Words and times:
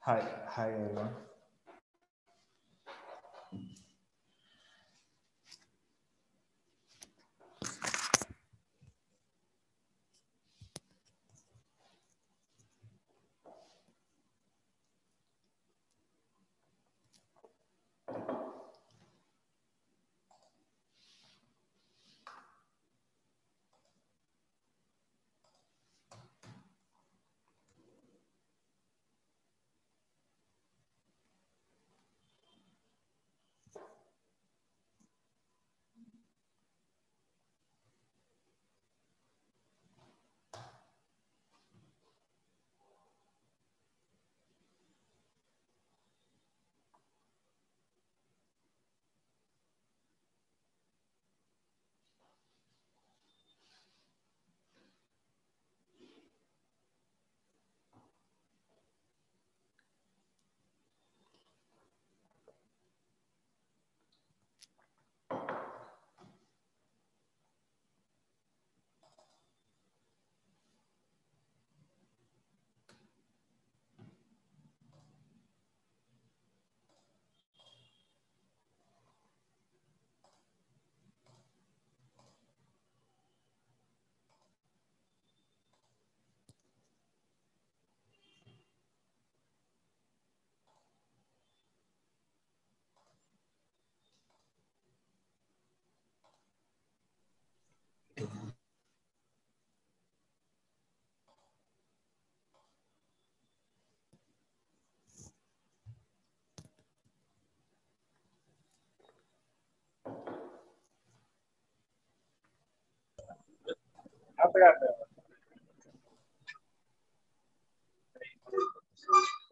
Hi, 0.00 0.20
hi 0.48 0.72
everyone. 0.72 1.10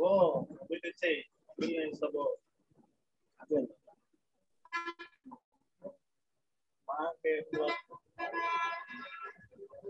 Oh, 0.01 0.47
we 0.63 0.81
could 0.81 0.93
say 0.97 1.25
millions 1.59 1.99
of 1.99 2.13
dollars. 2.13 2.39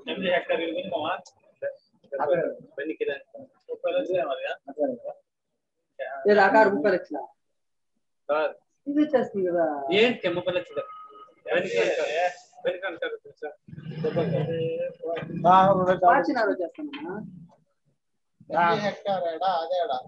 ఎనిమిది 0.02 0.28
hectare 0.34 0.62
ఇవ్వమా 0.64 1.12
పెళ్ళికి 2.76 3.04
ముప్పై 3.70 3.90
లక్షలే 3.96 4.24
మరి 4.30 4.42
ఏది 6.26 6.40
ఆకారు 6.46 6.70
ముప్పై 6.74 6.90
లక్షల 6.94 7.18
సార్ 8.28 8.52
ఇది 8.86 8.98
వచ్చేస్తుంది 9.02 9.44
కదా 9.48 9.66
ఏంటి 10.00 10.28
ముప్పై 10.36 10.52
లక్షలు 10.56 10.82
ఎవరికి 11.46 11.76
అంటారు? 11.82 12.10
ఎవరికి 12.58 12.86
అంటారు 12.88 13.16
తెలుసా? 13.24 13.50
మార్చినారు 14.02 14.50
వచ్చేస్తానమ్మా 14.50 14.89
ఎనిమిది 18.50 18.80
హెక్టార్ 18.84 19.24
ఏడా 19.30 19.50
అదేడా 19.60 19.98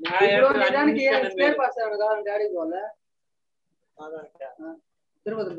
నా 0.00 0.10
ఇప్పుడు 0.26 0.46
యొక్క 0.46 0.60
నిజానికి 0.64 1.02
అన్ని 1.08 1.30
స్పేర్ 1.34 1.56
పార్ట్స్ 1.58 1.80
ఏమైనా 1.80 1.96
కావాలంటే 2.02 2.28
డాడీకి 2.30 2.54
పోలే. 2.56 2.82
తిరుపతి 5.26 5.50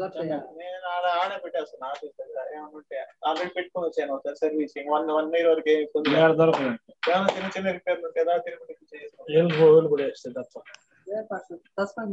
నేను 0.59 0.85
ఆడ 0.93 1.05
ఆడ 1.19 1.31
పెట్టేస్తాను 1.43 1.85
ఆఫీస్ 1.89 2.15
దగ్గర. 2.21 2.39
ఏమనుంటే 2.55 2.97
ఆల్రెడీ 3.27 3.51
పెట్టుకొని 3.57 3.85
వచ్చాను 3.87 4.13
ఒకసారి 4.15 4.37
సర్వీసింగ్. 4.41 4.89
వన్ 4.93 5.05
వన్ 5.17 5.29
ఇయర్ 5.33 5.49
వరకు 5.51 5.69
ఏమైనా 7.09 7.29
చిన్న 7.35 7.47
చిన్న 7.55 7.67
రిపేర్లు 7.77 8.05
ఉంటే 8.09 8.23
తిరుపతికి 8.45 8.83
చేస్తాను 8.93 9.29
పార్ట్స్ 9.35 10.35
సస్పెన్స్ 10.37 10.82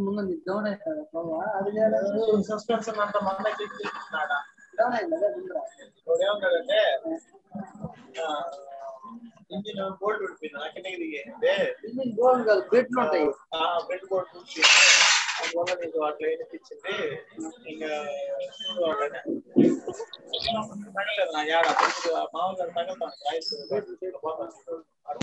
ముందు 0.00 0.22
డౌన్ 0.46 0.66
అవుతుంది 0.68 1.04
పోవా 1.12 1.42
అది 1.56 1.70
చేయాలి 1.76 2.42
సస్పెన్షన్ 2.48 3.00
అంతా 3.04 3.20
మన 3.26 3.52
చెక్ 3.60 3.76
చేస్తున్నాడా 3.80 4.38
డౌన్ 4.78 4.94
అయింది 4.96 5.16
అదే 5.18 5.28
ముందర 5.36 5.60
ఇప్పుడు 5.90 6.22
ఏమన్నాడంటే 6.24 6.80
ఇంజిన్ 9.50 9.80
బోల్ట్ 10.00 10.20
ఉడిపోయింది 10.24 10.56
నా 10.56 10.66
కిందకి 10.74 10.98
దిగేయండి 11.00 11.52
ఇంజిన్ 11.86 12.12
గోల్డ్ 12.18 12.44
కాదు 12.48 12.62
బెడ్లు 12.72 13.00
ఉంటాయి 13.02 13.26
బెడ్ 13.88 14.06
బోల్ట్ 14.10 14.34
ఉడిపోయింది 14.34 14.76
అందువల్ల 15.40 15.74
నీకు 15.80 15.98
అట్లా 16.06 16.26
ఏనిపించింది 16.28 16.94
ఇంకా 17.70 17.90
చూడు 18.56 18.80
వాడనే. 18.82 19.20
తగలేదు 20.96 21.32
నా 21.34 21.42
యాడ 21.48 21.66
కొంచెం 21.78 22.14
మామూలుగా 22.34 22.66
తగలుతాను 22.76 23.16
రాయిస్ 23.24 23.50
పోతాను 24.24 24.76
hi. 25.10 25.16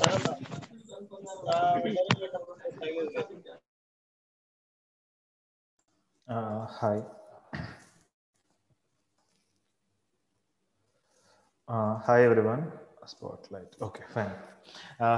Hi 12.07 12.23
everyone. 12.25 12.63
Spotlight 13.53 13.83
okay 13.83 14.03
fine 14.15 14.33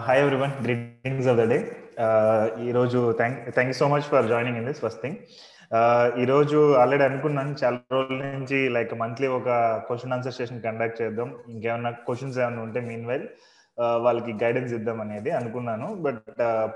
hi 0.07 0.19
everyone. 0.23 0.51
Greetings 0.65 1.27
of 1.27 1.37
the 1.37 1.49
day 1.53 1.59
ఈరోజు 2.69 2.99
thank 3.21 3.39
thank 3.55 3.71
you 3.71 3.77
so 3.81 3.87
much 3.93 4.01
for 4.01 4.27
joining 4.33 4.57
in 4.57 4.67
this 4.71 4.81
first 4.85 5.01
thing 5.01 5.17
ఈరోజు 6.23 6.59
ఆల్రెడీ 6.81 7.03
అనుకున్నాను 7.09 7.55
చాలా 7.63 7.79
రోజుల 7.97 8.19
నుంచి 8.35 8.59
లైక్ 8.77 8.93
మంత్లీ 9.03 9.27
ఒక 9.39 9.49
క్వశ్చన్ 9.87 10.13
ఆన్సర్ 10.13 10.37
సెషన్ 10.39 10.63
కండక్ట్ 10.67 11.01
చేద్దాం. 11.01 11.29
ఇంకేమన్నా 11.55 11.91
క్వశ్చన్స్ 12.07 12.39
ఏమైనా 12.43 12.61
ఉంటే 12.67 12.79
మీన్ 12.89 13.07
వైల్ 13.11 13.27
వాళ్ళకి 14.05 14.31
గైడెన్స్ 14.43 14.73
ఇద్దాం 14.77 14.97
అనేది 15.05 15.31
అనుకున్నాను 15.39 15.87
బట్ 16.05 16.21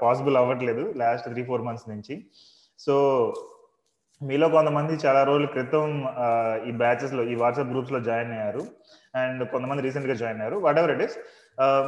పాసిబుల్ 0.04 0.38
అవ్వట్లేదు 0.42 0.84
లాస్ట్ 1.02 1.28
త్రీ 1.34 1.44
ఫోర్ 1.50 1.66
మంత్స్ 1.68 1.88
నుంచి. 1.94 2.16
సో 2.86 2.96
మీలో 4.30 4.48
కొంతమంది 4.56 4.94
చాలా 5.06 5.22
రోజుల 5.30 5.48
క్రితం 5.54 5.88
ఈ 6.70 6.74
బ్యాచెస్లో 6.82 7.24
ఈ 7.32 7.38
వాట్సాప్ 7.44 7.72
గ్రూప్స్లో 7.72 8.00
జాయిన్ 8.10 8.34
అయ్యారు. 8.36 8.64
అండ్ 9.22 9.42
కొంతమంది 9.54 9.86
రీసెంట్గా 9.86 10.16
జాయిన్ 10.22 10.42
అయ్యారు. 10.42 10.58
వాట్ 10.66 10.80
ఎవర్ 10.82 10.94
ఇట్ 10.96 11.04
ఇస్ 11.08 11.18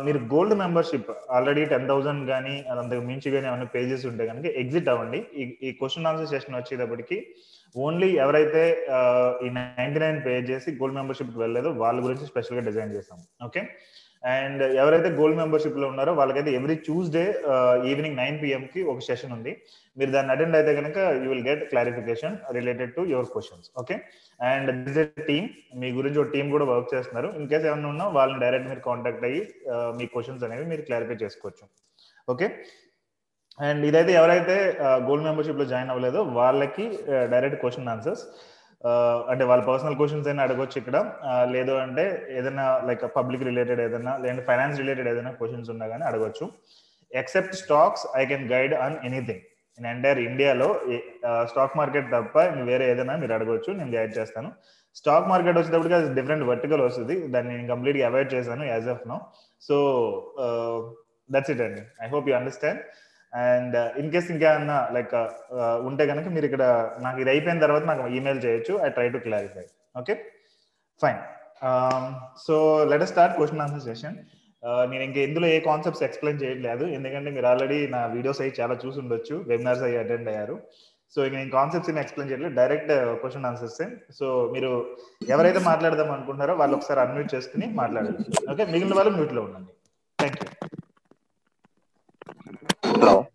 మీరు 0.06 0.19
gold 0.33 0.56
membership 0.63 1.07
already 1.35 1.62
ten 1.71 1.88
thousand 1.91 2.23
కానీ 2.31 2.56
అదంతకు 2.71 3.03
మించి 3.09 3.31
కానీ 3.35 3.45
ఏమైనా 3.51 3.67
పేజెస్ 3.75 4.03
ఉంటే 4.09 4.23
కనుక 4.31 4.47
ఎగ్జిట్ 4.62 4.89
అవ్వండి. 4.94 5.19
ఈ 5.67 5.71
క్వశ్చన్ 5.79 6.07
ఆన్సర్ 6.09 6.31
సెషన్ 6.33 6.57
వచ్చేటప్పటికి 6.59 7.17
ఓన్లీ 7.85 8.09
ఎవరైతే 8.23 8.63
ఈ 9.45 9.50
నైన్టీ 9.57 10.01
నైన్ 10.03 10.19
పే 10.25 10.33
చేసి 10.50 10.71
గోల్డ్ 10.81 10.97
మెంబర్షిప్ 11.00 11.31
వెళ్ళలేదో 11.44 11.71
వాళ్ళ 11.83 11.97
గురించి 12.06 12.27
స్పెషల్గా 12.31 12.63
డిజైన్ 12.69 12.94
చేస్తాం. 12.97 13.19
ఓకే 13.47 13.63
అండ్ 14.33 14.62
ఎవరైతే 14.81 15.10
గోల్డ్ 15.18 15.38
మెంబర్షిప్లో 15.39 15.86
ఉన్నారో 15.92 16.12
వాళ్ళకైతే 16.19 16.51
every 16.60 16.75
Tuesday 16.86 17.24
evening 17.92 18.18
nine 18.22 18.38
PM 18.44 18.63
కి 18.74 18.81
ఒక 18.92 19.04
సెషన్ 19.07 19.33
ఉంది. 19.38 19.51
మీరు 19.98 20.10
దాన్ని 20.16 20.31
అటెండ్ 20.36 20.56
అయితే 20.60 20.72
కనుక 20.80 20.98
you 21.24 21.27
will 21.31 21.44
get 21.50 21.63
clarification 21.74 22.36
related 22.57 22.94
to 22.98 23.01
your 23.13 23.30
questions 23.33 23.68
okay? 23.81 23.98
And 24.51 24.72
this 24.88 25.00
a 25.04 25.06
team. 25.30 25.48
మీ 25.81 25.89
గురించి 26.00 26.19
ఒక 26.24 26.30
టీం 26.36 26.48
కూడా 26.56 26.68
వర్క్ 26.72 26.89
చేస్తున్నారు. 26.95 27.30
ఇన్ 27.39 27.48
కేస్ 27.51 27.68
ఏమైనా 27.69 27.89
ఉన్నా 27.94 28.07
వాళ్ళని 28.18 28.42
డైరెక్ట్ 28.45 28.69
మీరు 28.72 28.83
కాంటాక్ట్ 28.89 29.27
అయ్యి 29.30 29.44
మీ 30.00 30.07
క్వశ్చన్స్ 30.16 30.45
అనేవి 30.48 30.66
మీరు 30.74 30.86
క్లారిఫై 30.89 31.18
చేసుకోవచ్చు 31.25 31.66
ఓకే? 32.33 32.50
అండ్ 33.60 33.83
ఇదైతే 33.92 34.12
ఎవరైతే 34.19 34.57
గోల్డ్ 35.07 35.25
మెంబర్షిప్లో 35.30 35.66
జాయిన్ 35.74 35.92
అవ్వలేదో 35.94 36.22
వాళ్ళకి 36.39 36.86
డైరెక్ట్ 37.33 37.60
క్వశ్చన్ 37.62 37.89
ఆన్సర్స్. 37.95 38.24
అంటే 39.31 39.44
వాళ్ళ 39.50 39.62
పర్సనల్ 39.69 39.95
క్వశ్చన్స్ 40.00 40.27
అయినా 40.30 40.42
అడగొచ్చు 40.48 40.77
ఇక్కడ. 40.81 40.98
లేదు 41.56 41.74
అంటే 41.86 42.06
ఏదైనా 42.38 42.66
లైక్ 42.88 43.04
పబ్లిక్ 43.18 43.44
రిలేటెడ్ 43.50 43.81
ఏదైనా 43.88 44.13
లేదంటే 44.24 44.44
ఫైనాన్స్ 44.50 44.77
రిలేటెడ్ 44.83 45.10
ఏదైనా 45.13 45.31
క్వశ్చన్స్ 45.39 45.69
ఉన్నా 45.74 45.86
కానీ 45.94 46.06
అడగొచ్చు. 46.10 46.45
Except 47.22 47.56
stocks 47.63 48.06
I 48.22 48.24
can 48.31 48.45
guide 48.54 48.74
on 48.86 48.98
anything 49.10 49.44
in 49.80 49.88
entire 49.94 50.19
ఇండియాలో 50.30 50.68
స్టాక్ 51.51 51.77
మార్కెట్ 51.80 52.07
తప్ప 52.16 52.44
వేరే 52.69 52.86
ఏదైనా 52.92 53.16
మీరు 53.24 53.33
అడగొచ్చు 53.38 53.72
నేను 53.80 53.92
గైడ్ 53.98 54.13
చేస్తాను. 54.19 54.51
స్టాక్ 55.00 55.25
మార్కెట్ 55.31 55.57
వచ్చేటప్పటికి 55.60 55.95
అది 56.00 56.10
డిఫరెంట్ 56.19 56.45
వర్టికల్ 56.51 56.81
వస్తుంది. 56.88 57.16
దాన్ని 57.33 57.51
నేను 57.56 57.68
కంప్లీట్గా 57.74 58.06
అవాయిడ్ 58.10 58.31
చేశాను 58.36 58.63
as 58.74 58.88
of 58.94 59.04
no 59.12 59.18
so 59.68 59.75
that's 61.33 61.51
it 61.54 61.63
అండి. 61.68 61.83
I 62.04 62.07
hope 62.13 62.27
you 62.30 62.36
understand 62.39 62.81
and 63.33 63.75
in 64.01 64.10
case 64.13 64.27
ఇంకా 64.33 64.50
ఇంకేమన్నా 64.50 64.77
లైక్ 64.95 65.13
uh, 65.22 65.27
uh, 65.62 65.77
ఉంటే 65.89 66.04
కనుక 66.12 66.27
మీరు 66.36 66.45
ఇక్కడ 66.50 66.63
నాకు 67.06 67.18
ఇది 67.24 67.31
అయిపోయిన 67.33 67.60
తర్వాత 67.66 67.83
నాకు 67.92 68.04
ఈమెయిల్ 68.18 68.39
చేయొచ్చు. 68.45 68.74
I 68.86 68.89
try 68.98 69.07
to 69.16 69.22
clarify 69.27 69.66
okay 70.01 70.16
fine 71.01 71.22
so 72.45 72.56
let 72.92 73.06
start 73.12 73.36
question 73.38 73.63
answer 73.66 73.86
session 73.89 74.18
నేను 74.92 75.04
ఇంకా 75.07 75.19
ఇందులో 75.27 75.48
ఏ 75.56 75.57
కాన్సెప్ట్స్ 75.69 76.04
ఎక్స్ప్లెయిన్ 76.07 76.39
చేయట్లేదు. 76.44 76.83
ఎందుకంటే 76.98 77.30
మీరు 77.36 77.48
ఆల్రెడీ 77.51 77.77
నా 77.95 78.01
వీడియోస్ 78.16 78.42
అయ్యి 78.44 78.56
చాలా 78.60 78.75
చూసి 78.83 78.98
ఉండొచ్చు. 79.04 79.36
వెబినార్స్ 79.51 79.83
అయ్యి 79.88 80.00
అటెండ్ 80.04 80.30
అయ్యారు. 80.31 80.56
సో 81.13 81.19
ఇంకా 81.25 81.38
నేను 81.42 81.54
కాన్సెప్ట్స్ 81.57 81.92
ఎక్స్ప్లెయిన్ 82.04 82.30
చేయట్లేదు. 82.31 82.56
డైరెక్ట్ 82.62 82.92
క్వశ్చన్ 83.22 83.48
ఆన్సర్స్ 83.51 83.81
సో 84.19 84.27
మీరు 84.56 84.72
ఎవరైతే 85.36 85.62
మాట్లాడదాం 85.69 86.12
అనుకుంటారో 86.18 86.56
వాళ్ళు 86.62 86.77
ఒకసారి 86.80 87.01
అన్మ్యూట్ 87.06 87.33
చేసుకుని 87.36 87.68
మాట్లాడండి. 87.81 88.25
ఓకే 88.54 88.66
మిగిలిన 88.74 88.98
వాళ్ళు 89.00 89.13
మ్యూట్లో 89.19 89.44
ఉండండి 89.48 89.72
thank 90.19 90.39
you 90.42 90.50
hello 92.95 93.25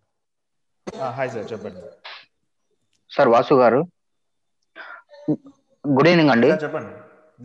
hi 1.15 1.29
sir 1.31 1.51
చెప్పండి. 1.51 1.81
సార్ 3.11 3.29
వాసు 3.29 3.53
గారు. 3.53 3.87
గుడ్ 5.87 6.07
ఈవినింగ్ 6.07 6.29
అండి. 6.29 6.47
చెప్పండి. 6.47 6.93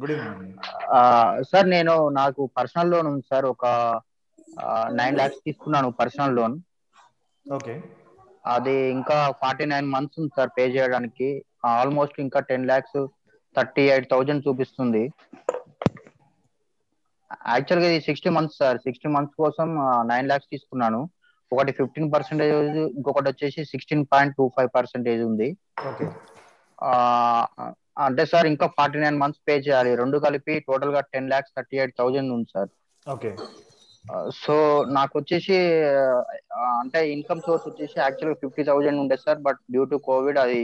గుడ్ 0.00 0.10
ఈవినింగ్. 0.10 1.44
సార్ 1.50 1.68
నేను 1.70 2.08
నాకు 2.08 2.50
పర్సనల్ 2.56 2.90
లోన్ 2.90 3.06
ఉంది 3.06 3.24
సార్ 3.30 3.44
ఒక 3.44 3.66
నైన్ 4.92 5.18
లాక్స్ 5.18 5.38
తీసుకున్నాను 5.46 5.90
పర్సనల్ 5.90 6.36
లోన్. 6.36 6.60
ఓకే. 7.52 7.82
అది 8.46 8.74
ఇంకా 8.90 9.30
ఫార్టీ 9.30 9.64
నైన్ 9.64 9.86
మంత్స్ 9.86 10.20
ఉంది 10.20 10.32
సార్ 10.36 10.50
పే 10.58 10.66
చేయడానికి. 10.66 11.44
ఆల్మోస్ట్ 11.64 12.20
ఇంకా 12.20 12.40
ten 12.40 12.68
lakhs 12.68 13.06
thirty 13.56 13.82
eight 13.82 14.10
thousand 14.10 14.48
చూపిస్తుంది. 14.48 15.12
యాక్చువల్గా 17.48 17.90
ఇది 17.90 18.00
sixty 18.04 18.30
months 18.30 18.58
sir 18.58 18.78
sixty 18.78 19.08
months 19.08 19.36
కోసం 19.36 19.76
నైన్ 20.08 20.28
లాక్స్ 20.28 20.48
తీసుకున్నాను. 20.50 21.10
ఒకటి 21.52 21.72
ఫిఫ్టీన్ 21.78 22.10
పర్సెంటేజ్ 22.14 22.76
ఇంకొకటి 22.96 23.28
వచ్చేసి 23.32 23.60
sixteen 23.72 24.04
point 24.12 24.34
two 24.38 24.44
five 24.56 24.70
percentage 24.78 25.22
ఉంది. 25.30 25.48
అంటే 28.06 28.24
సార్ 28.32 28.46
ఇంకా 28.52 28.66
ఫార్టీ 28.78 28.98
నైన్ 29.04 29.20
మంత్స్ 29.20 29.44
పే 29.48 29.54
చేయాలి. 29.66 29.92
రెండు 30.00 30.16
కలిపి 30.24 30.54
టోటల్గా 30.68 31.00
ten 31.12 31.30
lakhs 31.32 31.54
thirty 31.58 31.76
eight 31.82 31.94
thousand 32.00 32.32
ఉంది 32.36 32.48
సార్. 32.54 32.70
ఓకే. 33.06 33.30
సో 34.40 34.56
నాకు 34.96 35.14
వచ్చేసి 35.18 35.56
అంటే 36.80 37.00
ఇన్కమ్ 37.14 37.40
సోర్స్ 37.46 37.64
వచ్చేసి 37.68 37.96
యాక్చువల్గా 38.04 38.36
ఫిఫ్టీ 38.42 38.62
థౌజండ్ 38.68 39.00
ఉండే 39.02 39.16
sir 39.24 39.40
but 39.46 39.60
due 39.74 39.84
to 39.92 39.96
covid 40.08 40.38
అది 40.44 40.60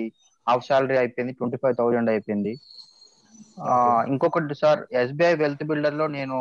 హాఫ్ 0.46 0.66
సాలరీ 0.68 0.96
అయిపోయింది 1.00 1.32
ట్వంటీ 1.38 1.58
ఫైవ్ 1.62 1.74
థౌజండ్ 1.80 2.12
అయిపోయింది. 2.12 2.52
ఇంకొకటి 4.12 4.56
సార్ 4.62 4.80
ఎస్బీఐ 5.02 5.34
వెల్త్ 5.42 5.64
బిల్డర్లో 5.70 6.06
నేను 6.18 6.38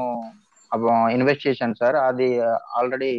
ఇన్వెస్ట్ 1.15 1.45
చేశాను 1.47 1.75
సార్. 1.81 1.97
అది 2.09 2.27
ఆల్రెడీ 2.79 3.11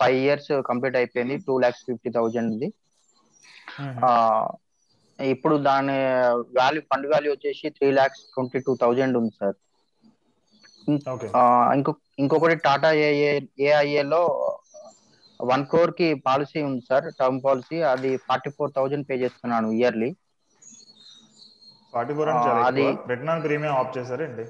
ఫైవ్ 0.00 0.16
ఇయర్స్ 0.16 0.62
కంప్లీట్ 0.62 0.96
అయిపోయింది. 0.96 1.36
టూ 1.38 1.58
ల్యాక్స్ 1.58 1.80
ఫిఫ్టీ 1.80 2.10
థౌజండ్ 2.10 2.64
ఆ, 4.04 4.10
ఇప్పుడు 5.20 5.56
దాని 5.56 5.96
వాల్యూ 6.58 6.80
ఫండ్ 6.80 7.06
వాల్యూ 7.06 7.32
వచ్చేసి 7.32 7.70
three 7.70 7.90
lakhs 7.90 8.20
twenty 8.20 8.58
two 8.58 8.76
thousand 8.80 9.16
ఉంది 9.16 9.32
సార్. 9.40 9.56
ఓకే. 11.10 11.28
ఆ, 11.36 11.42
ఇంకో 11.74 11.94
ఇంకొకటి 12.18 12.54
టాటా 12.56 12.92
ఏఏ 12.92 13.30
ఏఐఏ 13.60 14.02
లో 14.02 14.22
వన్ 15.40 15.66
క్రోర్కి 15.66 16.14
పాలసీ 16.26 16.62
ఉంది 16.62 16.82
సార్ 16.88 17.04
టర్మ్ 17.20 17.40
పాలసీ. 17.44 17.82
అది 17.82 18.16
ఫార్టీ 18.16 18.50
ఫోర్ 18.50 18.72
థౌజండ్ 18.76 19.06
పే 19.10 19.14
చేస్తున్నాను 19.14 19.68
ఇయర్లీ. 19.70 20.10
ఫార్టీ 21.92 22.14
ఫోర్ 22.14 22.28
అది- 22.64 22.96
ప్రీమియం 23.44 23.72
ఆఫ్ 23.72 23.98
చేశారండి 23.98 24.44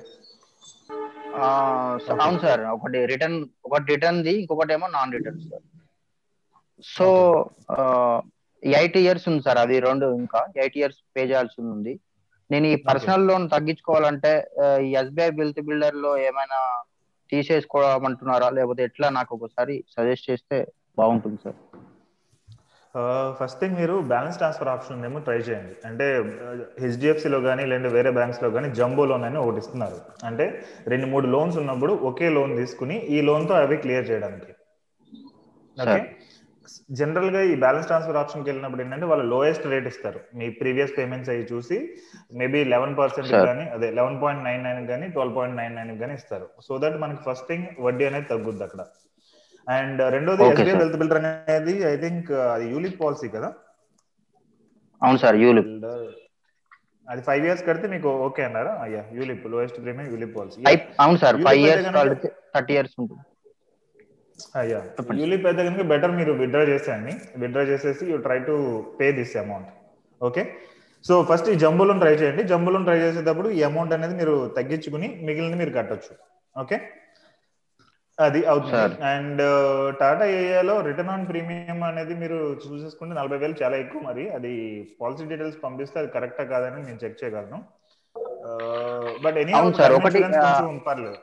అవును 2.17 2.39
సార్ 2.45 2.63
ఒకటి 2.77 2.99
రిటర్న్ 3.13 3.39
ఒకటి 3.67 3.87
రిటర్న్ 3.93 4.23
ది 4.27 4.35
ఇంకొకటి 4.41 4.73
ఏమో 4.77 4.87
non 4.95 5.15
return 5.17 5.43
sir. 5.45 5.65
So 6.85 7.07
eight 8.63 8.97
years 9.01 9.27
ఉంది 9.31 9.43
సార్ 9.47 9.61
అది 9.65 9.77
రెండు 9.87 10.07
ఇంకా. 10.21 10.41
ఎయిట్ 10.63 10.79
ఇయర్స్ 10.81 11.01
పే 11.15 11.23
చేయాల్సి 11.23 11.57
ఉంది. 11.75 11.93
నేను 12.51 12.67
ఈ 12.67 12.77
పర్సనల్ 12.89 13.27
లోన్ 13.29 13.45
తగ్గించుకోవాలంటే 13.55 14.33
ఎస్బీఐ 15.01 15.31
బిల్త్ 15.39 15.61
బిల్డర్లో 15.69 16.13
ఏమైనా 16.29 16.59
తీసేసుకోమంటున్నారా? 17.33 18.49
లేకపోతే 18.57 18.83
ఎట్లా 18.89 19.09
నాకు 19.19 19.33
ఒకసారి 19.39 19.77
సజెస్ట్ 19.97 20.29
చేస్తే 20.31 20.59
బాగుంటుంది 20.99 21.41
సార్? 21.45 21.59
ఫస్ట్ 23.39 23.59
థింగ్ 23.61 23.77
మీరు 23.81 23.95
బ్యాలెన్స్ 24.13 24.39
ట్రాన్స్ఫర్ 24.41 24.71
ఆప్షన్ 24.73 25.05
ఏమో 25.09 25.21
ట్రై 25.27 25.37
చేయండి. 25.47 25.75
అంటే 25.89 26.07
హెచ్డిఎఫ్సిలో 26.83 27.39
కానీ 27.47 27.63
లేదంటే 27.71 27.91
వేరే 27.97 28.11
బ్యాంక్స్లో 28.19 28.49
కానీ 28.57 28.69
జంబో 28.79 29.05
లోన్ 29.11 29.25
అని 29.29 29.39
ఒకటి 29.43 29.61
ఇస్తున్నారు. 29.63 29.99
అంటే 30.29 30.47
రెండు 30.93 31.07
మూడు 31.13 31.29
లోన్స్ 31.35 31.57
ఉన్నప్పుడు 31.63 31.93
ఒకే 32.11 32.29
లోన్ 32.37 32.53
తీసుకుని 32.61 32.99
ఈ 33.17 33.21
లోన్తో 33.29 33.55
అవి 33.63 33.79
క్లియర్ 33.85 34.09
చేయడానికి. 34.11 34.53
ఓకే 35.77 36.01
జనరల్గా 36.99 37.41
ఈ 37.51 37.55
బ్యాలెన్స్ 37.63 37.87
ట్రాన్స్ఫర్ 37.89 38.19
ఆప్షన్కి 38.21 38.49
వెళ్ళినప్పుడు 38.51 38.83
ఏంటంటే 38.83 39.07
వాళ్ళు 39.11 39.25
లోయెస్ట్ 39.33 39.65
రేట్ 39.73 39.87
ఇస్తారు. 39.91 40.21
మీ 40.39 40.47
ప్రీవియస్ 40.61 40.93
పేమెంట్స్ 40.99 41.31
అవి 41.33 41.47
చూసి 41.53 41.77
మేబీ 42.41 42.61
లెవెన్ 42.73 42.95
పర్సెంట్. 43.01 43.33
కానీ 43.49 43.65
అదే 43.77 43.89
లెవెన్ 43.99 44.19
పాయింట్ 44.23 44.45
నైన్ 44.49 44.63
నైన్ 44.67 44.87
కానీ 44.93 45.07
ట్వెల్వ్ 45.15 45.35
పాయింట్ 45.39 45.57
నైన్ 45.61 45.75
నైన్ 45.79 45.93
కానీ 46.03 46.15
ఇస్తారు. 46.21 46.47
సో 46.67 46.79
దట్ 46.85 46.99
మనకి 47.05 47.23
ఫస్ట్ 47.29 47.49
థింగ్ 47.51 47.67
వడ్డీ 47.87 48.07
అనేది 48.11 48.29
తగ్గుద్ది 48.33 48.65
అక్కడ. 48.69 48.85
అండ్ 49.69 50.13
రెండోది 50.13 50.43
sir. 50.43 50.79
వెల్త్ 50.79 50.97
బిల్డర్ 50.97 51.25
అనేది 51.25 51.83
ఐ 51.83 51.97
థింక్ 51.97 52.31
అది 52.31 52.69
యూలిప్ 52.69 53.01
పాలసీ 53.01 53.29
కదా? 53.29 53.53
అవును 55.03 55.19
సార్ 55.19 55.37
యూలిప్. 55.37 55.67
Builder. 55.67 56.11
అది 57.09 57.23
ఫైవ్ 57.23 57.47
ఇయర్స్ 57.47 57.67
కడితే 57.67 57.89
మీకు 57.89 58.09
ఓకే 58.09 58.45
అన్నారా? 58.45 58.79
అయ్యా 58.83 59.05
ULIP 59.13 59.47
lowest 59.47 59.83
premium 59.83 60.11
ULIP 60.11 60.37
policy. 60.37 60.79
అవును 61.01 61.19
సార్ 61.19 61.37
ఫైవ్ 61.37 61.59
ఇయర్స్ 61.59 61.87
కనుక- 61.87 62.29
థర్టీ 62.55 62.75
ఇయర్స్ 62.75 62.93
ఉంటుంది. 62.99 63.23
అయ్యా. 64.57 64.83
యూలిప్ 65.15 65.47
అయితే 65.47 65.65
కనుక 65.65 65.83
బెటర్ 65.83 66.11
మీరు 66.11 66.33
విత్డ్రా 66.33 66.63
చేసేయండి 66.63 67.13
విత్డ్రా 67.37 67.63
చేసేసి 67.63 68.07
you 68.07 68.17
try 68.17 68.39
to 68.39 68.55
pay 69.01 69.13
this 69.13 69.37
amount 69.37 69.69
okay 70.23 70.43
so 71.05 71.23
first 71.25 71.49
ఈ 71.49 71.55
జంబులను 71.55 71.99
ట్రై 71.99 72.15
చేయండి. 72.15 72.43
జంబులను 72.43 72.85
ట్రై 72.85 72.99
చేసేటప్పుడు 72.99 73.49
ఈ 73.49 73.63
అమౌంట్ 73.63 73.93
అనేది 73.93 74.15
మీరు 74.15 74.49
తగ్గించుకుని 74.57 75.19
మిగిలిన 75.23 75.55
మీరు 75.55 75.71
కట్టొచ్చు. 75.71 76.15
ఓకే 76.61 76.77
అది 78.25 78.41
అవుతుంది. 78.47 78.97
అండ్ 79.05 79.43
టాటా 79.99 80.25
ఏఐలో 80.27 80.75
రిటర్న్ 80.81 81.11
ఆన్ 81.11 81.27
ప్రీమియం 81.29 81.83
అనేది 81.83 82.15
మీరు 82.15 82.39
చూసేసుకుంటే 82.67 83.15
నలభై 83.15 83.39
వేలు 83.39 83.55
చాలా 83.63 83.77
ఎక్కువ 83.77 84.01
మరి. 84.03 84.25
అది 84.31 84.53
పాలసీ 85.01 85.25
డీటెయిల్స్ 85.25 85.59
పంపిస్తే 85.65 85.99
అది 86.01 86.09
కరెక్టా 86.17 86.45
కాదని 86.45 86.83
నేను 86.87 86.99
చెక్ 87.05 87.19
చేయగలను. 87.25 87.61
బట్ 89.25 89.37
ఎనీ 89.39 89.53
sir, 89.53 89.91
ఒకటి, 89.99 90.21
పర్లేదు. 90.87 91.19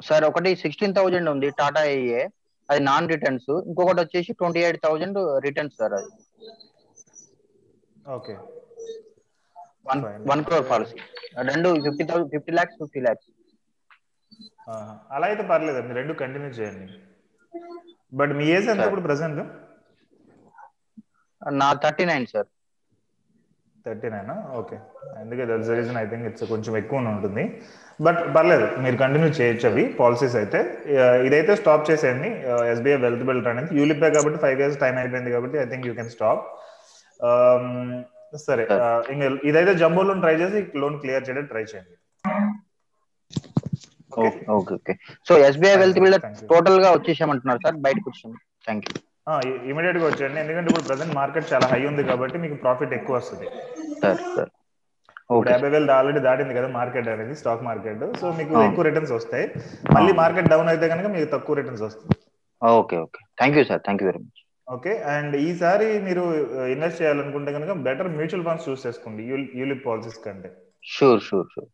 సార్ 0.00 0.24
ఒకటి 0.24 0.50
సిక్స్టీన్ 0.56 0.94
థౌజండ్ 0.94 1.28
ఉంది 1.28 1.48
టాటా 1.58 1.82
ఏఏ. 1.84 2.22
అది 2.70 2.80
నాన్ 2.80 3.08
రిటర్న్స్. 3.08 3.50
ఇంకొకటి 3.66 4.00
వచ్చేసి 4.00 4.32
twenty 4.32 4.60
eight 4.60 4.80
thousand 4.84 5.18
returns 5.44 5.76
sir 5.78 5.92
అది. 5.92 6.10
Okay. 8.10 8.34
One. 9.90 10.02
One 10.30 10.42
crore 10.44 10.70
policy. 10.70 10.96
రెండు 11.50 11.68
fifty 11.84 12.04
thousand 12.04 12.30
fifty 12.32 12.52
lakhs 12.52 12.76
fifty 12.78 13.00
lakhs. 13.00 13.28
అలా 15.16 15.26
అయితే 15.30 15.44
పర్లేదండి 15.52 15.94
రెండు 16.00 16.12
కంటిన్యూ 16.22 16.50
చేయండి. 16.58 16.86
బట్ 18.20 18.32
మీ 18.38 18.46
ఏజ్ 18.56 18.68
ఎంత. 18.74 18.84
ఇప్పుడు 18.88 19.04
ప్రెసెంట్ 19.08 19.40
నా 21.42 21.68
thirty 21.84 22.04
nine 22.10 22.26
sir 22.32 22.48
thirty 23.86 24.08
nine 24.14 24.28
okay 24.58 24.76
అందుకే 25.20 25.44
that's 25.50 25.68
the 25.70 25.76
reason 25.78 25.98
I 26.02 26.04
think 26.10 26.26
it's 26.28 26.44
కొంచెం 26.52 26.72
ఎక్కువ 26.80 27.12
ఉంటుంది. 27.12 27.44
బట్ 28.06 28.20
పర్లేదు 28.36 28.66
మీరు 28.84 28.96
కంటిన్యూ 29.02 29.28
చేయొచ్చు 29.38 29.66
అవి 29.70 29.84
పాలసీస్ 30.00 30.36
అయితే. 30.42 30.60
ఇదైతే 31.26 31.52
స్టాప్ 31.62 31.88
చేసేయండి. 31.90 32.30
ఎస్బీఐ 32.72 32.98
వెల్త్ 33.06 33.24
బిల్డర్ 33.30 33.52
అనేది 33.54 33.72
యూలిపే 33.80 34.10
కాబట్టి 34.16 34.40
ఫైవ్ 34.44 34.60
ఇయర్స్ 34.62 34.78
టైం 34.84 34.96
అయిపోయింది 35.02 35.32
కాబట్టి 35.36 35.58
I 35.64 35.66
think 35.72 35.86
you 35.90 35.94
can 35.98 36.12
stop 36.16 36.44
సరే 38.46 38.64
ఇంకా 39.14 39.26
ఇదైతే 39.48 39.72
జంబో 39.82 40.02
లోన్ 40.08 40.22
ట్రై 40.24 40.34
చేసి 40.42 40.60
లోన్ 40.82 40.96
క్లియర్ 41.02 41.26
చేయడం 41.26 41.46
ట్రై 41.52 41.64
చేయండి. 41.72 41.94
Okay 44.26 44.40
okay 44.78 44.94
so 45.28 45.32
SBI 45.48 45.74
wealth 45.82 46.00
builder. 46.04 46.24
టోటల్గా 46.52 46.88
వచ్చేసామంటున్నారు 46.96 47.60
సార్ 47.66 47.76
బయటకు 47.86 48.06
వచ్చాము. 48.10 48.36
థ్యాంక్ 48.66 48.86
యూ 48.88 48.94
ఇమీడియట్గా 49.70 50.04
వచ్చేయండి. 50.08 50.38
ఎందుకంటే 50.42 50.68
ఇప్పుడు 50.70 50.86
ప్రజెంట్ 50.88 51.14
మార్కెట్ 51.20 51.46
చాలా 51.52 51.66
హై 51.72 51.80
ఉంది 51.90 52.02
కాబట్టి 52.10 52.36
మీకు 52.44 52.56
ప్రాఫిట్ 52.64 52.94
ఎక్కువ 52.98 53.14
వస్తుంది. 53.20 53.46
Sir 54.02 54.20
sir. 54.36 54.50
యాభై 55.52 55.68
వేలు 55.74 55.92
ఆల్రెడీ 55.96 56.20
దాటింది 56.28 56.54
కదా 56.58 56.68
మార్కెట్ 56.78 57.08
అనేది 57.12 57.34
స్టాక్ 57.40 57.62
మార్కెట్ 57.68 58.02
సో 58.20 58.26
మీకు. 58.38 58.54
ఎక్కువ 58.68 58.84
రిటర్న్స్ 58.88 59.14
వస్తాయి. 59.18 59.46
మళ్ళీ 59.96 60.12
మార్కెట్ 60.22 60.50
డౌన్ 60.52 60.70
అయితే 60.72 60.86
కనుక 60.92 61.08
మీకు 61.16 61.28
తక్కువ 61.34 61.56
రిటర్న్స్ 61.60 61.84
వస్తాయి. 61.88 62.10
Okay 62.62 62.96
okay 63.04 63.20
thank 63.40 63.56
you 63.58 63.64
sir 63.70 63.82
thank 63.86 64.02
you 64.02 64.08
very 64.10 64.20
much 64.24 64.40
okay 64.74 64.92
and 65.14 65.34
ఈసారి 65.46 65.86
మీరు 66.08 66.24
ఇన్వెస్ట్ 66.74 67.00
చేయాలనుకుంటే 67.00 67.50
కనుక 67.56 67.72
బెటర్ 67.86 68.10
మ్యూచువల్ 68.18 68.44
ఫండ్స్ 68.48 68.66
చూస్ 68.68 68.84
చేసుకోండి 68.86 69.22
యూలిప్ 69.60 69.82
పాలసీస్ 69.86 70.20
కంటే. 70.26 70.50
షూర్ 70.84 71.22
షూర్ 71.28 71.48
షూర్ 71.54 71.70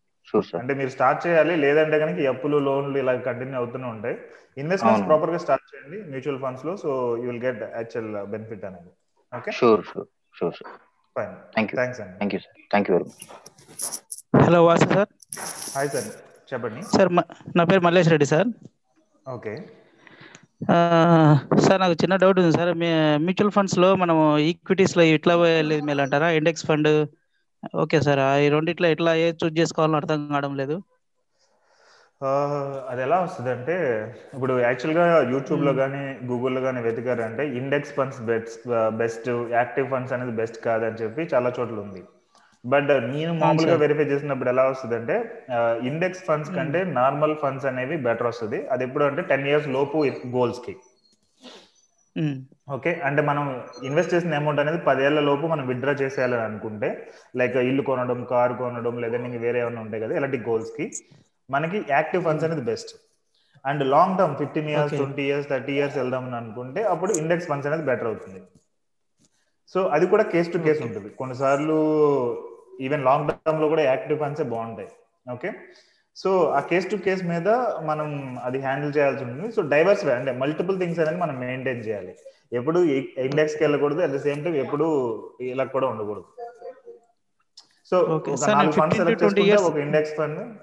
అంటే 0.59 0.75
మీరు 0.75 0.91
స్టార్ట్ 0.95 1.21
చేయాలి 1.25 1.55
లేదంటే 1.63 1.97
కనుక 2.03 2.27
అప్పులు 2.33 2.57
లోన్లు 2.67 2.99
ఇలా 2.99 3.13
కంటిన్యూ 3.27 3.57
అవుతూనే 3.61 3.89
ఉంటాయి. 3.93 4.17
ఇన్వెస్ట్మెంట్స్. 4.57 5.05
ప్రాపర్గా 5.09 5.39
స్టార్ట్ 5.45 5.67
చేయండి 5.71 5.99
మ్యూచువల్ 6.11 6.41
ఫండ్స్లో 6.45 6.73
so 6.83 6.91
you 7.19 7.29
will 7.31 7.43
get 7.45 7.63
actual 7.75 8.11
benefit 8.33 8.65
అనేది. 8.69 8.91
Okay 9.33 9.53
sure 9.59 9.83
sure 9.89 10.09
sure 10.35 10.55
sir 10.59 10.73
fine 11.17 11.35
thank 11.55 11.73
you 11.73 11.79
thanks 11.81 12.01
అండి 12.03 12.17
thank 12.21 12.35
you 12.37 12.41
sir 12.45 12.57
thank 12.71 12.89
you 12.89 12.95
very 12.97 13.09
much 13.09 14.45
hello 14.45 14.61
Vasu 14.67 14.89
sir 14.91 15.09
hi 15.75 15.91
sir 15.95 16.09
చెప్పండి 16.53 16.83
sir 16.93 17.11
నా 17.57 17.65
పేరు 17.71 17.83
Mallesh 17.87 18.11
Reddy 18.13 18.29
sir 18.33 18.49
okay 19.27 19.55
ఆ, 20.69 20.77
sir 21.65 21.81
నాకు 21.83 21.97
చిన్న 22.01 22.15
doubt 22.23 22.39
ఉంది 22.41 22.55
sir 22.57 22.71
మీ 22.81 22.89
mutual 23.25 23.53
ఫండ్స్లో 23.57 23.89
మనం 24.01 24.17
ఈక్విటీస్లో 24.49 25.03
ఇట్లా 25.11 25.35
వెళ్ళేది 25.43 25.85
మేలు 25.89 26.03
అంటారా 26.05 26.29
ఇండెక్స్ 26.39 26.67
ఫండ్ 26.69 26.91
ఓకే 27.81 27.99
సార్ 28.05 28.21
ఆ 28.23 28.33
ఈ 28.39 28.51
రెండిట్లో 28.55 28.89
ఎట్లా 28.95 29.13
ఏ 29.21 29.29
చూజ్ 29.41 29.59
చేసుకోవాలని 29.59 29.99
అర్థం 30.01 30.21
కావడం 30.29 30.53
లేదు. 30.57 30.77
అది 32.91 33.01
ఎలా 33.05 33.19
వస్తుంది 33.23 33.51
అంటే 33.53 33.75
ఇప్పుడు 34.35 34.55
యాక్చువల్గా 34.65 35.05
యూట్యూబ్లో 35.33 35.73
కానీ 35.81 36.01
గూగుల్లో 36.31 36.61
కానీ 36.61 36.81
వెతికారంటే 36.87 37.45
index 37.61 37.93
funds 37.95 38.21
best 38.31 38.65
best 39.01 39.29
active 39.55 39.87
funds 39.93 40.15
అనేది 40.17 40.35
బెస్ట్ 40.41 40.59
కాదని 40.67 41.01
చెప్పి 41.03 41.25
చాలా 41.33 41.51
చోట్ల 41.59 41.79
ఉంది. 41.87 42.03
బట్ 42.65 42.91
నేను 43.09 43.33
మామూలుగా. 43.43 43.77
వెరిఫై 43.83 44.07
చేసినప్పుడు 44.11 44.51
ఎలా 44.53 44.65
వస్తుంది 44.69 44.97
అంటే 45.01 45.17
ఇండెక్స్ 45.91 46.23
ఫండ్స్ 46.25 46.53
కంటే 46.55 46.81
నార్మల్ 46.99 47.35
ఫండ్స్ 47.43 47.67
అనేవి 47.71 47.97
బెటర్ 48.07 48.29
వస్తుంది. 48.31 48.41
అది 48.69 48.85
ఎప్పుడు 48.87 49.05
అంటే 49.09 49.23
టెన్ 49.31 49.47
ఇయర్స్ 49.51 49.69
లోపు 49.77 49.99
గోల్స్కి 50.35 50.75
ఉమ్, 50.75 50.88
ఓకే 52.71 53.01
అంటే 53.01 53.23
మనం 53.23 53.45
ఇన్వెస్ట్ 53.83 54.15
చేసిన 54.15 54.35
అమౌంట్ 54.35 54.61
అనేది 54.61 54.79
పదేళ్ళ 54.79 55.21
లోపు 55.21 55.47
మనం 55.47 55.67
విత్డ్రా 55.67 55.93
చేసేయాలని 55.93 56.43
అనుకుంటే 56.43 56.89
లైక్ 57.37 57.57
ఇల్లు 57.57 57.83
కొనడం 57.83 58.25
కారు 58.25 58.55
కొనడం 58.55 58.99
లేదంటే 58.99 59.39
వేరే 59.39 59.61
ఏమైనా 59.61 59.81
ఉంటాయి 59.81 60.03
కదా 60.03 60.17
ఇలాంటి 60.17 60.39
గోల్స్కి 60.39 60.87
మనకి 61.51 61.85
యాక్టివ్ 61.91 62.25
ఫండ్స్ 62.25 62.45
అనేది 62.45 62.61
best. 62.61 62.91
And 63.65 63.85
long 63.85 64.19
term 64.19 64.37
fifteen 64.37 64.69
years. 64.69 64.95
Twenty 64.97 65.23
years 65.23 65.49
thirty 65.49 65.73
years 65.73 65.97
వెళ్దామని 65.99 66.37
అనుకుంటే 66.37 66.83
అప్పుడు 66.83 67.13
ఇండెక్స్ 67.13 67.49
ఫండ్స్ 67.49 67.67
అనేది 67.67 67.83
బెటర్ 67.83 68.07
అవుతుంది. 68.07 68.41
సో 69.75 69.83
అది 69.85 70.07
కూడా 70.07 70.23
కేస్ 70.23 70.53
టు 70.53 70.59
కేస్ 70.59 70.83
ఉంటుంది. 70.83 71.11
కొన్నిసార్లు 71.11 71.79
ఈవెన్ 72.81 73.05
లాంగ్ 73.05 73.31
టర్మ్లో 73.31 73.69
కూడా 73.69 73.83
యాక్టివ్ 73.83 74.19
ఫండ్సే 74.19 74.43
బాగుంటాయి. 74.43 74.89
ఓకే? 75.33 75.51
సో 76.19 76.45
ఆ 76.45 76.61
కేస్ 76.61 76.91
టు 76.91 76.97
కేస్ 76.97 77.25
మీద 77.25 77.49
మనం 77.85 78.39
అది 78.43 78.59
హ్యాండిల్ 78.59 78.97
చేయాల్సి 78.97 79.25
ఉంటుంది. 79.25 79.53
సో 79.53 79.63
డైవర్సిఫై 79.63 80.13
అంటే 80.13 80.33
మల్టిపుల్ 80.33 80.79
థింగ్స్ 80.79 81.01
అనేది 81.01 81.17
మనం 81.17 81.41
మెయింటైన్ 81.41 81.85
చేయాలి. 81.85 82.17
ఎప్పుడు 82.53 82.79
ఇండెక్స్కి 83.19 83.65
వెళ్ళకూడదు 83.65 84.01
అట్ 84.01 84.11
ద 84.11 84.17
సేమ్ 84.17 84.45
టైం 84.45 84.55
ఎప్పుడు 84.55 84.87
ఇలా 85.41 85.65
కూడా 85.65 85.87
ఉండకూడదు. 85.89 86.25
So 87.87 88.01
Okay. 88.01 88.13
ఒక 88.13 88.31
Sir, 88.31 88.41
నాలుగు 88.41 88.59
నేను 88.59 88.73
ఫండ్ 88.73 88.93
15 88.93 88.93
to 88.93 88.97
సెలెక్ట్ 88.97 89.25
20 89.25 89.41
చేసుకుంటే 89.41 89.43
years- 89.43 89.73
ఒక 89.73 89.77
ఇండెక్స్ 89.77 90.17
ఫండ్ 90.17 90.59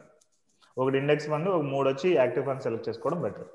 ఒకటి 0.77 0.97
ఇండెక్స్ 0.97 1.27
ఫండ్ 1.27 1.49
ఒక 1.49 1.61
మూడు 1.61 1.89
వచ్చి 1.89 2.15
యాక్టివ్ 2.15 2.45
ఫండ్ 2.45 2.61
సెలెక్ట్ 2.61 2.89
చేసుకోవడం 2.89 3.21
better. 3.21 3.47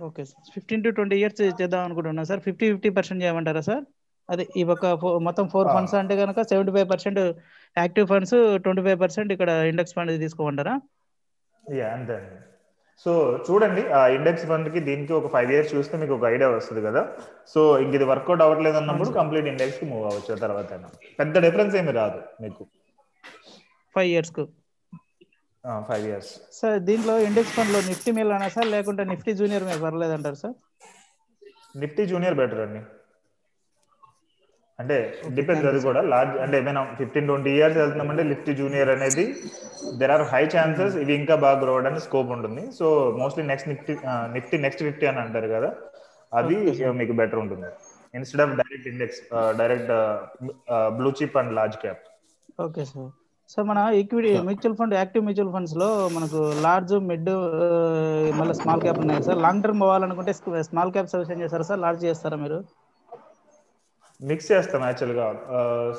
Okay 0.00 0.24
sir. 0.24 0.50
Fifteen 0.54 0.84
to 0.84 0.88
twenty 0.88 1.16
years 1.16 1.42
చేద్దాం 1.42 1.84
అనుకుంటున్నా 1.84 2.24
సార్. 2.24 2.40
ఫిఫ్టీ 2.40 2.72
ఫిఫ్టీ 2.72 2.88
పర్సెంట్ 2.88 3.24
చేయమంటారా 3.24 3.60
సార్? 3.60 3.84
అదే 4.32 4.44
ఈ 4.60 4.62
ఒక 4.74 4.86
మొత్తం 5.26 5.46
ఫోర్. 5.52 5.68
ఫండ్స్ 5.74 5.94
అంటే 6.00 6.14
కనుక 6.22 6.42
seventy 6.52 6.72
five 6.76 6.88
percent 6.92 7.20
active 7.76 8.06
funds 8.12 8.36
twenty 8.64 8.82
five 8.86 8.98
percent 9.04 9.30
ఇక్కడ 9.36 9.50
ఇండెక్స్ 9.72 9.94
ఫండ్ 9.96 10.12
తీసుకోమంటారా? 10.24 10.74
యా 11.64 11.88
అంతే 11.96 12.16
సో 13.04 13.12
చూడండి 13.46 13.82
ఆ 13.98 14.00
ఇండెక్స్ 14.16 14.44
ఫండ్కి 14.50 14.80
దీనికి 14.88 15.12
ఒక 15.18 15.28
ఫైవ్ 15.34 15.50
ఇయర్స్ 15.52 15.70
చూస్తే 15.74 15.94
మీకు 16.02 16.14
ఒక 16.16 16.24
ఐడియా 16.34 16.48
వస్తుంది 16.56 16.82
కదా. 16.88 17.02
సో 17.52 17.60
ఇంక 17.84 17.92
ఇది 17.98 18.06
వర్కౌట్ 18.10 18.42
అవ్వట్లేదు 18.44 18.76
అన్నప్పుడు 18.80 19.10
కంప్లీట్ 19.20 19.46
ఇండెక్స్కి 19.52 19.86
మూవ్ 19.92 20.04
అవ్వచ్చు 20.10 20.40
తర్వాత 20.44 20.80
పెద్ద 21.20 21.34
డిఫరెన్స్ 21.46 21.76
ఏమి 21.80 21.94
రాదు 22.00 22.20
మీకు. 22.44 22.64
ఫైవ్ 23.94 24.10
ఇయర్స్కు 24.14 24.44
ఫైవ్ 25.88 26.04
ఇయర్స్. 26.10 26.30
సార్ 26.58 26.78
దీంట్లో 26.88 27.14
ఇండెక్స్ 27.26 27.54
ఫండ్లో 27.56 27.80
నిఫ్టీ 27.90 28.12
మేల్ 28.16 28.32
అనా 28.36 28.48
సార్? 28.54 28.68
లేకుంటే 28.74 29.02
నిఫ్టీ 29.12 29.32
జూనియర్ 29.40 29.66
మీద 29.68 29.78
పర్లేదు 29.86 30.14
అంటారు 30.18 30.38
సార్? 30.44 30.56
నిఫ్టీ 31.82 32.04
జూనియర్ 32.12 32.36
బెటర్ 32.40 32.62
అండి 32.66 32.80
అంటే 34.82 34.96
డిపెండ్స్ 35.38 35.68
అది 35.70 35.80
కూడా. 35.88 36.00
లార్జ్ 36.12 36.36
అంటే 36.44 36.56
ఏమైనా 36.62 36.82
ఫిఫ్టీన్ 37.00 37.28
ట్వంటీ 37.30 37.52
ఇయర్స్ 37.58 37.78
వెళ్తున్నామంటే 37.82 38.24
నిఫ్టీ 38.32 38.54
జూనియర్ 38.60 38.92
అనేది 38.96 39.24
దెర్ 40.00 40.14
ఆర్ 40.16 40.24
హై 40.32 40.42
ఛాన్సెస్ 40.54 40.96
ఇవి 41.04 41.14
ఇంకా 41.20 41.36
బాగా 41.44 41.58
గ్రో 41.62 41.72
అవడానికి 41.76 42.04
స్కోప్ 42.08 42.30
ఉంటుంది. 42.36 42.64
So 42.78 42.86
mostly 43.22 43.44
next 43.52 43.70
Nifty 43.72 43.94
Nifty 44.36 44.58
next 44.66 44.84
fifty 44.88 45.08
అని 45.12 45.22
అంటారు 45.24 45.50
కదా 45.56 45.70
అది 46.40 46.56
మీకు 47.00 47.14
బెటర్ 47.22 47.40
ఉంటుంది. 47.44 47.70
Instead 48.14 48.42
of 48.44 48.54
direct 48.60 48.86
index 48.92 49.20
direct 49.60 49.90
blue 50.98 51.10
chip 51.20 51.36
and 51.42 51.52
large 51.58 51.76
cap 51.84 52.02
okay 52.66 52.84
sir 52.92 53.10
so 53.52 53.60
మన 53.68 53.78
equity 54.00 54.30
mutual 54.48 54.76
fund 54.80 54.94
active 54.98 55.24
mutual 55.26 55.50
ఫండ్స్లో 55.54 55.88
మనకు 56.16 56.40
లార్జ్ 56.66 56.92
మిడ్ 57.08 57.30
మళ్ళీ 58.38 58.54
స్మాల్ 58.60 58.82
క్యాప్ 58.84 59.00
ఉన్నాయి 59.04 59.22
సార్ 59.26 59.38
లాంగ్ 59.44 59.62
టర్మ్ 59.64 59.82
పోవాలనుకుంటే 59.84 60.32
స్మాల్ 60.70 60.92
క్యాప్ 60.94 61.10
సజెషన్ 61.12 61.42
చేస్తారా 61.44 61.66
సార్ 61.70 61.80
లార్జ్ 61.84 62.04
చేస్తారా 62.08 62.36
మీరు? 62.44 62.58
మిక్స్ 64.30 64.48
చేస్తాం 64.50 64.82
యాక్చువల్గా. 64.88 65.24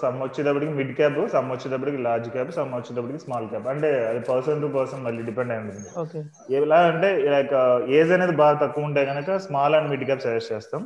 సమ్ 0.02 0.18
వచ్చేటప్పటికి 0.24 0.74
మిడ్ 0.78 0.92
క్యాప్ 1.00 1.18
సమ్ 1.34 1.50
వచ్చేటప్పటికి 1.54 1.98
లార్జ్ 2.06 2.28
క్యాప్ 2.36 2.52
సమ్ 2.58 2.72
వచ్చేటప్పటికి 2.78 3.20
స్మాల్ 3.24 3.48
క్యాప్ 3.52 3.68
అంటే 3.72 3.90
అది 4.10 4.22
పర్సన్ 4.30 4.62
టు 4.64 4.68
పర్సన్ 4.78 5.02
మళ్ళీ 5.08 5.22
డిపెండ్ 5.30 5.52
అయి 5.54 5.62
ఉంటుంది. 5.64 6.22
ఎలా 6.60 6.80
అంటే 6.92 7.10
లైక్ 7.36 7.54
ఏజ్ 7.98 8.12
అనేది 8.18 8.36
బాగా 8.42 8.56
తక్కువ 8.64 8.90
ఉంటే 8.90 9.02
కనుక 9.12 9.38
small 9.46 9.76
and 9.78 9.90
mid 9.94 10.06
cap 10.10 10.24
suggest 10.26 10.52
చేస్తాం. 10.54 10.82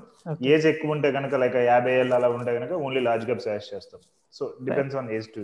ఏజ్ 0.53 0.67
ఎక్కువ 0.71 0.95
ఉంటే 0.95 1.11
కనుక 1.17 1.35
లైక్ 1.43 1.57
యాభై 1.71 1.93
ఏళ్ళు 2.01 2.15
అలా 2.17 2.29
ఉంటే 2.37 2.53
కనుక 2.59 2.71
ఓన్లీ 2.85 3.01
లార్జ్ 3.07 3.25
క్యాప్ 3.29 3.43
సజెస్ట్ 3.47 3.73
చేస్తాం. 3.75 4.01
So 4.37 4.45
depends 4.67 4.97
on 5.01 5.11
age 5.17 5.27
to 5.35 5.43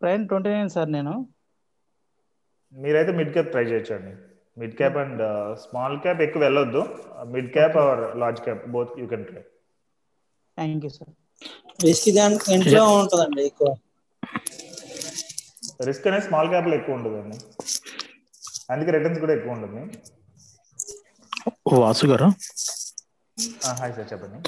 ప్రైన్ 0.00 0.26
twenty 0.32 0.52
nine 0.56 0.70
sir 0.76 0.90
నేను. 0.96 1.14
మీరైతే 2.82 3.14
మిడ్ 3.20 3.32
క్యాప్ 3.32 3.50
ట్రై 3.54 3.64
చేయొచ్చండి. 3.70 4.12
Mid 4.60 4.76
cap 4.80 4.96
and 5.02 5.22
small 5.64 5.96
cap 6.04 6.22
ఎక్కువ 6.26 6.42
వెళ్ళొద్దు. 6.46 6.84
Mid 7.34 7.50
cap 7.56 7.76
or 7.82 8.02
large 8.22 8.40
cap 8.46 8.62
both 8.76 8.94
you 9.02 9.08
can 9.14 9.26
try 9.30 9.42
thank 10.60 10.84
you 10.86 10.92
sir 10.98 11.12
risk 11.80 12.50
ఇంట్లో 12.50 12.82
ఉంటుందండి 12.98 13.42
ఎక్కువ. 13.46 13.68
Risk 15.84 16.06
అనేది 16.06 16.26
స్మాల్ 16.26 16.48
క్యాప్లో 16.48 16.74
ఎక్కువ 16.74 16.94
ఉంటుందండి. 16.94 17.38
అందుకే 18.70 18.90
రిటర్న్స్ 18.90 19.20
కూడా 19.20 19.32
ఎక్కువ 19.32 19.52
ఉంటుంది. 19.52 19.82
వాసు 21.72 22.06
గారు? 22.06 22.28
హాయ్ 23.78 23.94
సార్ 23.94 24.12
చెప్పండి. 24.12 24.38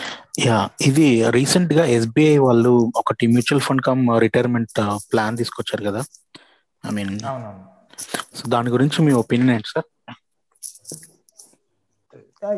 యా 0.47 0.71
ఇది 0.81 1.31
రీసెంట్గా 1.31 1.85
ఎస్బీఐ 1.85 2.37
వాళ్ళు 2.39 2.93
ఒకటి 2.97 3.27
mutual 3.27 3.63
fund 3.63 3.83
cum 3.83 4.21
retirement 4.21 4.71
plan 5.13 5.37
తీసుకొచ్చారు 5.37 5.85
కదా. 5.91 6.03
ఐ 6.87 6.91
మీన్ 6.91 7.19
సో 8.35 8.45
దాని 8.49 8.71
గురించి 8.71 9.05
మీ 9.07 9.13
ఒపీనియన్ 9.13 9.51
ఏంటి 9.51 9.69
సార్ 9.69 9.89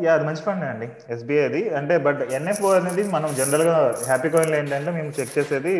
యా 0.05 0.11
అది 0.17 0.25
మంచి 0.27 0.41
ఫండ్ 0.45 0.63
అండి. 0.69 0.87
ఎస్బీఐ 1.13 1.43
అది. 1.49 1.61
అంటే 1.79 1.95
బట్ 2.07 2.21
ఎన్ఎఫ్ఓ 2.37 2.69
అనేది 2.79 3.03
మనం 3.15 3.29
జనరల్గా 3.39 3.75
హ్యాపీ 4.09 4.29
కాయిన్లో 4.33 4.57
ఏంటంటే 4.61 4.91
మేము 4.97 5.09
చెక్ 5.17 5.33
చేసేది 5.37 5.73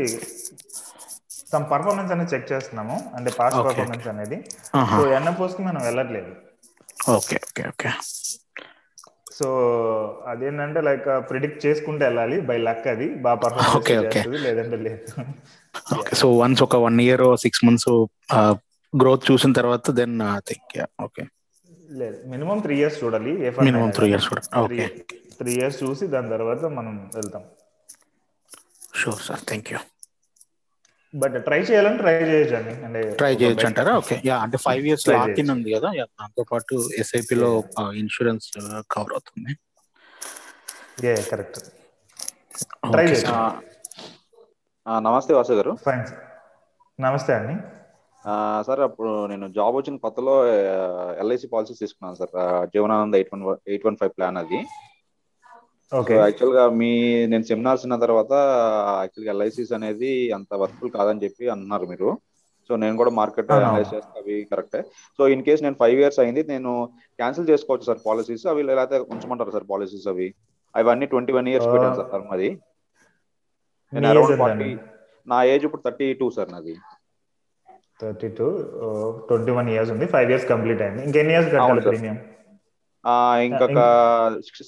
సమ్ 1.52 1.66
పర్ఫార్మెన్స్ 1.74 2.12
అనేది 2.16 2.32
చెక్ 2.34 2.50
చేస్తున్నాము. 2.54 2.96
అంటే 3.18 3.30
పాస్ట్ 3.40 3.58
Okay. 3.60 3.68
పర్ఫార్మెన్స్ 3.70 4.08
అనేది. 4.14 4.38
సో 4.96 5.02
ఎన్ఎఫ్ఓస్కి 5.20 5.64
మనం 5.70 5.82
వెళ్ళట్లేదు. 5.90 6.32
Okay 7.18 7.38
okay 7.48 7.64
okay. 7.74 7.92
సో 9.38 9.48
అదేంటంటే 10.32 10.80
లైక్ 10.88 11.08
ప్రిడిక్ట్ 11.30 11.60
చేసుకుంటే 11.66 12.04
వెళ్ళాలి. 12.08 12.38
బై 12.50 12.58
లక్ 12.68 12.88
అది 12.94 13.08
బాగా 13.26 13.40
పర్ఫార్మెన్స్ 13.44 14.44
లేదంటే 14.48 14.78
లేదు. 14.88 15.04
ఓకే 15.98 16.14
సో 16.22 16.28
వన్స్ 16.42 16.64
ఒక 16.68 16.78
one 16.86 17.00
year 17.08 17.26
six 17.46 17.64
months 17.68 17.90
growth 18.94 19.26
చూసిన 19.32 19.52
తర్వాత 19.60 19.92
దెన్ 20.00 20.16
థింక్ 20.50 20.76
ఓకే 21.08 21.24
లేదు 21.90 22.24
మినిమం 22.28 22.60
త్రీ 22.60 22.78
ఇయర్స్ 22.78 23.04
చూడాలి 23.04 23.46
ఏ 23.46 23.50
Minimum 23.50 23.90
three 23.90 24.08
years 24.08 24.24
చూడాలి. 24.24 25.06
త్రీ 25.38 25.54
ఇయర్స్ 25.54 25.84
చూసి 25.84 26.08
దాని 26.08 26.30
తర్వాత 26.30 26.66
మనం 26.66 27.12
వెళ్తాం. 27.16 27.44
Sure 28.96 29.22
sir 29.22 29.40
thank 29.40 29.74
you 29.74 29.80
but 31.16 31.44
try 31.44 31.60
చేయాలని 31.60 31.98
ట్రై 31.98 32.14
చేయొచ్చండి. 32.14 32.86
అంటే 32.86 33.16
ట్రై 33.16 33.36
చేయొచ్చు 33.36 33.66
అంటారా? 33.66 33.98
ఓకే 33.98 34.22
యా 34.26 34.38
అంటే 34.38 34.58
ఫైవ్ 34.58 34.88
ఇయర్స్ 34.88 35.08
లాక్ 35.08 35.40
ఇన్. 35.40 35.50
ఉంది 35.50 35.74
కదా. 35.74 35.90
Yeah, 35.90 36.06
దాంతో 36.06 36.44
పాటు 36.52 36.90
ఎస్ఐపి 36.98 37.36
లో 37.36 37.64
ఇన్సూరెన్స్ 37.94 38.52
కవర్ 38.92 39.14
అవుతుంది. 39.14 39.56
Yeah, 41.02 41.30
correct 41.30 41.60
try. 42.92 43.24
ఆ, 44.88 45.00
నమస్తే 45.00 45.34
వాసు 45.34 45.54
గారు. 45.54 45.78
ఫైన్ 45.86 46.06
నమస్తే 47.02 47.34
అండి. 47.34 47.77
సార్ 48.68 48.82
అప్పుడు 48.88 49.12
నేను 49.32 49.46
జాబ్ 49.58 49.76
వచ్చిన 49.78 49.98
కొత్తలో 50.06 50.34
ఎల్ఐసి 51.24 51.48
పాలసీస్ 51.54 51.82
తీసుకున్నాను 51.84 52.18
sir. 52.22 52.34
Jeevan Anand 52.74 53.16
eight 53.20 53.34
one 53.34 53.44
eight 53.72 53.86
one 53.88 53.98
five 54.02 54.14
plan 54.18 54.38
అది. 54.44 54.60
ఓకే. 55.92 56.16
యాక్చువల్గా 56.24 56.64
మీ 56.80 56.90
నేను 57.32 57.46
సెమినార్స్ 57.50 57.84
విన్న 57.86 57.98
తర్వాత 58.06 58.32
యాక్చువల్గా 59.04 59.32
ఎల్ఐసిస్ 59.36 59.72
అనేది 59.78 60.10
అంత 60.38 60.52
వర్క్ఫుల్ 60.64 60.92
కాదని 60.98 61.24
చెప్పి 61.26 61.46
అన్నారు 61.56 61.86
మీరు. 61.92 62.10
సో 62.70 62.76
నేను 62.84 62.96
కూడా 63.02 63.12
మార్కెట్. 63.20 63.52
అనలైజ్ 63.58 63.94
చేస్తే 63.94 64.20
అవి 64.22 64.38
కరెక్టే. 64.52 64.82
సో 65.20 65.28
ఇన్ 65.34 65.44
కేస్ 65.48 65.64
నేను 65.66 65.78
ఫైవ్ 65.84 65.98
ఇయర్స్ 66.02 66.20
అయింది 66.24 66.42
నేను 66.54 66.72
క్యాన్సిల్ 67.20 67.50
చేసుకోవచ్చు 67.52 67.88
సార్ 67.90 68.02
పాలసీస్. 68.08 68.46
అవి 68.54 68.64
లేకపోతే 68.70 68.98
ఉంచమంటారు 69.14 69.56
సార్ 69.56 69.68
పాలసీస్ 69.72 70.08
అవి? 70.14 70.28
అవన్నీ 70.76 71.06
ట్వంటీ 71.14 71.34
వన్ 71.38 71.50
ఇయర్స్ 71.54 71.70
పెట్టాను 71.74 71.98
సార్ 72.00 72.12
టర్మ్ 72.14 72.34
అది 72.38 72.50
మీ 73.94 74.00
నేను 74.04 74.10
అరౌండ్ 74.14 74.40
ఫార్టీ 74.44 74.70
నా 75.28 75.38
ఏజ్ 75.54 75.66
ఇప్పుడు 75.68 75.84
థర్టీ 75.88 76.08
టూ 76.22 76.28
సార్ 76.38 76.50
నాది. 76.56 76.76
Thirty 78.00 78.30
two 78.40 78.48
twenty 79.30 79.52
one 79.58 79.70
years 79.74 79.92
ఉంది. 79.96 80.06
ఫైవ్ 80.16 80.30
ఇయర్స్ 80.32 80.48
కంప్లీట్ 80.54 80.82
అయింది. 80.86 81.02
ఇంకెన్ని 81.08 81.34
ఇయర్స్ 81.36 81.50
కట్టాలి 81.54 81.84
ప్రీమియం 81.90 82.18
ఇంకొక 83.48 83.82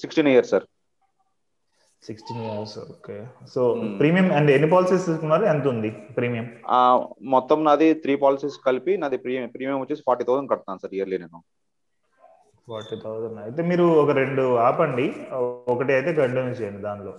sixteen 0.02 0.30
years 0.34 0.52
sir 0.54 0.66
sixteen 2.02 2.42
years 2.44 2.74
okay 2.82 3.16
so 3.54 3.60
premium 4.00 4.28
and 4.36 4.50
ఎన్ని 4.56 4.68
పాలసీస్ 4.74 5.06
తీసుకున్నారు? 5.08 5.44
ఎంత 5.52 5.66
ఉంది 5.72 5.90
ప్రీమియం 6.18 6.46
మొత్తం 7.34 7.58
నాది 7.66 7.88
త్రీ 8.04 8.14
పాలసీస్ 8.22 8.56
కలిపి 8.68 8.92
నాది 9.02 9.18
ప్రీమియం 9.24 9.50
ప్రీమియం 9.56 9.80
వచ్చేసి 9.82 10.02
ఫార్టీ 10.08 10.24
థౌసండ్ 10.28 10.50
కడతాను 10.52 10.82
సార్ 10.84 10.94
ఇయర్లీ 10.98 11.18
నేను. 11.24 11.40
ఫార్టీ 12.68 12.96
థౌసండ్ 13.04 13.38
అయితే 13.46 13.60
మీరు 13.70 13.86
ఒక 14.02 14.10
రెండు 14.20 14.42
ఆపండి. 14.68 15.06
ఒకటి 15.74 15.92
అయితే 15.98 16.10
కంటిన్యూ 16.20 16.54
చేయండి 16.60 16.82
దానిలో. 16.88 17.12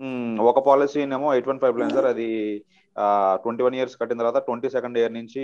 మ్మ్, 0.00 0.34
ఒక 0.50 0.58
పాలసీ 0.68 0.98
ఏమో 1.06 1.30
eight 1.36 1.48
one 1.50 1.60
five 1.62 1.74
plan 1.76 1.96
sir 1.96 2.08
అది 2.12 2.28
ట్వంటీ 3.42 3.62
వన్ 3.66 3.76
ఇయర్స్ 3.78 3.98
కట్టిన 4.00 4.20
తర్వాత 4.22 4.40
ట్వంటీ 4.46 4.68
సెకండ్ 4.74 4.96
ఇయర్ 5.00 5.14
నుంచి 5.18 5.42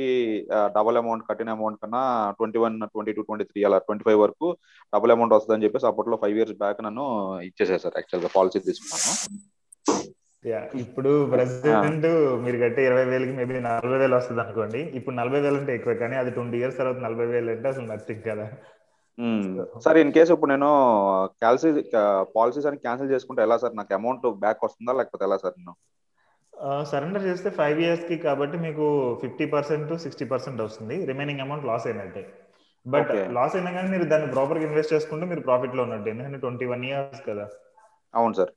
డబుల్ 0.77 0.99
అమౌంట్ 1.01 1.27
కట్టిన 1.29 1.51
అమౌంట్ 1.57 1.81
కన్నా 1.83 2.03
twenty 2.39 2.59
one 2.65 2.77
twenty 2.95 3.13
two 3.17 3.25
twenty 3.29 3.45
three 3.51 3.61
అలా 3.69 3.79
ట్వంటీ 3.89 4.05
ఫైవ్ 4.09 4.21
వరకు 4.25 4.49
డబుల్ 4.93 5.15
అమౌంట్ 5.15 5.35
వస్తుందని 5.37 5.67
చెప్పేసి 5.67 5.89
అప్పట్లో 5.91 6.19
ఫైవ్ 6.25 6.39
ఇయర్స్ 6.41 6.57
బ్యాక్ 6.63 6.81
నన్ను 6.87 7.07
ఇచ్చేసారు 7.49 7.83
సార్ 7.85 7.99
యాక్చువల్గా 8.01 8.31
పాలసీ 8.37 8.61
తీసుకున్నాను. 8.69 9.13
ఇప్పుడు 10.83 11.13
ప్రెసెంట్ 11.33 12.07
మీరు 12.45 12.59
కట్టే 12.63 12.83
ఇరవై 12.89 13.05
వేలకి 13.11 13.33
మేబీ 13.39 13.55
నలభై 13.69 13.99
వేలు 14.03 14.15
వస్తుంది 14.19 14.41
అనుకోండి. 14.45 14.81
ఇప్పుడు 14.99 15.15
నలభై 15.21 15.41
వేలు 15.45 15.59
అంటే 15.61 15.73
ఎక్కువ 15.79 15.95
కానీ 16.03 16.17
అది 16.23 16.31
ట్వంటీ 16.37 16.57
ఇయర్స్ 16.61 16.79
తర్వాత 16.81 16.99
నలభై 17.07 17.27
వేలు 17.33 17.51
అంటే 17.55 17.69
అసలు 17.73 17.87
నథింగ్ 17.93 18.23
కదా. 18.31 18.47
సార్ 19.85 19.99
ఇన్ 20.03 20.13
కేసు 20.17 20.31
ఇప్పుడు 20.37 20.51
నేను 20.55 20.71
క్యాల్సీ 21.43 21.69
పాలసీస్ 22.37 22.69
అని 22.71 22.79
క్యాన్సిల్ 22.85 23.13
చేసుకుంటే 23.15 23.41
ఎలా 23.47 23.57
సార్? 23.63 23.75
నాకు 23.81 23.95
అమౌంట్ 23.99 24.27
బ్యాక్ 24.45 24.65
వస్తుందా 24.67 24.95
లేకపోతే 25.01 25.25
ఎలా 25.29 25.39
సార్ 25.45 25.55
నేను? 25.61 25.75
సరెండర్ 26.85 27.23
చేస్తే 27.23 27.51
ఫైవ్ 27.51 27.81
ఇయర్స్కి 27.81 28.17
కాబట్టి 28.17 28.59
మీకు 28.59 28.85
ఫిఫ్టీ 29.23 29.47
పర్సెంట్ 29.47 29.99
సిక్స్టీ 29.99 30.25
పర్సెంట్ 30.25 30.63
వస్తుంది. 30.63 31.07
రిమైనింగ్ 31.07 31.41
అమౌంట్ 31.41 31.65
లాస్ 31.65 31.87
అయినట్టే. 31.87 32.23
బట్. 32.87 33.11
లాస్ 33.33 33.57
అయినా 33.57 33.71
కానీ 33.71 33.89
మీరు 33.89 34.05
దాన్ని 34.05 34.33
ప్రాపర్గా 34.33 34.65
ఇన్వెస్ట్ 34.65 34.93
చేసుకుంటే 34.93 35.27
మీరు 35.27 35.41
ప్రాఫిట్లో 35.41 35.83
ఉన్నట్టు. 35.83 36.09
ఎందుకంటే 36.09 36.39
ట్వంటీ 36.39 36.65
వన్ 36.65 36.85
ఇయర్స్ 36.85 37.23
కదా. 37.29 37.47
అవును 38.15 38.35
సార్. 38.35 38.53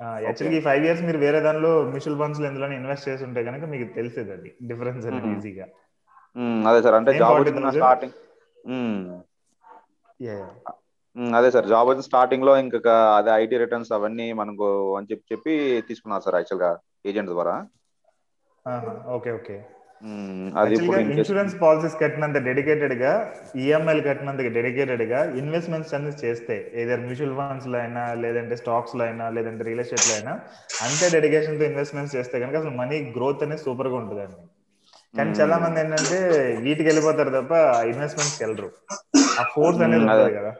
యాక్చువల్గా 0.00 0.58
ఈ 0.58 0.60
ఫైవ్ 0.60 0.84
ఇయర్స్ 0.84 1.02
మీరు 1.02 1.18
వేరే 1.18 1.40
దానిలో 1.40 1.82
మ్యూచువల్ 1.82 2.18
ఫండ్స్లో 2.18 2.46
ఎందులో 2.46 2.72
ఇన్వెస్ట్ 2.72 3.08
చేసి 3.08 3.24
ఉంటే 3.24 3.44
కనుక 3.44 3.64
మీకు 3.64 3.94
తెలిసేది 3.94 4.32
అది. 4.32 4.56
డిఫరెన్స్ 4.66 5.06
అనేది. 5.06 5.36
ఈజీగా 5.36 5.66
మ్మ్, 6.36 6.66
అదే 6.68 6.82
సార్. 6.82 6.94
అంటే 6.94 7.12
జాబ్ 7.12 7.32
40,000? 7.32 7.58
వచ్చిన 7.58 7.70
స్టార్టింగ్ 7.70 8.12
అదే 11.36 11.48
సార్ 11.54 11.66
జాబ్ 11.66 11.88
వచ్చిన 11.88 12.04
స్టార్టింగ్లో 12.06 12.52
ఇంకొక 12.62 12.88
అదే 13.18 13.30
ఐటీ 13.42 13.56
రిటర్న్స్ 13.62 13.92
అవన్నీ 13.96 14.26
మనకు 14.40 14.66
అని 14.98 15.08
చెప్పి 15.10 15.30
చెప్పి 15.32 15.52
తీసుకున్నారు 15.88 16.24
సార్ 16.26 16.36
యాక్చువల్గా 16.38 16.70
ఏజెంట్ 17.06 17.32
ద్వారా. 17.34 17.54
Okay 19.16 19.30
okay. 19.38 19.56
అది 20.60 20.74
ఇన్సూరెన్స్ 21.14 21.54
పాలసీస్ 21.60 21.94
కట్టినంత 22.00 22.38
డెడికేటెడ్గా 22.46 23.12
ఈఎంఐలు 23.62 24.02
కట్టినంత 24.08 24.42
డెడికేటెడ్గా 24.56 25.20
ఇన్వెస్ట్మెంట్స్ 25.40 25.94
అన్ని 25.94 26.12
చేస్తే 26.22 26.56
ఏదైనా 26.80 27.02
మ్యూచువల్ 27.04 27.36
ఫండ్స్లో 27.38 27.78
అయినా 27.78 28.02
లేదంటే 28.24 28.56
స్టాక్స్లో 28.62 29.04
అయినా 29.04 29.26
లేదంటే 29.36 29.64
రియల్ 29.64 29.82
ఎస్టేట్లో 29.84 30.14
అయినా 30.14 30.34
అంతే 30.86 31.08
డెడికేషన్తో 31.16 31.64
ఇన్వెస్ట్మెంట్స్ 31.64 32.16
చేస్తే 32.16 32.38
కనుక 32.42 32.56
అసలు 32.56 32.74
మనీ 32.80 32.98
గ్రోత్ 33.16 33.42
అనేది 33.42 33.62
సూపర్గా 33.62 33.96
ఉంటుందండి. 34.00 34.38
కానీ 35.14 35.28
మ్మ్. 35.28 35.38
చాలా 35.40 35.56
మంది 35.58 35.78
ఏంటంటే 35.80 36.18
వీటికి 36.64 36.88
వెళ్ళిపోతారు 36.88 37.30
తప్ప 37.30 37.52
ఇన్వెస్ట్మెంట్స్ 37.92 38.38
వెళ్ళరు. 38.42 38.70
ఆ 39.38 39.44
ఫోర్స్ 39.54 39.80
అనేది. 39.80 40.04
ఉంటుంది 40.06 40.34
కదా. 40.38 40.52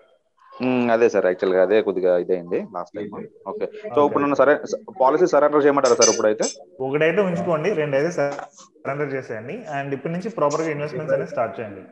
అదే 0.95 1.07
సార్ 1.13 1.27
యాక్చువల్గా 1.29 1.61
అదే 1.67 1.79
కొద్దిగా 1.87 2.11
ఇదైంది 2.23 2.59
last 2.75 2.95
time 2.97 3.09
okay. 3.51 3.67
So 3.87 4.01
Okay, 4.01 4.07
ఇప్పుడు 4.09 4.23
నన్ను. 4.25 4.37
సరే 4.41 4.53
పాలసీ 5.01 5.27
సరెండర్ 5.33 5.65
చేయమంటారా 5.65 5.97
సార్ 6.01 6.11
ఇప్పుడైతే? 6.13 6.45
ఒకటైతే 6.87 7.21
ఉంచుకోండి 7.29 7.71
రెండు 7.81 7.97
అయితే 7.99 8.11
సరెండర్ 8.19 9.11
చేసేయండి. 9.17 9.57
అండ్ 9.77 9.93
ఇప్పటి 9.97 10.13
నుంచి 10.15 10.31
ప్రాపర్గా 10.39 10.71
ఇన్వెస్ట్మెంట్స్ 10.77 11.15
అనేది 11.17 11.31
స్టార్ట్ 11.35 11.57
చేయండి. 11.59 11.83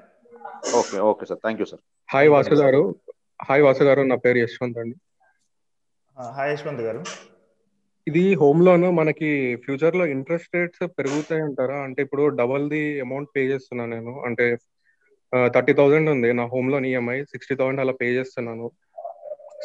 Okay 0.80 0.98
okay 1.10 1.26
sir. 1.30 1.40
Thank 1.44 1.60
you 1.62 1.66
sir 1.72 1.82
hi 2.08 2.30
Vasu 2.34 2.56
garu 2.62 2.82
hi 3.40 3.62
Vasu 3.66 3.84
గారు 3.88 4.02
నా 4.12 4.16
పేరు 4.24 4.38
యశ్వంత్ 4.44 4.80
అండి. 4.82 4.96
హాయ్ 6.36 6.50
యశ్వంత్ 6.54 6.82
గారు. 6.88 7.02
ఇది 8.06 8.24
హోమ్ 8.40 8.60
లోన్ 8.66 8.86
మనకి 8.98 9.28
ఫ్యూచర్లో 9.64 10.04
ఇంట్రెస్ట్ 10.14 10.54
రేట్స్ 10.56 10.84
పెరుగుతాయి 10.98 11.42
అంటారా 11.48 11.76
అంటే 11.86 12.00
ఇప్పుడు 12.06 12.24
డబల్ 12.40 12.64
ది 12.72 12.82
అమౌంట్ 13.04 13.30
పే 13.34 13.42
చేస్తున్నాను 13.52 13.92
నేను. 13.96 14.14
అంటే 14.28 14.46
థర్టీ 15.54 15.72
థౌసండ్ 15.72 16.10
ఉంది 16.10 16.32
నా 16.32 16.44
home 16.46 16.70
loan 16.72 16.86
EMI 16.86 17.22
sixty 17.24 17.54
thousand 17.54 17.80
అలా 17.80 17.92
పే 17.92 18.06
చేస్తున్నాను. 18.06 18.70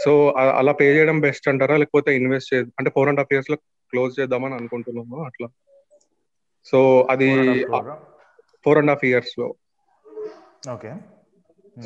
సో 0.05 0.29
అలా 0.29 0.71
పే 0.71 0.85
చేయడం 0.95 1.19
బెస్ట్ 1.19 1.47
అంటారా? 1.49 1.77
లేకపోతే 1.77 2.15
ఇన్వెస్ట్ 2.15 2.53
చే 2.53 2.57
అంటే 2.79 2.89
ఫోర్ 2.89 3.09
అండ్ 3.09 3.19
హాఫ్ 3.19 3.33
ఇయర్స్లో 3.33 3.55
క్లోజ్ 3.91 4.19
చేద్దామని 4.19 4.53
అనుకుంటున్నాను 4.53 5.23
అట్లా. 5.23 5.47
సో 6.65 7.07
అది 7.09 7.29
ఫోర్ 8.65 8.77
అండ్ 8.77 8.89
హాఫ్ 8.89 9.05
ఇయర్స్లో. 9.05 9.55
ఓకే. 10.73 10.93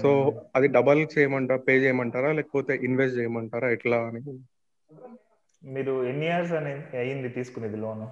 సో 0.02 0.10
అది 0.56 0.68
డబల్ 0.68 1.08
చేయమంటారా 1.18 1.60
పే 1.68 1.74
చేయమంటారా? 1.74 2.32
లేకపోతే 2.32 2.76
ఇన్వెస్ట్ 2.84 3.18
చేయమంటారా? 3.20 3.70
ఎట్లా 3.70 3.98
అని. 3.98 4.22
మీరు 5.64 6.06
ఎన్ని 6.06 6.26
ఇయర్స్ 6.26 6.52
అనేది 6.52 6.98
అయ్యింది 6.98 7.30
తీసుకునేది 7.30 7.78
లోన్? 7.78 8.06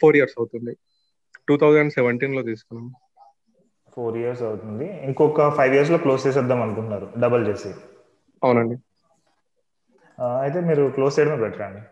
ఫోర్ 0.00 0.16
ఇయర్స్ 0.16 0.34
అవుతుంది. 0.38 0.76
టూ 1.48 1.56
థౌజండ్ 1.56 1.92
సెవెంటీన్లో 1.92 2.42
తీసుకున్నాం. 2.42 2.94
ఫోర్ 3.94 4.16
ఇయర్స్ 4.22 4.42
అవుతుంది. 4.48 4.86
ఇంకొక 5.08 5.48
ఫైవ్ 5.58 5.74
ఇయర్స్లో 5.76 5.98
క్లోజ్ 6.04 6.22
చేసేద్దాం 6.26 6.60
అనుకుంటున్నారు. 6.64 7.06
డబల్ 7.24 7.44
చేసి. 7.50 7.70
అవునండి. 8.42 8.76
అయితే 10.44 10.58
మీరు 10.68 10.82
క్లోజ్ 10.96 11.14
చేయడమే 11.16 11.38
బెటర్ 11.44 11.64
అండి. 11.66 11.82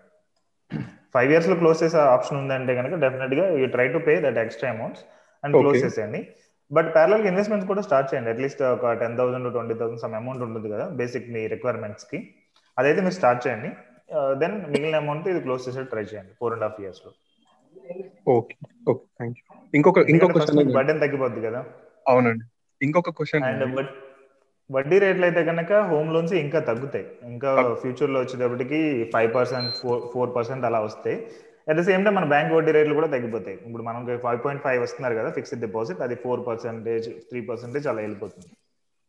ఫైవ్ 1.14 1.30
ఇయర్స్లో 1.32 1.56
క్లోజ్ 1.62 1.78
చేసే 1.84 1.98
ఆప్షన్ 2.16 2.38
ఉందంటే 2.42 2.72
కనుక 2.78 2.94
డెఫినెట్గా 3.04 3.44
you 3.60 3.66
try 3.74 3.86
to 3.94 4.00
pay 4.06 4.14
that 4.26 4.38
extra 4.44 4.68
amounts 4.74 5.02
and 5.44 5.54
close. 5.62 5.78
చేసేయండి. 5.84 6.20
బట్ 6.70 6.88
ప్యారల్ 6.96 7.26
ఇన్వెస్ట్మెంట్స్ 7.30 7.68
కూడా 7.70 7.82
స్టార్ట్ 7.86 8.08
చేయండి. 8.10 8.30
అట్లీస్ట్ 8.34 8.62
ఒక 8.74 8.92
ten 9.02 9.16
thousand 9.18 9.48
twenty 9.56 9.74
thousand 9.80 10.02
some 10.04 10.14
amount 10.20 10.42
ఉంటుంది 10.46 10.68
కదా 10.74 10.86
బేసిక్ 11.00 11.26
మీ 11.34 11.42
రిక్వైర్మెంట్స్కి. 11.54 12.20
అదైతే 12.78 13.00
మీరు 13.06 13.16
స్టార్ట్ 13.20 13.42
చేయండి. 13.46 13.70
దెన్ 14.42 14.56
మిగిలిన 14.72 14.96
అమౌంట్ 15.02 15.26
ఇది 15.32 15.40
క్లోజ్ 15.46 15.62
చేసి 15.66 15.84
ట్రై 15.92 16.04
చేయండి. 16.12 16.32
ఫోర్ 16.40 16.54
అండ్ 16.56 16.64
హాఫ్ 16.66 16.80
ఇయర్స్లో. 16.84 17.12
ఓకే 18.36 18.54
ఓకే 18.90 19.04
థ్యాంక్ 19.18 19.38
యూ 19.40 19.44
ఇంకొక 19.78 19.98
ఇంకొక 20.12 20.38
బర్డెన్ 20.76 21.00
తగ్గిపోద్ది 21.04 21.42
కదా. 21.48 21.60
అవునండి. 22.06 22.44
ఇంకొక 22.80 23.10
క్వశ్చన్ 23.18 23.44
అండ్ 23.48 23.64
వడ్డీ 24.70 24.96
రేట్లు 24.98 25.24
అయితే 25.24 25.40
కనుక 25.44 25.72
హోమ్ 25.90 26.10
లోన్స్ 26.14 26.34
ఇంకా 26.42 26.60
తగ్గుతాయి. 26.68 27.06
ఇంకా 27.30 27.50
ఫ్యూచర్లో 27.82 28.18
వచ్చేటప్పటికి 28.20 28.78
five 29.14 29.30
percent 29.34 29.72
four 29.80 30.02
four 30.12 30.30
percent 30.36 30.64
అలా 30.68 30.80
వస్తాయి. 30.80 31.16
అట్ 31.68 31.78
ద 31.78 31.82
సేమ్ 31.88 32.04
టైం 32.04 32.14
మన 32.14 32.24
బ్యాంక్ 32.24 32.52
వడ్డీ 32.54 32.72
రేట్లు 32.72 32.94
కూడా 32.94 33.06
తగ్గిపోతాయి. 33.06 33.56
ఇప్పుడు 33.66 33.82
మనం 33.82 34.00
ఫైవ్ 34.24 34.40
పాయింట్ 34.44 34.62
ఫైవ్ 34.62 34.82
వస్తున్నారు 34.82 35.14
కదా 35.14 35.30
ఫిక్స్డ్ 35.30 35.60
డిపాజిట్ 35.60 36.00
అది 36.00 36.14
ఫోర్ 36.14 36.46
పర్సెంటేజ్ 36.46 37.08
త్రీ 37.30 37.40
పర్సెంటేజ్ 37.40 37.86
అలా 37.86 38.00
వెళ్ళిపోతుంది. 38.00 38.48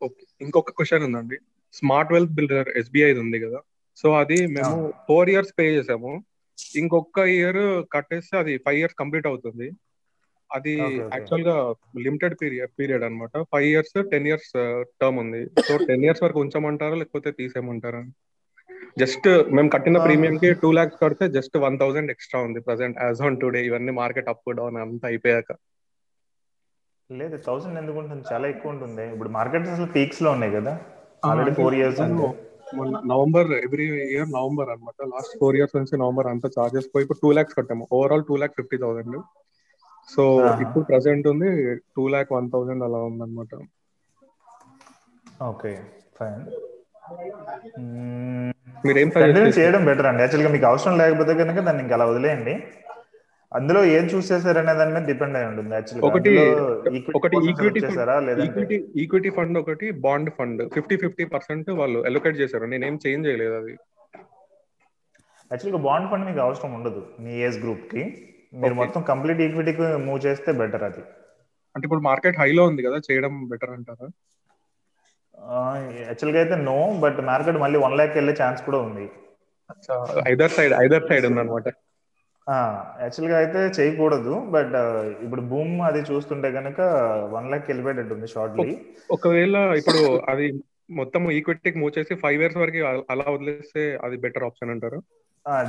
ఓకే. 0.02 0.24
ఇంకొక 0.42 0.72
క్వశ్చన్ 0.72 1.04
ఉందండి. 1.04 1.38
స్మార్ట్ 1.74 2.14
వెల్త్ 2.14 2.34
బిల్డర్ 2.34 2.70
ఎస్బీఐ 2.70 3.14
ఉంది 3.14 3.40
కదా. 3.40 3.60
సో 3.98 4.08
అది 4.14 4.48
మేము 4.48 4.94
ఫోర్ 5.08 5.30
ఇయర్స్ 5.30 5.54
పే 5.60 5.66
చేసాము. 5.76 6.12
ఇంకొక 6.76 7.20
ఇయర్ 7.38 7.64
కట్టేస్తే 7.94 8.38
అది 8.38 8.58
ఫైవ్ 8.58 8.78
ఇయర్స్ 8.78 8.96
కంప్లీట్ 9.00 9.28
అవుతుంది. 9.28 9.68
అది. 10.58 10.74
యాక్చువల్గా 11.16 11.56
లిమిటెడ్ 12.06 12.36
పీరియడ్ 12.42 12.74
పీరియడ్ 12.80 13.06
అనమాట 13.08 13.44
five 13.54 13.68
years 13.72 13.96
ten 14.12 14.28
years 14.30 14.52
term 15.02 15.20
ఉంది. 15.24 15.42
సో 15.68 15.74
టెన్ 15.90 16.06
ఇయర్స్ 16.06 16.24
వరకు 16.26 16.42
ఉంచమంటారా 16.46 16.98
లేకపోతే 17.02 17.32
తీసేయమంటారా? 17.40 18.02
జస్ట్ 19.02 19.28
మేము 19.58 19.70
కట్టిన. 19.76 19.98
ప్రీమియం 20.06 20.36
కి 20.42 20.50
టూ 20.64 20.70
లాక్స్ 20.78 21.00
కడితే 21.04 21.26
జస్ట్ 21.38 21.56
వన్ 21.66 21.78
థౌసండ్ 21.82 22.14
ఎక్స్ట్రా 22.14 22.40
ఉంది 22.48 22.60
ప్రజెంట్ 22.68 22.98
యాజ్ 23.06 23.22
ఆన్ 23.28 23.40
టుడే. 23.44 23.62
ఇవన్నీ 23.70 23.94
మార్కెట్ 24.02 24.32
అప్ 24.34 24.56
డౌన్ 24.60 24.78
అంతా 24.86 25.08
అయిపోయాక. 25.12 25.52
లేదు 27.10 27.38
థౌసండ్ 27.48 27.78
ఎందుకు 27.82 27.98
ఉంటుంది? 28.02 28.24
చాలా 28.32 28.46
ఎక్కువ 28.54 28.74
ఉంటుంది. 28.76 29.06
ఇప్పుడు 29.16 29.32
మార్కెట్ 29.38 29.68
అసలు 29.76 29.90
పీక్స్లో 29.98 30.30
ఉన్నాయి 30.36 30.54
కదా. 30.58 30.74
Already 31.30 31.54
four 31.62 31.76
years 31.80 32.02
November 33.12 33.50
every 33.66 33.86
year 34.14 34.30
November 34.36 34.70
అన్నమాట. 34.74 35.00
లాస్ట్ 35.14 35.34
ఫోర్ 35.42 35.56
ఇయర్స్ 35.58 35.76
నుంచి 35.80 35.96
నవంబర్ 36.04 36.28
అంతా 36.32 36.48
చార్జెస్ 36.56 36.88
పోయి 36.94 37.04
ఇప్పుడు 37.06 37.22
టూ 37.24 37.32
లాక్స్ 37.38 37.58
కట్టాము. 37.58 37.84
Overall 37.98 38.24
two 38.30 38.36
lakh 38.44 38.56
fifty 38.60 38.78
thousand 38.84 39.18
so. 40.10 40.24
ఇప్పుడు 40.62 40.86
ప్రెసెంట్ 40.86 41.28
ఉంది 41.28 41.76
టూ 41.76 42.08
లాక్ 42.08 42.32
వన్ 42.32 42.52
థౌసండ్ 42.52 42.84
అలా 42.84 42.98
ఉందన్నమాట. 42.98 43.56
Okay 45.44 45.80
fine. 46.20 46.44
మీరేం 48.86 49.10
కంటిన్యూ 49.10 49.46
చేస్తారు? 49.46 49.66
చేయడం. 49.66 49.86
బెటర్ 49.86 50.06
అండి. 50.06 50.22
యాక్చువల్గా 50.22 50.52
మీకు 50.52 50.66
అవసరం 50.66 50.98
లేకపోతే 50.98 51.34
కనుక 51.34 51.60
దాన్ని 51.60 51.84
ఇంకా 51.84 51.96
అలా 51.96 52.06
వదిలేయండి. 52.06 52.64
అందులో 53.54 53.86
ఏం 53.86 54.04
చూస్ 54.04 54.32
చేశారనే 54.32 54.74
దాని 54.74 54.94
మీద 54.94 55.04
డిపెండ్ 55.06 55.38
అయి 55.38 55.46
ఉంటుంది 55.46 55.74
యాక్చువల్గా. 55.74 56.08
ఒకటి 56.08 56.30
ఒకటి 57.16 57.38
ఈక్విటీ 57.50 57.80
ఈక్విటీ 58.44 58.86
ఈక్విటీ 58.96 59.30
ఫండ్ 59.30 59.58
ఒకటి 59.58 59.92
bond 59.92 60.30
fund 60.38 60.74
fifty 60.74 60.98
fifty 60.98 61.26
percent 61.26 61.70
వాళ్ళు 61.70 62.06
ఎలొకేట్ 62.06 62.38
చేశారు. 62.38 62.66
నేనేం 62.66 63.00
చేంజ్ 63.08 63.28
చేయలేదు 63.28 63.54
అది. 63.54 63.72
యాక్చువల్గా 65.52 65.82
బాండ్ 65.84 66.12
ఫండ్ 66.12 66.26
మీకు 66.26 66.40
అవసరం 66.40 66.74
ఉండదు 66.74 67.08
మీ 67.20 67.42
ఏజ్ 67.42 67.60
గ్రూప్కి 67.60 68.30
మీరు. 68.54 68.76
మొత్తం 68.80 69.02
కంప్లీట్ 69.12 69.42
ఈక్విటీకి 69.46 69.86
మూవ్ 70.06 70.20
చేస్తే 70.26 70.50
బెటర్ 70.62 70.86
అది. 70.90 71.04
అంటే 71.76 71.86
ఇప్పుడు 71.88 72.04
మార్కెట్ 72.10 72.40
హైలో 72.42 72.64
ఉంది 72.70 72.82
కదా 72.88 72.98
చేయడం 73.08 73.34
బెటర్ 73.52 73.74
అంటారా? 73.76 74.08
యాక్చువల్గా 76.08 76.40
అయితే 76.42 76.56
నో 76.70 76.78
బట్ 77.04 77.20
మార్కెట్ 77.32 77.58
మళ్ళీ 77.64 77.78
వన్ 77.86 77.96
ల్యాక్ 78.00 78.18
వెళ్ళే 78.20 78.34
ఛాన్స్ 78.42 78.62
కూడా 78.68 78.80
ఉంది. 78.88 79.06
ఐదర్ 80.32 80.54
సైడ్ 80.58 80.74
ఐదర్ 80.84 81.08
సైడ్ 81.10 81.26
ఉందన్నమాట. 81.30 81.68
యాక్చువల్గా 83.04 83.36
అయితే 83.42 83.60
చేయకూడదు 83.78 84.34
బట్ 84.56 84.76
ఇప్పుడు 85.26 85.44
బూమ్ 85.52 85.76
అది 85.90 86.02
చూస్తుంటే 86.10 86.50
కనుక 86.58 86.80
వన్ 87.36 87.50
ల్యాక్ 87.52 87.70
వెళ్ళిపోయేటట్టు 87.72 88.16
ఉంది 88.18 88.30
షార్ట్లీ 88.36 88.72
ఒకవేళ 89.16 89.56
ఇప్పుడు 89.82 90.02
అది 90.32 90.48
మొత్తం 91.00 91.22
ఈక్విటీకి 91.38 91.78
మూవ్ 91.82 91.94
చేసి 91.98 92.14
ఫైవ్ 92.24 92.40
ఇయర్స్ 92.42 92.60
వరకు 92.64 92.82
అలా 93.14 93.26
వదిలేస్తే 93.36 93.84
అది 94.06 94.16
బెటర్ 94.26 94.48
ఆప్షన్ 94.50 94.74
అంటారు? 94.76 95.00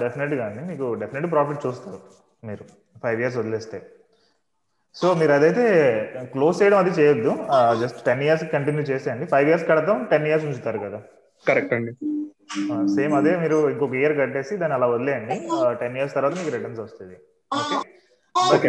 డెఫినెట్గా 0.03 0.43
అండి. 0.49 0.63
మీకు 0.71 0.87
డెఫినెట్ 1.03 1.29
ప్రాఫిట్ 1.35 1.65
చూస్తారు. 1.67 2.01
మీరు 2.49 2.65
ఫైవ్ 3.03 3.19
ఇయర్స్ 3.21 3.37
వదిలేస్తే. 3.41 3.79
సో 4.95 5.07
మీరు 5.21 5.33
అదైతే 5.37 5.65
క్లోజ్ 6.33 6.57
చేయడం 6.63 6.79
అది 6.79 6.91
చేయొద్దు. 6.99 7.33
జస్ట్ 7.81 8.01
టెన్ 8.09 8.23
ఇయర్స్ 8.27 8.45
కంటిన్యూ 8.53 8.83
చేసేయండి. 8.91 9.25
ఫైవ్ 9.33 9.49
ఇయర్స్ 9.49 9.67
కడతాం 9.71 9.99
టెన్ 10.11 10.27
ఇయర్స్ 10.31 10.47
ఉంచుతారు 10.51 10.81
కదా. 10.87 11.01
కరెక్ట్ 11.49 11.75
అండి. 11.79 11.93
సేమ్ 12.95 13.15
అదే 13.21 13.33
మీరు 13.45 13.59
ఇంకొక 13.71 13.95
ఇయర్ 14.01 14.15
కట్టేసి 14.19 14.57
దాన్ని 14.61 14.77
అలా 14.77 14.87
వదిలేయండి. 14.95 15.37
టెన్ 15.81 15.97
ఇయర్స్ 15.99 16.15
తర్వాత 16.15 16.35
మీకు 16.39 16.53
రిటర్న్స్ 16.57 16.81
వస్తుంది 16.81 17.17
ఓకే. 17.61 17.79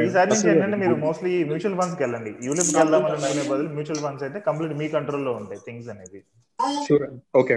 ఈసారి 0.05 0.27
నుంచి 0.31 0.47
ఏంటంటే 0.51 0.77
మీరు 0.81 0.95
మోస్ట్లీ 1.03 1.31
మ్యూచువల్ 1.49 1.77
ఫండ్స్కి 1.79 2.01
వెళ్ళండి. 2.03 2.31
యూలిప్కి 2.47 2.75
వెళ్దాం 2.79 3.05
అనుకునే 3.07 3.43
బదులు 3.51 3.69
మ్యూచువల్ 3.77 4.01
ఫండ్స్ 4.05 4.23
అయితే 4.27 4.39
కంప్లీట్ 4.47 4.73
మీ 4.81 4.87
కంట్రోల్లో 4.95 5.31
ఉంటాయి 5.41 5.61
థింగ్స్ 5.67 5.89
అనేది 5.93 6.21
ఓకే 7.39 7.55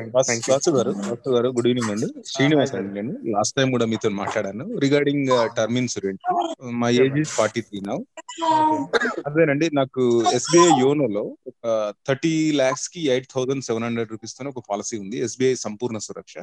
గారు 0.76 0.92
గారు 1.34 1.48
గుడ్ 1.56 1.68
ఈవినింగ్ 1.70 1.90
అండి. 1.94 2.08
శ్రీనివాస్ 2.30 2.72
అండి 2.78 2.92
నేను. 2.98 3.12
లాస్ట్ 3.34 3.54
టైం 3.58 3.68
కూడా 3.74 3.86
మీతో 3.92 4.08
మాట్లాడాను. 4.22 4.64
రిగార్డింగ్ 4.84 5.28
టర్మ్ 5.58 5.78
ఇన్సూరెన్స్ 5.82 6.24
మా 6.80 6.88
age 7.04 7.18
is 7.22 7.34
forty 7.38 7.62
three 7.68 7.80
now 7.90 7.98
అదేనండి 9.28 9.68
నాకు 9.80 10.04
ఎస్బీఐ 10.38 10.70
యోనోలో 10.82 11.24
ఒక 11.50 11.92
థర్టీ 12.08 12.34
లాక్స్కి 12.62 13.02
ఎయిట్ 13.14 13.30
థౌసండ్ 13.34 13.66
సెవెన్ 13.68 13.86
హండ్రెడ్ 13.88 14.12
రూపీస్తో 14.14 14.50
ఒక 14.54 14.62
పాలసీ 14.70 14.96
ఉంది. 15.04 15.16
SBI 15.28 15.54
Sampoorna 15.66 15.98
Suraksha. 16.08 16.36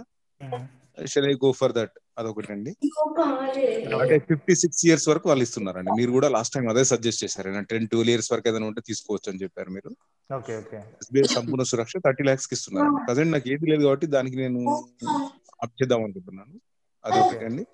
Shall 1.12 1.28
I 1.32 1.34
go 1.44 1.50
for 1.60 1.74
that 1.78 1.96
అదొకటండి. 2.20 2.72
అంటే 4.02 4.18
ఫిఫ్టీ 4.30 4.54
సిక్స్ 4.64 4.82
ఇయర్స్ 4.88 5.08
వరకు 5.12 5.26
వాళ్ళు 5.30 5.44
ఇస్తున్నారండి. 5.48 5.92
మీరు 6.00 6.12
కూడా 6.18 6.28
లాస్ట్ 6.36 6.54
టైం 6.56 6.68
అదే 6.74 6.84
సజెస్ట్ 6.92 7.22
చేశారు. 7.24 7.52
టెన్ 7.72 7.88
ట్వెల్వ్ 7.94 8.12
ఇయర్స్ 8.14 8.30
వరకు 8.34 8.48
ఏదైనా 8.52 8.68
ఉంటే 8.72 8.84
తీసుకోవచ్చు 8.90 9.30
అని 9.32 9.42
చెప్పారు 9.44 9.72
మీరు. 9.78 9.92
ఓకే 10.30 10.54
ఓకే 10.62 10.78
ఎస్బీఐ 11.02 11.26
సంపూర్ణ 11.38 11.66
సురక్ష 11.72 11.98
థర్టీ 12.06 12.26
లాక్స్కి 12.30 12.56
ఇస్తున్నారు 12.58 12.92
ప్రజెంట్ 13.08 13.34
నాకు 13.36 13.50
ఏది 13.56 13.66
లేదు 13.72 13.84
కాబట్టి 13.88 14.08
దానికి 14.16 14.38
నేను 14.44 14.62
అప్ 15.66 15.76
చేద్దాం 15.80 16.02
అనుకుంటున్నాను. 16.06 16.56
అది 17.04 17.18
ఒకటి 17.24 17.46
అండి 17.50 17.66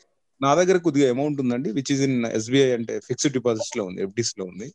నా 0.41 0.51
దగ్గర 0.59 0.77
కొద్దిగా 0.85 1.07
అమౌంట్ 1.15 1.39
ఉందండి 1.43 1.69
విచ్ 1.77 1.91
ఇస్ 1.93 2.01
ఇన్ 2.07 2.17
ఎస్బీఐ 2.37 2.69
అంటే 2.77 2.93
ఫిక్స్డ్ 3.07 3.33
డిపాజిట్స్లో 3.37 3.83
ఉంది 3.89 4.01
ఎఫ్డిస్లో 4.05 4.43
ఉంది. 4.51 4.67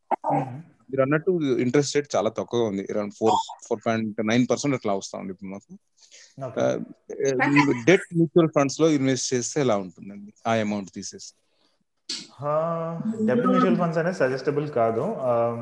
మీరు 0.90 1.02
అన్నట్టు 1.04 1.30
ఇంట్రెస్ట్ 1.64 1.94
రేట్ 1.96 2.08
చాలా 2.16 2.30
తక్కువగా 2.36 2.66
ఉంది. 2.72 2.82
Around 2.92 3.14
four 3.18 3.36
four 3.66 3.80
point 3.86 4.20
nine 4.30 4.44
percent 4.50 4.76
అట్లా 4.78 4.92
వస్తా 5.00 5.18
ఉంది 5.22 5.32
ఇప్పుడు 5.34 5.50
మాకు. 5.54 5.72
డెట్ 7.88 8.06
మ్యూచువల్ 8.16 8.50
ఫండ్స్లో 8.56 8.86
ఇన్వెస్ట్ 8.98 9.28
చేస్తే 9.34 9.58
ఎలా 9.64 9.76
ఉంటుందండి? 9.84 10.32
ఆ 10.50 10.54
అమౌంట్ 10.66 10.90
తీసేసి. 10.96 11.30
డెబ్ట్ 13.28 13.46
మ్యూచువల్ 13.50 13.78
ఫండ్స్ 13.80 13.98
అనేది 14.00 14.18
సజెస్టబుల్ 14.22 14.66
కాదు. 14.78 15.04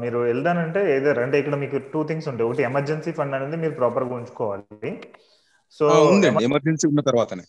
మీరు 0.03 0.19
వెళ్దానంటే 0.31 0.81
ఏదో 0.97 1.11
అంటే 1.25 1.37
ఇక్కడ 1.43 1.57
మీకు 1.65 1.77
టూ 1.93 2.01
థింగ్స్ 2.11 2.29
ఉంటాయి. 2.33 2.47
ఒకటి 2.49 2.65
ఎమర్జెన్సీ 2.71 3.13
ఫండ్ 3.19 3.37
అనేది 3.39 3.59
మీరు 3.65 3.75
ప్రాపర్గా 3.81 4.15
ఉంచుకోవాలి. 4.21 4.93
సో 5.79 5.87
ఎమర్జెన్సీ 6.49 6.87
ఉన్న 6.93 7.03
తర్వాతనే. 7.11 7.45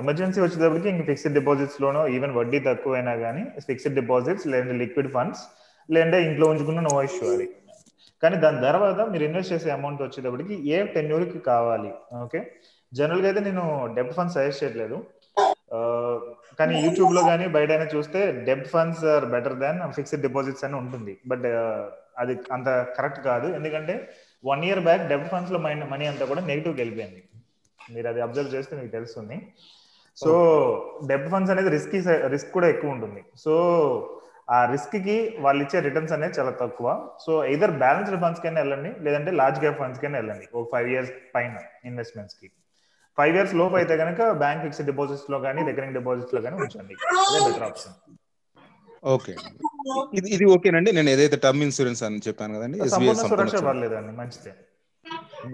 ఎమర్జెన్సీ 0.00 0.40
వచ్చేటప్పటికి 0.44 0.88
ఇంక 0.94 1.02
ఫిక్స్డ్ 1.10 1.34
డిపాజిట్స్ 1.38 1.78
లోనో 1.82 2.02
ఈవెన్ 2.16 2.34
వడ్డీ 2.38 2.58
తక్కువైనా 2.68 3.14
కానీ 3.24 3.42
ఫిక్స్డ్ 3.68 3.96
డిపాజిట్స్ 4.00 4.46
లేదంటే 4.52 4.76
లిక్విడ్ 4.82 5.10
ఫండ్స్ 5.14 5.42
లేదంటే 5.88 6.18
ఇంట్లో 6.28 6.46
ఉంచుకున్న 6.52 6.80
నో 6.88 6.94
ఇష్యూ 7.08 7.26
అది. 7.34 7.46
కానీ 8.22 8.36
దాని 8.44 8.60
తర్వాత 8.66 9.00
మీరు 9.12 9.24
ఇన్వెస్ట్ 9.28 9.52
చేసే 9.54 9.70
అమౌంట్ 9.78 10.02
వచ్చేటప్పటికి 10.06 10.54
ఏ 10.74 10.78
tenure 10.96 11.24
కి 11.32 11.40
కావాలి 11.50 11.90
ఓకే 12.26 12.40
జనరల్గా 12.98 13.26
అయితే 13.30 13.40
నేను 13.48 13.64
డెబ్ట్ 13.96 14.14
ఫండ్స్ 14.16 14.34
సజెస్ట్ 14.38 14.62
చేయట్లేదు. 14.62 14.96
కానీ 16.58 16.74
యూట్యూబ్లో 16.84 17.20
కానీ 17.28 17.44
బయట 17.56 17.70
చూస్తే 17.94 18.20
డెబ్ట్ 18.48 18.70
funds 18.72 19.04
are 19.12 19.26
better 19.34 19.56
than 19.62 19.80
fixed 19.98 20.22
deposits 20.26 20.64
అని 20.66 20.76
ఉంటుంది. 20.82 21.14
బట్ 21.30 21.46
అది 22.22 22.34
అంత 22.56 22.68
కరెక్ట్ 22.96 23.20
కాదు. 23.28 23.46
ఎందుకంటే 23.58 23.94
వన్ 24.50 24.64
ఇయర్ 24.68 24.82
బ్యాక్ 24.88 25.04
డెబ్ట్ 25.12 25.30
ఫండ్స్లో 25.34 25.58
మనీ 25.92 26.06
అంతా 26.12 26.24
కూడా 26.32 26.42
నెగిటివ్ 26.50 26.74
వెళ్ళిపోయింది. 26.80 27.22
మీరు 27.94 28.08
అది 28.12 28.20
అబ్జర్వ్ 28.26 28.54
చేస్తే 28.56 28.72
మీకు 28.80 28.92
తెలుస్తుంది. 28.96 29.36
సో 30.22 30.32
డెబ్ట్ 31.10 31.30
ఫండ్స్ 31.34 31.52
అనేది 31.52 31.70
రిస్క్ 31.76 31.94
రిస్క్ 32.34 32.50
కూడా 32.56 32.68
ఎక్కువ 32.74 32.96
ఉంటుంది. 32.96 33.22
సో 33.44 33.52
ఆ 34.48 34.58
రిస్క్కి 34.72 35.16
వాళ్ళు 35.44 35.60
ఇచ్చే 35.64 35.78
రిటర్న్స్ 35.86 36.14
అనేది 36.16 36.34
చాలా 36.38 36.52
తక్కువ. 36.62 36.88
సో 37.24 37.32
ఇదర్ 37.54 37.74
బ్యాలెన్స్డ్ 37.82 38.18
ఫండ్స్ 38.24 38.42
కైనా 38.44 38.60
వెళ్ళండి 38.64 38.90
లేదంటే 39.04 39.30
లార్జ్ 39.40 39.60
క్యాప్ 39.64 39.78
ఫండ్స్ 39.82 40.00
కైనా 40.02 40.16
వెళ్ళండి. 40.22 40.46
ఒక 40.56 40.64
ఫైవ్ 40.74 40.88
ఇయర్స్ 40.94 41.12
పైన 41.36 41.54
ఇన్వెస్ట్మెంట్స్కి. 41.90 42.48
ఫైవ్ 43.18 43.34
ఇయర్స్ 43.36 43.54
లోపు 43.60 43.74
అయితే 43.82 43.94
కనుక 44.02 44.30
బ్యాంక్ 44.42 44.62
ఫిక్స్డ్ 44.64 44.88
డిపాజిట్స్లో 44.90 45.38
కానీ 45.46 45.62
రికరింగ్ 45.70 45.96
డిపాజిట్స్లో 45.98 46.40
కానీ 46.46 46.56
ఉంచండి. 46.64 46.94
అదే 47.28 47.40
బెటర్ 47.46 47.66
ఆప్షన్ 47.68 47.96
ఓకే 49.14 49.32
ఇది 50.18 50.28
ఇది 50.34 50.44
ఓకేనండి. 50.54 50.90
నేను 50.96 51.08
ఏదైతే 51.12 51.36
టర్మ్ 51.44 51.62
ఇన్సూరెన్స్ 51.66 52.02
అని 52.08 52.20
చెప్పాను 52.26 52.52
కదండి 52.56 52.76
ఎస్బీఐ 52.84 53.14
సంపూర్ణ 53.22 53.30
సురక్ష. 53.32 53.62
పర్లేదండి 53.68 54.12
మంచిదే. 54.20 54.52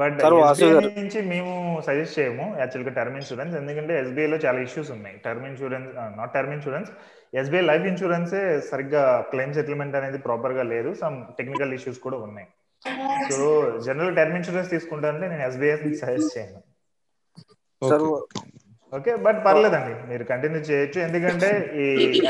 బట్ 0.00 0.18
సార్, 0.24 0.34
వాసు 0.42 0.64
ఎస్బీఐ 0.64 0.72
గారు. 0.74 0.90
నుంచి 1.00 1.18
మేము 1.30 1.52
సజెస్ట్ 1.86 2.16
చేయము 2.18 2.46
యాక్చువల్గా 2.62 2.92
టర్మ్ 2.98 3.16
ఇన్సూరెన్స్ 3.20 3.54
ఎందుకంటే 3.60 3.94
SBI 4.06 4.26
లో 4.32 4.38
చాలా 4.44 4.58
ఇష్యూస్ 4.66 4.90
ఉన్నాయి. 4.96 5.16
Term 5.26 5.46
insurance 5.50 5.88
not 6.18 6.32
term 6.36 6.52
insurance 6.56 6.90
SBI 7.40 7.62
life 7.70 7.86
insurance 7.90 8.34
సరిగ్గా 8.70 9.02
క్లెయిమ్ 9.30 9.54
సెటిల్మెంట్ 9.58 9.96
అనేది 10.00 10.18
ప్రాపర్గా 10.26 10.64
లేదు. 10.74 10.90
సమ్ 11.02 11.16
టెక్నికల్ 11.38 11.74
ఇష్యూస్ 11.78 12.00
కూడా 12.06 12.18
ఉన్నాయి. 12.26 12.48
సో 13.30 13.46
జనరల్ 13.86 14.16
టర్మ్ 14.18 14.36
ఇన్సూరెన్స్ 14.38 14.70
తీసుకుంటానంటే 14.74 15.28
నేను 15.32 15.44
ఎస్బీఐ 15.48 15.76
సజెస్ట్ 16.02 16.34
చేయను. 16.36 16.60
సార్ 17.82 18.04
ఓకే 18.92 19.12
బట్ 19.24 19.38
పర్లేదండి. 19.46 19.94
మీరు 20.10 20.24
కంటిన్యూ 20.30 20.60
చేయొచ్చు. 20.68 20.98
ఎందుకంటే 21.06 21.48
ఈ 21.82 21.86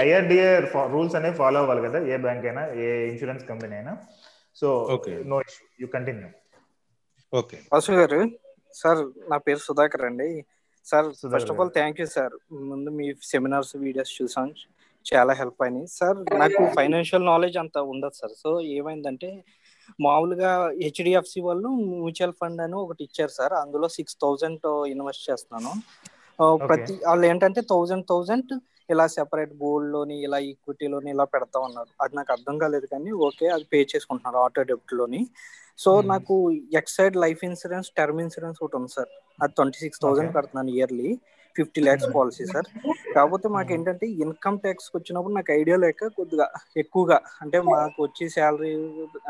ఐఆర్డిఏ 0.07 0.49
రూల్స్ 0.95 1.17
అనేవి 1.19 1.37
ఫాలో 1.41 1.59
అవ్వాలి 1.63 1.83
కదా. 1.87 1.99
ఏ 2.13 2.17
బ్యాంక్ 2.25 2.47
అయినా 2.49 2.63
ఏ 2.85 2.89
ఇన్సూరెన్స్ 3.11 3.45
కంపెనీ 3.51 3.77
అయినా. 3.81 3.93
So 4.61 4.69
Okay. 4.95 5.17
No 5.33 5.37
issue 5.47 5.65
you 5.83 5.87
continue 5.97 6.29
okay 7.33 7.57
Vasu 7.73 7.93
garu 8.01 8.21
sir 8.81 9.01
నా 9.31 9.37
పేరు 9.47 9.61
సుధాకర్ 9.67 10.05
అండి. 10.09 10.29
Sir 10.87 11.07
first 11.35 11.51
of 11.53 11.61
all 11.63 11.73
thank 11.79 12.01
you 12.03 12.07
sir 12.17 12.35
ముందు 12.71 12.91
మీ 12.99 13.07
సెమినార్స్ 13.31 13.73
వీడియోస్ 13.85 14.13
చూసాం. 14.19 14.49
చాలా 15.07 15.33
హెల్ప్ 15.41 15.63
అయినాయి. 15.65 15.87
సార్ 15.99 16.19
నాకు 16.43 16.61
ఫైనాన్షియల్ 16.79 17.27
నాలెడ్జ్ 17.33 17.59
అంత 17.63 17.79
ఉండదు 17.93 18.17
సార్. 18.21 18.35
సో 18.43 18.51
ఏమైందంటే 18.79 19.31
మామూలుగా 20.07 20.51
హెచ్డిఎఫ్సి 20.85 21.41
వాళ్ళు 21.47 21.69
మ్యూచువల్ 22.03 22.35
ఫండ్ 22.41 22.61
అని 22.65 22.77
ఒకటి 22.85 23.03
ఇచ్చారు 23.09 23.33
సార్. 23.39 23.55
అందులో 23.63 23.87
సిక్స్ 23.99 24.19
థౌజండ్ 24.25 24.67
ఇన్వెస్ట్ 24.95 25.27
చేస్తున్నాను. 25.29 25.73
ప్రతి 26.69 26.95
వాళ్ళు 27.07 27.25
ఏంటంటే 27.29 27.61
థౌజండ్ 27.71 28.05
థౌజండ్ 28.11 28.53
ఇలా 28.93 29.07
సెపరేట్ 29.15 29.55
గోల్డ్లోని 29.63 30.17
ఇలా 30.27 30.39
ఈక్విటీ 30.51 30.87
లోని 30.93 31.09
ఇలా 31.15 31.25
పెడతా 31.33 31.59
ఉన్నారు. 31.69 31.91
అది 32.03 32.13
నాకు 32.19 32.31
అర్థం 32.35 32.55
కాలేదు 32.63 32.87
కానీ 32.93 33.11
ఓకే 33.27 33.47
అది 33.55 33.65
పే 33.73 33.79
చేసుకుంటున్నారు 33.93 34.39
ఆటో 34.45 34.63
డెబిట్లోని 34.71 35.21
సో 35.79 35.91
నాకు 36.13 36.35
Exide 36.81 37.17
life 37.25 37.43
insurance 37.49 37.89
term 37.99 38.21
insurance 38.25 38.61
ఒకటి 38.63 38.77
ఉంది 38.79 38.93
సార్. 38.97 39.11
అది 39.43 39.53
ట్వంటీ 39.59 39.79
సిక్స్ 39.83 40.01
థౌసండ్ 40.05 40.33
కడుతున్నాను 40.37 40.73
yearly. 40.77 41.11
Fifty 41.59 41.81
lakhs 41.87 42.09
policy 42.15 42.45
sir. 42.53 42.69
కాకపోతే 43.15 43.47
మాకు 43.55 43.71
ఏంటంటే 43.77 44.07
ఇన్కమ్ 44.25 44.59
ట్యాక్స్ 44.65 44.89
వచ్చినప్పుడు 44.97 45.35
నాకు 45.35 45.51
ఐడియా 45.53 45.77
లేక 45.85 46.09
కొద్దిగా 46.19 46.47
ఎక్కువగా 46.83 47.19
అంటే 47.45 47.59
మాకు 47.69 47.99
వచ్చే 48.07 48.27
శాలరీ 48.37 48.73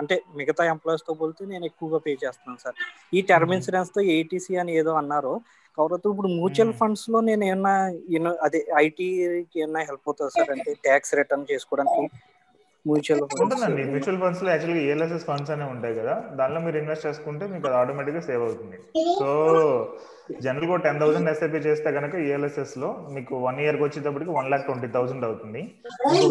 అంటే 0.00 0.16
మిగతా 0.38 0.64
ఎంప్లాయీస్తో 0.74 1.14
పోలితే 1.20 1.44
నేను 1.52 1.64
ఎక్కువగా 1.70 2.00
పే 2.06 2.14
చేస్తున్నాను 2.24 2.60
సార్. 2.64 2.76
ఈ 3.12 3.22
టర్మ్ 3.30 3.54
ఇన్సూరెన్స్తో 3.56 4.02
ఏటీసీ 4.16 4.54
అని 4.62 4.72
ఏదో 4.80 4.94
అన్నారు 5.02 5.34
కాకపోతే 5.78 6.06
ఇప్పుడు 6.12 6.28
మ్యూచువల్ 6.36 6.72
ఫండ్స్లో 6.80 7.18
నేను 7.28 7.44
ఏమన్నా 7.50 7.74
అదే 8.46 8.60
ఐటీకి 8.80 9.58
ఏమన్నా 9.62 9.82
హెల్ప్ 9.88 10.06
అవుతుంది 10.08 10.32
సార్? 10.36 10.50
అంటే 10.56 10.70
ట్యాక్స్ 10.86 11.14
రిటర్న్ 11.20 11.46
చేసుకోవడానికి 11.52 12.02
మ్యూచువల్ 12.88 13.22
ఉంటుందండి. 13.44 13.82
ఫండ్స్ 13.82 13.92
మ్యూచువల్ 13.94 14.20
ఫండ్స్లో 14.22 14.48
యాక్చువల్గా 14.52 14.82
ఏఎల్ఎస్ఎస్ 14.88 15.26
ఫండ్స్ 15.30 15.52
అనే 15.54 15.66
ఉంటాయి 15.74 15.94
కదా. 16.00 16.14
దానిలో 16.38 16.60
మీరు 16.66 16.76
ఇన్వెస్ట్ 16.82 17.06
చేసుకుంటే 17.08 17.44
మీకు 17.52 17.66
అది 17.68 17.76
ఆటోమేటిక్గా 17.80 18.22
సేవ్ 18.28 18.42
అవుతుంది. 18.48 18.78
సో 19.20 19.28
జనరల్గా 20.44 20.76
టెన్ 20.86 21.00
థౌసండ్ 21.02 21.30
ఎస్ఐపి 21.32 21.60
చేస్తే 21.68 21.88
కనుక 21.98 22.14
ఏఎల్ఎస్ఎస్లో 22.30 22.88
మీకు 23.14 23.34
వన్ 23.46 23.60
ఇయర్కి 23.64 23.84
వచ్చేటప్పటికి 23.86 24.32
వన్ 24.38 24.50
లాక్ 24.52 24.66
ట్వంటీ 24.68 24.90
థౌసండ్ 24.96 25.24
అవుతుంది. 25.28 25.62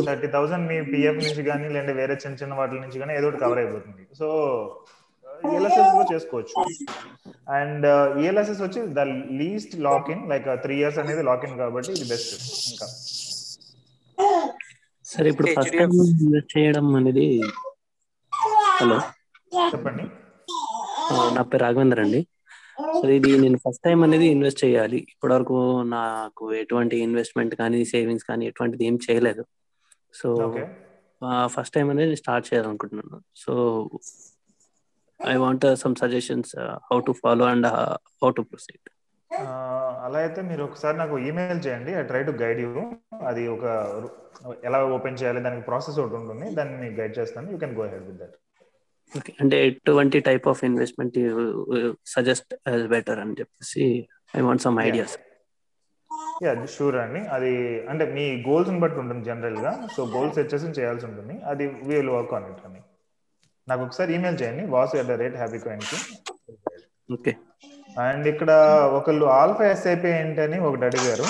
థర్టీ 0.09 0.29
థౌసండ్ 0.35 0.67
మీ 0.71 0.77
పిఎఫ్ 0.91 1.19
నుంచి 1.25 1.43
కానీ 1.49 1.67
లేదంటే 1.75 1.95
వేరే 2.01 2.17
చిన్న 2.25 2.37
చిన్న 2.43 2.55
వాటి 2.61 2.83
నుంచి 2.85 3.01
కానీ 3.03 3.15
ఏదో 3.19 3.27
ఒకటి 3.29 3.43
కవర్ 3.45 3.61
అయిపోతుంది. 3.63 4.05
సో 4.21 4.27
ఈఎల్ఎస్ఎస్లో 5.51 6.03
చేసుకోవచ్చు. 6.13 6.55
అండ్ 7.57 7.85
uh, 7.95 8.05
ఈఎల్ఎస్ఎస్ 8.21 8.61
వచ్చి 8.65 8.79
the 8.97 9.03
least 9.41 9.73
lock 9.87 10.07
in 10.13 10.23
like 10.31 10.47
three 10.63 10.75
years 10.81 10.99
అనేది 11.03 11.23
లాక్ 11.29 11.45
ఇన్ 11.47 11.57
కాబట్టి 11.63 11.91
ఇది 11.97 12.07
బెస్ట్ 12.13 12.33
ఇంకా. 12.71 12.87
సరే 15.17 15.27
ఇప్పుడు 15.33 15.49
ఫస్ట్ 15.57 15.75
టైం 15.77 15.91
ఇన్వెస్ట్ 16.23 16.51
చేయడం 16.57 16.87
అనేది 16.99 17.25
హలో. 18.79 18.97
చెప్పండి. 19.73 20.03
నా 21.35 21.41
పేరు 21.51 21.61
రాఘవేందర్ 21.63 22.01
అండి. 22.03 22.19
సో 22.97 23.05
ఇది 23.17 23.31
నేను 23.43 23.57
ఫస్ట్ 23.63 23.83
టైం 23.85 23.99
అనేది 24.07 24.25
ఇన్వెస్ట్ 24.35 24.61
చేయాలి. 24.63 24.99
ఇప్పటివరకు 25.13 25.57
నాకు 25.95 26.43
ఎటువంటి 26.61 26.95
ఇన్వెస్ట్మెంట్ 27.05 27.53
కానీ 27.61 27.79
సేవింగ్స్ 27.93 28.27
కానీ 28.29 28.45
ఎటువంటిది 28.51 28.85
ఏం 28.89 28.97
చేయలేదు. 29.05 29.45
సో 30.19 30.29
ఫస్ట్ 31.55 31.75
టైం 31.77 31.87
అనేది 31.93 32.15
స్టార్ట్ 32.21 32.47
చేయాలనుకుంటున్నాను. 32.49 33.19
So 33.43 33.53
I 35.19 35.35
want 35.43 35.65
some 35.83 35.95
suggestions 36.03 36.53
how 36.89 36.99
to 37.07 37.15
follow 37.23 37.45
and 37.53 37.67
how 38.21 38.29
to 38.39 38.43
proceed 38.51 38.85
అలా 40.05 40.19
అయితే 40.25 40.41
మీరు 40.49 40.61
ఒకసారి 40.67 40.97
నాకు 41.01 41.15
ఈమెయిల్ 41.27 41.61
చేయండి. 41.65 41.91
I 41.99 42.01
try 42.11 42.21
to 42.29 42.33
guide 42.43 42.59
you 42.65 42.71
అది 43.29 43.43
ఒక 43.55 43.65
ఎలా 44.69 44.79
ఓపెన్ 44.95 45.19
చేయాలి 45.21 45.39
దానికి 45.45 45.63
ప్రాసెస్ 45.69 45.99
ఒకటి 46.03 46.17
ఉంటుంది. 46.21 46.47
దాన్ని 46.59 46.89
గైడ్ 46.99 47.15
చేస్తాను. 47.19 47.47
You 47.53 47.57
can 47.63 47.75
go 47.79 47.85
head 47.93 48.05
with 48.09 48.19
that 48.23 48.35
okay 49.17 49.31
అంటే 49.41 49.57
ఎటువంటి 49.67 50.17
type 50.29 50.45
of 50.51 50.61
investment 50.69 51.17
suggest 52.15 52.53
better 52.93 53.19
అని 53.23 53.35
చెప్పేసి 53.41 53.85
I 54.39 54.41
want 54.47 54.63
some 54.65 54.79
ideas 54.87 55.15
ya 56.45 56.51
sure 56.73 56.97
అండి. 57.03 57.21
అది 57.35 57.51
అంటే 57.91 58.03
మీ 58.17 58.25
గోల్స్ 58.47 58.69
బట్టి 58.83 58.99
ఉంటుంది 59.03 59.23
జనరల్గా. 59.29 59.71
సో 59.95 60.01
గోల్స్ 60.15 60.35
సెట్ 60.37 60.51
చేసి 60.53 60.67
చేయాల్సి 60.79 61.05
ఉంటుంది. 61.09 61.35
అది 61.51 61.65
విల్ 61.89 62.11
వర్క్ 62.15 62.33
ఆన్ 62.37 62.47
ఇట్ 62.51 62.61
అని 62.67 62.81
నాకు 63.67 63.81
ఒకసారి 63.85 64.09
ఈమెయిల్ 64.17 64.37
చేయండి. 64.41 64.65
Vas 64.75 64.93
at 65.01 65.09
the 65.11 65.15
rate 65.23 65.37
happy 65.41 65.59
కాయిన్కి. 65.65 65.97
Okay 67.15 67.33
and 68.05 68.25
ఇక్కడ 68.31 68.51
ఒకళ్ళు 68.97 69.25
ఆల్ఫా 69.39 69.65
ఎస్ఐపి 69.73 70.09
ఏంటని 70.17 70.57
ఒకటి 70.67 70.83
అడిగారు. 70.89 71.27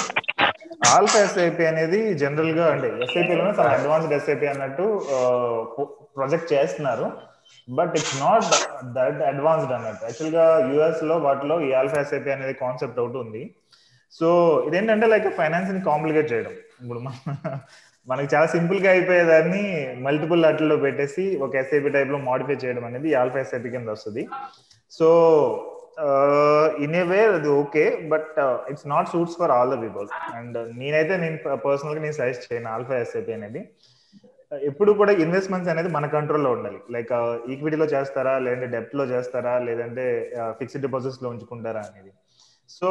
ఆల్ఫా 0.95 1.19
ఎస్ఐపి 1.25 1.63
అనేది 1.71 1.99
జనరల్గా 2.21 2.65
అంటే 2.73 2.87
ఎస్ఐపిలోనే 3.05 3.53
చాలా 3.59 3.71
అడ్వాన్స్డ్ 3.77 4.15
ఎస్ఐపి 4.17 4.47
అన్నట్టు 4.53 4.85
ప్రొజెక్ట్ 6.17 6.49
చేస్తున్నారు. 6.53 7.07
But 7.77 7.93
it's 7.99 8.17
not 8.25 8.49
that 8.97 9.21
advanced 9.31 9.73
అన్నట్టు. 9.77 10.03
యాక్చువల్గా 10.07 10.45
యుఎస్లో 10.71 11.15
వాటిలో 11.27 11.55
ఈ 11.67 11.69
ఆల్ఫా 11.79 12.01
ఎస్ఐపి 12.05 12.33
అనేది 12.35 12.55
కాన్సెప్ట్ 12.63 12.99
ఒకటి 13.03 13.17
ఉంది. 13.23 13.43
సో 14.19 14.27
ఇదేంటంటే 14.67 15.07
లైక్ 15.13 15.29
ఫైనాన్స్ని 15.39 15.81
కాంప్లికేట్ 15.89 16.29
చేయడం. 16.33 16.53
ఇప్పుడు 16.81 16.99
మనకి 18.11 18.29
చాలా 18.33 18.47
సింపుల్గా 18.55 18.89
అయిపోయేదాన్ని 18.95 19.63
మల్టిపుల్ 20.05 20.47
అట్లలో 20.49 20.75
పెట్టేసి 20.83 21.23
ఒక 21.45 21.55
ఎస్ఐపి 21.61 21.89
టైప్లో 21.95 22.19
మాడిఫై 22.29 22.55
చేయడం 22.63 22.83
అనేది 22.89 23.09
ఆల్ఫా 23.21 23.41
ఎస్ఐపి 23.45 23.73
కింద 23.73 23.89
వస్తుంది. 23.95 24.23
సో 24.97 25.07
ఇన్ 26.85 26.95
ఏ 27.01 27.03
వే 27.11 27.19
అది 27.37 27.49
okay 27.61 27.83
but 28.13 28.33
it's 28.71 28.87
not 28.93 29.11
suits 29.13 29.37
for 29.41 29.51
all 29.57 29.71
the 29.75 29.77
people 29.83 30.07
and 30.39 30.57
నేనైతే 30.81 31.13
నేను 31.23 31.37
పర్సనల్గా 31.67 32.01
నేను 32.05 32.17
సజెస్ట్ 32.21 32.47
చేయను 32.49 32.69
ఆల్ఫా 32.77 32.97
ఎస్ఐపి 33.05 33.33
అనేది. 33.39 33.63
Uh, 34.51 34.59
ఎప్పుడు 34.69 34.91
కూడా 34.99 35.13
ఇన్వెస్ట్మెంట్స్ 35.23 35.69
అనేది 35.71 35.89
మన 35.95 36.05
కంట్రోల్లో 36.13 36.49
ఉండాలి. 36.57 36.77
లైక్ 36.95 37.09
ఈక్విటీలో 37.53 37.85
చేస్తారా 37.93 38.33
లేదంటే 38.43 38.67
డెప్ట్లో 38.75 39.03
చేస్తారా 39.11 39.53
లేదంటే 39.65 40.03
ఫిక్స్డ్ 40.59 40.83
డిపాజిట్స్ 40.85 41.17
uh, 41.19 41.23
లో 41.23 41.29
ఉంచుకుంటారా 41.33 41.81
అనేది. 41.89 42.11
సో 42.69 42.89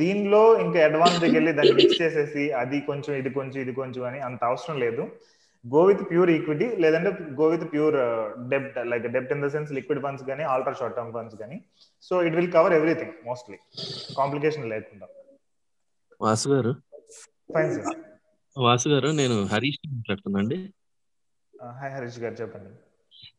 దీనిలో 0.00 0.42
ఇంకా 0.64 0.78
అడ్వాన్స్ 0.88 1.20
దగ్గర 1.24 1.36
వెళ్ళి 1.38 1.52
దాన్ని 1.58 1.74
మిక్స్ 1.80 2.00
చేసేసి 2.02 2.44
అది 2.62 2.80
కొంచెం 2.88 3.12
ఇది 3.20 3.30
కొంచెం 3.38 3.58
ఇది 3.64 3.74
కొంచెం 3.80 4.02
అని 4.10 4.18
అంత 4.28 4.42
అవసరం 4.50 4.76
లేదు. 4.84 5.04
గో 5.64 5.80
విత్ 5.88 6.02
ప్యూర్ 6.10 6.30
ఈక్విటీ 6.34 6.66
లేదంటే 6.82 7.10
go 7.40 7.46
with 7.52 7.64
pure 7.72 7.96
డెప్ట్ 8.52 8.76
like 8.90 9.06
డెప్ట్ 9.16 9.32
in 9.34 9.42
the 9.44 9.48
sense 9.54 9.70
liquid 9.78 10.02
funds 10.04 10.24
కానీ 10.30 10.44
ఆల్ట్రా 10.52 10.74
షార్ట్ 10.80 10.96
టర్మ్ 10.98 11.12
ఫండ్స్ 11.16 11.36
కానీ 11.42 11.56
so 12.08 12.22
it 12.26 12.36
will 12.38 12.52
cover 12.56 12.74
everything 12.78 13.14
mostly. 13.28 13.58
Complication 14.20 14.66
లేకుండా. 14.74 15.08
వాసు 16.24 16.48
గారు? 16.54 16.72
ఫైన్ 17.54 17.72
సార్ 17.76 18.00
వాసు 18.56 18.88
గారు 18.94 19.08
నేను 19.20 19.36
హరీష్ 19.54 19.80
మాట్లాడుతున్నాండి 19.96 20.58
హాయ్ 21.78 21.92
హరీష్ 21.96 22.20
గారు 22.24 22.36
చెప్పండి. 22.40 22.70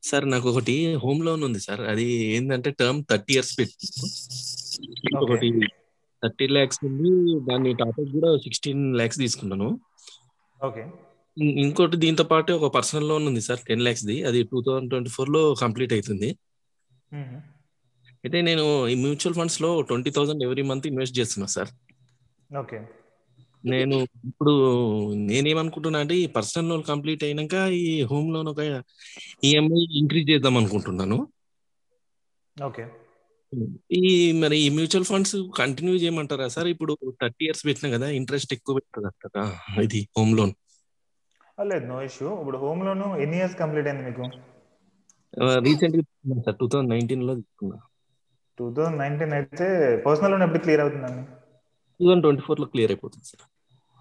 సార్ 0.10 0.25
నాకు 0.31 0.47
ఒకటి 0.51 0.75
హోమ్ 1.03 1.21
లోన్ 1.25 1.43
ఉంది 1.47 1.60
సార్. 1.67 1.81
అది 1.91 2.05
ఏంటంటే 2.38 2.69
టర్మ్ 2.81 2.99
థర్టీ 3.12 3.34
ఇయర్స్ 3.34 3.53
పెట్టి 3.60 3.88
ఒకటి 5.25 5.49
థర్టీ 6.23 6.45
ల్యాక్స్ 6.55 6.79
ఉంది. 6.88 7.12
దాన్ని 7.47 7.71
టాటప్ 7.79 8.12
కూడా 8.17 8.29
సిక్స్టీన్ 8.45 8.84
ల్యాక్స్ 8.99 9.19
తీసుకున్నాను. 9.23 9.69
ఓకే 10.67 10.84
ఇంకోటి 11.63 11.98
దీంతో 12.04 12.24
పాటు 12.32 12.52
ఒక 12.60 12.67
పర్సనల్ 12.78 13.08
లోన్ 13.12 13.26
ఉంది 13.30 13.41
సార్ 13.48 13.62
టెన్ 13.67 13.84
ల్యాక్స్ 13.86 14.06
ది 14.10 14.17
అది 14.30 14.39
టూ 14.52 14.60
థౌసండ్ 14.65 14.89
ట్వంటీ 14.94 15.12
ఫోర్లో 15.15 15.41
కంప్లీట్ 15.63 15.94
అవుతుంది 15.98 16.30
అయితే 18.26 18.39
నేను 18.48 18.63
ఈ 18.94 18.96
మ్యూచువల్ 19.04 19.36
ఫండ్స్లో 19.39 19.70
twenty 19.89 20.12
thousand 20.17 20.44
every 20.48 20.63
month 20.72 20.88
invest 20.89 21.15
చేస్తున్నా 21.20 21.48
సార్. 21.56 21.72
ఓకే. 22.50 22.80
నేను 23.63 23.96
ఇప్పుడు 24.30 24.54
నేనేమనుకుంటున్నా 25.30 26.00
అంటే 26.04 26.15
ఈ 26.24 26.28
పర్సనల్ 26.38 26.70
లోన్ 26.72 26.84
కంప్లీట్ 26.91 27.24
అయినాక 27.28 27.56
ఈ 27.82 27.86
హోమ్ 28.12 28.30
లోన్ 28.36 28.50
ఒక 28.54 28.62
ఈఎంఐ 29.50 29.82
ఇంక్రీజ్ 30.02 30.30
చేద్దాం 30.32 30.56
అనుకుంటున్నాను. 30.62 31.17
ఓకే. 32.58 32.86
ఈ 34.00 34.04
మరి 34.41 34.58
ఈ 34.65 34.67
మ్యూచువల్ 34.78 35.08
ఫండ్స్ 35.12 35.36
కంటిన్యూ 35.62 35.96
చేయమంటారా 36.04 36.48
సార్? 36.56 36.67
ఇప్పుడు 36.76 36.94
థర్టీ 37.22 37.44
ఇయర్స్ 37.48 37.63
పెట్టినా 37.70 37.89
కదా 37.96 38.10
ఇంట్రెస్ట్ 38.20 38.54
ఎక్కువ 38.58 38.76
పెట్టదు 38.80 39.12
కదా 39.26 39.44
ఇది 39.86 40.02
హోమ్ 40.17 40.34
లోన్. 40.39 40.54
లేదు 41.71 41.86
నో 41.91 41.97
ఇష్యూ 42.08 42.30
ఇప్పుడు 42.41 42.60
హోమ్ 42.63 42.82
లోన్ 42.88 43.04
ఎన్ని 43.26 43.38
ఇయర్స్ 43.39 43.60
కంప్లీట్ 43.62 43.89
అయింది 43.89 44.06
మీకు? 44.08 44.26
Recent 45.65 45.97
sir. 46.45 46.58
టూ 46.60 46.67
థౌసండ్ 46.71 46.91
నైన్టీన్లో 46.93 47.34
తీసుకున్నా. 47.41 47.78
టూ 48.58 48.65
థౌసండ్ 48.76 49.00
నైన్టీన్ 49.02 49.34
అయితే 49.38 49.67
పర్సనల్ 50.06 50.34
లోన్ 50.34 50.45
ఎప్పుడు 50.47 50.63
క్లియర్ 50.65 50.84
అవుతుందండి? 50.86 51.24
టూ 52.00 52.06
థౌసండ్ 52.06 52.24
ట్వంటీ 52.26 52.43
ఫోర్లో 52.47 52.67
క్లియర్ 52.74 52.91
అయిపోతుంది 52.93 53.28
సార్. 53.32 53.45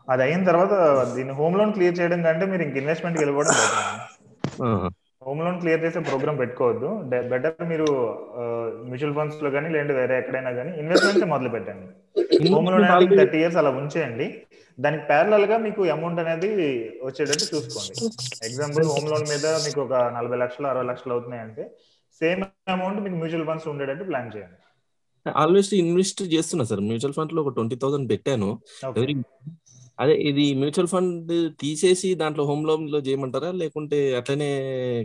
అది 0.08 0.22
అయిన 0.26 0.42
తర్వాత 0.48 0.72
దీన్ని 1.16 1.34
హోమ్ 1.40 1.58
లోన్ 1.58 1.74
క్లియర్ 1.76 1.98
చేయడం 2.00 2.22
కంటే 2.26 2.46
మీరు 2.52 2.64
ఇంక 2.66 2.76
ఇన్వెస్ట్మెంట్ 2.82 3.20
వెళ్ళిపోవడం 3.20 3.56
హోమ్ 5.26 5.40
లోన్ 5.44 5.58
క్లియర్ 5.62 5.82
చేసే 5.84 6.00
ప్రోగ్రామ్ 6.08 6.38
పెట్టుకోవద్దు. 6.42 6.90
బెటర్ 7.32 7.64
మీరు 7.72 7.86
మ్యూచువల్ 8.90 9.14
ఫండ్స్లో 9.18 9.48
కానీ 9.56 9.68
లేదంటే 9.72 9.94
వేరే 9.98 10.14
ఎక్కడైనా 10.20 10.52
కానీ 10.58 10.70
ఇన్వెస్ట్మెంట్స్ 10.82 11.26
మొదలు 11.32 11.50
పెట్టండి. 11.54 11.88
హోమ్ 12.54 12.68
లోన్ 12.72 12.84
అనేది 12.86 13.18
థర్టీ 13.20 13.38
ఇయర్స్ 13.40 13.58
అలా 13.62 13.70
ఉంచేయండి. 13.80 14.26
దానికి 14.78 15.04
ప్యారలల్గా 15.10 15.56
మీకు 15.66 15.82
అమౌంట్ 15.96 16.20
అనేది 16.24 16.50
వచ్చేటట్టు 17.08 17.46
చూసుకోండి. 17.52 17.94
ఎగ్జాంపుల్ 18.48 18.88
హోమ్ 18.92 19.08
లోన్ 19.12 19.26
మీద 19.32 19.46
మీకు 19.66 19.80
ఒక 19.86 19.94
నలభై 20.16 20.38
లక్షలు 20.44 20.68
అరవై 20.72 20.86
లక్షలు 20.92 21.14
అవుతున్నాయి 21.16 21.44
అంటే 21.46 21.64
సేమ్ 22.20 22.42
అమౌంట్ 22.76 23.02
మీకు 23.06 23.16
మ్యూచువల్ 23.20 23.46
ఫండ్స్ 23.50 23.68
ఉండేటట్టు 23.72 24.06
ప్లాన్ 24.10 24.32
చేయండి. 24.36 24.58
ఆల్మోస్ట్ 25.26 25.74
ఇన్వెస్ట్ 25.82 26.22
చేస్తున్నా 26.34 26.64
సార్. 26.70 26.82
మ్యూచువల్ 26.90 27.16
ఫండ్లో 27.18 27.40
ఒక 27.44 27.52
ట్వంటీ 27.58 27.78
థౌసండ్ 27.82 28.08
పెట్టాను. 28.14 28.50
అదే 30.00 30.14
ఇది 30.28 30.44
మ్యూచువల్ 30.60 30.90
ఫండ్ 30.92 31.32
తీసేసి 31.62 32.08
దాంట్లో 32.22 32.42
హోమ్ 32.50 32.62
లోన్లో 32.68 32.98
చేయమంటారా? 33.08 33.50
లేకుంటే 33.62 33.98
అట్లనే 34.20 34.48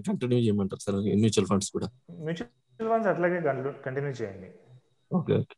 కంటిన్యూ 0.07 0.39
చేయమంటారు 0.45 0.83
సార్ 0.85 0.97
మ్యూచువల్ 1.23 1.49
ఫండ్స్ 1.51 1.69
కూడా? 1.75 1.87
మ్యూచువల్ 2.25 2.89
ఫండ్స్ 2.91 3.09
అట్లాగే 3.13 3.39
కంటిన్యూ 3.87 4.13
చేయండి. 4.19 4.49
Okay 5.11 5.33
okay. 5.41 5.55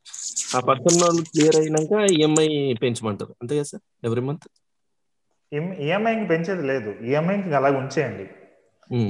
ఆ 0.56 0.60
పర్సనల్ 0.70 1.00
లోన్ 1.04 1.20
క్లియర్ 1.32 1.58
అయినాక 1.62 1.92
ఈఎంఐ 2.16 2.48
పెంచమంటారు. 2.84 3.34
అంతే 3.42 3.54
కదా 3.60 3.70
సార్? 3.72 3.84
Every 4.08 4.24
month? 4.30 4.48
ఈఎంఐ 5.86 6.14
పెంచేది 6.32 6.64
లేదు. 6.72 6.92
ఈఎంఐ 7.10 7.38
అలాగ 7.60 7.74
ఉంచేయండి. 7.84 8.26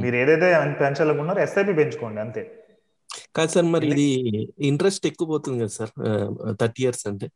మీరు 0.04 0.16
ఏదైతే 0.22 0.48
పెంచాలనుకున్నారో 0.82 1.40
ఎస్ఐపి 1.48 1.74
పెంచుకోండి 1.80 2.20
అంతే. 2.26 2.44
కాదు 3.38 3.52
సార్ 3.54 3.68
మరి 3.74 3.86
ఇది 3.94 4.08
ఇంట్రెస్ట్ 4.70 5.06
ఎక్కువ 5.10 5.28
పోతుంది 5.34 5.58
కదా 5.63 5.74
సార్ 5.80 5.92
థర్టీ 6.62 6.82
ఇయర్స్ 6.86 7.04
అంటే? 7.12 7.28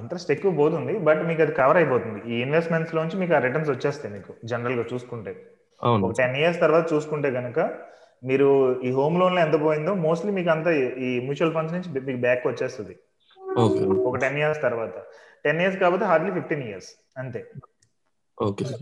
ఇంట్రెస్ట్ 0.00 0.30
ఎక్కువ 0.34 0.52
పోతుంది 0.60 0.94
బట్ 1.08 1.20
మీకు 1.28 1.42
అది 1.44 1.52
కవర్ 1.60 1.78
అయిపోతుంది. 1.80 2.20
ఈ 2.32 2.36
ఇన్వెస్ట్మెంట్స్ 2.46 2.94
లోంచి 2.98 3.16
మీకు 3.22 3.34
ఆ 3.38 3.40
రిటర్న్స్ 3.46 3.70
వచ్చేస్తాయి 3.74 4.12
మీకు 4.16 4.32
జనరల్గా 4.52 4.84
చూసుకుంటే 4.92 5.32
ఒక 6.06 6.12
టెన్ 6.20 6.36
ఇయర్స్ 6.40 6.60
తర్వాత 6.64 6.84
చూసుకుంటే 6.94 7.28
కనుక 7.38 7.58
మీరు 8.30 8.48
ఈ 8.88 8.92
హోమ్ 8.98 9.16
లోన్లో 9.20 9.40
ఎంత 9.46 9.56
పోయిందో 9.66 9.92
మోస్ట్లీ 10.06 10.32
మీకు 10.38 10.50
అంతా 10.54 10.70
ఈ 11.06 11.10
మ్యూచువల్ 11.28 11.54
ఫండ్స్ 11.56 11.74
నుంచి 11.76 11.88
మీకు 12.08 12.20
బ్యాక్ 12.26 12.44
వచ్చేస్తుంది. 12.50 12.94
ఒక 14.08 14.16
టెన్ 14.24 14.38
ఇయర్స్ 14.40 14.60
తర్వాత. 14.66 14.94
టెన్ 15.44 15.60
ఇయర్స్ 15.62 15.78
కాకపోతే 15.82 16.04
హార్డ్లీ 16.10 16.32
ఫిఫ్టీన్ 16.38 16.64
ఇయర్స్ 16.68 16.90
అంతే. 17.22 17.40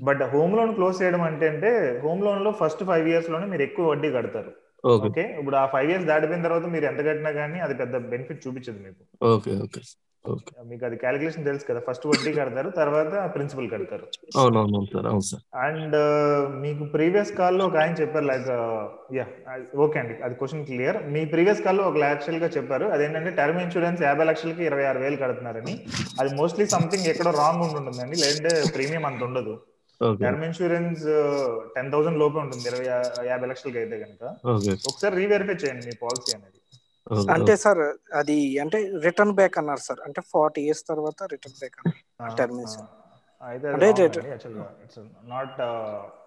బట్ 0.08 0.22
హోమ్ 0.34 0.52
లోన్ 0.58 0.72
క్లోజ్ 0.76 0.98
చేయడం 1.02 1.22
అంటే 1.28 1.46
అంటే 1.52 1.70
హోమ్ 2.04 2.20
లోన్లో 2.26 2.50
ఫస్ట్ 2.60 2.82
ఫైవ్ 2.90 3.06
ఇయర్స్లోనే 3.12 3.46
మీరు 3.52 3.62
ఎక్కువ 3.68 3.86
వడ్డీ 3.92 4.10
కడతారు. 4.16 4.52
ఓకే. 4.84 5.24
ఇప్పుడు 5.40 5.56
ఆ 5.62 5.64
ఫైవ్ 5.74 5.88
ఇయర్స్ 5.92 6.06
దాటిపోయిన 6.10 6.44
తర్వాత 6.48 6.66
మీరు 6.74 6.84
ఎంత 6.90 7.00
కట్టినా 7.08 7.32
కానీ 7.40 7.58
అది 7.66 7.74
పెద్ద 7.80 7.96
బెనిఫిట్ 8.12 8.44
చూపించదు 8.46 8.78
మీకు. 8.86 9.02
Okay 9.34 9.54
okay. 9.66 9.82
మీకు 10.70 10.84
అది 10.86 10.96
క్యాలిక్యులేషన్ 11.02 11.46
తెలుసు 11.48 11.64
కదా. 11.68 11.80
ఫస్ట్ 11.86 12.04
వడ్డీ 12.10 12.30
కడతారు 12.38 12.70
తర్వాత 12.78 13.12
ప్రిన్సిపల్ 13.34 13.68
కడతారు. 13.74 14.06
అవునవును 14.40 14.80
సార్ 14.92 15.06
అవును 15.10 15.26
సార్. 15.28 15.42
అండ్ 15.66 15.96
మీకు 16.64 16.84
ప్రీవియస్ 16.94 17.32
కాల్లో 17.40 17.64
ఒక 17.70 17.78
ఆయన 17.82 17.94
చెప్పారు 18.02 18.26
లైక్ 18.30 18.50
యా 19.18 19.26
ఓకే 19.84 19.98
అండి. 20.02 20.16
అది 20.26 20.34
క్వశ్చన్ 20.42 20.66
క్లియర్ 20.70 20.98
మీ 21.14 21.22
ప్రీవియస్ 21.32 21.64
కాల్లో 21.66 21.84
ఒక 21.90 22.04
యాక్చువల్గా 22.10 22.50
చెప్పారు 22.56 22.86
అదేంటంటే 22.96 23.32
టర్మ్ 23.40 23.62
ఇన్సూరెన్స్ 23.64 24.02
యాభై 24.08 24.26
లక్షలకి 24.30 24.64
ఇరవై 24.70 24.84
ఆరు 24.90 25.02
వేలు 25.04 25.18
కడుతున్నారని. 25.24 25.74
అది 26.20 26.30
మోస్ట్లీ 26.42 26.66
సంథింగ్ 26.76 27.10
ఎక్కడో 27.14 27.32
రాంగ్ 27.42 27.64
ఉంటుందండి 27.68 28.18
లేదంటే 28.24 28.54
ప్రీమియం 28.76 29.06
అంత 29.10 29.22
ఉండదు. 29.30 29.56
టర్మ్ 30.24 30.44
ఇన్సూరెన్స్ 30.46 31.02
టెన్ 31.74 31.90
థౌసండ్ 31.92 32.20
లోపే 32.20 32.38
ఉంటుంది 32.44 32.66
ఇరవై 32.70 32.86
యాభై 33.30 33.48
లక్షలకి 33.50 33.78
అయితే 33.82 33.96
కనుక 34.04 34.22
ఒకసారి 34.90 35.14
రీవెరిఫై 35.22 35.56
చేయండి 35.62 35.86
మీ 35.88 35.94
పాలసీ 36.04 36.30
అనేది. 36.36 36.59
అంటే 37.34 37.52
సార్ 37.64 37.80
అది 38.20 38.36
అంటే 38.64 38.78
రిటర్న్ 39.06 39.34
బ్యాక్ 39.40 39.56
అన్నారు 39.60 39.82
సార్. 39.88 40.00
అంటే 40.06 40.20
ఫార్టీ 40.32 40.60
ఇయర్స్ 40.66 40.84
తర్వాత 40.90 41.18
రిటర్న్ 41.34 41.58
బ్యాక్ 41.62 41.76
అన్నారు. 41.80 41.98
టర్మ్ 42.38 42.58
అయితే 43.50 43.68
not 45.32 45.56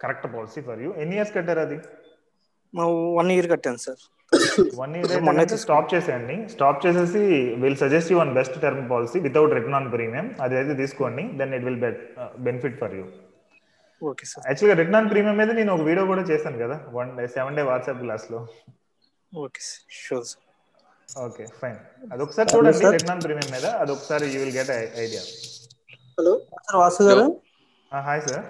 correct 0.04 0.28
policy 0.36 0.62
for 0.68 0.82
you 0.86 0.90
ఎన్ని 1.04 1.16
ఇయర్స్ 1.18 1.34
కట్టారు 1.38 1.62
అది? 1.68 1.78
వన్ 3.18 3.32
ఇయర్ 3.36 3.50
కట్టాను 3.54 3.82
సార్. 3.86 4.02
వన్ 4.82 4.94
ఇయర్ 5.00 5.12
అయితే 5.42 5.56
స్టాప్ 5.64 5.88
చేసేయండి. 5.94 6.36
స్టాప్ 6.54 6.80
చేసేసి 6.86 7.22
will 7.64 7.78
suggest 7.84 8.12
you 8.14 8.18
one 8.22 8.32
best 8.40 8.58
term 8.64 8.88
policy 8.94 9.20
without 9.28 9.54
return 9.58 9.78
on 9.80 9.90
premium 9.96 10.28
అది 10.46 10.58
అయితే 10.62 10.76
తీసుకోండి. 10.82 11.24
Then 11.42 11.54
it 11.58 11.66
will 11.68 11.82
benefit 12.48 12.78
for 12.82 12.96
you 13.00 13.06
okay 14.02 14.26
sir 14.34 14.48
యాక్చువల్గా 14.50 14.78
రిటర్న్ 14.82 15.00
ఆన్ 15.00 15.10
ప్రీమియం 15.14 15.38
మీద 15.42 15.52
నేను 15.60 15.72
ఒక 15.76 15.84
వీడియో 15.90 16.06
కూడా 16.12 16.24
చేశాను 16.32 16.60
కదా. 16.64 16.78
One 16.98 17.12
day 17.20 17.26
seven 17.38 17.58
day 17.60 17.64
WhatsApp 17.72 18.02
క్లాస్లో. 18.06 18.40
Okay 19.44 19.62
sure 20.02 20.26
sir 20.32 20.44
okay 21.10 21.46
fine. 21.62 21.78
అదొకసారి 22.14 22.50
చూడండి 22.56 23.12
ఆన్ 23.12 23.22
ప్రీమియం 23.22 23.52
మీద. 23.52 23.66
అదొకసారి 23.66 24.26
you 24.30 24.40
will 24.40 24.58
get 24.58 24.72
idea. 25.00 25.22
Hello 26.20 26.40
sir 26.40 26.76
Vasu 26.76 27.04
garu? 27.04 27.42
Hi 27.94 28.22
sir. 28.22 28.46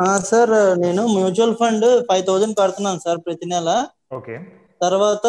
ఆ, 0.00 0.18
సార్ 0.18 0.78
నేను 0.78 1.06
మ్యూచువల్ 1.06 1.56
ఫండ్ 1.56 2.06
ఫైవ్ 2.08 2.26
థౌజండ్ 2.26 2.58
కడుతున్నాను 2.58 2.98
సార్ 2.98 3.18
ప్రతి 3.26 3.46
నెల. 3.46 3.86
ఓకే. 4.12 4.38
తర్వాత 4.82 5.26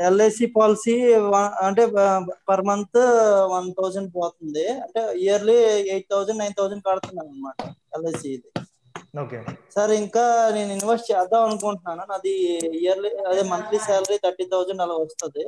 ఎల్ఐసి 0.00 0.46
పాలసీ 0.46 1.14
అంటే 1.62 1.86
పర్ 2.48 2.62
మంత్ 2.62 2.98
వన్ 3.52 3.72
థౌజండ్ 3.72 4.14
పోతుంది. 4.16 4.68
అంటే 4.68 5.18
yearly 5.18 5.56
eight 5.88 6.06
thousand 6.10 6.38
nine 6.38 6.54
thousand 6.58 6.82
కడుతున్నాను 6.90 7.28
అనమాట 7.28 7.74
ఎల్ఐసి 7.96 8.28
ఇది. 8.28 8.67
సార్ 9.74 9.92
ఇంకా 10.02 10.24
నేను 10.56 10.70
ఇన్వెస్ట్ 10.76 11.08
చేద్దాం 11.10 11.42
అనుకుంటున్నాను. 11.48 12.02
నాది 12.10 12.32
ఇయర్లీ 12.80 13.10
అదే 13.30 13.42
మంత్లీ 13.52 13.78
శాలరీ 13.86 14.16
థర్టీ 14.24 14.44
థౌజండ్ 14.52 14.82
అలా 14.84 14.96
వస్తుంది. 15.04 15.44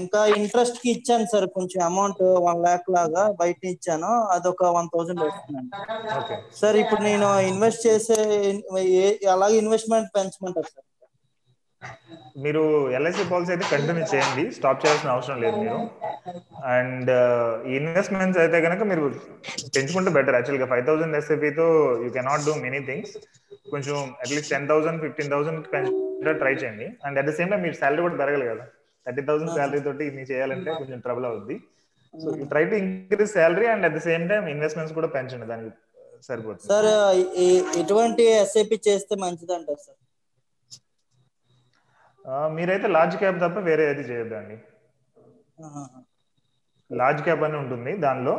ఇంకా 0.00 0.20
ఇంట్రెస్ట్కి 0.38 0.88
ఇచ్చాను 0.94 1.26
సార్ 1.32 1.46
కొంచెం 1.56 1.80
అమౌంట్ 1.90 2.22
వన్ 2.46 2.62
లాక్ 2.66 2.88
లాగా 2.96 3.24
బయట 3.40 3.60
ఇచ్చాను. 3.74 4.10
అదొక 4.34 4.70
వన్ 4.78 4.88
థౌజండ్ 4.94 5.22
వస్తుందండి 5.26 5.72
సార్ 6.60 6.76
ఇప్పుడు 6.82 7.02
నేను 7.10 7.28
ఇన్వెస్ట్ 7.52 7.84
చేసే 7.88 8.18
అలాగే 9.34 9.56
ఇన్వెస్ట్మెంట్ 9.64 10.10
పెంచమంటారు 10.18 10.70
సార్. 10.74 10.86
మీరు 12.44 12.62
ఎల్ఐసి 12.96 13.22
పాలసీ 13.30 13.50
అయితే 13.54 13.66
కంటిన్యూ 13.74 14.04
చేయండి. 14.12 14.44
స్టాప్ 14.56 14.80
చేయాల్సిన 14.82 15.10
అవసరం 15.16 15.38
లేదు 15.44 15.56
మీరు. 15.64 15.78
అండ్ 16.76 17.10
ఈ 17.70 17.74
ఇన్వెస్ట్మెంట్స్ 17.80 18.40
అయితే 18.44 18.58
కనుక 18.66 18.82
మీరు 18.90 19.02
పెంచుకుంటే 19.76 20.10
బెటర్ 20.16 20.36
యాక్చువల్గా 20.38 20.66
five 20.72 20.84
thousand 20.88 21.16
ఎస్ఐపితో 21.20 21.66
you 22.04 22.10
cannot 22.18 22.46
do 22.48 22.54
many 22.66 22.80
things 22.88 23.14
కొంచెం 23.72 23.96
at least 24.24 24.50
ten 24.54 24.68
thousand 24.72 25.00
fifteen 25.04 25.30
thousand 25.34 25.62
పెంచే 25.74 26.34
ట్రై 26.42 26.54
చేయండి. 26.62 26.86
And 27.06 27.16
at 27.20 27.28
the 27.30 27.34
same 27.38 27.50
time 27.52 27.62
మీరు 27.66 27.76
శాలరీ 27.80 28.02
కూడా 28.06 28.18
పెరగాలి 28.22 28.46
కదా. 28.52 28.64
థర్టీ 29.06 29.22
థౌసండ్ 29.28 29.52
శాలరీ 29.58 29.80
తోటి 29.88 30.04
ఇది 30.10 30.26
చేయాలంటే 30.32 30.70
కొంచెం 30.80 31.00
ట్రబుల్ 31.06 31.26
అవుద్ది. 31.30 31.56
So 32.14 32.28
you 32.40 32.44
try 32.52 32.64
to 32.70 32.76
increase 32.84 33.32
salary 33.38 33.66
and 33.74 33.86
at 33.88 33.96
the 33.98 34.02
same 34.08 34.24
time 34.32 34.44
investments 34.54 34.94
కూడా 34.98 35.08
పెంచండి. 35.16 35.46
దానికి 35.52 35.72
సరిపోతుంది. 36.28 36.68
సార్ 36.72 36.90
ఎటువంటి 37.82 38.24
ఎస్ఐపి 38.42 38.76
చేస్తే 38.88 39.14
మంచిది 39.24 39.54
అంటారు 39.58 39.80
సార్ 39.86 39.98
మీరైతే 42.56 42.88
లార్జ్ 42.96 43.16
క్యాప్ 43.20 43.42
తప్ప 43.44 43.58
వేరే 43.68 43.84
ఏది 43.90 44.04
చేయొద్దండి. 44.10 44.56
లార్జ్ 46.90 47.22
క్యాప్ 47.26 47.44
అని 47.46 47.56
ఉంటుంది 47.60 47.92
దానిలో 48.04 48.34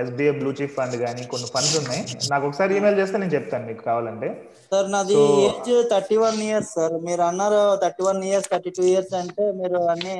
ఎస్బీఐ 0.00 0.32
బ్లూ 0.38 0.50
చిప్ 0.58 0.74
ఫండ్ 0.76 0.96
కానీ 1.02 1.22
కొన్ని 1.32 1.48
ఫండ్స్ 1.54 1.76
ఉన్నాయి. 1.80 2.02
నాకు 2.32 2.44
ఒకసారి 2.48 2.70
ఈమెయిల్ 2.78 2.98
చేస్తే 3.00 3.16
నేను 3.22 3.34
చెప్తాను 3.36 3.66
మీకు 3.70 3.82
కావాలంటే. 3.90 4.28
సార్ 4.70 4.88
నాది 4.94 5.18
age 5.44 5.70
thirty 5.92 6.16
one 6.22 6.40
years 6.48 6.72
sir 6.76 6.96
మీరు 7.08 7.22
అన్నారు 7.30 7.60
thirty 7.84 8.02
one 8.08 8.20
years 8.30 8.48
thirty 8.54 8.70
two 8.78 8.84
years 8.92 9.14
అంటే 9.22 9.44
మీరు 9.60 9.80
అన్ని 9.94 10.16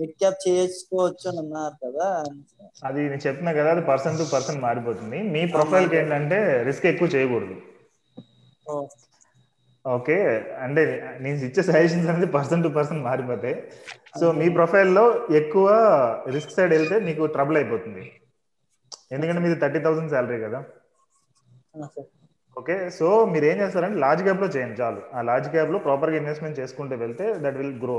మిడ్ 0.00 0.14
క్యాప్ 0.20 0.38
చేసుకోవచ్చు 0.48 1.26
అని 1.30 1.40
అన్నారు 1.44 1.76
కదా. 1.84 2.08
అది 2.88 3.00
నేను 3.10 3.22
చెప్తున్నా 3.26 3.52
కదా 3.60 3.70
అది 3.74 3.82
పర్సన్ 3.90 4.18
టు 4.20 4.26
పర్సన్ 4.34 4.64
మారిపోతుంది. 4.66 5.18
మీ 5.34 5.42
ప్రొఫైల్కి 5.56 5.96
ఏంటంటే 6.02 6.38
రిస్క్ 6.68 6.86
ఎక్కువ 6.92 7.08
చేయకూడదు. 7.16 7.56
ఓకే. 9.84 10.16
అంటే 10.64 10.82
నేను 11.20 11.36
ఇచ్చే 11.46 11.62
సజెషన్స్ 11.62 12.08
అనేది 12.10 12.26
పర్సన్ 12.26 12.62
టు 12.62 12.68
పర్సన్ 12.68 13.00
మారిపోతాయి 13.06 13.54
సో 14.20 14.32
మీ 14.32 14.48
ప్రొఫైల్లో 14.48 15.04
ఎక్కువ 15.40 15.68
రిస్క్ 16.34 16.54
సైడ్ 16.56 16.72
వెళ్తే 16.72 16.98
మీకు 17.00 17.26
ట్రబుల్ 17.26 17.56
అయిపోతుంది. 17.56 18.04
ఎందుకంటే 19.12 19.40
మీది 19.44 19.56
థర్టీ 19.60 19.78
థౌసండ్ 19.78 20.10
శాలరీ 20.10 20.38
కదా. 20.46 20.60
ఓకే. 22.56 22.76
సో 22.90 23.06
మీరు 23.32 23.44
ఏం 23.44 23.56
చేస్తారంటే 23.60 23.98
లార్జ్ 23.98 24.22
క్యాప్లో 24.22 24.48
చేయండి 24.56 24.76
చాలు. 24.82 25.02
ఆ 25.14 25.22
లార్జ్ 25.22 25.48
క్యాప్లో 25.54 25.78
ప్రాపర్గా 25.78 26.16
ఇన్వెస్ట్మెంట్ 26.16 26.60
చేసుకుంటూ 26.60 26.96
వెళ్తే 26.96 27.26
that 27.44 27.56
will 27.60 27.76
grow 27.84 27.98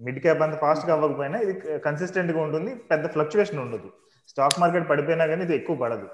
mid 0.00 0.20
cap 0.24 0.42
అంత 0.42 0.56
ఫాస్ట్గా 0.64 0.92
అవ్వకపోయినా 0.94 1.38
ఇది 1.38 1.54
కన్సిస్టెంట్గా 1.86 2.40
ఉంటుంది. 2.42 2.74
పెద్ద 2.90 3.06
ఫ్లక్చువేషన్ 3.06 3.60
ఉండదు. 3.64 3.88
స్టాక్ 4.28 4.60
మార్కెట్ 4.60 4.90
పడిపోయినా 4.90 5.26
కానీ 5.26 5.42
ఇది 5.42 5.54
ఎక్కువ 5.60 5.76
పడదు. 5.76 6.08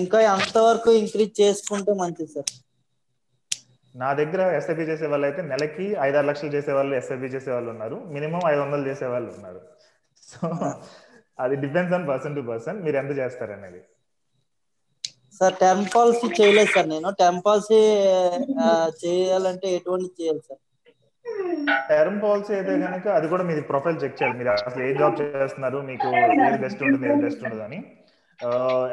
ఇంకా 0.00 0.18
ఎంతవరకు 0.32 0.90
ఇంక్రీజ్ 1.02 1.34
చేసుకుంటే 1.42 1.92
మంచిది 2.02 2.32
సార్. 2.34 2.50
నా 3.94 4.08
దగ్గర 4.18 4.42
ఎస్ఐపి 4.58 4.84
చేసే 4.88 5.06
వాళ్ళు 5.12 5.26
అయితే 5.28 5.42
నెలకి 5.50 5.86
ఐదారు 6.06 6.26
లక్షలు 6.30 6.52
చేసే 6.56 6.72
వాళ్ళు 6.78 6.94
ఎస్ఐపి 7.00 7.28
చేసే 7.34 7.50
వాళ్ళు 7.54 7.70
ఉన్నారు. 7.74 7.96
మినిమం 8.16 8.42
ఐదు 8.52 8.60
వందలు 8.64 8.84
చేసే 8.90 9.06
వాళ్ళు 9.14 9.30
ఉన్నారు. 9.36 9.60
సో 10.22 10.40
అది 11.44 11.54
depends 11.64 11.94
on 11.98 12.08
person 12.12 12.36
to 12.38 12.44
person. 12.50 12.78
మీరు 12.86 12.96
ఎంత 13.02 13.12
చేస్తారు 13.20 13.54
అనేది 13.58 13.80
సార్ 15.38 15.56
టెన్ 15.62 15.82
పాలసీ 15.94 16.28
చేయలేదు 16.38 16.70
సార్ 16.74 16.88
నేను. 16.92 17.08
టెన్ 17.20 17.40
పాలసీ 17.46 17.80
చేయాలంటే 19.02 19.68
ఎటువంటి 19.78 20.10
చేయాలి 20.18 20.42
సార్? 20.48 20.62
టర్మ్ 21.88 22.18
పాలసీ 22.22 22.52
అయితే 22.58 22.72
కనుక 22.84 23.06
అది 23.18 23.26
కూడా 23.32 23.44
మీది 23.48 23.62
ప్రొఫైల్ 23.70 24.00
చెక్ 24.02 24.16
చేయాలి. 24.18 24.36
మీరు 24.40 24.50
అసలు 24.68 24.82
ఏ 24.88 24.90
జాబ్ 25.00 25.16
చేస్తున్నారు? 25.20 25.78
మీకు 25.90 26.08
ఏది 26.46 26.58
బెస్ట్ 26.64 26.82
ఉంటుంది 26.86 27.06
ఏది 27.10 27.20
బెస్ట్ 27.26 27.42
ఉండదు 27.46 27.62
అని. 27.68 27.78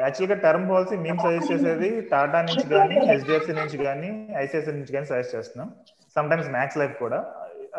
యాక్చువల్గా 0.02 0.36
టర్మ్ 0.44 0.66
పాలసీ 0.70 0.96
మేము 1.06 1.18
సజెస్ట్ 1.24 1.52
చేసేది 1.52 1.88
టాటా 2.12 2.40
నుంచి 2.48 2.66
కానీ 2.72 2.96
హెచ్డిఎఫ్సి 3.08 3.54
నుంచి 3.60 3.76
కానీ 3.86 4.10
ఐసిఐసి 4.42 4.72
నుంచి 4.76 4.92
కానీ 4.96 5.06
సజెస్ట్ 5.10 5.34
చేస్తున్నాం. 5.36 5.68
సమ్ 6.16 6.28
టైమ్స్ 6.30 6.50
మ్యాక్స్ 6.56 6.78
లైఫ్ 6.80 6.94
కూడా. 7.04 7.18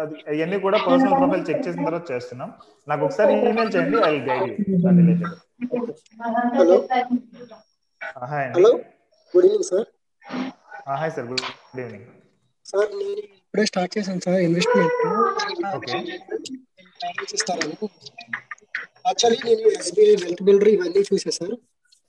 అది 0.01 0.13
అవన్నీ 0.31 0.57
కూడా 0.65 0.77
పర్సనల్ 0.85 1.15
ప్రొఫైల్ 1.19 1.45
చెక్ 1.49 1.63
చేసిన 1.65 1.85
తర్వాత 1.87 2.05
చేస్తున్నాం. 2.11 2.49
నాకు 2.87 3.01
ఒకసారి 3.07 3.33
ఈమెయిల్ 3.49 3.71
చేయండి 3.75 3.97
ఐ 4.07 4.15
గైడ్ 4.29 4.53
యూ 4.69 4.77
దాని 4.85 5.01
related 5.01 5.33
hello 6.59 6.77
hi 8.31 8.47
hello 8.55 8.71
good 9.33 9.45
evening 9.45 9.67
sir 9.71 9.87
hi 11.01 11.13
sir 11.17 11.27
good 11.31 11.45
evening 11.81 12.07
sir 12.65 12.89
నేను 12.99 13.13
ఇప్పుడే 13.21 13.65
స్టార్ట్ 13.71 13.93
చేశాను 13.97 14.21
సార్ 14.27 14.41
ఇన్వెస్ట్మెంట్ 14.47 14.93
ఓకే 15.77 15.93
ఇస్తారని 17.37 17.75
యాక్చువల్లీ 19.05 19.39
నేను 19.47 19.71
ఎస్బీఐ 19.77 20.15
వెల్త్ 20.23 20.43
బిల్డర్ 20.47 20.71
ఇవన్నీ 20.75 21.01
చూసా 21.09 21.31
సార్ 21.37 21.55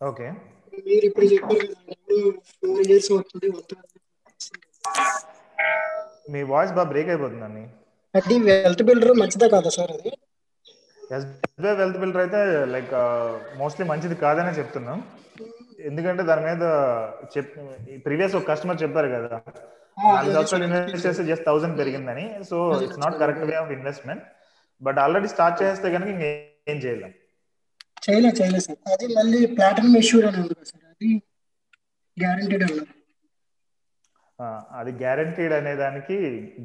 ఓకే. 0.01 0.27
మీరు 0.87 1.05
ఇప్పుడు 1.09 1.27
చెప్పారు 1.33 1.67
ఫోర్ 2.53 2.85
ఇయర్స్ 2.87 3.11
అవుతుంది 3.15 3.49
మీ 6.33 6.41
వాయిస్ 6.53 6.73
బాగా 6.77 6.89
బ్రేక్ 6.93 7.11
అయిపోతుందండి. 7.13 7.63
అది 8.15 8.35
వెల్త్ 8.49 8.83
బిల్డర్ 8.89 9.13
మంచిదా 9.23 9.47
కాదా 9.55 9.71
సార్ 9.77 9.93
అది? 9.97 10.11
ఎస్బీఐ 11.11 11.73
వెల్త్ 11.81 11.99
బిల్డర్ 12.03 12.23
అయితే 12.25 12.41
లైక్ 12.75 12.93
మోస్ట్లీ 13.61 13.85
మంచిది 13.91 14.17
కాదనే 14.25 14.53
చెప్తున్నాం. 14.61 14.99
ఎందుకంటే 15.89 16.23
దాని 16.31 16.43
మీద 16.49 16.65
చెప్ 17.35 17.51
ప్రీవియస్ 18.05 18.37
ఒక 18.39 18.47
కస్టమర్ 18.51 18.83
చెప్పారు 18.83 19.09
కదా 19.15 19.39
నాలుగు 19.97 20.33
సంవత్సరాలు 20.37 20.65
ఇన్వెస్ట్ 20.69 21.07
చేస్తే 21.07 21.25
జస్ట్ 21.31 21.47
థౌసండ్ 21.49 21.77
పెరిగిందని. 21.81 22.25
So 22.51 22.57
it's 22.87 23.01
not 23.05 23.17
correct 23.23 23.45
way 23.51 23.57
of 23.63 23.73
investment 23.77 24.25
but 24.83 24.99
already 25.05 25.29
start 25.35 25.59
చేస్తే 25.63 25.89
కనుక 25.97 26.11
ఇంకేం 26.67 26.79
చేయలేం. 26.85 27.13
చేయలేదు 28.05 28.37
చేయలేదు 28.39 28.65
సార్. 28.67 28.79
అది 28.93 29.07
మళ్ళీ 29.17 29.41
ప్లాటినం 29.57 29.95
అని 30.29 30.41
ఉంది 30.43 30.65
సార్. 30.65 30.85
అది 30.93 31.11
గ్యారంటీడ్ 32.17 32.65
అన్నారు 32.67 32.87
అది 34.79 34.93
గ్యారంటీడ్ 35.01 35.53
అనే 35.53 35.73
దానికి 35.77 36.17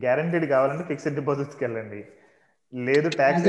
గ్యారంటీడ్ 0.04 0.46
కావాలంటే 0.50 0.86
ఫిక్స్డ్ 0.88 1.18
డిపాజిట్స్కి 1.20 1.64
వెళ్ళండి. 1.66 2.02
లేదు 2.74 3.10
ట్యాక్స్ 3.20 3.46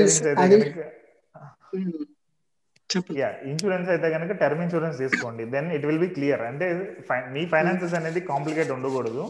యా 3.15 3.29
ఇన్సూరెన్స్ 3.51 3.89
అయితే 3.93 4.09
కనుక 4.11 4.33
టర్మ్ 4.41 4.63
ఇన్సూరెన్స్ 4.65 4.99
తీసుకోండి. 4.99 5.43
Then 5.55 5.69
it 5.77 5.87
will 5.87 5.99
be 5.99 6.09
clear 6.17 6.43
అంటే 6.43 6.67
మీ 7.35 7.43
ఫైనాన్సెస్ 7.55 7.95
అనేది 7.95 8.21
కాంప్లికేట్ 8.31 8.71
ఉండకూడదు. 8.71 9.25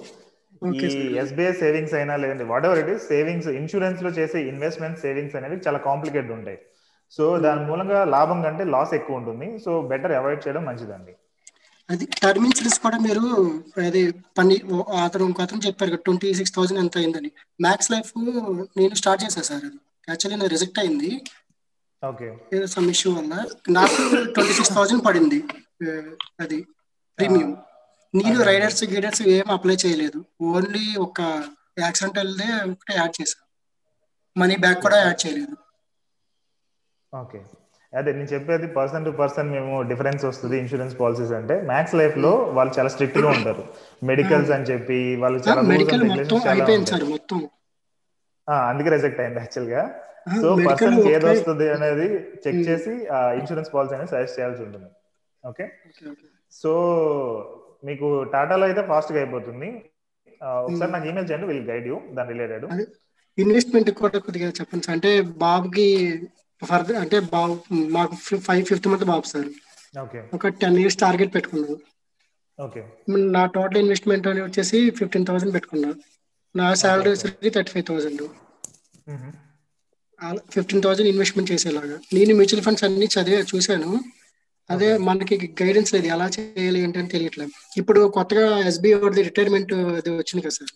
ఈ. 0.79 0.81
ఎస్బీఐ 1.23 1.53
సేవింగ్స్ 1.61 1.95
అయినా 1.95 2.15
లేదంటే 2.17 2.45
what 2.45 2.67
ever 2.67 2.81
it 2.83 2.93
is 2.95 3.07
savings 3.09 3.49
ఇన్సూరెన్స్లో 3.61 4.11
చేసే 4.19 4.39
ఇన్వెస్ట్మెంట్ 4.53 4.99
సేవింగ్స్ 4.99 5.37
అనేవి 5.37 5.57
చాలా 5.67 5.81
కాంప్లికేట్ 5.89 6.31
ఉంటాయి. 6.31 6.59
సో 7.17 7.25
దాని 7.45 7.63
మూలంగా 7.67 8.05
లాభం 8.05 8.43
కంటే 8.43 8.65
లాస్ 8.65 8.95
ఎక్కువ 8.95 9.17
ఉంటుంది. 9.17 9.49
సో 9.65 9.71
బెటర్ 9.93 10.13
అవాయిడ్ 10.13 10.43
చేయడం 10.47 10.65
మంచిదండి. 10.65 11.13
అది 11.91 12.05
టర్మ్ 12.23 12.45
ఇన్సూరెన్స్ 12.45 12.79
కూడా 12.81 12.99
మీరు 12.99 13.23
అది 13.87 14.03
పని 14.39 14.57
అతను 15.05 15.25
ఇంకో 15.25 15.43
అతను 15.43 15.61
చెప్పారు 15.67 15.91
కదా 15.91 16.01
ట్వంటీ 16.05 16.35
సిక్స్ 16.35 16.55
థౌసండ్ 16.57 16.79
ఎంత 16.79 16.97
అయిందని. 16.99 17.31
మ్యాక్స్ 17.61 17.91
లైఫ్ 17.91 18.13
నేను 18.77 18.95
స్టార్ట్ 18.95 19.25
చేశాను 19.25 19.45
సార్ 19.45 19.65
అది. 19.65 19.79
యాక్చువల్లీ 20.09 20.37
నాకు 20.37 20.51
రిజెక్ట్ 20.51 20.79
అయింది. 20.79 21.11
ఓకే. 22.09 22.67
సమ్ 22.67 22.91
ఇష్యూ 22.91 23.13
వల్ల. 23.13 23.35
నాకు 23.71 23.99
ట్వంటీ 24.33 24.53
సిక్స్ 24.53 24.75
థౌసండ్ 24.75 25.05
పడింది. 25.07 25.41
అది 26.41 26.59
ప్రీమియం 27.19 27.51
నేను. 28.15 28.45
రైడర్స్ 28.45 28.85
గీడర్స్ 28.85 29.23
ఏం 29.23 29.51
అప్లై 29.51 29.77
చేయలేదు. 29.87 30.25
ఓన్లీ 30.43 30.87
ఒక 30.99 31.21
యాక్సిడెంటల్దే 31.79 32.49
ఒకటే 32.71 32.95
యాడ్ 32.97 33.15
చేశాను 33.21 33.47
మనీ 34.41 34.57
బ్యాక్ 34.57 34.81
కూడా 34.83 34.97
యాడ్ 35.03 35.27
చేయలేదు. 35.27 35.57
ఓకే. 37.13 37.39
అదే 37.93 38.11
నేను 38.13 38.29
చెప్పేది 38.33 38.67
పర్సన్ 38.75 39.05
టు 39.05 39.13
పర్సన్ 39.21 39.49
మేము 39.51 39.73
డిఫరెన్స్ 39.83 40.25
వస్తుంది 40.25 40.57
ఇన్సూరెన్స్ 40.59 40.95
పాలసీస్ 41.01 41.33
అంటే. 41.33 41.55
మ్యాక్స్ 41.67 41.95
లైఫ్లో 41.95 42.31
వాళ్ళు 42.57 42.73
చాలా 42.77 42.91
స్ట్రిక్ట్గా 42.95 43.29
ఉంటారు. 43.33 43.63
మెడికల్స్ 44.03 44.53
అని 44.57 44.67
చెప్పి 44.71 44.99
వాళ్ళు 45.17 45.39
చాలా 45.47 45.61
ఆ, 48.49 48.55
అందుకే 48.69 48.91
రిజెక్ట్ 48.91 49.21
అయింది 49.21 49.41
యాక్చువల్గా. 49.41 49.83
ఆ, 50.27 50.33
సో 50.43 50.49
పర్సన్ 50.67 50.95
ఏది. 51.11 51.27
వస్తుంది 51.29 51.67
అనేది 51.71 52.07
చెక్ 52.45 52.57
Hmm. 52.57 52.65
చేసి 52.69 52.93
ఇన్సూరెన్స్ 53.39 53.71
పాలసీ 53.75 53.95
అనేది 53.95 54.11
సజెస్ట్ 54.11 54.37
చేయాల్సి 54.39 54.63
ఉంటుంది. 54.63 54.89
ఓకే 55.45 55.65
సో 56.53 56.73
మీకు 57.85 58.07
టాటాలో 58.33 58.65
అయితే 58.67 58.83
ఫాస్ట్గా 58.89 59.19
అయిపోతుంది. 59.23 59.69
ఆ, 60.41 60.49
ఒకసారి 60.61 60.91
నాకు 60.93 61.07
ఈమెయిల్ 61.07 61.29
చేయండి 61.31 61.47
విల్ 61.47 61.65
గైడ్ 61.71 61.87
యూ 61.87 61.97
దాని 62.13 62.33
రిలేటెడ్ 62.35 62.67
ఇన్వెస్ట్మెంట్ 63.39 63.91
కూడా 64.01 64.19
కొద్దిగా 64.19 64.49
చెప్పండి 64.59 64.89
అంటే 64.93 65.11
బాబుకి 65.43 65.87
ఫర్దర్ 66.63 66.97
అంటే 67.03 67.17
బాబు 67.35 67.55
మాకు 67.97 68.15
ఫైవ్ 68.47 68.65
ఫిఫ్త్ 68.71 68.89
మంత్ 68.93 69.05
బాబు 69.13 69.27
సార్. 69.33 69.49
ఒక 70.37 70.49
టెన్ 70.63 70.79
ఇయర్స్ 70.83 70.99
టార్గెట్ 71.05 71.35
పెట్టుకున్నాను 71.35 71.77
నా 73.37 73.43
టోటల్ 73.57 73.81
ఇన్వెస్ట్మెంట్ 73.85 74.27
అని 74.31 74.41
వచ్చేసి 74.47 74.79
ఫిఫ్టీన్ 74.99 75.27
థౌసండ్ 75.29 75.55
పెట్టుకున్నా. 75.55 75.91
నా 76.55 76.67
శాలరీ 76.83 77.11
వచ్చేసి 77.11 77.51
thirty 77.57 77.73
five 77.75 77.87
thousand 77.91 78.23
fifteen 80.55 80.83
thousand 80.85 81.09
investment 81.09 81.51
చేసేలాగా. 81.53 81.97
నేను 82.17 82.35
మ్యూచువల్ 82.39 82.65
ఫండ్స్ 82.67 82.85
అన్ని 82.85 83.07
చదివే 83.15 83.41
చూశాను. 83.53 83.91
అదే 84.71 84.89
మనకి 85.09 85.37
గైడెన్స్ 85.63 85.93
లేదు 85.95 86.07
ఎలా 86.15 86.27
చేయాలి 86.37 86.79
ఏంటి 86.85 86.99
అని 86.99 87.13
తెలియట్లేదు. 87.15 87.53
ఇప్పుడు 87.81 88.01
కొత్తగా 88.17 88.47
ఎస్బీఐ 88.71 88.99
రిటైర్మెంట్ 89.29 89.73
అది 90.01 90.11
వచ్చింది 90.21 90.43
కదా 90.47 90.55
సార్. 90.59 90.73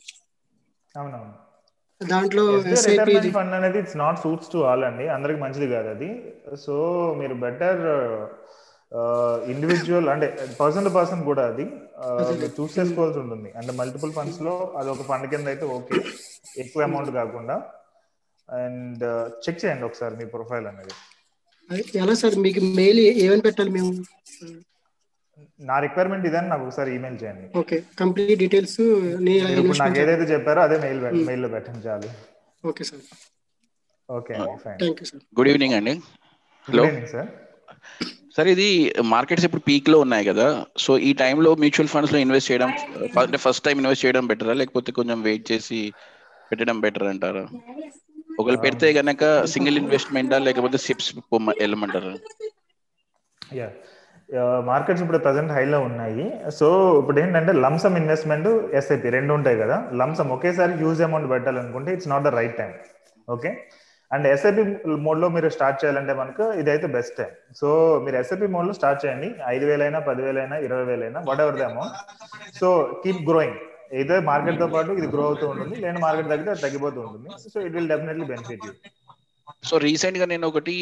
దాంట్లో 2.01 2.43
ఫండ్ 3.37 3.55
అనేది 3.59 3.79
it's 3.83 3.99
not 4.03 4.19
suits 4.25 4.51
to 4.55 4.59
all 4.71 4.85
అండి. 4.89 5.05
అందరికి 5.17 5.39
మంచిది 5.45 5.67
కాదు 5.75 5.89
అది. 5.95 6.09
సో 6.65 6.75
మీరు 7.21 7.35
బెటర్ 7.45 7.83
ఇండివిజువల్ 9.53 10.09
అంటే 10.15 10.27
పర్సన్ 10.61 10.87
టు 10.89 10.93
పర్సన్ 10.99 11.23
కూడా 11.31 11.45
అది. 11.53 11.65
చూస్ 12.57 12.75
చేసుకోవాల్సి 12.79 13.19
ఉంటుంది. 13.23 13.49
అంటే 13.59 13.73
మల్టిపుల్ 13.81 14.13
ఫండ్స్లో 14.19 14.55
అది 14.81 14.89
ఒక 14.95 15.05
ఫండ్ 15.11 15.27
కింద 15.33 15.49
అయితే 15.53 15.65
ఓకే 15.77 15.97
ఎక్కువ 16.65 16.83
అమౌంట్ 16.89 17.11
కాకుండా. 17.21 17.57
అండ్ 18.49 19.05
చెక్ 19.45 19.61
చేయండి 19.63 19.87
ఒకసారి 19.89 20.15
మీ 20.21 20.27
ప్రొఫైల్ 20.37 20.67
అనేది. 20.73 20.95
ఎలా 22.03 22.15
సార్ 22.23 22.37
మీకు 22.47 22.61
మెయిల్ 22.81 23.01
ఏమని 23.25 23.43
పెట్టాలి 23.49 23.71
మేము? 23.79 23.93
నా 25.71 25.77
రిక్వైర్మెంట్ 25.85 26.25
ఇదని 26.29 26.49
నాకు 26.53 26.65
ఒకసారి 26.67 26.91
ఈమెయిల్ 26.97 27.19
చేయండి. 27.23 27.47
ఓకే 27.61 27.77
కంప్లీట్ 28.01 28.41
డీటెయిల్స్ 28.43 28.81
నీ 29.27 29.35
మీరు 29.47 29.61
ఇప్పుడు 29.63 29.79
నాకు 29.83 30.01
ఏదైతే 30.05 30.27
చెప్పారో 30.33 30.61
అదే 30.67 30.77
మెయిల్ 30.85 31.01
మెయిల్లో 31.31 31.49
పెట్టండి 31.55 31.83
చాలు. 31.87 32.11
Okay 32.71 32.85
sir 32.91 33.03
okay 34.09 34.35
thank 34.65 35.01
you 35.03 35.07
sir 35.11 35.23
good 35.39 35.51
evening 35.53 35.77
అండి. 35.79 35.95
హలో 36.67 36.85
సార్ 37.15 37.31
సార్ 38.37 38.49
ఇది 38.55 38.69
మార్కెట్స్ 39.15 39.47
ఇప్పుడు 39.49 39.65
పీక్లో 39.69 39.99
ఉన్నాయి 40.05 40.25
కదా. 40.29 40.47
సో 40.85 40.93
ఈ 41.09 41.11
టైంలో 41.23 41.51
మ్యూచువల్ 41.63 41.91
ఫండ్స్లో 41.95 42.19
ఇన్వెస్ట్ 42.25 42.51
చేయడం 42.51 42.71
అంటే 43.23 43.39
ఫస్ట్ 43.45 43.65
టైం 43.67 43.77
ఇన్వెస్ట్ 43.83 44.05
చేయడం 44.05 44.25
బెటరా 44.31 44.55
లేకపోతే 44.61 44.93
కొంచెం 44.99 45.19
వెయిట్ 45.29 45.45
చేసి 45.51 45.81
పెట్టడం 46.51 46.79
బెటర్ 46.85 47.07
అంటారా? 47.13 47.45
ఒకవేళ 48.41 48.59
పెడితే 48.65 48.87
గనక 48.99 49.23
సింగిల్ 49.53 49.79
ఇన్వెస్ట్మెంటా 49.83 50.39
లేకపోతే 50.47 50.79
సిప్స్ 50.87 51.11
వెళ్ళమంటారా? 51.63 52.15
యా 53.43 53.69
మార్కెట్స్ 54.71 55.03
ఇప్పుడు 55.05 55.19
ప్రజెంట్ 55.25 55.53
హైలో 55.57 55.79
ఉన్నాయి. 55.89 56.27
సో 56.59 56.67
ఇప్పుడు 57.01 57.19
ఏంటంటే 57.23 57.53
లంసమ్ 57.65 57.97
ఇన్వెస్ట్మెంట్ 58.01 58.49
ఎస్ఐపి 58.79 59.11
రెండు 59.17 59.33
ఉంటాయి 59.39 59.57
కదా. 59.63 59.77
లంసమ్ 60.01 60.31
ఒకేసారి 60.37 60.73
huge 60.83 61.03
amount 61.07 61.29
పెట్టాలనుకుంటే 61.33 61.93
it's 61.97 62.11
not 62.13 62.25
the 62.29 62.33
right 62.39 62.57
time 62.61 62.73
okay 63.35 63.51
and 64.11 64.27
SIP 64.33 64.63
మోడ్లో 65.05 65.29
మీరు 65.37 65.49
స్టార్ట్ 65.57 65.79
చేయాలంటే 65.83 66.13
మనకు 66.23 66.47
ఇదైతే 66.61 66.89
బెస్ట్ 66.97 67.15
టైం 67.21 67.31
సో 67.61 67.69
మీరు 68.07 68.17
ఎస్ఐపి 68.23 68.49
మోడ్లో 68.57 68.75
స్టార్ట్ 68.79 69.01
చేయండి. 69.05 69.29
ఐదు 69.55 69.65
వేలైనా 69.71 70.01
పదివేలైనా 70.09 70.59
ఇరవై 70.67 70.85
వేలైనా 70.91 71.21
whatever 71.45 71.57
the 71.61 71.67
amount 71.71 71.95
so 72.61 72.69
keep 73.05 73.23
growing 73.31 73.61
ఏదో 74.01 74.15
మార్కెట్తో 74.29 74.67
పాటు 74.75 74.93
ఇది 74.99 75.09
గ్రో 75.15 75.25
అవుతూ 75.31 75.47
ఉంటుంది. 75.53 75.75
లేని 75.85 76.01
మార్కెట్ 76.05 76.29
తగ్గితే 76.33 76.51
అది 76.55 76.63
తగ్గిపోతూ 76.67 77.01
ఉంటుంది. 77.07 77.29
So 77.55 77.59
it 77.67 77.75
will 77.79 77.91
definitely 77.95 78.27
benefit 78.33 78.65
you 78.69 78.73
so 79.69 79.75
రీసెంట్గా 79.85 80.27
నేను 80.33 80.45
ఒకటి 80.51 80.75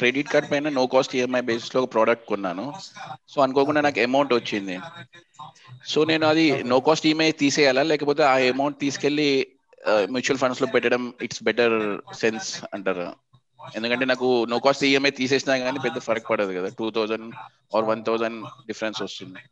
క్రెడిట్ 0.00 0.30
కార్డ్ 0.32 0.48
పైన 0.52 0.70
నో 0.78 0.84
కాస్ట్ 0.92 1.14
ఈఎంఐ 1.18 1.42
బేసిస్లో 1.50 1.78
ఒక 1.82 1.90
ప్రోడక్ట్ 1.94 2.26
కొన్నాను. 2.30 2.64
సో 3.32 3.38
అనుకోకుండా 3.44 3.80
నాకు 3.86 4.00
అమౌంట్ 4.06 4.32
వచ్చింది. 4.38 4.76
సో 5.92 5.98
నేను 6.10 6.24
అది 6.32 6.46
నో 6.72 6.78
కాస్ట్ 6.86 7.08
ఈఎంఐ 7.10 7.30
తీసేయాలా? 7.42 7.82
లేకపోతే 7.92 8.22
ఆ 8.32 8.34
అమౌంట్ 8.54 8.78
తీసుకెళ్ళి 8.84 9.28
మ్యూచువల్ 10.14 10.40
ఫండ్స్లో 10.42 10.66
పెట్టడం 10.74 11.02
ఇట్స్ 11.26 11.42
బెటర్ 11.48 11.76
సెన్స్ 12.20 12.50
అంటారా? 12.76 13.08
ఎందుకంటే 13.78 14.04
నాకు 14.12 14.28
నో 14.52 14.58
కాస్ట్ 14.64 14.84
ఈఎంఐ 14.90 15.12
తీసేసినా 15.20 15.54
కానీ 15.64 15.78
పెద్ద 15.86 15.98
ఫరక్ 16.06 16.30
పడదు 16.30 16.52
కదా. 16.58 16.68
Two 16.80 16.86
thousand 16.98 17.28
or 17.76 17.86
one 17.90 18.02
thousand 18.08 18.38
difference 18.70 19.00
వస్తుంది. 19.06 19.42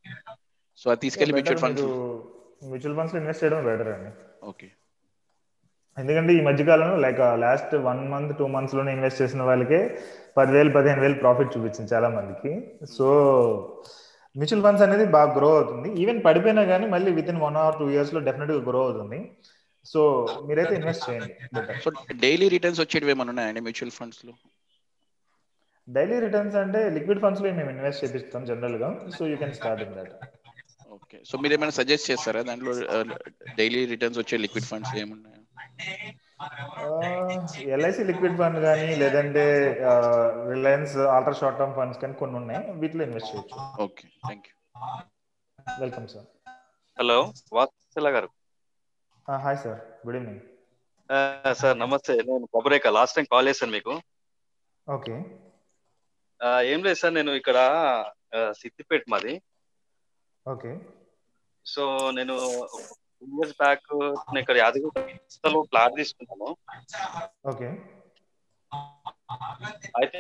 సో 0.83 0.87
అది 0.93 1.03
తీసుకెళ్ళి 1.07 1.35
mutual 1.37 1.63
funds 1.65 1.85
mutual 2.71 2.97
funds 3.01 3.17
invest 3.21 3.43
చేయడం 3.45 3.61
బెటర్ 3.71 3.91
అండి. 3.97 4.13
ఓకే 4.53 4.69
ఎందుకంటే 6.01 6.33
ఈ 6.39 6.41
మధ్య 6.49 6.63
కాలంలో 6.71 6.97
like 7.05 7.21
last 7.45 7.73
one 7.89 8.03
month 8.13 8.33
two 8.39 8.45
మంత్స్లోనే 8.57 8.91
invest 8.97 9.21
చేసిన 9.23 9.43
వాళ్ళకే 9.49 9.81
పదివేలు 10.39 10.71
పదిహేను 10.77 11.03
వేలు 11.05 11.17
ప్రాఫిట్ 11.23 11.53
చూపించింది 11.55 11.91
చాలా 11.95 12.09
మందికి. 12.19 12.53
సో 12.97 13.07
మ్యూచువల్ 14.37 14.63
ఫండ్స్ 14.67 14.85
అనేది 14.87 15.05
బాగా 15.17 15.31
గ్రో 15.39 15.51
అవుతుంది. 15.57 15.89
ఈవెన్ 16.03 16.21
పడిపోయినా 16.27 16.63
కానీ 16.71 16.87
మళ్ళీ 16.95 17.11
with 17.19 17.31
in 17.33 17.43
one 17.47 17.59
or 17.65 17.77
two 17.81 17.87
ఇయర్స్లో 17.95 18.21
డెఫినెట్గా 18.29 18.61
గ్రో 18.69 18.81
అవుతుంది. 18.87 19.19
సో 19.93 20.01
మీరైతే 20.49 20.75
ఇన్వెస్ట్ 20.81 21.05
చేయండి. 21.09 21.35
సో 21.85 21.91
డైలీ 22.25 22.49
రిటర్న్స్ 22.57 22.81
వచ్చేటివి 22.83 23.13
ఏమైనా 23.15 23.33
ఉన్నాయండి 23.35 23.63
మ్యూచువల్ 23.67 23.95
ఫండ్స్లో? 23.99 24.33
డైలీ 25.89 26.17
రిటర్న్స్ 26.25 26.57
అంటే 26.63 26.81
లిక్విడ్ 26.97 27.23
ఫండ్స్లో 27.25 27.47
మేము 27.59 27.71
ఇన్వెస్ట్ 27.75 28.03
చేపిస్తాం 28.05 28.43
జనరల్గా. 28.51 28.91
So 29.19 29.23
you 29.33 29.37
can 29.43 29.55
start 29.61 29.83
in 29.87 29.95
that 29.99 30.15
okay 30.97 31.19
so 31.29 31.35
మీరు 31.43 31.55
ఏమైనా 31.59 31.75
సజెస్ట్ 31.81 32.09
చేస్తారా? 32.11 32.41
దాంట్లో 32.51 32.73
డైలీ 33.61 33.83
రిటర్న్స్ 33.95 34.21
వచ్చే 34.23 34.39
లిక్విడ్ 34.45 34.69
ఫండ్స్ 34.73 34.95
ఏమున్నాయి 35.03 35.42
ఎల్ఐసి 37.75 38.03
లిక్విడ్ 38.11 38.37
ఫండ్ 38.41 38.59
కానీ 38.67 38.89
లేదంటే 39.03 39.43
Reliance 40.53 40.95
ultra 41.15 41.35
short 41.41 41.59
term 41.61 41.75
funds 41.79 42.01
కానీ 42.03 42.15
కొన్ని 42.23 42.37
ఉన్నాయి. 42.41 42.63
వీటిలో 42.83 43.03
ఇన్వెస్ట్ 43.09 43.31
చేయొచ్చు. 43.33 43.59
Okay 43.85 44.05
thank 44.27 44.47
you. 44.51 44.55
Welcome 45.83 46.07
sir 46.15 46.27
hello 46.99 47.19
Vatsala 47.59 48.09
garu. 48.17 48.31
Hi 49.45 49.59
sir 49.65 49.79
good 50.07 50.19
evening. 50.21 50.43
Sir 51.61 51.77
namaste. 51.85 52.15
నేను 52.29 52.47
కొబ్బరేక 52.55 52.89
లాస్ట్ 52.97 53.17
టైం 53.17 53.27
కాల్ 53.33 53.49
చేశాను 53.51 53.73
మీకు. 53.77 53.95
ఓకే. 54.87 55.15
ఏం 56.73 56.81
లేదు 56.87 56.99
సార్ 57.03 57.15
నేను 57.19 57.33
ఇక్కడ 57.41 57.59
సిద్దిపేట 58.61 59.05
మాది. 59.13 59.35
ఓకే. 60.47 60.73
సో 61.67 61.83
నేను 62.19 62.37
ఇయర్స్ 63.31 63.57
బ్యాక్ 63.63 63.87
నేను 64.33 64.43
ఇక్కడ 64.45 64.57
యాదగిరిలో 64.65 65.61
ఫ్లాట్ 65.71 65.99
తీసుకున్నాను. 66.01 66.49
ఓకే. 67.53 67.69
అయితే 70.01 70.19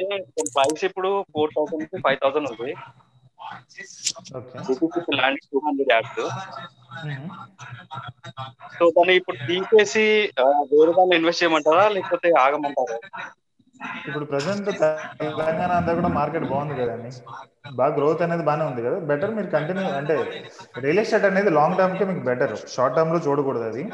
ప్రైస్ 0.56 0.82
ఇప్పుడు 0.88 1.10
ఫోర్ 1.32 1.54
థౌసండ్ 1.56 1.82
నుంచి 1.82 2.02
ఫైవ్ 2.06 2.18
థౌసండ్ 2.24 2.50
ఉంది. 2.52 2.72
Land 5.18 5.40
two 5.50 5.58
hundred 5.66 5.92
yards 5.94 6.20
so 8.76 8.84
దాన్ని 8.96 9.14
ఇప్పుడు 9.20 9.38
తీసేసి 9.48 10.04
వేరే 10.72 10.92
దాన్ని 10.98 11.14
ఇన్వెస్ట్ 11.18 11.42
చేయమంటారా? 11.42 11.84
లేకపోతే 11.96 12.28
ఆగమంటారా? 12.44 12.98
ఇప్పుడు 14.08 14.26
ప్రజెంట్ 14.32 14.68
తెలంగాణ 15.20 15.70
అంతా 15.78 15.92
కూడా 15.98 16.10
మార్కెట్ 16.18 16.46
బాగుంది 16.52 16.74
కదండి. 16.80 17.10
బాగా 17.80 17.92
గ్రోత్ 17.98 18.22
అనేది 18.26 18.44
బాగానే 18.48 18.64
ఉంది 18.70 18.82
కదా. 18.86 18.98
బెటర్ 19.10 19.34
మీరు 19.38 19.48
కంటిన్యూ 19.56 19.86
అంటే 20.00 20.16
రియల్ 20.84 21.00
ఎస్టేట్ 21.02 21.26
అనేది 21.30 21.50
లాంగ్ 21.58 21.76
టర్మ్కి 21.80 22.04
మీకు 22.10 22.22
బెటర్. 22.30 22.54
షార్ట్ 22.74 22.96
టర్మ్లో 22.96 23.20
చూడకూడదు 23.26 23.66
అది. 23.70 23.84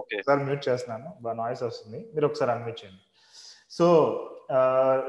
ఒకసారి 0.00 0.40
మ్యూట్ 0.48 0.64
చేస్తున్నాను. 0.68 1.08
బాగా 1.24 1.36
నాయిస్ 1.42 1.62
వస్తుంది. 1.68 2.00
మీరు 2.14 2.28
ఒకసారి 2.30 2.52
అన్మ్యూట్ 2.56 2.80
చేయండి. 2.82 3.02
సో 3.78 3.86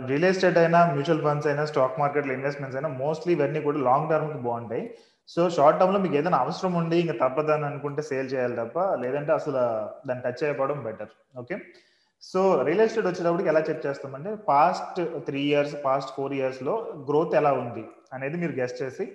రియల్ 0.09 0.25
ఎస్టేట్ 0.31 0.57
అయినా 0.63 0.79
మ్యూచువల్ 0.95 1.23
ఫండ్స్ 1.27 1.47
అయినా 1.51 1.63
స్టాక్ 1.69 1.99
మార్కెట్లో 1.99 2.33
ఇన్వెస్ట్మెంట్స్ 2.33 2.77
అయినా 2.79 2.89
మోస్ట్లీ 3.03 3.31
ఇవన్నీ 3.33 3.61
కూడా 3.67 3.79
లాంగ్ 3.87 4.09
టర్మ్కి 4.11 4.41
బాగుంటాయి. 4.47 4.83
సో 5.33 5.41
షార్ట్ 5.55 5.79
టర్మ్లో 5.79 5.99
మీకు 6.03 6.15
ఏదైనా 6.19 6.37
అవసరం 6.37 6.73
ఉండి 6.73 6.97
ఇంకా 7.03 7.15
తప్పదని 7.21 7.65
అనుకుంటే 7.65 8.01
సేల్ 8.01 8.29
చేయాలి 8.33 8.55
తప్ప 8.55 8.79
లేదంటే 9.03 9.31
అసలు 9.39 9.61
దాన్ని 10.07 10.23
టచ్ 10.25 10.43
అయిపోవడం 10.47 10.79
better. 10.87 11.11
Okay? 11.37 11.57
So 12.29 12.39
real 12.67 12.83
estate 12.85 13.07
వచ్చేటప్పటికి 13.09 13.49
ఎలా 13.51 13.61
చెక్ 13.67 13.85
చేస్తామంటే 13.85 14.31
past 14.51 14.99
three 15.27 15.41
years 15.51 15.75
past 15.85 16.11
four 16.15 16.33
ఇయర్స్లో 16.39 16.73
గ్రోత్ 17.09 17.35
ఎలా 17.41 17.51
ఉంది 17.61 17.83
అనేది 18.15 18.37
మీరు 18.41 18.53
గెస్ట్ 18.61 18.81
చేసి 18.83 19.05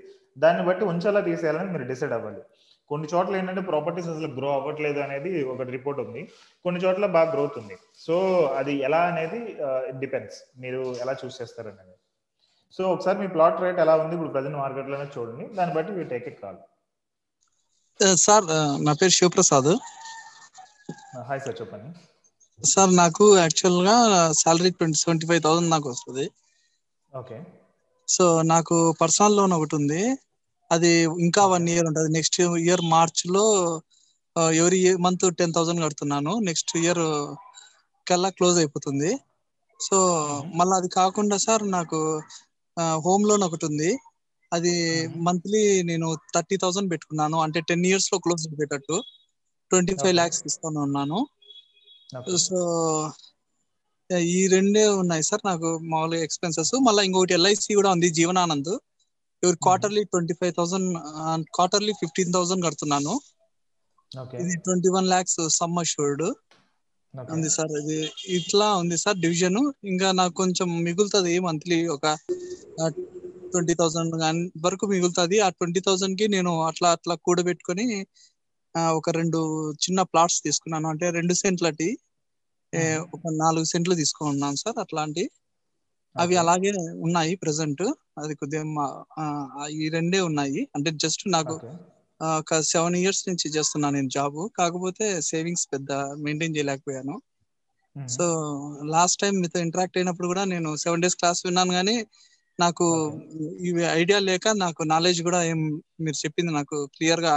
దాన్ని 0.44 0.62
బట్టి 0.68 0.84
ఉంచాలా 0.92 1.20
తీసేయాలని 1.28 1.70
మీరు 1.74 1.84
డిసైడ్ 1.92 2.14
అవ్వాలి 2.16 2.42
కొన్ని 2.90 3.07
చోట్ల 3.12 3.38
ఏంటంటే 3.38 3.62
ప్రాపర్టీస్ 3.70 4.09
అసలు 4.12 4.28
గ్రో 4.34 4.48
అవ్వట్లేదు 4.57 5.00
అనేది 5.04 5.30
ఒక 5.52 5.62
రిపోర్ట్ 5.76 6.00
ఉంది. 6.02 6.20
కొన్ని 6.64 6.80
చోట్ల 6.84 7.07
బాగా 7.16 7.28
గ్రోత్ 7.34 7.57
ఉంది. 7.61 7.76
సో 8.04 8.16
అది 8.59 8.74
ఎలా 8.88 9.00
అనేది 9.12 9.40
డిపెండ్స్ 10.02 10.38
మీరు 10.64 10.82
ఎలా 11.04 11.14
చూస్ 11.22 11.38
చేస్తారు 11.40 11.68
అనేది. 11.72 11.94
సో 12.76 12.82
ఒకసారి 12.94 13.18
మీ 13.22 13.28
ప్లాట్ 13.36 13.62
రేట్ 13.64 13.80
ఎలా 13.84 13.94
ఉంది 14.02 14.14
ఇప్పుడు 14.16 14.32
ప్రజెంట్ 14.36 14.59
మార్కెట్లోనే 14.62 15.07
చూడండి. 15.16 15.46
దాన్ని 15.57 15.74
బట్టి 15.78 15.92
మీరు 15.98 16.09
టేక్ 16.12 16.28
ఇట్ 16.32 16.40
కాల్ 16.44 16.59
సార్ 18.26 18.46
నా 18.86 18.94
పేరు 19.00 19.14
శివప్రసాద్. 19.18 19.72
హాయ్ 21.30 21.42
సార్ 21.46 21.57
చెప్పండి. 21.62 21.90
సార్ 22.61 22.92
నాకు 22.96 23.24
యాక్చువల్గా 23.36 23.96
salary 24.42 24.70
twenty 24.78 24.98
seventy 25.02 25.26
five 25.26 25.42
thousand 25.46 25.70
నాకు 25.74 25.88
వస్తుంది. 25.92 26.24
ఓకే. 27.12 27.38
సో 28.09 28.24
నాకు 28.52 28.76
పర్సనల్ 29.00 29.36
లోన్ 29.38 29.54
ఒకటి 29.59 29.74
ఉంది. 29.80 30.02
అది 30.70 30.90
ఇంకా 31.26 31.42
వన్ 31.54 31.68
ఇయర్ 31.72 31.86
ఉంటుంది. 31.90 32.11
నెక్స్ట్ 32.18 32.38
ఇయర్ 32.66 32.82
మార్చ్లో 32.94 33.44
ఎవరి 34.61 34.80
మంత్ 35.07 35.26
టెన్ 35.40 35.54
థౌసండ్ 35.57 35.82
కడుతున్నాను. 35.84 36.32
నెక్స్ట్ 36.48 36.72
ఇయర్ 36.82 37.02
కల్లా 38.07 38.30
క్లోజ్ 38.38 38.59
అయిపోతుంది. 38.62 39.11
సో 39.80 39.96
మళ్ళీ 40.59 40.74
అది 40.76 40.88
కాకుండా 41.00 41.36
సార్ 41.46 41.64
నాకు 41.76 41.98
హోమ్ 43.07 43.24
లోన్ 43.28 43.44
ఒకటి 43.48 43.64
ఉంది. 43.70 43.90
అది 44.52 44.74
మంత్లీ 45.28 45.62
నేను 45.90 46.09
థర్టీ 46.34 46.57
థౌసండ్ 46.62 46.90
పెట్టుకున్నాను. 46.92 47.36
అంటే 47.46 47.61
టెన్ 47.70 47.86
ఇయర్స్లో 47.90 48.18
క్లోజ్ 48.26 48.44
అయిపోయేటట్టు. 48.48 48.96
Twenty 49.70 49.94
five. 50.02 50.14
ల్యాక్స్ 50.20 50.42
తీసుకొని 50.46 50.78
ఉన్నాను. 50.78 51.18
సో 52.46 52.59
ఈ 54.32 54.40
రెండే 54.54 54.82
ఉన్నాయి 55.02 55.22
సార్ 55.28 55.42
నాకు 55.50 55.68
మామూలుగా 55.92 56.24
ఎక్స్పెన్సెస్ 56.26 56.72
మళ్ళీ 56.86 57.02
ఇంకొకటి 57.09 57.34
ఎల్ఐసి 57.38 57.76
కూడా 57.78 57.90
ఉంది 57.96 58.09
జీవనానంద్. 58.18 58.72
ఇవి 59.42 59.52
quarterly 59.64 60.02
twenty 60.12 60.34
five 60.40 60.52
thousand 60.59 60.90
quarterly 61.57 61.92
fifteen 62.02 62.34
thousand 62.36 62.64
కడుతున్నాను. 62.66 63.14
ఇది 64.42 64.54
twenty 64.66 64.90
one 64.96 65.09
lakhs 65.12 65.40
sum 65.59 65.78
assured 65.82 66.24
ఉంది 67.34 67.50
సార్ 67.57 67.72
ఇది 67.80 67.98
ఇట్లా 68.38 68.66
ఉంది 68.80 68.96
సార్ 69.04 69.18
డివిజన్. 69.24 69.61
ఇంకా 69.92 70.09
నాకు 70.20 70.34
కొంచెం 70.42 70.68
మిగులుతుంది 70.86 71.34
మంత్లీ 71.48 71.78
ఒక 71.96 72.07
ట్వంటీ 73.52 73.74
థౌసండ్ 73.80 74.14
వరకు 74.66 74.84
మిగులుతుంది. 74.94 75.36
ఆ 75.46 75.48
ట్వంటీ 75.59 75.80
థౌసండ్కి 75.86 76.26
నేను 76.36 76.52
అట్లా 76.70 76.88
అట్లా 76.96 77.14
కూడబెట్టుకొని 77.26 77.86
ఒక 78.99 79.11
రెండు 79.18 79.39
చిన్న 79.85 80.01
ప్లాట్స్ 80.12 80.39
తీసుకున్నాను. 80.47 80.87
అంటే 80.93 81.07
రెండు 81.18 81.35
సెంట్లటి 81.43 81.89
ఒక 83.16 83.22
నాలుగు 83.43 83.66
సెంట్లు 83.72 83.95
తీసుకున్నాను 84.01 84.59
సార్ 84.62 84.79
అట్లాంటి. 84.85 85.24
అవి 86.16 86.35
అలాగే 86.43 86.70
ఉన్నాయి 87.07 87.33
ప్రెసెంట్ 87.43 87.83
అది 88.20 88.35
కొద్దిగా 88.41 88.87
ఈ 89.77 89.87
రెండే 89.97 90.20
ఉన్నాయి. 90.29 90.61
అంటే 90.77 90.91
జస్ట్ 91.05 91.24
నాకు 91.37 91.55
ఒక 92.41 92.59
సెవెన్ 92.70 92.97
ఇయర్స్ 93.01 93.22
నుంచి 93.29 93.47
చేస్తున్నాను 93.57 93.97
నేను 93.99 94.11
జాబ్ 94.16 94.39
కాకపోతే 94.59 95.07
సేవింగ్స్ 95.31 95.66
పెద్ద 95.74 95.91
మెయింటైన్ 96.24 96.57
చేయలేకపోయాను. 96.57 97.16
సో 97.97 98.24
లాస్ట్ 98.95 99.20
టైం 99.22 99.35
మీతో 99.43 99.59
ఇంటరాక్ట్ 99.66 99.99
అయినప్పుడు 99.99 100.29
కూడా 100.33 100.43
నేను 100.45 100.70
సెవెన్ 100.85 101.03
డేస్ 101.03 101.18
క్లాస్ 101.20 101.41
విన్నాను 101.47 101.72
కానీ 101.72 101.97
నాకు 102.59 102.87
ఇవి 103.68 103.83
ఐడియా 104.01 104.18
లేక 104.29 104.49
నాకు 104.64 104.83
నాలెడ్జ్ 104.93 105.20
కూడా 105.22 105.41
ఏం 105.45 105.61
మీరు 106.05 106.18
చెప్పింది 106.24 106.53
నాకు 106.53 106.77
క్లియర్గా 106.95 107.35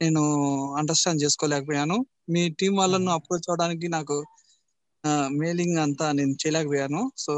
నేను 0.00 0.22
అండర్స్టాండ్ 0.80 1.22
చేసుకోలేకపోయాను. 1.24 1.96
మీ 2.34 2.42
టీం 2.60 2.72
వాళ్ళను 2.76 3.10
అప్రోచ్ 3.12 3.48
అవడానికి 3.50 3.88
నాకు 3.96 4.16
మెయిలింగ్ 5.40 5.78
అంతా 5.84 6.06
నేను 6.18 6.34
చేయలేకపోయాను. 6.42 7.00
సో 7.24 7.34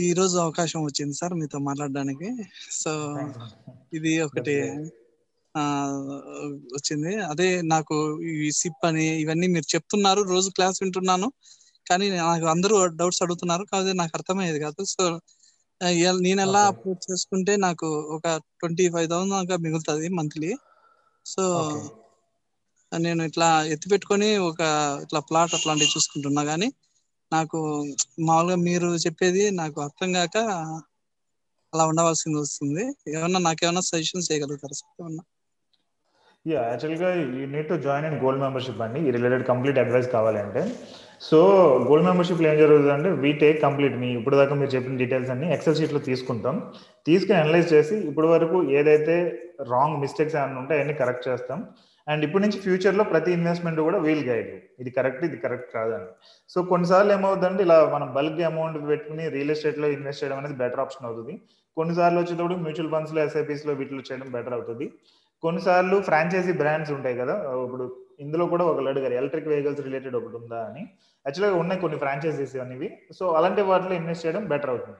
ఈ 0.00 0.12
రోజు 0.18 0.36
అవకాశం 0.38 0.80
వచ్చింది 0.84 1.14
సార్ 1.20 1.34
మీతో 1.40 1.58
మాట్లాడడానికి. 1.68 2.28
సో 2.82 2.92
ఇది 3.98 4.12
ఒకటి 4.26 4.54
ఆ 5.54 5.62
వచ్చింది. 6.76 7.12
అదే 7.32 7.48
నాకు 7.74 7.96
ఈ 8.44 8.50
సిప్ 8.60 8.84
అని 8.86 9.06
ఇవన్నీ 9.22 9.46
మీరు 9.54 9.66
చెప్తున్నారు. 9.74 10.22
రోజు 10.34 10.48
క్లాస్ 10.50 10.78
వింటున్నాను. 10.82 11.28
కానీ 11.86 12.06
నాకు 12.10 12.46
అందరూ 12.54 12.76
డౌట్స్ 13.00 13.22
అడుగుతున్నారు. 13.24 13.64
కాకపోతే 13.72 13.92
నాకు 14.02 14.14
అర్థమయ్యేది 14.18 14.60
కాదు. 14.66 14.82
సో 14.94 15.04
నేను 16.26 16.40
ఎలా 16.46 16.60
అప్రోచ్ 16.70 17.06
చేసుకుంటే 17.10 17.52
నాకు 17.66 17.88
ఒక 18.16 18.26
ట్వంటీ 18.60 18.86
ఫైవ్ 18.94 19.08
థౌసండ్ 19.12 19.34
దాకా 19.36 19.56
మిగులుతుంది 19.64 20.08
మంత్లీ. 20.18 20.50
సో 21.26 21.44
నేను 22.92 23.22
ఇట్లా 23.28 23.48
ఎత్తి 23.74 23.86
పెట్టుకొని 23.92 24.28
ఒక 24.48 24.60
ఇట్లా 25.04 25.20
ప్లాట్ 25.28 25.54
అట్లాంటివి 25.58 25.94
చూసుకుంటున్నా 25.94 26.42
కానీ 26.50 26.68
నాకు 27.32 27.58
మామూలుగా 28.26 28.58
మీరు 28.68 28.88
చెప్పేది 29.04 29.44
నాకు 29.60 29.78
అర్థం 29.86 30.10
కాక 30.18 30.36
అలా 31.72 31.84
ఉండవలసింది 31.90 32.38
వస్తుంది. 32.44 32.84
ఏమన్నా 33.14 33.40
నాకేమన్నా 33.48 33.82
సజెషన్స్ 33.90 34.28
చేయగలుగుతారా 34.30 34.76
సార్? 34.80 34.92
ఏమన్నా? 35.00 35.24
యా 36.46 36.60
యాక్చువల్గా 36.70 37.08
you 37.38 37.46
need 37.54 37.68
to 37.72 37.76
join 37.86 38.06
in 38.10 38.18
gold 38.24 38.42
membership 38.44 38.82
అండి. 38.86 39.00
ఈ 39.08 39.10
రిలేటెడ్ 39.16 39.44
కంప్లీట్ 39.50 39.80
అడ్వైస్ 39.84 40.08
కావాలంటే. 40.16 40.62
సో 41.20 41.38
గోల్డ్ 41.88 42.06
మెంబర్షిప్లో 42.06 42.46
ఏం 42.50 42.56
జరుగుతుందంటే 42.62 43.10
వీ 43.22 43.30
టేక్ 43.42 43.58
కంప్లీట్. 43.64 43.94
మీ 44.02 44.08
ఇప్పుడు 44.18 44.36
దాకా 44.40 44.54
మీరు 44.60 44.70
చెప్పిన 44.74 44.96
డీటెయిల్స్ 45.02 45.30
అన్ని 45.34 45.46
ఎక్సెల్ 45.54 45.76
షీట్లో 45.78 46.00
తీసుకుంటాం. 46.08 46.56
తీసుకుని 47.08 47.38
అనలైజ్ 47.42 47.68
చేసి 47.74 47.96
ఇప్పుడు 48.08 48.28
వరకు 48.34 48.58
ఏదైతే 48.78 49.16
రాంగ్ 49.72 50.00
మిస్టేక్స్ 50.02 50.36
ఏమైనా 50.40 50.60
ఉంటే 50.62 50.74
అవన్నీ 50.78 50.94
కరెక్ట్ 51.02 51.28
చేస్తాం. 51.28 51.60
అండ్ 52.06 52.22
ఇప్పటి 52.26 52.42
నుంచి 52.44 52.58
ఫ్యూచర్లో 52.64 53.04
ప్రతి 53.12 53.30
ఇన్వెస్ట్మెంట్ 53.36 53.80
కూడా 53.86 53.98
వీల్ 54.06 54.24
గైడ్. 54.30 54.50
ఇది 54.82 54.90
కరెక్ట్ 54.98 55.22
ఇది 55.28 55.38
కరెక్ట్ 55.44 55.70
కాదని. 55.76 56.08
సో 56.50 56.58
కొన్నిసార్లు 56.72 57.12
ఏమవుతుందంటే 57.16 57.62
ఇలా 57.66 57.78
మనం 57.94 58.08
బల్క్ 58.16 58.42
అమౌంట్ 58.50 58.78
పెట్టుకుని 58.90 59.24
రియల్ 59.36 59.52
ఎస్టేట్లో 59.54 59.88
ఇన్వెస్ట్ 59.96 60.22
చేయడం 60.22 60.38
అనేది 60.40 60.56
బెటర్ 60.62 60.82
ఆప్షన్ 60.84 61.06
అవుతుంది. 61.08 61.34
కొన్నిసార్లు 61.76 62.18
వచ్చేటప్పుడు 62.22 62.58
మ్యూచువల్ 62.66 62.90
ఫండ్స్లో 62.94 63.20
ఎస్ఐపీస్లో 63.28 63.72
వీటిలో 63.80 64.02
చేయడం 64.10 64.28
బెటర్ 64.36 64.54
అవుతుంది. 64.58 64.86
కొన్నిసార్లు 65.42 65.96
ఫ్రాంచైజీ 66.08 66.52
బ్రాండ్స్ 66.60 66.92
ఉంటాయి 66.96 67.16
కదా 67.22 67.34
ఇప్పుడు 67.66 67.86
ఇందులో 68.20 68.46
కూడా 68.46 68.64
ఒకళ్ళు 68.64 68.90
అడిగారు 68.90 69.14
ఎలక్ట్రిక్ 69.14 69.48
వెహికల్స్ 69.48 69.80
రిలేటెడ్ 69.80 70.16
ఒకటి 70.16 70.36
ఉందా 70.36 70.64
అని. 70.64 70.80
యాక్చువల్గా 71.26 71.56
ఉన్నాయి 71.56 71.80
కొన్ని 71.80 71.98
ఫ్రాంచైజీస్ 71.98 72.56
అనేవి. 72.56 72.98
సో 73.18 73.32
అలాంటి 73.32 73.62
వాటిలో 73.62 73.92
ఇన్వెస్ట్ 73.92 74.26
చేయడం 74.26 74.44
బెటర్ 74.44 74.70
అవుతుంది. 74.70 74.98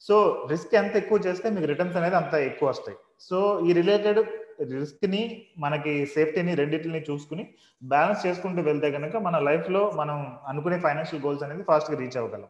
సో 0.00 0.46
రిస్క్ 0.50 0.74
ఎంత 0.74 0.96
ఎక్కువ 0.96 1.20
చేస్తే 1.26 1.50
మీకు 1.50 1.66
రిటర్న్స్ 1.66 1.96
అనేది 1.96 2.16
అంత 2.16 2.34
ఎక్కువ 2.34 2.68
వస్తాయి. 2.68 2.98
సో 3.20 3.60
ఈ 3.66 3.72
రిలేటెడ్ 3.72 4.24
రిస్క్ని 4.62 5.46
మనకి 5.58 6.06
సేఫ్టీని 6.06 6.54
రెండింటిని 6.54 7.04
చూసుకుని 7.10 7.48
బ్యాలెన్స్ 7.82 8.26
చేసుకుంటూ 8.26 8.62
వెళ్తే 8.62 8.90
కనుక 8.90 9.16
మన 9.16 9.38
లైఫ్లో 9.38 9.90
మనం 9.90 10.38
అనుకునే 10.46 10.78
ఫైనాన్షియల్ 10.78 11.24
గోల్స్ 11.24 11.42
అనేది 11.42 11.62
ఫాస్ట్గా 11.62 11.98
రీచ్ 11.98 12.16
అవ్వగలం. 12.16 12.44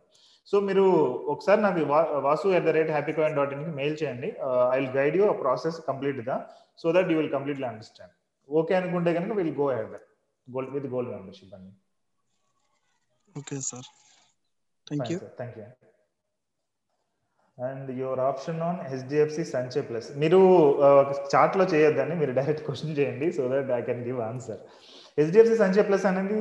సో 0.46 0.60
మీరు 0.60 0.82
ఒకసారి 1.26 1.62
నాకు 1.62 1.80
వా- 1.80 2.18
Vasu 2.18 2.48
at 2.48 2.64
the 2.64 2.68
rate 2.68 2.90
Happy 2.90 3.12
Coin 3.12 3.36
dot 3.36 3.52
ఇన్కి 3.52 3.70
mail 3.70 3.96
చేయండి. 4.02 4.34
ఐ 4.72 4.80
విల్ 4.80 4.96
గైడ్ 4.96 5.16
యూ 5.16 5.28
ఆ 5.28 5.32
ప్రాసెస్ 5.32 5.80
కంప్లీట్గా 5.88 6.46
so 6.78 6.92
that 6.92 7.10
you 7.10 7.16
will 7.16 7.30
completely 7.30 7.66
understand 7.66 8.12
okay 8.48 8.74
అనుకుంటే 8.80 9.10
కనుక 9.16 9.32
will 9.40 9.54
go 9.62 9.66
ahead 9.76 9.96
gold 10.48 10.72
with 10.76 10.88
gold 10.94 11.10
membership 11.16 11.54
అండి 11.58 11.72
okay 13.40 13.56
sir 13.70 13.88
thank 14.86 15.10
you 15.12 15.18
thank 15.40 15.56
you 15.60 15.66
and 17.58 17.88
your 18.00 18.20
option 18.30 18.58
on 18.68 18.78
HDFC 18.92 19.44
Sanchay 19.52 19.84
plus 19.90 20.08
మీరు 20.22 20.40
చార్ట్లో 21.32 21.64
చేయొద్దండి 21.72 22.14
మీరు 22.22 22.32
direct 22.38 22.64
question 22.66 22.96
చేయండి 22.98 23.28
so 23.36 23.42
that 23.52 23.70
I 23.78 23.80
can 23.88 24.02
give 24.08 24.18
answer 24.30 24.60
HDFC 25.18 25.56
Sanchay 25.62 25.86
plus 25.88 26.04
అనేది 26.10 26.40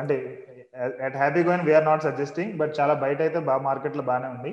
అంటే 0.00 0.16
at 1.06 1.16
Happy 1.22 1.40
Coin 1.46 1.64
we're 1.68 1.86
not 1.90 2.02
suggesting 2.08 2.52
but 2.60 2.72
చాలా 2.78 2.94
బయట 3.04 3.20
అయితే 3.26 3.38
బాగా 3.48 3.62
మార్కెట్లో 3.68 4.02
బాగానే 4.10 4.28
ఉంది. 4.36 4.52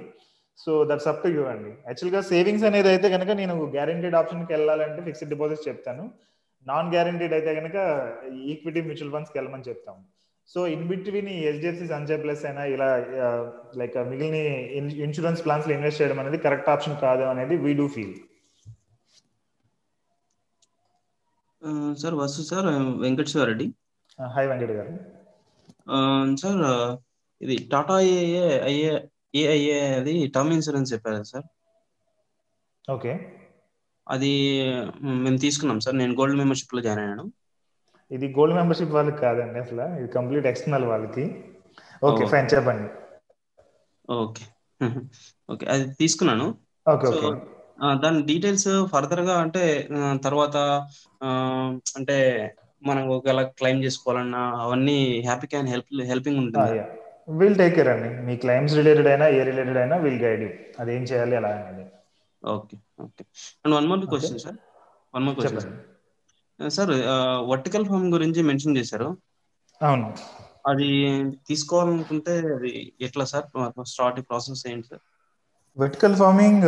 So 0.60 0.72
that's 0.90 1.08
up 1.12 1.22
to 1.24 1.30
you 1.36 1.44
అండి. 1.54 1.72
యాక్చువల్గా 1.88 2.22
సేవింగ్స్ 2.32 2.66
అనేది 2.70 2.90
అయితే 2.94 3.08
కనుక 3.16 3.32
నేను 3.42 3.56
గ్యారంటీడ్ 3.76 4.16
ఆప్షన్కి 4.22 4.52
వెళ్ళాలంటే 4.56 5.02
ఫిక్స్డ్ 5.08 5.32
డిపాజిట్స్ 5.34 5.66
చెప్తాను. 5.70 6.04
నాన్ 6.66 6.92
గ్యారంటీడ్ 6.94 7.36
అయితే 7.38 7.52
కనుక 7.60 7.78
ఈక్విటీ 8.54 8.82
మ్యూచువల్ 8.88 9.14
ఫండ్స్కి 9.16 9.38
వెళ్ళమని 9.40 9.68
చెప్తాము 9.70 10.02
సో 10.50 10.60
ఇన్ 10.74 10.86
బిట్వీన్ 10.92 11.30
ఈ 11.36 11.40
హెచ్డిఎఫ్సి 11.46 11.86
సంచయ్ 11.94 12.22
ప్లస్ 12.24 12.44
అయినా 12.50 12.64
ఇలా 12.76 12.90
లైక్ 13.82 13.98
మిగిలిన 14.12 14.38
ఇన్సూరెన్స్ 15.06 15.44
ప్లాన్స్లో 15.46 15.74
ఇన్వెస్ట్ 15.78 16.02
చేయడం 16.02 16.20
అనేది 16.24 16.40
కరెక్ట్ 16.46 16.72
ఆప్షన్ 16.76 16.98
కాదు 17.06 17.26
అనేది 17.34 17.56
we 17.66 17.74
do 17.82 17.88
feel 17.96 18.16
sir 22.02 22.16
Vasu 22.22 22.42
sir 22.50 22.68
Venkat 23.04 23.32
Sivareddy 23.34 23.68
hi 24.36 24.48
Venkat 24.50 24.74
garu. 24.78 24.92
Sir 26.42 26.62
ఇది 27.42 27.56
టాటా 27.72 27.96
ఏఏ 28.12 28.44
ఐఏ 28.72 28.92
ఏఐఏ 29.42 29.80
అది 30.00 30.14
టర్మ్ 30.36 30.54
ఇన్సూరెన్స్ 30.56 30.92
చెప్పారు 30.94 31.24
సార్. 31.32 31.46
ఓకే. 32.88 33.14
అది 34.08 34.32
మేము 35.24 35.38
తీసుకున్నాం 35.38 35.80
సార్. 35.80 35.96
నేను 35.96 36.14
గోల్డ్ 36.14 36.38
మెంబర్షిప్లో 36.38 36.82
జాయిన్ 36.82 37.04
అయ్యాను. 37.04 37.26
ఇది 38.12 38.28
గోల్డ్ 38.36 38.56
మెంబర్షిప్ 38.58 38.96
వాళ్ళకి 38.96 39.20
కాదండి 39.24 39.60
అసలు. 39.64 39.86
ఇది 40.00 40.10
కంప్లీట్ 40.18 40.50
ఎక్స్టర్నల్ 40.52 40.88
వాళ్ళకి. 40.92 41.26
ఓకే. 42.08 42.26
ఫైన్ 42.34 42.50
చెప్పండి. 42.54 42.88
ఓకే. 44.18 44.44
ఓకే 45.50 45.66
అది 45.74 45.86
తీసుకున్నాను. 46.00 46.46
Okay 46.86 47.08
okay. 47.10 47.30
దాని 48.04 48.20
డీటెయిల్స్ 48.30 48.70
ఫర్దర్గా 48.92 49.36
అంటే 49.44 49.64
తర్వాత 50.26 50.56
అంటే 52.00 52.18
మనం 52.82 53.04
ఒకవేళ 53.16 53.42
క్లెయిమ్ 53.60 53.84
చేసుకోవాలన్నా 53.86 54.42
అవన్నీ 54.64 54.98
హ్యాపీ 55.28 55.48
క్యాన్ 55.48 55.72
హెల్ప్ 55.74 55.92
హెల్పింగ్ 56.12 56.42
ఉంటుంది 56.44 56.74
విల్ 57.40 57.58
టేక్ 57.60 57.76
కేర్ 57.76 57.90
అండి. 57.94 58.10
మీ 58.28 58.34
క్లైమ్స్ 58.36 58.76
రిలేటెడ్ 58.80 59.08
అయినా 59.08 59.28
ఏ 59.38 59.42
రిలేటెడ్ 59.50 59.80
అయినా 59.84 59.96
విల్ 60.04 60.22
గైడ్ 60.22 60.44
యూ. 60.46 60.50
అది 60.80 60.92
ఏం 60.96 61.04
చేయాలి 61.04 61.36
ఎలా 61.36 61.52
అనేది. 61.56 61.86
Okay 62.46 62.76
okay. 63.02 63.24
And 63.64 63.76
one 63.76 63.88
more 63.90 64.06
question 64.06 64.40
sir. 64.40 64.58
One 65.14 65.26
more 65.26 65.36
question 65.36 65.62
sir. 65.62 66.94
Vertical 67.52 67.86
farm 67.86 68.10
గురించి 68.14 68.42
మెన్షన్ 68.44 68.78
చేశారు. 68.78 69.10
అవును. 69.82 70.10
అది 70.72 70.90
తీసుకోవాలనుకుంటే 71.48 72.34
అది 72.56 72.72
ఎట్లా 73.02 73.26
సార్? 73.26 73.48
స్టార్ట్ 73.94 74.22
ప్రాసెస్ 74.30 74.64
ఏంటి 74.74 74.88
సార్? 74.88 75.04
వెర్టికల్ 75.78 76.16
ఫార్మింగ్ 76.16 76.66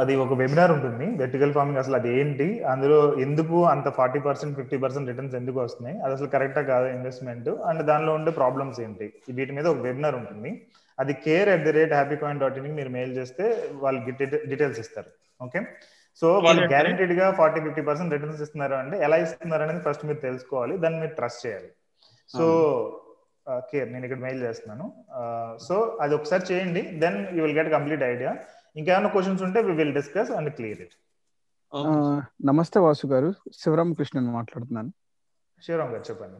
అది 0.00 0.14
ఒక 0.24 0.32
వెబినార్ 0.32 0.72
ఉంటుంది. 0.74 1.06
వెర్టికల్ 1.20 1.52
ఫార్మింగ్ 1.52 1.78
అసలు 1.78 1.96
అది 1.96 2.20
ఏంటి? 2.20 2.46
అందులో 2.72 2.98
ఎందుకు 3.26 3.56
అంత 3.66 3.88
forty 3.98 4.20
percent 4.26 4.56
fifty 4.58 4.76
percent 4.76 5.10
returns 5.10 5.36
ఎందుకు 5.40 5.58
వస్తున్నాయి? 5.60 5.96
అది 6.04 6.14
అసలు 6.14 6.28
కరెక్టా 6.34 6.62
కాదా 6.70 6.88
ఇన్వెస్ట్మెంట్? 6.96 7.50
అండ్ 7.68 7.82
దానిలో 7.82 8.14
ఉండే 8.14 8.32
ప్రాబ్లమ్స్ 8.40 8.80
ఏంటి? 8.80 9.08
వీటి 9.38 9.52
మీద 9.52 9.66
ఒక 9.74 9.82
వెబినార్ 9.88 10.18
ఉంటుంది. 10.22 10.52
అది 10.98 11.12
care 11.24 11.48
at 11.54 11.64
the 11.66 11.72
rate 11.78 11.92
happy 11.98 12.16
coin 12.22 12.40
dot 12.42 12.56
in 12.60 12.70
మీరు 12.78 12.90
మెయిల్ 12.96 13.12
చేస్తే 13.18 13.44
వాళ్ళు 13.84 14.00
డీటెయిల్స్ 14.50 14.80
ఇస్తారు. 14.84 15.10
ఓకే 15.46 15.60
సో 16.22 16.26
వాళ్ళు? 16.46 16.62
గ్యారంటీడ్గా 16.74 17.26
ఫార్టీ 17.38 17.60
ఫిఫ్టీ 17.66 17.82
పర్సెంట్ 17.88 18.14
రిటర్న్స్ 18.14 18.42
ఇస్తున్నారు 18.46 18.74
అంటే 18.80 18.96
ఎలా 19.06 19.16
ఇస్తున్నారు 19.24 19.62
అనేది 19.66 19.82
ఫస్ట్ 19.86 20.04
మీరు 20.08 20.20
తెలుసుకోవాలి 20.26 20.74
దాన్ని 20.82 20.98
మీరు 21.02 21.14
ట్రస్ట్ 21.20 21.42
చేయాలి. 21.46 21.70
సో 22.34 22.44
కేర్ 23.70 23.88
నేను 23.92 24.04
ఇక్కడ 24.06 24.20
మెయిల్ 24.24 24.42
చేస్తున్నాను. 24.46 24.86
సో 25.66 25.76
అది 26.04 26.12
ఒకసారి 26.18 26.44
చేయండి 26.50 26.82
then 27.04 27.18
you 27.36 27.40
will 27.44 27.56
get 27.60 27.70
complete 27.76 28.04
idea 28.12 28.32
ఇంకేమైనా 28.80 29.08
క్వశ్చన్స్ 29.14 29.42
ఉంటే 29.46 29.60
we 29.68 29.72
will 29.80 29.96
discuss 30.00 30.30
and 30.38 30.50
clear 30.58 30.82
it 30.86 30.94
నమస్తే 32.48 32.78
వాసు 32.84 33.06
గారు 33.12 33.28
శివరామకృష్ణన్ 33.60 34.26
మాట్లాడుతున్నాను. 34.38 34.90
శివరామ్ 35.66 35.92
గారు 35.94 36.04
చెప్పండి. 36.08 36.38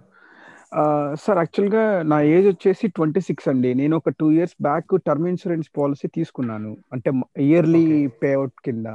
సార్ 1.22 1.38
యాక్చువల్గా 1.38 1.82
నా 2.02 2.18
ఏజ్ 2.34 2.46
వచ్చేసి 2.46 2.86
ట్వంటీ 2.88 3.20
సిక్స్ 3.20 3.48
అండి. 3.48 3.70
నేను 3.74 3.94
ఒక 3.96 4.10
two 4.20 4.26
years 4.30 4.56
back 4.62 4.92
term 5.06 5.28
insurance 5.28 5.68
policy 5.78 6.08
తీసుకున్నాను. 6.18 6.70
అంటే 6.92 7.10
ఇయర్లీ 7.48 7.84
పేఅవుట్ 8.22 8.56
కింద. 8.64 8.86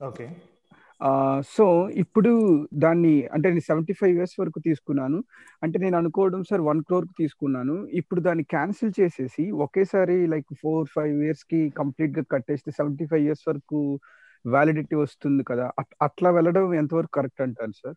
ఓకే. 0.00 0.26
సో 1.54 1.64
ఇప్పుడు 2.02 2.30
దాన్ని 2.74 3.12
అంటే 3.34 3.46
నేను 3.48 3.64
సెవెంటీ 3.66 3.94
ఫైవ్ 4.00 4.14
ఇయర్స్ 4.16 4.36
వరకు 4.40 4.58
తీసుకున్నాను. 4.60 5.18
అంటే 5.62 5.76
నేను 5.78 5.96
అనుకోవడం 5.98 6.40
సార్ 6.50 6.60
వన్ 6.60 6.80
క్రోర్కి 6.88 7.14
తీసుకున్నాను. 7.18 7.76
ఇప్పుడు 8.00 8.20
దాన్ని 8.20 8.44
క్యాన్సిల్ 8.54 8.92
చేసేసి 9.00 9.44
ఒకేసారి 9.66 10.16
లైక్ 10.26 10.52
ఫోర్ 10.62 10.88
ఫైవ్ 10.96 11.16
ఇయర్స్కి 11.24 11.60
కంప్లీట్గా 11.70 12.24
కట్టేస్తే 12.32 12.70
సెవెంటీ 12.70 13.06
ఫైవ్ 13.06 13.24
ఇయర్స్ 13.24 13.46
వరకు 13.48 13.80
వ్యాలిడిటీ 14.44 14.96
వస్తుంది 14.96 15.44
కదా. 15.44 15.66
అట్లా 16.02 16.30
వెళ్ళడం 16.30 16.74
ఎంతవరకు 16.74 17.14
కరెక్ట్ 17.14 17.42
అంటారు 17.46 17.76
సార్? 17.82 17.96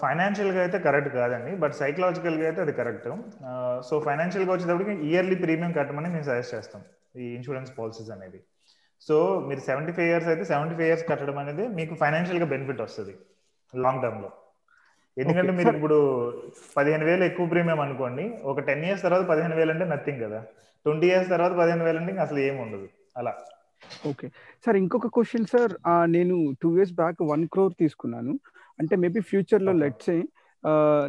ఫైనాన్షియల్గా 0.00 0.60
అయితే 0.64 0.78
కరెక్ట్ 0.86 1.10
కాదండి 1.18 1.52
బట్ 1.62 1.74
సైకలాజికల్గా 1.80 2.46
అయితే 2.48 2.60
అది 2.64 2.72
కరెక్ట్ 2.80 3.08
సో 3.88 3.94
ఫైనాన్షియల్గా 4.06 4.52
వచ్చేటప్పటికి 4.54 4.94
ఇయర్లీ 5.10 5.36
ప్రీమియం 5.44 5.72
కట్టమని 5.78 6.08
మేము 6.14 6.26
సజెస్ట్ 6.30 6.54
చేస్తాం 6.56 6.82
ఈ 7.22 7.26
ఇన్సూరెన్స్ 7.38 7.70
పాలసీస్ 7.78 8.10
అనేది 8.16 8.40
సో 9.06 9.16
మీరు 9.48 9.60
సెవెంటీ 9.68 9.92
ఫైవ్ 9.96 10.08
ఇయర్స్ 10.12 10.28
అయితే 10.32 10.44
సెవెంటీ 10.52 10.74
ఫైవ్ 10.78 10.88
ఇయర్స్ 10.90 11.04
కట్టడం 11.10 11.38
అనేది 11.42 11.64
మీకు 11.78 11.94
ఫైనాన్షియల్గా 12.02 12.48
బెనిఫిట్ 12.52 12.82
వస్తుంది 12.86 13.14
లాంగ్ 13.74 14.02
టర్మ్లో 14.04 14.30
ఎందుకంటే 15.16 15.52
మీరు 15.58 15.70
ఇప్పుడు 15.76 15.96
పదిహేను 16.76 17.04
వేలు 17.08 17.24
ఎక్కువ 17.30 17.46
ప్రీమియం 17.52 17.80
అనుకోండి 17.84 18.24
ఒక 18.50 18.60
టెన్ 18.68 18.84
ఇయర్స్ 18.86 19.04
తర్వాత 19.06 19.24
పదిహేను 19.32 19.56
వేలు 19.58 19.72
అంటే 19.74 19.84
నథింగ్ 19.92 20.22
కదా. 20.24 20.40
ట్వంటీ 20.86 21.06
ఇయర్స్ 21.10 21.28
తర్వాత 21.34 21.52
పదిహేను 21.60 21.84
వేలు 21.86 21.98
అంటే 22.00 22.12
అసలు 22.24 22.40
ఏమి 22.46 22.58
ఉండదు 22.64 22.86
అలా. 23.20 23.32
ఓకే 24.10 24.26
సార్ 24.64 24.76
ఇంకొక 24.82 25.08
క్వశ్చన్ 25.16 25.46
సార్ 25.52 25.72
నేను 26.16 26.36
two 26.62 26.70
years 26.78 26.94
back 27.00 27.20
one 27.32 27.44
crore 27.54 27.74
తీసుకున్నాను. 27.82 28.34
అంటే 28.80 28.94
మేబీ 29.02 29.20
ఫ్యూచర్లో 29.30 29.72
లెట్సే 29.82 30.18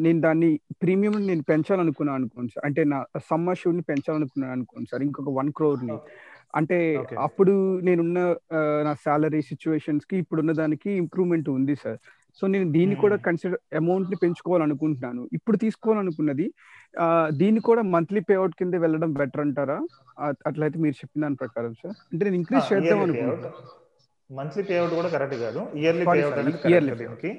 నేను 0.05 0.19
దాన్ని 0.25 0.49
ప్రీమియం 0.81 1.13
నేను 1.27 1.43
పెంచాలనుకున్నాను 1.49 2.17
అనుకోండి 2.19 2.51
సార్. 2.53 2.65
అంటే 2.67 2.81
నా 2.93 2.97
సమ్మర్ 3.29 3.59
షూని 3.61 3.83
పెంచాలనుకున్నాను 3.89 4.53
అనుకోండి 4.57 4.87
సార్. 4.91 5.03
ఇంకొక 5.07 5.31
వన్ 5.37 5.51
క్రోర్ని. 5.57 5.97
అంటే 6.59 6.77
అప్పుడు 7.25 7.53
నేనున్న 7.87 8.19
నా 8.87 8.91
సాలరీ 9.05 9.41
సిచ్యువేషన్స్కి 9.51 10.15
ఇప్పుడున్న 10.23 10.51
దానికి 10.61 10.89
ఇంప్రూవ్మెంట్ 11.03 11.49
ఉంది 11.55 11.75
సార్. 11.83 11.97
సో 12.41 12.43
నేను 12.53 12.67
దీన్ని 12.75 12.95
కూడా 13.03 13.15
కన్సిడర్ 13.25 13.59
అమౌంట్ని 13.79 14.17
పెంచుకోవాలనుకుంటున్నాను. 14.23 15.21
ఇప్పుడు 15.37 15.57
తీసుకోవాలనుకున్నది 15.63 16.47
దీన్ని 17.41 17.61
కూడా 17.69 17.81
మంత్లీ 17.95 18.21
పేఅవుట్ 18.29 18.55
కింద 18.59 18.75
వెళ్ళడం 18.85 19.11
బెటర్ 19.19 19.43
అంటారా? 19.45 19.79
అట్లయితే 20.49 20.77
మీరు 20.85 20.95
చెప్పిన 21.01 21.23
దాని 21.25 21.39
ప్రకారం 21.43 21.73
సార్. 21.81 21.97
అంటే 22.11 22.21
నేను 22.27 22.39
ఇంక్రీజ్ 22.41 22.69
చేద్దాం 22.73 23.01
అనుకుంటున్నాను 23.05 23.51
మంత్లీ 24.29 24.63
పేఅవుట్ 24.69 24.95
కూడా 24.99 25.09
కరెక్ట్ 25.15 25.39
కాదు. 25.45 25.61
ఇయర్లీ 25.81 26.05
పేఅవుట్ 26.13 26.39
అనేది 26.39 27.31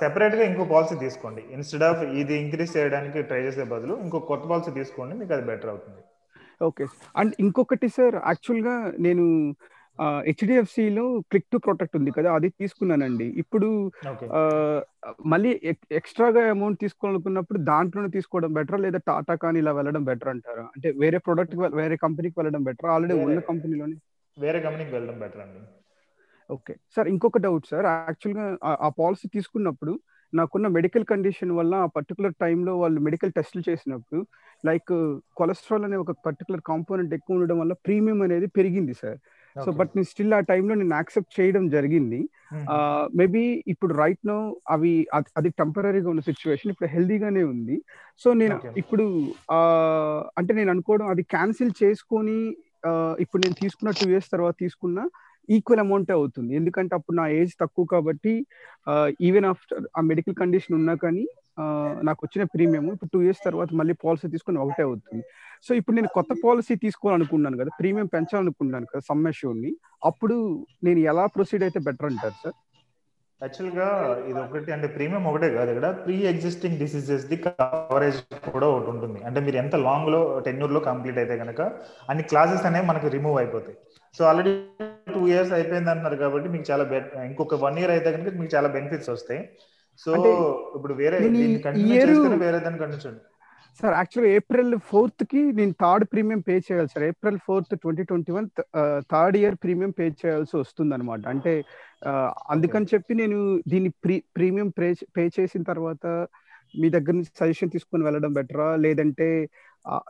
సెపరేట్గా 0.00 0.42
ఇంకో 0.50 0.64
పాలసీ 0.72 0.96
తీసుకోండి. 1.04 1.42
ఇన్స్టెడ్ 1.54 1.84
ఆఫ్ 1.90 2.02
ఇది 2.20 2.34
ఇంక్రీజ్ 2.42 2.74
చేయడానికి 2.76 3.18
ట్రై 3.30 3.40
చేసే 3.46 3.64
బదులు 3.72 3.94
ఇంకో 4.04 4.18
కొత్త 4.28 4.44
పాలసీ 4.50 4.70
తీసుకోండి 4.80 5.14
మీకు 5.20 5.32
అది 5.36 5.44
బెటర్ 5.50 5.70
అవుతుంది. 5.72 6.02
ఓకే. 6.68 6.84
అండ్ 7.20 7.32
ఇంకొకటి 7.44 7.88
సార్ 7.96 8.16
యాక్చువల్గా 8.30 8.76
నేను 9.06 9.24
హెచ్డిఎఫ్సిలో 10.26 11.04
క్లిక్ 11.30 11.48
టు 11.52 11.58
ప్రొటెక్ట్ 11.64 11.96
ఉంది 11.98 12.10
కదా 12.16 12.28
అది 12.38 12.48
తీసుకున్నానండి. 12.60 13.26
ఇప్పుడు 13.42 13.68
మళ్ళీ 15.32 15.50
ఎక్స్ట్రాగా 16.00 16.42
అమౌంట్ 16.54 16.78
తీసుకోవాలనుకున్నప్పుడు 16.84 17.60
దాంట్లోనే 17.70 18.10
తీసుకోవడం 18.16 18.52
బెటర్ 18.58 18.82
లేదా 18.84 19.00
టాటా 19.08 19.36
కానీ 19.44 19.58
ఇలా 19.62 19.72
వెళ్ళడం 19.78 20.04
బెటర్ 20.10 20.30
అంటారా? 20.34 20.66
అంటే 20.74 20.90
వేరే 21.02 21.20
ప్రొడక్ట్ 21.28 21.56
వేరే 21.80 21.98
కంపెనీకి 22.04 22.36
వెళ్ళడం 22.40 22.64
బెటర్ 22.68 22.90
ఆల్రెడీ 22.94 23.16
ఉన్న 23.24 23.42
కంపెనీలోనే 23.50 23.98
వేరే 24.36 24.60
కంపెనీకి 24.66 24.94
వెళ్ళడం 24.96 25.18
బెటర్ 25.24 25.42
అండి. 25.46 25.60
ఓకే. 26.50 26.74
సార్ 26.94 27.08
ఇంకొక 27.14 27.38
డౌట్ 27.46 27.66
సార్. 27.72 27.86
యాక్చువల్గా 28.10 28.44
ఆ 28.86 28.90
పాలసీ 29.00 29.26
తీసుకున్నప్పుడు 29.36 29.94
నాకున్న 30.32 30.66
మెడికల్ 30.76 31.04
కండిషన్ 31.10 31.52
వల్ల 31.58 31.74
ఆ 31.84 31.88
పర్టికులర్ 31.96 32.34
టైంలో 32.42 32.72
వాళ్ళు 32.80 32.98
మెడికల్ 33.06 33.32
టెస్టులు 33.36 33.62
చేసినప్పుడు 33.68 34.20
లైక్ 34.68 34.92
కొలెస్ట్రాల్ 35.38 35.84
అనే 35.86 35.96
ఒక 36.04 36.12
పర్టికులర్ 36.26 36.62
కాంపోనెంట్ 36.70 37.12
ఎక్కువ 37.16 37.36
ఉండడం 37.36 37.58
వల్ల 37.62 37.74
ప్రీమియం 37.86 38.20
అనేది 38.26 38.48
పెరిగింది 38.58 38.94
సార్. 39.02 39.18
సో 39.56 39.68
బట్ 39.78 39.92
నేను 39.96 40.08
స్టిల్ 40.10 40.34
ఆ 40.38 40.40
టైంలో 40.50 40.74
నేను 40.80 40.94
యాక్సెప్ట్ 40.98 41.32
చేయడం 41.38 41.64
జరిగింది. 41.76 42.20
మేబీ 43.20 43.44
ఇప్పుడు 43.72 43.92
రైట్ 44.02 44.24
నో 44.30 44.38
అవి 44.74 44.92
అది 45.38 45.50
టెంపరీగా 45.60 46.10
ఉన్న 46.12 46.24
సిచ్యువేషన్ 46.30 46.72
ఇప్పుడు 46.72 46.90
హెల్దీగానే 46.94 47.42
ఉంది. 47.52 47.76
సో 48.22 48.28
నేను 48.42 48.58
ఇప్పుడు 48.82 49.06
అంటే 50.40 50.52
నేను 50.60 50.70
అనుకోవడం 50.74 51.08
అది 51.14 51.24
క్యాన్సిల్ 51.36 51.72
చేసుకొని 51.82 52.38
ఇప్పుడు 53.22 53.40
నేను 53.44 53.56
తీసుకున్న 53.62 53.92
టూ 54.00 54.06
ఇయర్స్ 54.12 54.30
తర్వాత 54.34 54.56
తీసుకున్న 54.64 54.98
ఈక్వల్ 55.56 55.82
అమౌంట్ 55.84 56.10
అవుతుంది. 56.18 56.50
ఎందుకంటే 56.60 56.92
అప్పుడు 56.98 57.16
నా 57.20 57.26
ఏజ్ 57.40 57.52
తక్కువ 57.62 57.84
కాబట్టి 57.94 58.32
ఈవెన్ 59.28 59.46
ఆఫ్టర్ 59.50 59.84
ఆ 59.98 60.02
మెడికల్ 60.10 60.36
కండిషన్ 60.42 60.76
ఉన్నా 60.80 60.94
కానీ 61.04 61.24
నాకు 62.08 62.20
వచ్చిన 62.24 62.42
ప్రీమియం 62.54 62.84
ఇప్పుడు 62.92 63.10
టూ 63.14 63.20
ఇయర్స్ 63.26 63.42
తర్వాత 63.46 63.70
మళ్ళీ 63.80 63.94
పాలసీ 64.04 64.26
తీసుకుని 64.34 64.60
ఒకటే 64.64 64.82
అవుతుంది. 64.88 65.22
సో 65.66 65.70
ఇప్పుడు 65.80 65.96
నేను 65.98 66.10
కొత్త 66.16 66.32
పాలసీ 66.44 66.74
తీసుకోవాలనుకున్నాను 66.84 67.58
కదా 67.60 67.70
ప్రీమియం 67.80 68.08
పెంచాలనుకున్నాను 68.14 68.86
కదా 68.92 69.02
సమ్మేషన్ని 69.10 69.72
అప్పుడు 70.10 70.36
నేను 70.88 71.00
ఎలా 71.12 71.26
ప్రొసీడ్ 71.36 71.64
అయితే 71.68 71.80
బెటర్ 71.88 72.08
అంటారు 72.10 72.38
సార్? 72.42 72.56
యాక్చువల్గా 73.40 73.88
ఇది 74.28 74.38
ఒకటి 74.44 74.70
అంటే 74.76 74.86
ప్రీమియం 74.94 75.24
ఒకటే 75.30 75.48
కాదు 75.56 75.70
ఇక్కడ. 75.72 75.88
Pre 76.04 76.16
existing 76.30 76.78
diseases 76.82 77.26
the 77.32 77.36
coverage 77.44 78.18
కూడా 78.54 78.68
ఒకటి 78.74 78.90
ఉంటుంది. 78.94 79.18
అంటే 79.28 79.40
మీరు 79.46 79.58
ఎంత 79.62 79.76
లాంగ్లో 79.88 80.20
టెన్యూర్లో 80.46 80.80
కంప్లీట్ 80.88 81.18
అయితే 81.22 81.34
కనుక 81.42 81.60
అన్ని 82.12 82.24
క్లాసెస్ 82.32 82.66
అనేవి 82.70 82.88
మనకు 82.90 83.10
రిమూవ్ 83.16 83.38
అయిపోతాయి. 83.42 83.76
సో 84.18 84.24
ఆల్రెడీ 84.30 84.52
టూ 85.14 85.20
ఇయర్స్ 85.32 85.52
అయిపోయింది 85.52 85.90
అంటున్నారు 85.92 86.16
కాబట్టి 86.22 86.48
మీకు 86.54 86.66
చాలా 86.70 86.84
ఇంకొక 87.30 87.56
వన్ 87.64 87.78
ఇయర్ 87.80 87.92
అయితే 87.96 88.12
కనుక 88.16 88.34
మీకు 88.40 88.52
చాలా 88.56 88.68
బెనిఫిట్స్ 88.76 89.10
వస్తాయి. 89.14 89.42
సో 90.02 90.10
ఇప్పుడు 90.76 90.94
వేరే 91.02 91.18
వేరే 92.42 92.58
దాన్ని 92.64 92.80
సార్ 93.80 93.94
యాక్చువల్గా 93.94 94.30
ఏప్రిల్ 94.36 94.72
ఫోర్త్కి 94.90 95.40
నేను 95.58 95.72
థర్డ్ 95.82 96.04
ప్రీమియం 96.12 96.40
పే 96.46 96.54
చేయాలి 96.66 96.90
sir. 96.92 97.04
April 97.10 97.38
fourth 97.46 97.74
twenty 97.82 98.04
twenty 98.10 98.32
one 98.36 98.46
third 99.12 99.36
year 99.40 99.56
premium 99.64 99.92
pay 99.98 100.06
చేయాల్సి 100.22 100.54
వస్తుంది 100.62 100.94
అనమాట 100.94 101.22
అంటే 101.34 101.52
అందుకని 102.54 102.86
చెప్పి 102.92 103.14
నేను 103.14 103.38
దీన్ని 103.72 103.90
ప్రీ 104.04 104.16
ప్రీమియం 104.36 104.70
పే 104.78 104.88
పే 105.16 105.24
చేసిన 105.38 105.62
తర్వాత 105.62 106.04
మీ 106.74 106.88
దగ్గర 106.96 107.14
నుంచి 107.18 107.32
సజెషన్ 107.40 107.72
తీసుకొని 107.74 108.04
వెళ్ళడం 108.04 108.32
బెటరా 108.38 108.68
లేదంటే 108.84 109.28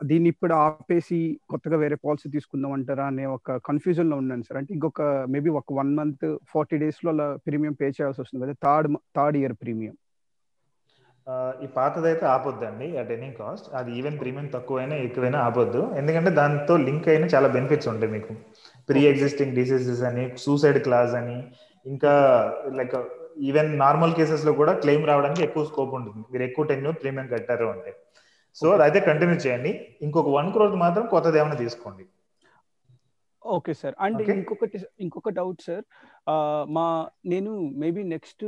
దీన్ని 0.03 0.29
ఇప్పుడు 0.33 0.53
ఆపేసి 0.63 1.19
కొత్తగా 1.49 1.77
వేరే 1.83 1.97
పాలసీ 2.05 2.27
తీసుకుందాం 2.35 2.71
అంటారా 2.77 3.05
అనే 3.11 3.25
ఒక 3.35 3.57
కన్ఫ్యూజన్లో 3.67 4.15
ఉన్నాను 4.21 4.43
సార్. 4.47 4.57
అంటే 4.61 4.71
ఇంకొక 4.73 5.01
మేబీ 5.33 5.49
ఒక 5.59 5.73
వన్ 5.79 5.91
మంత్ 5.99 6.25
ఫార్టీ 6.51 6.77
డేస్లో 6.83 7.11
అలా 7.15 7.27
ప్రీమియం 7.47 7.75
పే 7.81 7.87
చేయాల్సి 7.97 8.21
వస్తుంది 8.21 8.43
కదా? 8.45 8.55
థర్డ్ 8.65 8.89
థర్డ్ 9.17 9.37
ఇయర్ 9.41 9.55
ప్రీమియం 9.63 9.95
ఈ 11.63 11.67
పాతదైతే 11.75 12.25
ఆపొద్దండి 12.25 12.85
అట్ 12.99 13.11
ఎనీ 13.15 13.27
కాస్ట్ 13.39 13.67
అది 13.79 13.89
ఈవెన్ 13.99 14.15
ప్రీమియం 14.21 14.47
తక్కువైనా 14.53 14.95
ఎక్కువైనా 15.07 15.39
ఆపొద్దు. 15.47 15.81
ఎందుకంటే 15.99 16.31
దాంతో 16.39 16.75
లింక్ 16.87 17.09
అయిన 17.13 17.25
చాలా 17.33 17.47
బెనిఫిట్స్ 17.55 17.89
ఉంటాయి 17.91 18.11
మీకు. 18.15 18.33
ప్రీ 18.89 19.01
ఎగ్జిస్టింగ్ 19.11 19.57
డిసీజెస్ 19.59 20.03
అని 20.09 20.23
సూసైడ్ 20.45 20.79
క్లాస్ 20.87 21.13
అని 21.21 21.37
ఇంకా 21.85 22.13
లైక్ 22.79 22.95
ఈవెన్ 23.47 23.69
నార్మల్ 23.83 24.15
కేసెస్లో 24.17 24.51
కూడా 24.59 24.73
క్లెయిమ్ 24.83 25.07
రావడానికి 25.09 25.41
ఎక్కువ 25.47 25.63
స్కోప్ 25.71 25.93
ఉంటుంది. 25.99 26.21
మీరు 26.31 26.43
ఎక్కువ 26.49 26.65
టెన్యూర్ 26.71 26.97
ప్రీమియం 27.01 27.27
కట్టారు 27.33 27.67
అంటే. 27.73 27.91
సో 28.55 28.67
అదైతే 28.75 28.99
కంటిన్యూ 29.09 29.37
చేయండి. 29.45 29.71
ఇంకొక 30.05 30.29
వన్ 30.37 30.49
క్రోర్ 30.55 30.77
మాత్రం 30.85 31.05
కొత్తది 31.13 31.39
ఏమైనా 31.41 31.57
తీసుకోండి. 31.63 32.05
ఓకే 33.43 33.73
సార్ 33.81 33.95
అండ్ 34.05 34.21
ఇంకొకటి 34.37 34.77
ఇంకొక 35.03 35.29
డౌట్ 35.37 35.61
సార్ 35.67 35.83
మా 36.77 36.87
నేను 37.33 37.51
మేబీ 37.83 38.01
నెక్స్ట్ 38.15 38.43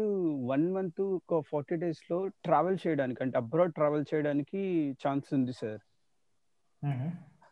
వన్ 0.51 0.65
మంత్ 0.75 1.01
ఒక 1.17 1.39
ఫార్టీ 1.51 1.75
డేస్లో 1.83 2.17
ట్రావెల్ 2.47 2.77
చేయడానికి 2.83 3.21
అంటే 3.25 3.37
అబ్రాడ్ 3.43 3.73
ట్రావెల్ 3.77 4.05
చేయడానికి 4.11 4.61
ఛాన్స్ 5.03 5.29
ఉంది 5.37 5.55
సార్ 5.61 5.81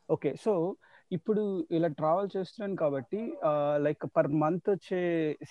ఓకే 0.09 0.31
సో 0.45 0.53
ఇప్పుడు 1.11 1.43
ఇలా 1.77 1.89
ట్రావెల్ 1.99 2.27
చేస్తున్నాను 2.35 2.75
కాబట్టి 2.81 3.19
లైక్ 3.85 4.03
పర్ 4.15 4.29
మంత్ 4.41 4.67
వచ్చే 4.73 4.99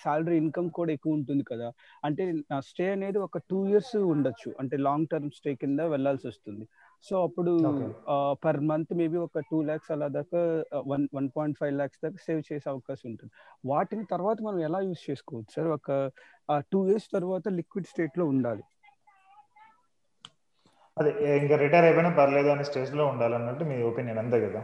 సాలరీ 0.03 0.35
ఇన్కమ్ 0.41 0.69
కూడా 0.77 0.91
ఎక్కువ 0.97 1.17
ఉంటుంది 1.19 1.43
కదా. 1.51 1.67
అంటే 2.07 2.23
నా 2.51 2.59
స్టే 2.69 2.85
అనేది 2.95 3.19
ఒక 3.27 3.39
టూ 3.51 3.59
ఇయర్స్ 3.71 3.95
ఉండొచ్చు. 4.13 4.51
అంటే 4.61 4.77
లాంగ్ 4.87 5.09
టర్మ్ 5.13 5.31
స్టే 5.39 5.53
కింద 5.63 5.79
వెళ్ళాల్సి 5.95 6.25
వస్తుంది. 6.31 6.65
సో 7.05 7.15
అప్పుడు 7.27 7.51
పర్ 8.45 8.59
మంత్ 8.69 8.91
మేబీ 9.01 9.17
ఒక 9.27 9.41
టూ 9.49 9.57
ల్యాక్స్ 9.69 9.91
అలా 9.95 10.07
దాకా 10.17 10.39
one 10.91 11.05
one 11.17 11.29
point 11.35 11.57
five 11.61 11.73
lakhs 11.79 12.01
దాకా 12.05 12.19
సేవ్ 12.27 12.41
చేసే 12.49 12.67
అవకాశం 12.73 13.07
ఉంటుంది. 13.11 13.31
వాటిని 13.71 14.05
తర్వాత 14.13 14.37
మనం 14.47 14.59
ఎలా 14.69 14.81
యూజ్ 14.87 15.03
చేసుకోవచ్చు 15.09 15.53
సార్? 15.57 15.69
ఒక 15.77 15.89
టూ 16.71 16.81
ఇయర్స్ 16.89 17.09
తర్వాత 17.17 17.45
లిక్విడ్ 17.59 17.89
స్టేట్లో 17.93 18.25
ఉండాలి. 18.33 18.63
అదే 20.97 21.11
ఇంకా 21.41 21.55
రిటైర్ 21.61 21.87
అయిపోయినా 21.87 22.11
పర్లేదు 22.19 22.49
అనే 22.53 22.65
స్టేజ్లో 22.69 23.03
ఉండాలన్నట్టు 23.13 23.63
మీ 23.71 23.77
ఒపీనియన్ 23.89 24.21
అంతే 24.23 24.39
కదా. 24.45 24.61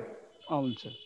అవును 0.51 0.73
సార్. 0.83 0.97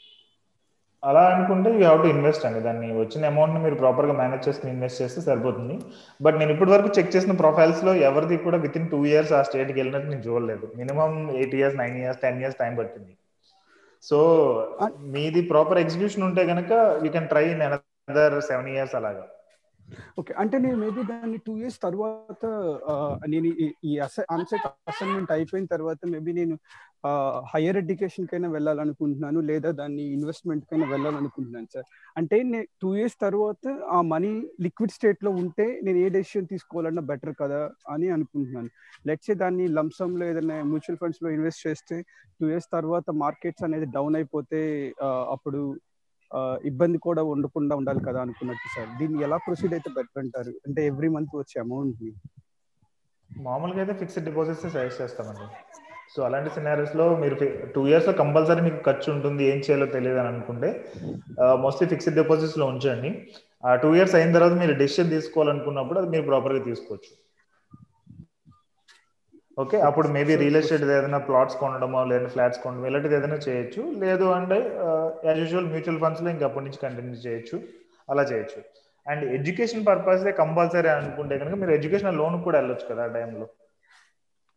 అలా 1.03 1.21
అనుకుంటే 1.33 1.69
యూ 1.69 1.77
హ్యావ్ 1.77 2.01
టు 2.03 2.07
ఇన్వెస్ట్ 2.07 2.45
అండి. 2.45 2.59
దాన్ని 2.59 2.87
వచ్చిన 2.99 3.25
అమౌంట్ని 3.25 3.59
మీరు 3.59 3.75
ప్రాపర్గా 3.75 4.13
మేనేజ్ 4.13 4.47
చేసుకుని 4.47 4.73
ఇన్వెస్ట్ 4.73 5.01
చేస్తే 5.01 5.21
సరిపోతుంది. 5.21 5.75
బట్ 6.21 6.35
నేను 6.35 6.51
ఇప్పటి 6.51 6.71
వరకు 6.71 6.89
చెక్ 6.97 7.15
చేసిన 7.15 7.31
ప్రొఫైల్స్లో 7.31 7.95
ఎవరిది 7.95 8.37
కూడా 8.37 8.57
విత్ 8.57 8.77
ఇన్ 8.77 8.89
టూ 8.89 9.05
ఇయర్స్ 9.05 9.33
ఆ 9.33 9.41
స్టేట్కి 9.41 9.79
వెళ్ళినట్టు 9.79 10.09
నేను 10.09 10.21
చూడలేదు. 10.21 10.71
Minimum 10.75 11.31
eight 11.35 11.55
years 11.55 11.77
nine 11.77 11.97
years 11.97 12.21
ten 12.21 12.41
years 12.41 12.57
time 12.57 12.75
పట్టింది. 12.75 13.13
సో 14.03 14.17
మీది 14.99 15.41
ప్రాపర్ 15.41 15.77
ఎగ్జిక్యూషన్ 15.77 16.23
ఉంటే 16.23 16.45
కనుక 16.45 16.71
you 17.05 17.11
can 17.11 17.27
try 17.27 17.45
in 17.51 17.61
another 17.61 18.41
seven 18.41 18.67
years 18.67 18.95
అలాగా. 18.95 19.25
ఓకే. 20.19 20.33
అంటే 20.33 20.57
నేను 20.57 20.77
మేబీ 20.77 21.03
దాన్ని 21.03 21.37
టూ 21.37 21.57
ఇయర్స్ 21.57 21.79
తర్వాత 21.83 22.45
నేను 23.27 23.45
ఈ- 23.45 23.99
అన్సెట్ 24.31 24.67
అసైన్మెంట్ 24.67 25.31
అయిపోయిన 25.31 25.65
తర్వాత 25.65 25.97
మేబీ 26.05 26.33
నేను 26.33 26.59
హైయర్ 27.53 27.77
ఎడ్యుకేషన్ 27.77 28.27
కైనా 28.27 28.49
వెళ్ళాలనుకుంటున్నాను 28.49 29.39
లేదా 29.39 29.71
దాన్ని 29.71 30.03
ఇన్వెస్ట్మెంట్ 30.03 30.65
కైనా 30.65 30.87
వెళ్ళాలనుకుంటున్నాను 30.89 31.67
సార్. 31.73 31.85
అంటే 32.17 32.43
నేను 32.43 32.65
టూ 32.81 32.95
ఇయర్స్ 32.95 33.15
తర్వాత 33.21 33.67
ఆ 33.89 34.01
మనీ 34.01 34.47
లిక్విడ్ 34.61 34.91
స్టేట్లో 34.91 35.31
ఉంటే 35.31 35.79
నేను 35.83 35.97
ఏ 35.97 36.09
డెసిషన్ 36.09 36.47
తీసుకోవాలన్నా 36.47 37.01
బెటర్ 37.01 37.35
కదా 37.41 37.71
అని 37.89 38.09
అనుకుంటున్నాను. 38.09 38.69
లెట్సే 39.07 39.33
దాన్ని 39.33 39.67
లంసమ్లో 39.67 40.25
ఏదైనా 40.25 40.63
మ్యూచువల్ 40.63 40.97
ఫండ్స్లో 40.97 41.29
ఇన్వెస్ట్ 41.29 41.67
చేస్తే 41.67 42.01
టూ 42.41 42.47
ఇయర్స్ 42.47 42.67
తర్వాత 42.73 43.11
మార్కెట్స్ 43.11 43.63
అనేది 43.63 43.85
డౌన్ 43.85 44.15
అయిపోతే 44.15 44.93
అప్పుడు 45.03 45.61
ఇబ్బంది 46.69 46.97
కూడా 47.07 47.21
ఉండకుండా 47.33 47.73
ఉండాలి 47.81 48.01
కదా 48.07 48.19
అనుకున్నట్టు 48.25 48.67
సార్. 48.75 48.89
దీన్ని 48.99 49.23
ఎలా 49.27 49.37
ప్రొసీడ్ 49.45 49.73
అయితే 49.77 49.89
బెటర్ 49.97 50.21
అంటారు? 50.23 50.53
అంటే 50.67 50.81
ఎవ్రీ 50.91 51.09
మంత్ 51.15 51.35
వచ్చే 51.41 51.57
అమౌంట్ని? 51.65 52.11
మామూలుగా 53.29 53.79
అయితే 53.83 53.93
ఫిక్స్డ్ 54.01 54.25
డిపాజిట్స్ 54.29 54.63
సజెస్ట్ 54.75 55.01
చేస్తామండి. 55.01 55.47
సో 56.13 56.19
అలాంటి 56.27 56.49
సినారీస్లో 56.55 57.05
మీరు 57.23 57.35
టూ 57.75 57.81
ఇయర్స్లో 57.89 58.13
కంపల్సరీ 58.21 58.61
మీకు 58.67 58.79
ఖర్చు 58.87 59.07
ఉంటుంది 59.15 59.43
ఏం 59.51 59.59
చేయాలో 59.65 59.87
తెలియదు 59.95 60.19
అని 60.21 60.29
అనుకుంటే 60.33 60.69
మోస్ట్లీ 61.63 61.87
ఫిక్స్డ్ 61.91 62.17
డిపాజిట్స్లో 62.21 62.65
ఉంచండి. 62.73 63.09
ఆ 63.67 63.71
టూ 63.83 63.89
ఇయర్స్ 63.97 64.15
అయిన 64.19 64.31
తర్వాత 64.37 64.55
మీరు 64.63 64.73
డెసిషన్ 64.81 65.13
తీసుకోవాలనుకున్నప్పుడు 65.15 65.99
అది 66.01 66.09
మీరు 66.15 66.25
ప్రాపర్గా 66.31 66.61
తీసుకోవచ్చు. 66.69 67.11
ఓకే 69.61 69.77
అప్పుడు 69.87 70.07
మేబీ 70.07 70.33
రియల్ 70.41 70.57
ఎస్టేట్ 70.59 70.83
ఏదైనా 70.83 71.17
ప్లాట్స్ 71.27 71.57
కొనడమో 71.61 72.01
లేదా 72.09 72.27
ఫ్లాట్స్ 72.33 72.59
కొనడం 72.63 72.85
ఇలాంటిది 72.89 73.15
ఏదైనా 73.15 73.39
చేయొచ్చు. 73.47 73.81
లేదు 74.03 74.25
అంటే 74.37 74.57
యాజ్ 75.27 75.39
యూజువల్ 75.43 75.69
మ్యూచువల్ 75.73 75.99
ఫండ్స్లో 76.03 76.29
ఇంకా 76.29 76.45
అప్పటి 76.49 76.65
నుంచి 76.65 76.81
కంటిన్యూ 76.83 77.15
చేయొచ్చు. 77.25 77.57
అలా 78.09 78.23
చేయొచ్చు. 78.31 78.59
అండ్ 79.05 79.23
ఎడ్యుకేషన్ 79.37 79.85
పర్పస్ 79.89 80.23
కంపల్సరీ 80.41 80.89
అనుకుంటే 80.89 81.37
కనుక 81.37 81.55
మీరు 81.61 81.71
ఎడ్యుకేషన్ 81.71 82.17
లోన్ 82.17 82.37
కూడా 82.43 82.57
వెళ్ళొచ్చు 82.59 82.85
కదా 82.91 83.03
ఆ 83.03 83.13
టైంలో 83.17 83.47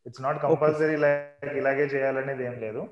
ఇట్స్ 0.07 0.23
నాట్ 0.23 0.39
కంపల్సరీ 0.43 0.97
లైక్ 0.97 1.57
ఇలాగే 1.61 1.85
చేయాలనేది 1.95 2.45
ఏం 2.45 2.55
లేదు. 2.65 2.83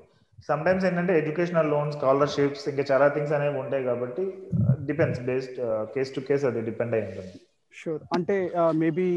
సమ్ 0.47 0.61
టైమ్స్ 0.65 0.85
ఏంటంటే 0.85 1.13
ఎడ్యుకేషనల్ 1.21 1.69
లోన్ 1.69 1.91
స్కాలర్షిప్స్ 1.91 2.69
ఇంకా 2.69 2.83
చాలా 2.91 3.07
థింగ్స్ 3.07 3.33
అనేవి 3.37 3.57
ఉంటాయి 3.63 3.83
కాబట్టి 3.83 4.23
depends 4.89 5.21
based 5.29 5.59
case 5.95 6.15
to 6.15 6.19
case 6.19 6.45
అది 6.45 6.61
డిపెండ్ 6.69 6.95
అయి 6.97 7.05
ఉంటుంది. 7.07 7.37
షూర్ 7.73 8.03
అంటే 8.13 8.35
మేబీ 8.73 9.07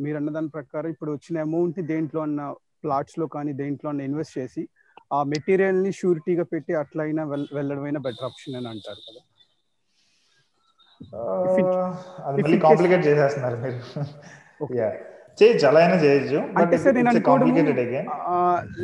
మీరు 0.00 0.16
అన్న 0.16 0.30
దాని 0.30 0.48
ప్రకారం 0.48 0.90
ఇప్పుడు 0.90 1.12
వచ్చిన 1.12 1.40
అమౌంట్ని 1.40 1.86
దేంట్లో 1.86 2.20
అన్న 2.20 2.42
ప్లాట్స్లో 2.84 3.26
కానీ 3.26 3.52
దేంట్లో 3.52 3.90
అన్న 3.90 4.00
ఇన్వెస్ట్ 4.00 4.38
చేసి 4.38 4.62
ఆ 5.12 5.22
మెటీరియల్ని 5.24 5.92
షూరిటీగా 5.92 6.42
పెట్టి 6.44 6.74
అట్లయినా 6.74 7.24
వెళ్ళడమైనా 7.52 8.00
బెటర్ 8.00 8.24
ఆప్షన్ 8.24 8.54
అని 8.54 8.68
అంటారు 8.68 9.02
కదా. 9.08 9.22
కాంప్లికేట్ 12.62 13.06
చేసేస్తున్నారు 13.06 13.56
మీరు. 13.56 13.80
చేయొచ్చు 15.38 15.64
అలా 15.68 15.80
అయినా 15.84 15.96
చేయొచ్చు 16.02 16.38
అంటే 16.60 16.76
సార్ 16.82 16.94
నేను 16.96 17.10
అగైన్ 17.10 18.08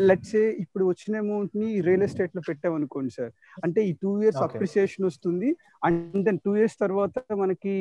లెట్స్ 0.08 0.34
అప్పుడు 0.62 0.84
వచ్చిన 0.90 1.14
అమౌంట్ని 1.24 1.68
రియల్ 1.86 2.04
ఎస్టేట్లో 2.06 2.42
పెట్టామనుకోండి 2.48 3.12
సార్. 3.16 3.32
అంటే 3.64 3.80
ఈ 3.90 3.92
టూ 4.02 4.10
ఇయర్స్. 4.22 4.40
అప్రిసియేషన్ 4.46 5.06
వస్తుంది 5.10 5.48
అండ్ 5.88 6.20
దెన్ 6.26 6.40
టూ 6.46 6.52
ఇయర్స్ 6.60 6.76
తర్వాత 6.84 7.24
మనకి 7.42 7.74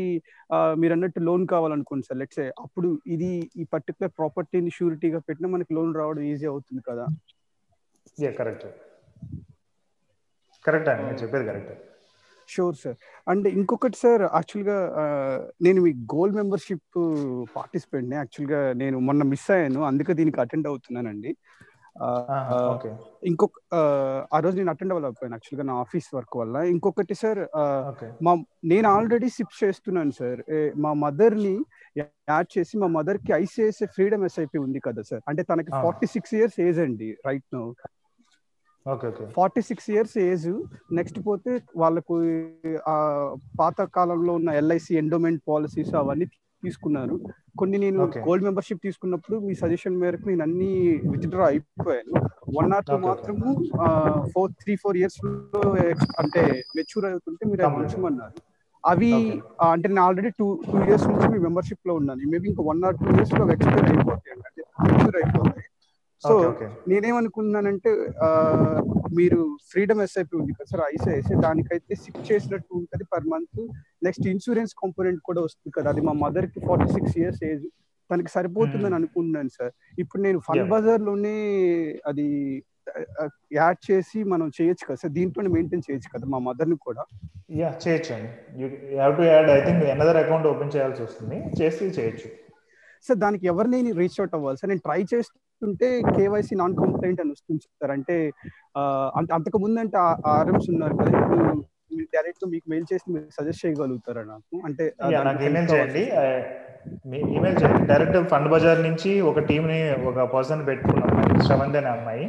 మీరు 0.83 0.95
అన్నట్టు 0.97 1.21
లోన్ 1.29 1.45
కావాలనుకోండి 1.53 2.07
సార్. 2.07 2.19
లెట్స్ 2.21 2.41
అప్పుడు 2.65 2.89
ఇది 3.15 3.31
ఈ 3.61 3.65
పర్టికులర్ 3.75 4.13
ప్రాపర్టీని 4.21 4.73
షూరిటీగా 4.77 5.21
పెట్టినా 5.29 5.49
మనకి 5.55 5.71
లోన్ 5.79 5.93
రావడం 6.01 6.25
ఈజీ 6.31 6.47
అవుతుంది 6.53 6.83
కదా. 6.89 7.05
కరెక్ట్ 8.39 8.65
కరెక్ట్ 10.65 10.89
అండి 10.91 11.13
చెప్పేది 11.23 11.45
కరెక్ట్ 11.51 11.73
షూర్ 12.51 12.75
సార్ 12.75 12.97
అండ్ 13.27 13.47
ఇంకొకటి 13.53 13.97
సార్ 13.97 14.23
యాక్చువల్గా 14.29 14.77
నేను 15.61 15.79
మీ 15.81 15.91
గోల్డ్ 16.13 16.35
మెంబర్షిప్ 16.35 16.99
పార్టిసిపెంట్ని 17.55 18.15
యాక్చువల్గా 18.15 18.61
నేను 18.73 18.99
మొన్న 19.07 19.23
మిస్ 19.31 19.49
అయ్యాను 19.51 19.81
అందుకే 19.83 20.13
దీనికి 20.13 20.41
అటెండ్ 20.41 20.67
అవుతున్నానండి. 20.67 21.33
ఇంకొక 23.23 23.55
ఆ, 23.73 23.81
రోజు 24.39 24.55
నేను 24.57 24.71
అటెండ్ 24.71 24.93
అవ్వలేకపోయాను 24.93 25.35
యాక్చువల్గా 25.35 25.65
నా 25.69 25.75
ఆఫీస్ 25.81 26.07
వర్క్ 26.15 26.35
వల్ల 26.37 26.55
ఇంకొకటి 26.73 27.15
సార్. 27.15 27.41
మా 28.21 28.33
నేను 28.65 28.87
ఆల్రెడీ 28.91 29.29
సిప్ 29.29 29.55
చేస్తున్నాను 29.61 30.13
సార్ 30.19 30.41
మా 30.77 30.93
మదర్ని 31.03 31.55
యాడ్ 32.29 32.49
చేసి 32.55 32.77
మా 32.77 32.89
మదర్కి 32.95 33.33
ఐసిఐసిఐ 33.37 33.89
ఫ్రీడమ్ 33.95 34.25
ఎస్ఐపి 34.25 34.59
ఉంది 34.59 34.81
కదా 34.87 35.03
సార్ 35.09 35.23
అంటే 35.27 35.43
తనకి. 35.43 35.71
ఫార్టీ 35.83 36.07
సిక్స్ 36.15 36.33
ఇయర్స్ 36.33 36.59
ఏజ్ 36.61 36.79
అండి 36.79 37.09
right 37.27 37.47
no 37.53 37.63
forty 39.37 39.61
six 39.61 39.89
years 39.89 40.17
age. 40.17 40.49
Next 40.91 41.19
పోతే 41.27 41.61
వాళ్ళకు 41.77 42.15
ఆ 42.87 42.95
పాత 43.59 43.81
కాలంలో 43.81 44.33
ఉన్న 44.33 44.49
ఎల్ఐసి 44.49 44.95
ఎండోమెంట్ 44.95 45.41
పాలసీస్ 45.47 45.93
అవన్నీ 45.95 46.25
తీసుకున్నారు. 46.63 47.15
కొన్ని 47.57 47.77
నేను. 47.77 48.01
గోల్డ్ 48.27 48.43
మెంబర్షిప్ 48.43 48.81
తీసుకున్నప్పుడు 48.83 49.37
మీ 49.39 49.53
సజెషన్ 49.55 49.97
మేరకు 49.97 50.27
నేను 50.29 50.43
అన్ని 50.43 50.71
విత్డ్రా 51.11 51.45
అయిపోయాను. 51.45 52.13
One 52.57 52.73
or 52.73 52.85
two. 52.85 52.97
మాత్రము 53.07 53.49
ఫోర్ 54.33 54.51
త్రీ 54.51 54.75
ఫోర్ 54.75 54.97
ఇయర్స్లో 54.97 55.31
అంటే 56.19 56.63
మెచ్యూర్ 56.75 57.05
అవుతుంటే 57.05 57.45
మీరు 57.45 57.61
Complete. 57.63 57.95
ఉంచమన్నారు 57.95 58.33
అవి 58.83 59.41
అంటే 59.61 59.87
నేను 59.87 60.01
ఆల్రెడీ 60.01 60.29
టూ 60.29 60.61
టూ 60.71 60.77
ఇయర్స్ 60.83 61.07
నుంచి 61.07 61.27
మీ 61.29 61.37
మెంబర్షిప్లో 61.37 61.93
ఉన్నాను. 61.93 62.29
మేబీ 62.31 62.49
ఇంకా 62.49 62.63
వన్ 62.63 62.83
ఆర్ 62.83 62.95
టూ 62.95 63.09
ఇయర్స్లో 63.15 63.51
ఎక్స్పైర్ 63.51 63.85
అయిపోతాయి 63.85 64.33
అంటే 64.35 64.61
మెచ్యూర్ 64.83 65.15
అయిపోతాయి. 65.15 65.60
సో. 66.23 66.33
నేనేమనుకున్నానంటే 66.91 67.91
మీరు 69.19 69.39
ఫ్రీడమ్ 69.71 70.01
ఎస్ఐపి 70.05 70.35
ఉంది 70.39 70.51
కదా 70.57 70.67
సార్ 70.71 70.83
ఐసిఐసిఐ 70.93 71.37
దానికైతే 71.45 71.95
సిక్ 72.03 72.19
చేసినట్టు 72.31 72.71
ఉంటుంది 72.79 73.05
per 73.13 73.27
month. 73.33 73.61
Next 74.07 74.27
insurance 74.33 74.73
component 74.81 75.21
కూడా 75.29 75.41
వస్తుంది 75.47 75.73
కదా 75.77 75.89
అది 75.93 76.01
మా 76.09 76.13
మదర్కి 76.25 76.59
ఫార్టీ 76.67 76.87
సిక్స్ 76.95 77.15
ఇయర్స్ 77.21 77.43
ఏజ్. 77.51 77.65
తనకి 78.09 78.31
సరిపోతుందని 78.35 78.95
అనుకున్నాను 78.99 79.51
సార్. 79.57 79.73
ఇప్పుడు 80.03 80.21
నేను 80.27 80.39
ఫన్. 80.47 80.63
బజార్లోనే 80.73 81.35
అది 82.11 82.27
యాడ్ 83.57 83.79
చేసి 83.87 84.19
మనం 84.31 84.47
చేయొచ్చు 84.57 84.83
కదా 84.87 84.99
సార్ 85.01 85.13
దీంట్లోనే 85.17 85.49
మెయింటైన్ 85.55 85.83
చేయొచ్చు 85.87 86.09
కదా 86.13 86.25
మా 86.33 86.39
మదర్ని 86.47 86.77
కూడా. 86.87 87.03
యా 87.61 87.69
చేయొచ్చు 87.83 88.11
అండి. 88.15 88.31
You 88.61 88.67
have 88.95 89.13
to 89.19 89.25
add 89.31 89.49
I 89.57 89.59
think 89.67 89.83
another 89.95 90.19
account 90.23 90.47
open 90.51 90.73
చేయాల్సి 90.75 91.01
వస్తుంది. 91.07 91.37
చేసి 91.61 91.85
చేయొచ్చు. 91.99 92.29
సార్ 93.07 93.19
దానికి 93.25 93.45
ఎవరిని 93.51 93.91
రీచ్ 94.01 94.17
అవుట్ 94.21 94.35
అవ్వాలి 94.39 94.57
సార్. 94.61 94.69
నేను 94.73 94.83
ట్రై 94.87 95.01
చేస్తుంటే 95.61 95.87
కేవైసీ 96.17 96.53
నాన్ 96.61 96.75
కంప్లైంట్ 96.81 97.19
అని 97.23 97.31
వస్తుంది 97.35 97.61
సార్. 97.65 97.91
అంటే 97.97 98.15
అంతకు 99.35 99.57
ముందు 99.63 99.79
అంటే 99.83 99.97
ఆర్ఎంస్ 100.35 100.67
ఉన్నారు 100.73 100.95
కదా 101.01 101.11
ఇప్పుడు 101.21 102.07
డైరెక్ట్ 102.15 102.43
మీకు 102.53 102.67
మెయిల్ 102.71 102.85
చేసి 102.91 103.05
మీరు 103.13 103.27
సజెస్ట్ 103.37 103.61
చేయగలుగుతారా 103.63 104.23
నాకు? 104.33 104.55
అంటే 104.67 104.83
ఈమెయిల్ 105.47 105.69
చేయండి. 105.73 106.03
ఈమెయిల్ 107.37 107.57
చేయండి 107.61 107.87
డైరెక్ట్ 107.91 108.17
ఫండ్ 108.33 108.49
బజార్ 108.53 108.81
నుంచి 108.87 109.11
ఒక 109.31 109.39
టీమ్ని 109.49 109.79
ఒక 110.11 110.25
పర్సన్ 110.35 110.63
పెట్టుకున్న 110.69 111.03
అమ్మాయి 111.09 111.45
శ్రవంతి 111.47 111.79
అనే 111.81 111.91
అమ్మాయి 111.97 112.25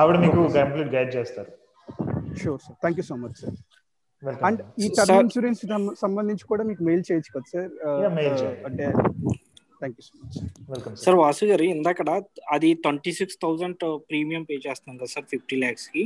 ఆవిడ 0.00 0.16
మీకు. 0.24 0.42
కంప్లీట్ 0.60 0.90
గైడ్ 0.96 1.12
చేస్తారు. 1.18 1.52
Sure 2.42 2.60
sir. 2.66 2.76
Thank 2.84 3.00
you 3.00 3.06
so 3.12 3.16
much 3.24 3.38
sir. 3.44 3.56
And 4.48 4.60
ఈ 4.84 4.86
టర్మ్ 4.98 5.22
ఇన్సూరెన్స్ 5.24 5.62
సంబంధించి 6.04 6.44
కూడా 6.52 6.62
మీకు 6.70 6.82
మెయిల్ 6.90 7.04
చేయొచ్చు 7.10 7.32
కదా 7.36 7.48
సార్. 7.54 7.72
అంటే 8.68 8.86
thank 9.84 9.98
you 10.00 10.04
so 10.06 10.14
much 10.20 10.36
welcome 10.72 10.94
sir 11.04 11.16
Vasu 11.22 11.44
garu 11.50 11.64
ఇందాకడ 11.74 12.10
అది 12.54 12.68
twenty 12.84 13.12
six 13.18 13.36
thousand 13.42 13.82
premium 14.08 14.42
pay 14.48 14.56
చేస్తున్నాం 14.66 14.96
కదా 15.00 15.10
సార్ 15.14 15.26
ఫిఫ్టీ 15.32 15.56
ల్యాక్స్కి. 15.62 16.02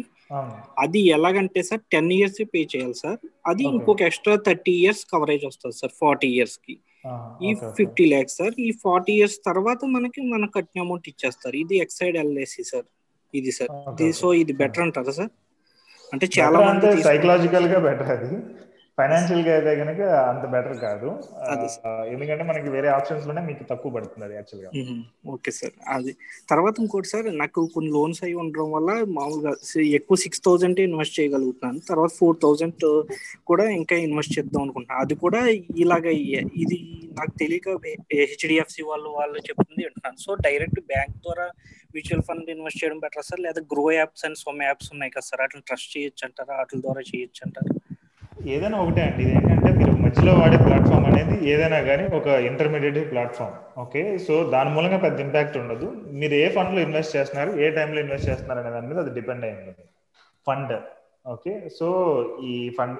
అది 0.84 1.00
ఎలాగంటే 1.16 1.62
సార్ 1.68 1.82
టెన్ 1.94 2.10
ఇయర్స్ 2.16 2.40
పే 2.54 2.60
చేయాలి 2.72 2.96
సార్ 3.02 3.18
అది. 3.50 3.64
ఇంకొక 3.76 4.02
ఎక్స్ట్రా 4.08 4.34
థర్టీ 4.48 4.74
ఇయర్స్ 4.82 5.02
కవరేజ్ 5.12 5.44
వస్తుంది 5.50 5.76
సార్ 5.82 5.94
ఫార్టీ 6.02 6.30
ఇయర్స్కి. 6.36 6.76
ఈ 7.46 7.50
ఫిఫ్టీ 7.78 8.04
ల్యాక్స్ 8.12 8.36
సార్ 8.40 8.54
ఈ 8.66 8.70
ఫార్టీ 8.84 9.12
ఇయర్స్ 9.18 9.38
తర్వాత 9.48 9.80
మనకి 9.96 10.20
మన 10.32 10.46
కట్టిన 10.56 10.84
అమౌంట్ 10.86 11.06
ఇచ్చేస్తారు. 11.12 11.56
ఇది 11.64 11.76
ఎక్సైడ్ 11.84 12.18
ఎల్ఐసి 12.24 12.64
సార్ 12.72 12.86
ఇది 13.34 13.52
సార్ 13.58 13.70
సో 14.22 14.28
ఇది 14.42 14.54
బెటర్ 14.62 14.84
అంటారా 14.86 15.14
సార్ 15.20 15.32
అంటే 16.12 16.26
చాలా 16.38 16.58
మంది. 16.68 16.90
సైకలాజికల్గా 17.10 17.78
బెటర్ 17.86 18.10
అది. 18.16 18.30
ఫైనాన్షియల్గా 18.98 19.50
అయితే 19.56 19.72
కనుక 19.80 20.00
అంత 20.30 20.44
బెటర్ 20.52 20.76
కాదు. 20.84 21.08
ఎందుకంటే 22.12 22.44
మనకి 22.50 22.68
వేరే 22.74 22.88
ఆప్షన్స్లోనే 22.96 23.42
మీకు 23.48 23.62
తక్కువ 23.70 23.90
పడుతుంది 23.96 24.24
అది 24.26 24.34
యాక్చువల్గా. 24.38 24.70
Okay 25.34 25.50
sir. 25.58 25.74
అది 25.96 26.12
తర్వాత 26.50 26.74
ఇంకోటి 26.84 27.08
సార్ 27.12 27.28
నాకు 27.42 27.60
కొన్ని 27.74 27.90
లోన్స్ 27.96 28.20
అయి 28.26 28.34
ఉండడం 28.42 28.68
వల్ల 28.76 28.90
మామూలుగా 29.18 29.52
ఎక్కువ 29.98 30.18
సిక్స్ 30.24 30.42
థౌజండ్ 30.46 30.80
ఇన్వెస్ట్ 30.86 31.16
చేయగలుగుతున్నాను. 31.18 31.80
తర్వాత 31.90 32.12
ఫోర్ 32.20 32.38
థౌజండ్ 32.44 32.86
కూడా 33.50 33.66
ఇంకా 33.80 33.98
ఇన్వెస్ట్ 34.06 34.34
చేద్దాం 34.38 34.60
అనుకుంటున్నాను 34.64 35.02
అది 35.04 35.16
కూడా 35.24 35.42
ఇలాగ 35.84 36.06
ఇది 36.64 36.78
నాకు 37.18 37.32
తెలియక 37.42 37.68
హెచ్డిఎఫ్సి 38.20 38.82
వాళ్ళు 38.90 39.10
వాళ్ళు 39.18 39.38
చెప్తుంది 39.48 39.82
వింటున్నాను. 39.86 40.18
సో 40.26 40.30
డైరెక్ట్ 40.46 40.80
బ్యాంక్ 40.92 41.16
ద్వారా 41.26 41.46
మ్యూచువల్ 41.94 42.24
ఫండ్ 42.28 42.50
ఇన్వెస్ట్ 42.54 42.80
చేయడం 42.82 42.98
బెటర్ 43.04 43.26
సార్? 43.28 43.42
లేదా 43.46 43.60
Groww 43.72 43.84
apps 43.98 44.24
and 44.28 44.38
some 44.44 44.62
apps 44.68 44.90
ఉన్నాయి 44.94 45.12
కదా 45.16 45.26
సార్? 45.30 45.42
అట్లా 45.46 45.60
ట్రస్ట్ 45.68 45.92
చేయొచ్చు 45.96 46.24
అంటారా 46.28 46.56
వాటి 46.60 46.82
ద్వారా 46.86 47.04
చేయొచ్చు 47.12 47.42
అంటారా 47.46 47.72
ఏదైనా 48.46 48.78
ఒకటే 48.78 49.02
అండి. 49.02 49.22
ఇది 49.22 49.32
ఏంటంటే 49.32 49.72
మీరు 49.72 49.92
మధ్యలో 49.92 50.34
వాడే 50.34 50.56
ప్లాట్ఫామ్ 50.56 51.06
అనేది 51.06 51.50
ఏదైనా 51.50 51.80
కానీ 51.80 52.16
ఒక 52.16 52.26
ఇంటర్మీడియట్ 52.26 53.10
ప్లాట్ఫామ్. 53.10 53.80
ఓకే? 53.80 54.18
సో 54.18 54.50
దాని 54.50 54.70
మూలంగా 54.70 54.98
పెద్ద 54.98 55.20
ఇంపాక్ట్ 55.20 55.56
ఉండదు. 55.56 55.86
మీరు 56.10 56.34
ఏ 56.34 56.48
ఫండ్లో 56.48 56.80
ఇన్వెస్ట్ 56.80 57.16
చేస్తున్నారు 57.16 57.60
ఏ 57.60 57.70
టైంలో 57.70 58.00
ఇన్వెస్ట్ 58.00 58.28
చేస్తున్నారు 58.28 58.60
అనే 58.60 58.70
దాని 58.70 58.86
మీద 58.86 58.98
అది 58.98 59.10
డిపెండ్ 59.10 59.44
అయి 59.44 59.52
ఉంటుంది 59.52 59.84
ఫండ్ 60.46 60.74
ఓకే? 61.26 61.68
సో 61.78 61.86
ఈ 62.42 62.74
ఫండ్ 62.78 62.98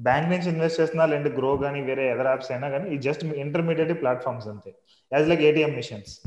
బ్యాంక్ 0.00 0.30
నుంచి 0.30 0.48
ఇన్వెస్ట్ 0.48 0.80
చేస్తున్నా 0.80 1.06
లేదంటే 1.06 1.30
గ్రో 1.30 1.56
కానీ 1.56 1.80
వేరే 1.80 2.10
ఎదర్ 2.10 2.26
యాప్స్ 2.26 2.52
అయినా 2.52 2.68
కానీ 2.68 2.90
ఈ 2.94 2.98
జస్ట్ 2.98 3.24
ఇంటర్మీడియట్ 3.24 4.00
ప్లాట్ఫామ్స్ 4.00 4.48
అంతే. 4.48 4.74
యాజ్ 5.12 5.28
లైక్ 5.28 5.40
ఏటీఎం 5.40 5.74
మిషన్స్ 5.74 6.20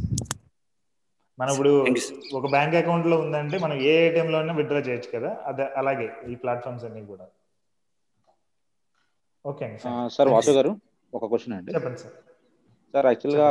మనం 1.39 1.53
ఇప్పుడు 1.53 1.85
ఒక 2.33 2.49
బ్యాంక్ 2.49 2.75
అకౌంట్లో 2.75 3.17
ఉందంటే 3.17 3.57
మనం 3.57 3.81
ఏ 3.81 4.07
ఏటీఎం 4.07 4.31
లో 4.31 4.53
విత్డ్రా 4.53 4.79
చేయొచ్చు 4.79 5.19
కదా? 5.19 5.37
అదే 5.45 5.67
అలాగే 5.77 6.09
ఈ 6.29 6.35
ప్లాట్ఫామ్స్ 6.35 6.85
అన్ని 6.85 7.05
కూడా. 7.05 7.25
Okay 9.51 9.67
sir. 9.83 10.29
వాసు 10.35 10.51
గారు 10.57 10.71
ఒక 11.13 11.25
క్వశ్చన్ 11.31 11.55
అండి. 11.57 11.71
చెప్పండి 11.75 11.99
సార్. 12.03 12.15
సార్ 12.93 13.07
యాక్చువల్గా 13.09 13.47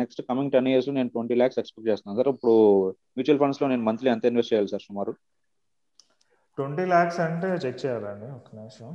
నెక్స్ట్ 0.00 0.20
కమింగ్ 0.28 0.52
టెన్ 0.54 0.68
ఇయర్స్ 0.70 0.88
నేను 0.98 1.10
ట్వంటీ 1.14 1.34
ల్యాక్స్ 1.40 1.60
ఎక్స్పెక్ట్ 1.62 1.88
చేస్తున్నాను 1.90 2.18
సార్. 2.20 2.30
ఇప్పుడు 2.34 2.54
మ్యూచువల్ 3.16 3.40
ఫండ్స్లో 3.42 3.68
నేను 3.72 3.84
మంత్లీ 3.88 4.10
ఎంత 4.14 4.24
ఇన్వెస్ట్ 4.30 4.52
చేయాలి 4.52 4.72
సార్ 4.74 4.84
సుమారు? 4.88 5.14
ట్వంటీ 6.58 6.84
ల్యాక్స్ 6.92 7.20
అంటే 7.26 7.48
చెక్ 7.64 7.80
చేయాలండి 7.84 8.28
ఒక 8.38 8.48
నిమిషం. 8.60 8.90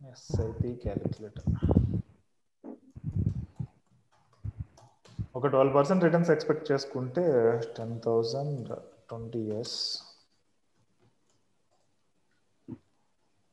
ఎస్ఐపి 0.00 0.70
క్యాలిక్యులేటర్ 0.84 1.48
ఒక 5.38 5.46
ట్వెల్వ్ 5.52 5.74
పర్సెంట్ 5.76 6.04
రిటర్న్స్ 6.06 6.30
ఎక్స్పెక్ట్ 6.34 6.66
చేసుకుంటే 6.70 7.24
ten 7.76 7.94
thousand 8.06 8.68
twenty 9.10 9.40
years 9.50 9.76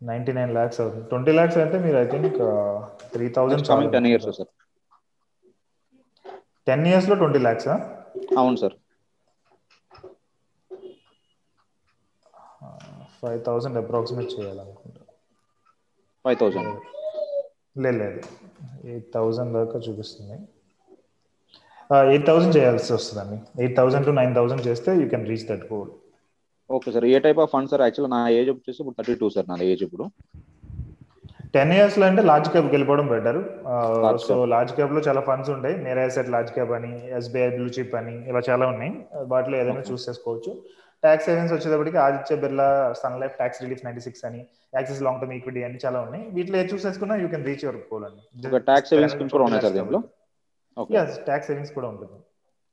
ninety 0.02 0.34
nine 0.38 0.52
lakhs 0.58 0.80
అవుతుంది. 0.82 1.06
ట్వంటీ 1.10 1.32
ల్యాక్స్ 1.38 1.58
అయితే 1.62 1.78
మీరు 1.86 1.97
I 1.97 2.06
think 2.14 2.38
three 3.14 3.26
thousand 3.38 3.66
coming 3.70 3.93
ten 3.95 4.08
years 4.12 4.30
sir 4.32 4.52
ten 6.68 6.86
ఇయర్స్లో 6.89 7.16
ట్వంటీ 7.22 7.39
ల్యాక్స్ 7.45 7.70
అవును 8.39 8.58
సార్ 8.64 8.76
ఫైవ్ 13.18 13.39
థౌసండ్ 13.47 13.80
అప్రాక్సిమేట్ 13.82 14.32
చేయాలనుకుంటా 14.36 15.04
ఫైవ్ 16.26 16.38
థౌసండ్ 16.41 16.70
లేదు 17.84 17.97
లేదు. 18.02 18.20
ఎయిట్ 18.89 19.10
థౌసండ్ 19.16 19.54
దాకా 19.58 19.78
చూపిస్తుంది. 19.86 20.38
ఎయిట్ 22.10 22.26
థౌసండ్ 22.28 22.56
చేయాల్సి 22.58 22.91
వస్తుందండి. 22.95 23.38
Eight 23.62 23.76
thousand 23.80 24.08
to 24.10 24.14
nine 24.20 24.34
thousand 24.38 24.64
చేస్తే 24.68 24.91
you 25.02 25.06
can 25.14 25.26
reach 25.32 25.47
that 25.52 25.66
goal 25.72 25.91
okay 26.78 26.89
sir. 26.95 27.05
A 27.13 27.20
type 27.26 27.39
of 27.43 27.51
fund 27.53 27.70
sir? 27.72 27.84
Actual 27.88 28.11
నా 28.15 28.22
ఏజ్ 28.39 28.49
వచ్చేసి 28.53 28.80
ఇప్పుడు 28.82 28.97
థర్టీ 28.99 29.15
టూ 29.22 29.30
సార్ 29.36 29.47
నా 29.51 29.57
ఏజ్ 29.74 29.84
ఇప్పుడు. 29.88 30.05
టెన్ 31.55 31.72
ఇయర్స్లో 31.76 32.05
అంటే 32.09 32.22
లార్జ్ 32.30 32.49
క్యాప్కి 32.53 32.74
వెళ్ళిపోవడం 32.76 33.07
బెటర్. 33.13 33.39
సో 34.26 34.36
లార్జ్ 34.53 34.74
క్యాప్లో 34.80 35.01
చాలా 35.07 35.22
ఫండ్స్ 35.30 35.49
ఉంటాయి. 35.53 35.76
నేరా 35.86 36.03
సెట్ 36.15 36.30
లార్జ్ 36.36 36.51
క్యాప్ 36.57 36.74
అని 36.78 36.91
ఎస్బీఐ 37.20 37.47
బ్లూ 37.55 37.67
చిప్ 37.78 37.95
అని 38.01 38.13
ఇలా 38.32 38.41
చాలా 38.49 38.65
ఉన్నాయి. 38.74 38.91
వాటిలో 39.34 39.57
ఏదైనా 39.61 39.84
చూస్ 39.89 40.05
చేసుకోవచ్చు. 40.09 40.53
ట్యాక్స్ 41.03 41.28
సేవింగ్స్ 41.30 41.53
వచ్చేటప్పటికి 41.55 41.97
Aditya 42.05 42.36
Birla 42.43 42.70
sun 43.01 43.17
life 43.22 43.36
tax 43.41 43.59
relief 43.63 43.84
ninety 43.88 44.01
six 44.05 44.24
అని 44.30 44.41
యాక్సిస్ 44.78 45.01
లాంగ్ 45.05 45.20
టర్మ్ 45.22 45.36
ఈక్విటీ 45.38 45.61
అని 45.67 45.78
చాలా 45.86 45.99
ఉన్నాయి. 46.05 46.24
వీటిలో 46.38 46.57
ఏది 46.61 46.70
చూస్ 46.74 46.86
చేసుకున్నా 46.88 47.15
you 47.24 47.28
can 47.34 47.45
reach 47.49 47.63
your 47.65 47.78
goal 47.91 48.05
అండి 48.09 48.59
ట్యాక్స్ 48.72 48.91
సేవింగ్స్ 48.93 49.36
కూడా 49.36 49.45
ఉన్నాయి 49.47 49.63
సార్ 49.65 49.76
దీంట్లో? 49.78 50.01
ట్యాక్స్ 51.30 51.47
సేవింగ్స్ 51.51 51.74
కూడా 51.78 51.88
ఉంటుంది. 51.93 52.17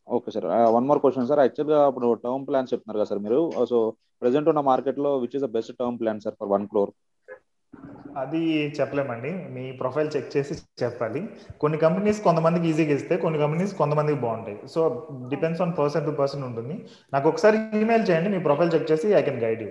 Okay 0.08 0.30
sir. 0.34 0.46
One 0.76 0.86
more 0.88 1.00
question 1.02 1.28
sir. 1.30 1.40
యాక్చువల్గా 1.44 1.78
ఇప్పుడు 1.90 2.08
టర్మ్ 2.24 2.46
ప్లాన్స్ 2.48 2.72
చెప్తున్నారు 2.72 2.98
కదా 3.00 3.08
సార్ 3.10 3.22
మీరు. 3.26 3.40
Uh, 3.58 3.66
సో 3.70 3.78
ప్రెసెంట్ 4.22 4.48
ఉన్న 4.50 4.60
మార్కెట్లో 4.70 5.10
which 5.22 5.36
is 5.38 5.44
the 5.44 5.50
best 5.56 5.72
term 5.80 5.98
plan 6.00 6.20
sir 6.24 6.36
for 6.40 6.50
one 6.54 6.66
crore 6.72 6.92
అది 8.22 8.42
చెప్పలేమండి. 8.76 9.30
మీ 9.54 9.64
ప్రొఫైల్ 9.80 10.10
చెక్ 10.16 10.30
చేసి 10.36 10.54
చెప్పాలి. 10.82 11.20
కొన్ని 11.62 11.78
కంపెనీస్ 11.78 12.20
కొంతమందికి 12.26 12.66
ఈజీగా 12.68 12.94
ఇస్తే 12.98 13.16
కొన్ని 13.24 13.38
కంపెనీస్ 13.42 13.72
కొంతమందికి 13.80 14.18
బాగుంటాయి. 14.20 14.58
So 14.74 14.80
depends 15.32 15.62
on 15.64 15.74
person 15.78 16.06
to 16.06 16.10
person 16.10 16.44
ఉంటుంది. 16.44 16.76
నాకు 17.12 17.28
ఒకసారి 17.28 17.58
ఈమెయిల్ 17.80 18.06
చేయండి 18.10 18.30
మీ 18.34 18.38
ప్రొఫైల్ 18.38 18.72
చెక్ 18.74 18.90
చేసి 18.92 19.08
I 19.20 19.22
can 19.22 19.42
guide 19.44 19.62
you 19.62 19.70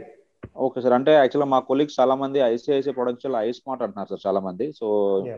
okay 0.55 0.79
sir 0.83 0.93
అంటే 0.97 1.11
యాక్చువల్గా 1.15 1.47
మా 1.53 1.59
కొలీగ్స్ 1.69 1.97
చాలా 1.99 2.15
మంది 2.21 2.39
ఐసిఐసిఐ 2.51 2.93
ప్రొడక్ట్స్ 2.97 3.27
ఐ 3.41 3.49
స్మార్ట్ 3.57 3.83
అంటున్నారు 3.85 4.09
సార్ 4.11 4.21
చాలా 4.27 4.39
మంది 4.47 4.65
so 4.79 4.87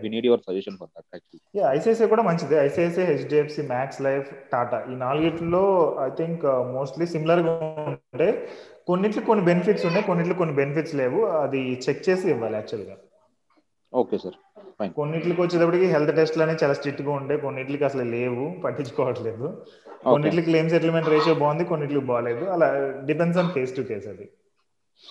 we 0.04 0.10
need 0.14 0.28
your 0.30 0.44
suggestion 0.48 0.78
for 0.82 0.92
that 0.96 1.08
actually 1.16 1.64
ICICI 1.76 2.08
కూడా 2.14 2.24
మంచిది. 2.30 2.56
ఐసిఐసిఐ 2.68 3.06
హెచ్డిఎఫ్సి 3.12 3.64
మ్యాక్స్ 3.74 4.00
లైఫ్ 4.08 4.30
టాటా 4.54 4.80
ఈ 4.92 4.96
నాలుగిట్లో 5.06 5.64
ఐ 6.08 6.10
థింక్ 6.20 6.44
మోస్ట్లీ 6.78 7.08
సిమిలర్గా 7.14 7.54
ఉంటే 7.92 8.30
కొన్నిట్లు 8.90 9.22
కొన్ని 9.30 9.44
బెనిఫిట్స్ 9.50 9.86
ఉన్నాయి 9.90 10.06
కొన్నిట్లు 10.10 10.36
కొన్ని 10.42 10.56
బెనిఫిట్స్ 10.60 10.96
లేవు. 11.02 11.20
అది 11.44 11.62
చెక్ 11.86 12.04
చేసి 12.08 12.26
ఇవ్వాలి 12.34 12.56
యాక్చువల్గా 12.60 12.96
ఓకే 13.94 14.18
సార్ 14.24 14.38
ఫైన్ 14.80 14.94
కొన్నిట్లకి 15.00 15.40
వచ్చేటప్పటికి 15.44 15.88
హెల్త్ 15.94 16.14
టెస్ట్లు 16.20 16.44
అనేవి 16.44 16.62
చాలా 16.64 16.76
స్ట్రిక్ట్గా 16.80 17.12
ఉంటాయి. 17.20 17.40
కొన్నిట్లకి 17.46 17.86
అసలు 17.90 18.06
లేవు 18.16 18.46
పట్టించుకోవట్లేదు. 18.66 19.48
కొన్నిట్లకి 20.12 20.48
క్లెయిమ్ 20.50 20.70
సెటిల్మెంట్ 20.74 21.10
రేషియో 21.14 21.36
బాగుంది 21.44 21.64
కొన్నిట్లకి 21.72 22.08
బాగాలేదు. 22.12 22.44
అలా 22.56 22.68
depends 23.10 23.40
on 23.44 23.52
case 23.56 23.74
to 23.78 23.84
case 23.90 24.08
అది. 24.14 24.28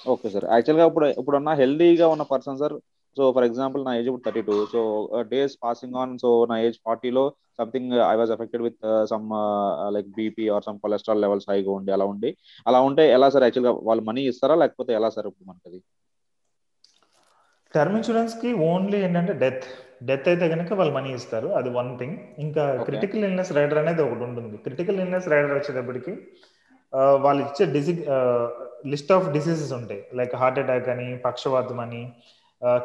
ఓకే 0.07 0.29
సార్ 0.35 0.47
యాక్చువల్గా 0.51 0.87
ఇప్పుడు 0.91 1.07
ఇప్పుడున్న 1.15 1.53
హెల్దీగా 1.61 2.07
ఉన్న 2.09 2.25
person 2.31 2.61
sir 2.61 2.75
so 3.17 3.27
for 3.33 3.45
example 3.45 3.83
నా 3.85 3.93
ఏజ్ 3.99 4.09
ఇప్పుడు 4.09 4.25
thirty 4.27 4.43
two 4.49 4.55
so 4.73 4.81
days 5.31 5.55
passing 5.63 5.97
on 5.97 6.13
so 6.23 6.31
నా 6.51 6.57
ఏజ్ 6.65 6.79
ఫార్టీలో 6.87 7.23
something 7.59 7.93
I 8.07 8.15
was 8.21 8.33
affected 8.35 8.65
with 8.67 8.81
some 9.13 9.29
like 9.95 10.09
BP 10.19 10.47
or 10.55 10.65
some 10.65 10.79
cholesterol 10.83 11.23
levels 11.25 11.47
హైగా 11.51 11.71
ఉండి 11.77 11.93
అలా 11.97 12.07
ఉండి. 12.13 12.31
అలా 12.67 12.81
ఉంటే 12.89 13.05
ఎలా 13.17 13.29
సార్ 13.35 13.45
యాక్చువల్గా 13.47 13.73
వాళ్ళు 13.89 14.05
మనీ 14.09 14.25
ఇస్తారా 14.33 14.57
లేకపోతే 14.63 14.93
ఎలా 14.99 15.11
సార్ 15.17 15.29
ఇప్పుడు 15.31 15.47
మనకి 15.51 15.81
టర్మ్ 17.75 17.97
ఇన్సూరెన్స్కి 17.99 18.51
ఓన్లీ 18.67 18.99
ఏంటంటే 18.99 19.33
డెత్ 19.41 19.65
డెత్ 20.09 20.29
అయితే 20.29 20.47
కనుక 20.53 20.73
వాళ్ళు 20.79 20.93
మనీ 20.93 21.11
ఇస్తారు 21.19 21.49
అది 21.59 21.71
వన్ 21.71 21.91
థింగ్ 21.99 22.17
ఇంకా 22.39 22.63
క్రిటికల్ 22.89 23.25
ఇల్నెస్ 23.25 23.53
రైడర్ 23.59 23.81
అనేది 23.83 24.03
ఒకటి 24.07 24.25
ఉంటుంది. 24.29 24.57
క్రిటికల్ 24.67 24.99
ఇల్నెస్ 25.05 25.29
రైడర్ 25.35 25.57
వచ్చేటప్పటికి 25.59 26.13
వాళ్ళు 26.95 27.41
ఇచ్చే 27.47 27.65
డిజి 27.77 27.93
లిస్ట్ 28.93 29.13
ఆఫ్ 29.17 29.29
డిసీజెస్ 29.37 29.73
ఉంటాయి. 29.81 30.03
లైక్ 30.19 30.35
హార్ట్ 30.43 30.59
అటాక్ 30.63 30.89
అని 30.95 31.07
పక్షవాతం 31.27 31.81
అని 31.85 32.03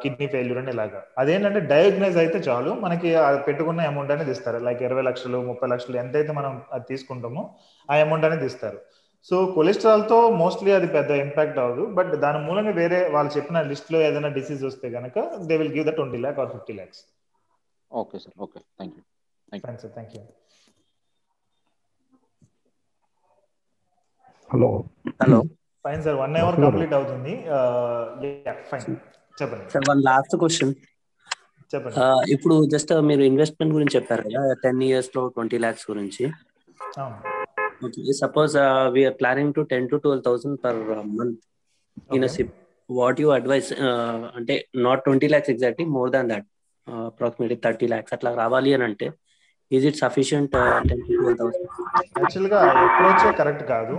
కిడ్నీ 0.02 0.28
ఫెయిల్యూర్ 0.34 0.60
అని 0.62 0.72
ఇలాగా. 0.76 1.02
అదేంటంటే 1.22 1.60
డయాగ్నైజ్ 1.74 2.18
అయితే 2.24 2.40
చాలు. 2.48 2.72
మనకి 2.86 3.10
పెట్టుకున్న 3.48 3.86
అమౌంట్ 3.92 4.12
అనేది 4.16 4.32
ఇస్తారు. 4.36 4.60
లైక్ 4.68 4.82
ఇరవై 4.88 5.04
లక్షలు 5.10 5.38
ముప్పై 5.50 5.68
లక్షలు 5.74 5.98
ఎంతైతే 6.04 6.34
మనం 6.40 6.54
అది 6.78 6.86
తీసుకుంటామో 6.92 7.44
ఆ 7.90 7.96
అమౌంట్ 8.06 8.28
అనేది 8.30 8.46
ఇస్తారు. 8.52 8.80
సో 9.30 9.38
కొలెస్ట్రాల్తో 9.56 10.18
మోస్ట్లీ 10.42 10.72
అది 10.80 10.88
పెద్ద 10.98 11.12
ఇంపాక్ట్ 11.26 11.60
అవ్వదు. 11.64 11.86
బట్ 12.00 12.14
దాని 12.26 12.40
మూలంగా 12.48 12.74
వేరే 12.82 13.00
వాళ్ళు 13.16 13.32
చెప్పిన 13.38 13.62
లిస్ట్లో 13.72 14.00
ఏదైనా 14.10 14.32
డిసీజ్ 14.40 14.64
వస్తే 14.70 14.90
కనుక 14.98 15.26
they 15.50 15.58
will 15.62 15.74
give 15.78 15.88
the 15.92 15.96
twenty 16.00 16.22
lakh 16.26 16.40
or 16.44 16.52
fifty 16.56 16.76
lakhs. 16.82 17.02
Okay 17.92 18.20
sir. 18.26 18.36
Okay. 18.48 18.60
Thank 18.78 18.96
you 18.98 19.04
thank 19.98 20.16
you 20.16 20.22
hello. 24.54 24.70
Hello. 25.22 25.38
Fine 25.86 26.02
sir 26.04 26.16
one 26.16 26.34
hour 26.38 26.56
complete 26.62 26.94
అవుతుంది. 26.94 27.34
ఫైన్ 28.72 28.96
చెప్పండి. 29.42 29.66
సార్ 29.74 29.86
వన్ 29.90 30.02
లాస్ట్ 30.04 30.34
క్వశ్చన్ 30.42 30.74
చెప్పండి. 31.74 32.32
ఇప్పుడు 32.32 32.56
జస్ట్ 32.74 32.92
మీరు 33.10 33.22
ఇన్వెస్ట్మెంట్ 33.22 33.74
గురించి 33.74 33.96
చెప్పారు 33.96 34.24
కదా 34.24 34.42
టెన్ 34.64 34.82
ఇయర్స్లో 34.84 35.28
twenty 35.28 35.58
lakhs 35.58 35.86
గురించి. 35.92 36.26
Suppose 38.22 38.58
we are 38.94 39.16
planning 39.22 39.54
to 39.54 39.62
ten 39.62 39.90
to 39.90 39.96
twelve 39.96 40.26
thousand 40.26 40.60
per 40.64 40.80
month 41.20 41.40
in 42.16 42.28
SIP 42.28 42.54
what 42.90 43.22
you 43.22 43.30
advise 43.30 43.72
అంటే 43.82 44.56
not 44.76 45.04
twenty 45.04 45.28
lakhs 45.28 45.50
exactly 45.50 45.86
more 45.98 46.12
than 46.12 46.30
that 46.30 46.48
approximately 46.88 47.60
thirty 47.66 47.88
lakhs 47.88 48.14
అట్లా 48.14 48.34
రావాలి 48.36 48.74
అని 48.74 48.84
అంటే 48.84 49.08
ఈజ్ 49.78 49.86
ఇట్ 49.90 49.98
సఫిషియంట్ 50.04 50.56
యాక్చువల్గా 52.22 52.60
approach 52.84 53.24
correct 53.40 53.64
కాదు. 53.74 53.96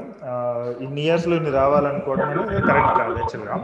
ఇన్ని 0.85 1.01
ఇయర్స్లో 1.07 1.35
ఇన్ని 1.39 1.53
రావాలనుకోవడం 1.61 2.27
అనేది 2.33 2.63
కరెక్ట్ 2.71 2.95
కాదు 3.01 3.15
యాక్చువల్గా 3.23 3.57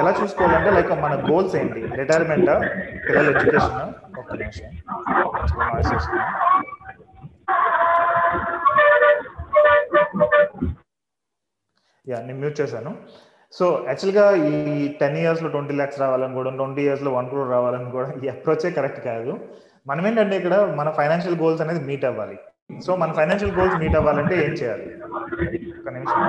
ఎలా 0.00 0.12
చూసుకోవాలంటే 0.20 0.70
లైక్ 0.76 0.92
మన 1.04 1.14
గోల్స్ 1.30 1.56
ఏంటి? 1.60 1.82
రిటైర్మెంట్ 2.00 2.50
పిల్లల 3.06 3.26
ఎడ్యుకేషన్ 3.34 3.78
ఒక్క 4.22 4.32
నిమిషం. 4.42 4.70
యా 12.10 12.18
నేను 12.26 12.38
మ్యూట్ 12.40 12.58
చేశాను. 12.60 12.90
సో 13.58 13.64
యాక్చువల్గా 13.90 14.24
ఈ 14.48 14.52
టెన్ 15.00 15.16
ఇయర్స్లో 15.20 15.48
ట్వంటీ 15.54 15.74
ల్యాక్స్ 15.78 16.00
రావాలనుకోవడం 16.02 16.54
ట్వంటీ 16.60 16.82
ఇయర్స్లో 16.86 17.10
వన్ 17.16 17.28
క్రోర్ 17.30 17.50
రావాలనుకోవడం 17.54 18.12
ఈ 18.24 18.26
అప్రోచే 18.34 18.70
కరెక్ట్ 18.78 19.00
కాదు. 19.08 19.32
మనం 19.88 20.02
ఏంటంటే 20.08 20.34
ఇక్కడ 20.40 20.54
మన 20.78 20.88
ఫైనాన్షియల్ 20.98 21.38
గోల్స్ 21.42 21.60
అనేది 21.64 21.80
మీట్ 21.88 22.04
అవ్వాలి. 22.08 22.36
సో 22.84 22.90
మన 23.02 23.10
ఫైనాన్షియల్ 23.18 23.54
గోల్స్ 23.58 23.76
మీట్ 23.82 23.96
అవ్వాలంటే 23.98 24.34
ఏం 24.44 24.52
చేయాలి? 24.60 24.86
ఒక 25.80 25.90
నిమిషం. 25.96 26.20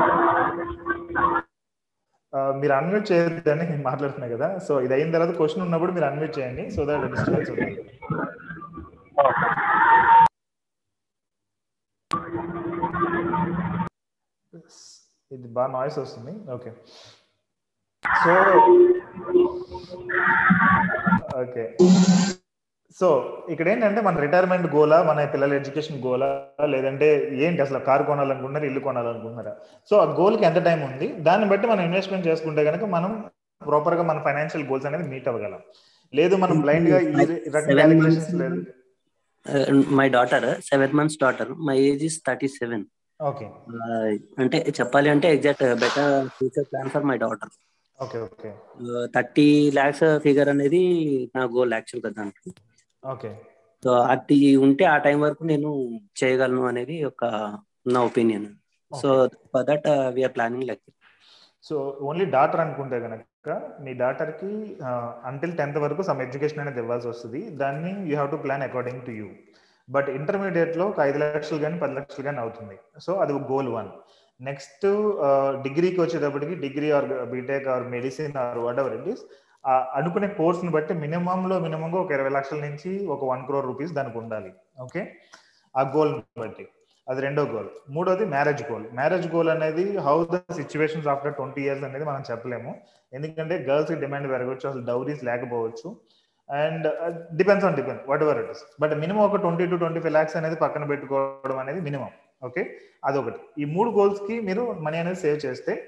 మీరు 2.61 2.73
అన్మ్యూట్ 2.77 3.05
చేయొద్దని 3.11 3.63
నేను 3.69 3.83
మాట్లాడుతున్నా 3.89 4.27
కదా. 4.35 4.47
సో 4.67 4.73
ఇది 4.85 4.93
అయిన 4.97 5.13
తర్వాత 5.15 5.33
క్వశ్చన్ 5.39 5.63
ఉన్నప్పుడు 5.65 5.91
మీరు 5.95 6.07
అన్మ్యూట్ 6.09 6.35
చేయండి. 6.39 6.63
సో 6.75 6.81
దట్ 6.89 7.05
డిస్టర్బెన్స్ 7.13 7.51
ఉంటుంది 7.51 7.75
ఇది 15.35 15.47
బాగా 15.55 15.69
నాయిస్ 15.77 15.97
వస్తుంది. 16.03 16.33
ఓకే 16.55 16.71
సో 18.23 18.33
ఓకే 21.43 21.63
సో 22.95 23.07
ఇక్కడ 23.53 23.67
ఏంటంటే 23.71 24.01
మన 24.07 24.15
రిటైర్మెంట్ 24.25 24.67
గోలా 24.75 24.97
మన 25.07 25.25
పిల్లల 25.33 25.53
ఎడ్యుకేషన్ 25.59 25.99
గోలా 26.05 26.29
లేదంటే 26.73 27.07
ఏంటి 27.45 27.59
అసలు 27.65 27.79
కారు 27.87 28.03
కొనాలనుకుంటున్నారు 28.09 28.67
ఇల్లు 28.69 28.81
కొనాలనుకుంటున్నారా? 28.87 29.53
సో 29.89 29.93
ఆ 30.03 30.05
గోల్కి 30.19 30.45
ఎంత 30.49 30.59
టైం 30.67 30.79
ఉంది? 30.89 31.07
దాన్ని 31.27 31.47
బట్టి 31.51 31.67
మనం 31.71 31.83
ఇన్వెస్ట్మెంట్ 31.87 32.27
చేసుకుంటే 32.29 32.63
కనుక 32.69 32.85
మనం 32.95 33.11
ప్రాపర్గా 33.61 34.03
మన 34.11 34.19
ఫైనాన్షియల్ 34.27 34.65
గోల్స్ 34.71 34.87
అనేది 34.89 35.05
మీట్ 35.13 35.27
అవ్వగలం. 35.31 35.61
లేదు 36.13 36.35
మనం 36.43 36.57
బ్లైండ్గా 36.65 36.99
ఈ 36.99 37.13
రకం 37.55 37.67
సెవెన్ 37.67 37.79
క్యాలిక్యులేషన్స్ 37.79 38.35
లేదు. 38.43 38.59
My 39.97 40.07
daughter 40.15 40.47
seven 40.69 40.95
months 40.99 41.19
daughter 41.23 41.51
my 41.67 41.75
age 41.89 42.03
is 42.07 42.17
thirty 42.27 42.47
seven 42.59 42.85
okay 43.19 43.45
అంటే 44.43 44.57
చెప్పాలి 44.79 45.09
అంటే 45.13 45.27
exact 45.35 45.63
better 45.83 46.11
future 46.37 46.67
plan 46.71 46.89
for 46.95 47.05
my 47.11 47.17
daughter 47.23 47.53
okay 47.97 48.17
okay 48.27 48.49
thirty 49.15 49.47
lakhs 49.77 50.05
figure 50.25 50.49
అనేది 50.53 50.81
నా 51.35 51.43
గోల్ 51.55 51.73
యాక్చువల్గా 51.77 52.11
దాంట్లో 52.17 52.51
ఓకే. 53.03 53.29
సో 53.83 53.91
అది 54.13 54.37
ఉంటే 54.65 54.83
ఆ 54.93 54.95
టైం 55.05 55.17
వరకు 55.25 55.43
నేను 55.53 55.71
చేయగలను 56.19 56.63
అనేది 56.71 56.95
ఒక 57.09 57.25
నా 57.95 57.99
opinion. 58.09 58.47
So 58.91 59.09
for 59.53 59.65
that 59.69 59.87
we are 60.15 60.35
planning 60.37 60.67
like 60.69 60.83
so 61.67 61.75
only 62.09 62.25
daughter 62.35 62.61
అనుకుంటే 62.63 62.97
కనుక 63.05 63.49
మీ 63.85 63.91
డాటర్కి 64.01 64.51
అంటిల్ 65.29 65.55
టెన్త్ 65.59 65.79
వరకు 65.85 66.01
సమ్ 66.09 66.21
ఎడ్యుకేషన్ 66.25 66.61
అనేది 66.63 66.79
ఇవ్వాల్సి 66.83 67.07
వస్తుంది. 67.11 67.41
దాన్ని 67.61 67.91
you 68.09 68.13
have 68.17 68.31
to 68.33 68.39
plan 68.45 68.65
according 68.67 69.01
to 69.07 69.13
you 69.19 69.27
but 69.95 70.09
ఇంటర్మీడియట్లో 70.19 70.85
ఒక 70.91 70.99
ఐదు 71.09 71.19
లక్షలు 71.23 71.59
కానీ 71.65 71.77
పది 71.83 71.95
లక్షలు 71.97 72.23
కానీ 72.27 72.39
అవుతుంది. 72.45 72.75
సో 73.05 73.11
అది 73.23 73.33
గోల్ 73.51 73.69
వన్ 73.77 73.89
నెక్స్ట్ 74.39 74.85
డిగ్రీకి 75.65 75.99
వచ్చేటప్పటికి 76.03 76.55
degree 76.65 76.89
or 76.97 77.07
BTech 77.33 77.67
or 77.75 77.85
medicine 77.95 78.35
or 78.43 78.59
whatever 78.83 78.95
it 78.97 79.07
is 79.13 79.23
అనుకునే 79.69 80.27
కోర్స్ని 80.27 80.71
బట్టి 80.71 80.93
మినిమం 80.93 81.49
లో 81.49 81.59
మినిమం 81.59 81.91
ఒక 81.91 82.11
ఇరవై 82.11 82.29
లక్షల 82.29 82.57
నుంచి 82.57 83.07
ఒక 83.07 83.25
వన్ 83.25 83.45
క్రోర్ 83.45 83.65
రూపీస్ 83.65 83.91
దానికి 83.91 84.17
ఉండాలి. 84.17 84.53
ఓకే? 84.81 85.13
ఆ 85.77 85.81
గోల్ 85.81 86.21
బట్టి. 86.39 86.67
అది 87.09 87.21
రెండో 87.21 87.43
గోల్. 87.43 87.67
మూడోది 87.89 88.25
మ్యారేజ్ 88.25 88.71
గోల్. 88.71 88.85
మ్యారేజ్ 88.93 89.35
గోల్ 89.35 89.49
అనేది 89.49 89.97
how 89.97 90.25
the 90.25 90.35
situations 90.35 91.07
after 91.07 91.35
twenty 91.35 91.61
years 91.61 91.83
అనేది 91.83 92.05
మనం 92.05 92.23
చెప్పలేము. 92.31 92.75
ఎందుకంటే 93.13 93.57
గర్ల్స్ 93.57 93.91
డిమాండ్ 93.91 94.31
పెరగవచ్చు 94.31 94.69
అసలు 94.69 94.85
డౌరీస్ 94.85 95.23
లేకపోవచ్చు. 95.23 95.95
And 96.49 96.87
depends 97.35 97.65
on 97.65 97.75
depend 97.75 97.99
whatever 98.23 98.37
it 98.37 98.51
is 98.51 98.63
but 98.81 98.95
minimum 98.95 99.21
ఒక 99.21 99.35
twenty 99.35 99.65
to 99.65 99.75
twenty 99.75 99.99
five 99.99 100.11
lakhs 100.11 100.35
అనేది 100.35 100.55
పక్కన 100.55 100.83
పెట్టుకోవడం 100.83 101.59
అనేది 101.59 101.81
మినిమం. 101.81 102.09
ఓకే? 102.43 102.77
అదొకటి. 103.05 103.61
ఈ 103.61 103.65
మూడు 103.65 103.89
గోల్స్కి 103.89 104.39
మీరు 104.41 104.73
మనీ 104.73 104.97
అనేది 104.97 105.15
సేవ్ 105.15 105.45
చేస్తే 105.45 105.87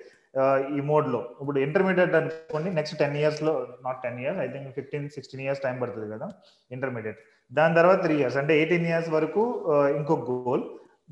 ఈ 0.77 0.79
మోడ్లో. 0.89 1.19
ఇప్పుడు 1.41 1.59
ఇంటర్మీడియట్ 1.65 2.15
అనుకోండి 2.19 2.69
నెక్స్ట్ 2.79 2.95
టెన్ 3.01 3.15
ఇయర్స్లో 3.21 3.53
not 3.85 3.99
ten 4.05 4.19
years 4.23 4.39
I 4.45 4.47
think 4.53 4.67
fifteen 4.77 5.07
sixteen 5.15 5.43
years 5.45 5.61
time 5.65 5.75
పడుతుంది 5.81 6.07
కదా 6.13 6.27
ఇంటర్మీడియట్ 6.75 7.19
దాని 7.51 7.75
తర్వాత 7.79 7.99
త్రీ 8.05 8.15
ఇయర్స్ 8.21 8.37
అంటే 8.41 8.53
ఎయిటీన్ 8.61 8.87
ఇయర్స్ 8.91 9.09
వరకు 9.17 9.43
ఇంకొక 9.99 10.21
గోల్ 10.31 10.63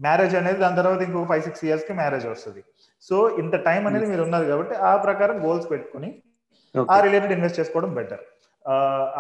మ్యారేజ్ 0.06 0.36
అనేది 0.40 0.60
దాని 0.64 0.78
తర్వాత 0.80 1.02
ఇంకొక 1.08 1.28
ఫైవ్ 1.32 1.44
సిక్స్ 1.48 1.64
ఇయర్స్కి 1.68 1.94
మ్యారేజ్ 2.02 2.26
వస్తుంది. 2.32 2.62
సో 3.08 3.16
ఇంత 3.42 3.56
టైం 3.68 3.84
అనేది 3.90 4.08
మీరు 4.12 4.24
ఉన్నారు 4.28 4.46
కాబట్టి 4.52 4.76
ఆ 4.90 4.92
ప్రకారం 5.06 5.38
గోల్స్ 5.46 5.68
పెట్టుకుని 5.74 6.10
ఆ 6.94 6.98
రిలేటెడ్ 7.06 7.34
ఇన్వెస్ట్ 7.38 7.60
చేసుకోవడం 7.60 7.94
బెటర్ 8.00 8.24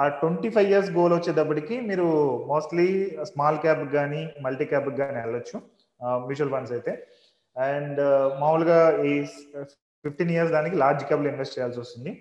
ఆ 0.01 0.05
ట్వంటీ 0.21 0.49
ఫైవ్ 0.55 0.69
ఇయర్స్ 0.73 0.91
గోల్ 0.99 1.13
వచ్చేటప్పటికి 1.17 1.75
మీరు 1.89 2.07
మోస్ట్లీ 2.51 2.87
స్మాల్ 3.31 3.59
క్యాప్ 3.65 3.83
కానీ 3.97 4.21
మల్టీ 4.45 4.65
క్యాప్ 4.71 4.89
కానీ 5.01 5.17
వెళ్ళొచ్చు 5.25 5.57
మ్యూచువల్ 6.27 6.51
ఫండ్స్ 6.55 6.73
అయితే. 6.77 6.93
అండ్ 7.55 8.01
మామూలుగా 8.41 8.79
ఈ 9.09 9.13
ఫిఫ్టీన్ 10.05 10.33
ఇయర్స్ 10.35 10.51
దానికి 10.57 10.75
లార్జ్ 10.83 11.05
క్యాప్లో 11.09 11.29
ఇన్వెస్ట్ 11.33 11.55
చేయాల్సి 11.57 11.79
వస్తుంది. 11.83 12.11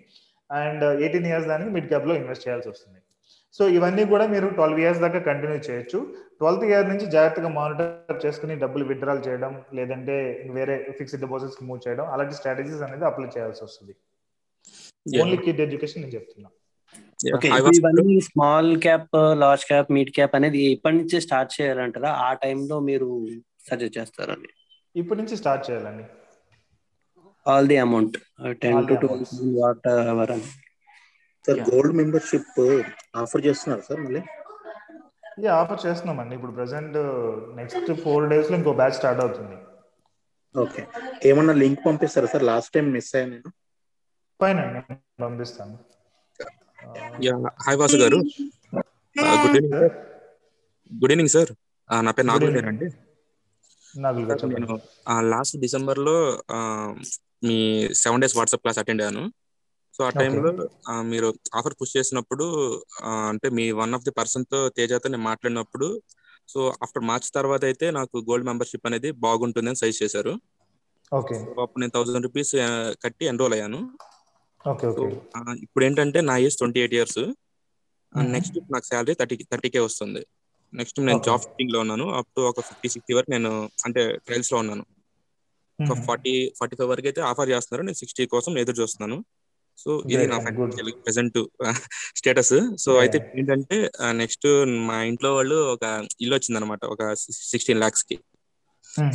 అండ్ 0.51 0.85
ఎయిటీన్ 1.05 1.29
ఇయర్స్ 1.31 1.49
దానికి 1.53 1.71
మిడ్ 1.77 1.89
క్యాప్లో 1.93 2.15
ఇన్వెస్ట్ 2.21 2.45
చేయాల్సి 2.47 2.69
వస్తుంది. 2.73 3.01
సో 3.57 3.63
ఇవన్నీ 3.77 4.05
కూడా 4.13 4.25
మీరు 4.33 4.47
ట్వెల్వ్ 4.57 4.81
ఇయర్స్ 4.83 5.01
దాకా 5.05 5.21
కంటిన్యూ 5.29 5.59
చేయొచ్చు. 5.69 5.99
ట్వెల్త్ 6.41 6.65
ఇయర్ 6.71 6.89
నుంచి 6.91 7.07
జాగ్రత్తగా 7.15 7.51
మానిటర్ 7.59 8.21
చేసుకుని 8.25 8.55
డబ్బులు 8.63 8.85
విత్డ్రాల్ 8.91 9.23
చేయడం 9.27 9.53
లేదంటే 9.79 10.17
వేరే 10.57 10.75
ఫిక్స్డ్ 10.99 11.23
డిపాజిట్స్ 11.25 11.63
మూవ్ 11.69 11.81
చేయడం 11.87 12.07
అలాంటి 12.15 12.35
స్ట్రాటజీస్ 12.39 12.83
అనేది 12.87 13.07
అప్లై 13.11 13.29
చేయాల్సి 13.37 13.63
వస్తుంది. 13.67 13.95
ఓన్లీ 15.23 15.39
కిడ్ 15.47 15.63
ఎడ్యుకేషన్ 15.67 16.03
నేను 16.03 16.15
చెప్తున్నా. 16.19 16.49
ఓకే 17.37 17.49
ఇవన్నీ 17.79 18.17
small 18.29 18.71
cap 18.87 19.17
large 19.43 19.65
cap 19.71 19.89
mid 19.97 20.13
cap 20.17 20.35
అనేది 20.39 20.61
ఇప్పటి 20.75 20.97
నుంచి 20.97 21.17
స్టార్ట్ 21.27 21.53
చేయాలంటారా? 21.57 22.11
ఆ 22.27 22.31
టైంలో 22.45 22.79
మీరు 22.91 23.09
సజెస్ట్ 23.69 23.97
చేస్తారండి 23.99 24.51
ఇప్పటి 24.95 25.19
నుంచి 25.21 25.37
స్టార్ట్ 25.43 25.65
చేయాలండి. 25.69 26.05
All 27.47 27.69
the 27.73 27.79
amount 27.87 28.17
ten 28.65 28.81
to 28.89 28.95
twelve 29.03 29.35
whatever 30.13 30.33
అని 30.37 30.49
సార్ 31.45 31.61
గోల్డ్ 31.71 31.95
మెంబర్షిప్ 32.01 32.57
ఆఫర్ 33.23 33.45
చేస్తున్నారు 33.47 33.85
సార్ 33.89 34.01
మళ్ళీ? 34.07 34.23
ఇది 35.39 35.49
ఆఫర్ 35.61 35.81
చేస్తున్నామండి. 35.87 36.35
ఇప్పుడు 36.39 36.53
ప్రెసెంట్ 36.59 36.97
నెక్స్ట్ 37.61 37.91
ఫోర్ 38.05 38.25
డేస్లో 38.33 38.57
ఇంకో 38.61 38.73
బ్యాచ్ 38.81 38.97
స్టార్ట్ 39.01 39.21
అవుతుంది. 39.25 39.57
ఓకే 40.55 40.83
ఏమన్నా 41.29 41.55
లింక్ 41.63 41.81
పంపిస్తారా 41.87 42.29
సార్ 42.35 42.45
లాస్ట్ 42.51 42.73
టైం 42.77 42.87
మిస్ 42.97 43.11
అయ్యా 43.17 43.29
నేను. 43.33 43.51
ఫైన్ 44.41 44.59
అండి 44.63 44.81
పంపిస్తాను. 45.25 45.77
Hi 47.67 47.79
Vasu 47.81 47.99
garu 48.05 48.19
good 49.45 49.55
evening 49.57 49.75
sir 49.75 49.95
good 50.91 51.13
evening 51.15 51.33
sir 51.37 51.51
నా 52.07 52.11
పేరు 52.17 52.29
నాగుల్ 52.33 52.53
గారు 52.57 52.69
అండి. 52.73 52.87
నేను 53.99 54.77
లాస్ట్ 55.33 55.57
డిసెంబర్లో 55.65 56.17
మీ 57.49 57.59
seven 58.03 58.23
days 58.23 58.37
WhatsApp 58.37 58.63
class 58.63 58.81
attend 58.83 59.03
అయ్యాను. 59.03 59.25
సో 59.97 60.03
ఆ 60.05 60.11
టైంలో 60.21 60.51
మీరు 61.11 61.29
ఆఫర్ 61.55 61.77
పుష్ 61.81 61.97
చేసినప్పుడు 61.97 62.47
అంటే 63.31 63.49
మీ 63.59 63.65
వన్ 63.81 63.95
ఆఫ్ 63.95 64.05
ది 64.05 64.13
పర్సన్తో 64.19 64.59
తేజతో 64.77 65.09
నేను 65.09 65.25
మాట్లాడినప్పుడు 65.31 65.89
సో 66.53 66.61
ఆఫ్టర్ 66.83 67.07
మార్చ్ 67.11 67.29
తర్వాత 67.37 67.63
అయితే 67.65 67.87
నాకు 67.91 68.17
గోల్డ్ 68.29 68.47
మెంబర్షిప్ 68.47 68.87
అనేది 68.87 69.11
బాగుంటుంది 69.25 69.69
అని 69.69 69.81
సజెస్ట్ 69.81 70.03
చేశారు. 70.03 70.35
ఓకే. 71.13 71.37
అప్పుడు 71.63 71.81
నేను 71.81 71.95
థౌసండ్ 71.95 72.27
రూపీస్ 72.29 72.53
కట్టి 73.05 73.25
ఎన్రోల్ 73.33 73.55
అయ్యాను. 73.57 73.81
ఇప్పుడు 75.65 75.85
ఏంటంటే 75.85 76.21
నా 76.21 76.37
age 76.47 76.57
twenty 76.57 76.81
eight 76.81 76.95
years 76.95 77.21
next 78.35 78.57
నాకు 78.73 78.87
శాలరీ 78.91 79.15
థర్టీ 79.15 79.37
థర్టీ 79.53 79.69
కే 79.75 79.81
వస్తుంది. 79.89 80.23
నెక్స్ట్ 80.77 80.99
నేను 81.01 81.21
జాబ్ 81.27 81.43
ఫిఫ్టీన్లో 81.45 81.79
ఉన్నాను. 81.85 82.07
అప్ 82.19 82.31
టు 82.37 82.41
ఒక 82.51 82.63
ఫిఫ్టీ 82.69 82.89
సిక్స్టీ 82.95 83.13
వరకు 83.19 83.31
నేను 83.31 83.51
అంటే 83.87 84.03
ట్రయల్స్లో 84.27 84.59
ఉన్నాను 84.63 84.85
ఒక 85.79 85.97
ఫార్టీ 86.07 86.33
ఫార్టీ 86.59 86.75
ఫైవ్ 86.79 86.91
వరకు 86.93 87.09
అయితే 87.11 87.21
ఆఫర్ 87.31 87.51
చేస్తున్నారు. 87.55 87.83
నేను 87.89 87.99
సిక్స్టీ 88.03 88.23
కోసం 88.35 88.53
ఎదురు 88.63 88.79
చూస్తున్నాను. 88.83 89.17
సో 89.79 89.91
ఇది 90.13 90.25
నా 90.27 90.37
ప్రెసెంట్ 91.03 91.39
స్టేటస్. 92.21 92.55
సో 92.85 92.91
అయితే 93.03 93.19
ఏంటంటే 93.41 93.77
నెక్స్ట్ 94.21 94.47
మా 94.89 94.97
ఇంట్లో 95.11 95.31
వాళ్ళు 95.37 95.59
ఒక 95.75 95.85
ఇల్లు 96.25 96.35
వచ్చింది 96.37 96.59
అనమాట 96.61 96.83
ఒక 96.95 97.03
సిక్స్టీన్ 97.53 97.81
లాక్స్కి 97.81 98.17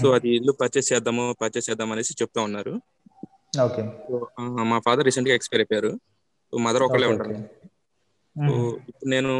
సో 0.01 0.07
అది 0.17 0.29
ఇల్లు 0.37 0.53
పర్చేస్ 0.61 0.89
చేద్దాము 0.91 1.23
పర్చేస్ 1.41 1.67
చేద్దాం 1.69 1.91
అనేసి 1.91 2.19
చెప్తా 2.21 2.39
ఉన్నారు. 2.47 2.73
ఓకే. 3.61 3.81
మా 4.71 4.77
ఫాదర్ 4.87 5.07
రీసెంట్గా 5.09 5.35
ఎక్స్పైర్ 5.39 5.61
అయిపోయారు. 5.63 5.91
మదర్ 6.53 6.83
ఒకళ్ళే 6.87 7.07
ఉంటారు. 7.13 7.35
ఇప్పుడు 8.89 9.07
నేను 9.13 9.31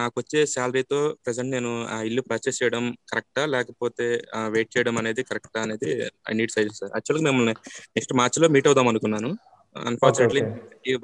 నాకు 0.00 0.14
వచ్చే 0.20 0.40
శాలరీతో 0.52 1.00
ప్రెసెంట్ 1.24 1.52
నేను 1.56 1.70
ఆ 1.94 1.96
ఇల్లు 2.08 2.22
పర్చేస్ 2.30 2.60
చేయడం 2.60 2.84
కరెక్టా? 3.12 3.42
లేకపోతే 3.54 4.06
వెయిట్ 4.54 4.72
చేయడం 4.74 4.96
అనేది 5.02 5.22
కరెక్టా 5.30 5.60
అనేది 5.66 5.90
ఐ 6.30 6.34
నీడ్ 6.40 6.54
సైజ్ 6.56 6.72
సార్. 6.80 6.92
యాక్చువల్గా 6.96 7.24
మిమ్మల్ని 7.28 7.54
నెక్స్ట్ 7.96 8.14
మార్చ్లో 8.20 8.48
మీట్ 8.56 8.68
అవుదాం 8.70 8.88
అనుకున్నాను. 8.92 9.30
అన్ఫార్చునేట్లీ 9.76 10.42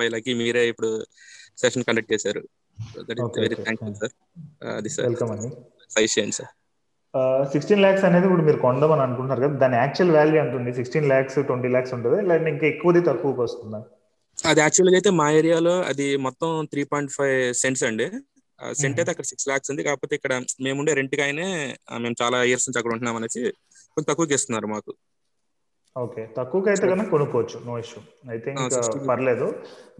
బై 0.01 0.09
లక్కీ 0.14 0.32
మీరే 0.43 0.62
ఇప్పుడు 0.72 0.91
సెషన్ 1.62 1.87
కండక్ట్ 1.89 2.12
చేశారు. 2.14 2.43
వెరీ 3.43 3.57
థ్యాంక్ఫుల్ 3.64 3.97
సార్ 4.03 4.14
అది 4.78 4.91
సార్ 4.95 5.07
వెల్కమ్ 5.09 5.32
అండి. 5.34 5.49
సైజ్ 5.97 6.14
చేయండి 6.16 6.37
సార్. 6.39 6.53
సిక్స్టీన్ 7.53 7.82
ల్యాక్స్ 7.84 8.05
అనేది 8.09 8.26
ఇప్పుడు 8.28 8.45
మీరు 8.49 8.59
కొందామని 8.64 9.03
అనుకుంటున్నారు 9.05 9.43
కదా 9.45 9.57
దాని 9.62 9.76
యాక్చువల్ 9.82 10.12
వాల్యూ 10.16 10.39
ఉంటుంది 10.47 10.70
సిక్స్టీన్ 10.78 11.07
ల్యాక్స్ 11.12 11.39
ట్వంటీ 11.51 11.68
ల్యాక్స్ 11.74 11.95
ఉంటుంది? 11.97 12.18
లేదా 12.30 12.49
ఇంకా 12.55 12.66
ఎక్కువది 12.72 13.01
తక్కువకి 13.09 13.41
వస్తుందా? 13.47 13.80
అది 14.39 14.61
యాక్చువల్గా 14.62 14.97
అయితే 14.99 15.11
మా 15.18 15.26
ఏరియాలో 15.39 15.74
అది 15.91 16.07
మొత్తం 16.26 16.51
త్రీ 16.72 16.82
పాయింట్ 16.91 17.12
ఫైవ్ 17.16 17.32
సెంట్స్ 17.62 17.84
అండి. 17.89 18.07
సెంట్ 18.76 18.99
అయితే 19.01 19.11
అక్కడ 19.12 19.26
సిక్స్ 19.30 19.49
లాక్స్ 19.51 19.70
ఉంది. 19.72 19.82
కాకపోతే 19.89 20.14
ఇక్కడ 20.18 20.32
మేముండే 20.66 20.93
రెంట్ 21.01 21.16
గానే 21.20 21.49
మేము 22.05 22.16
చాలా 22.22 22.39
ఇయర్స్ 22.51 22.66
నుంచి 22.68 22.80
అక్కడ 22.80 22.95
ఉంటున్నాం 22.97 23.18
అనేసి 23.20 23.43
కొంచెం 23.97 24.09
తక్కువకి 24.11 24.37
ఇస్తున్నారు 24.39 24.68
మాకు. 24.74 24.93
ఓకే. 25.97 26.22
తక్కువకి 26.37 26.68
అయితే 26.72 26.87
కనుక 26.91 27.09
కొనుక్కోవచ్చు 27.12 27.59
నో 27.66 27.74
ఇష్యూ 27.82 28.01
ఐ 28.34 28.39
థింక్ 28.47 28.72
పర్లేదు. 29.09 29.47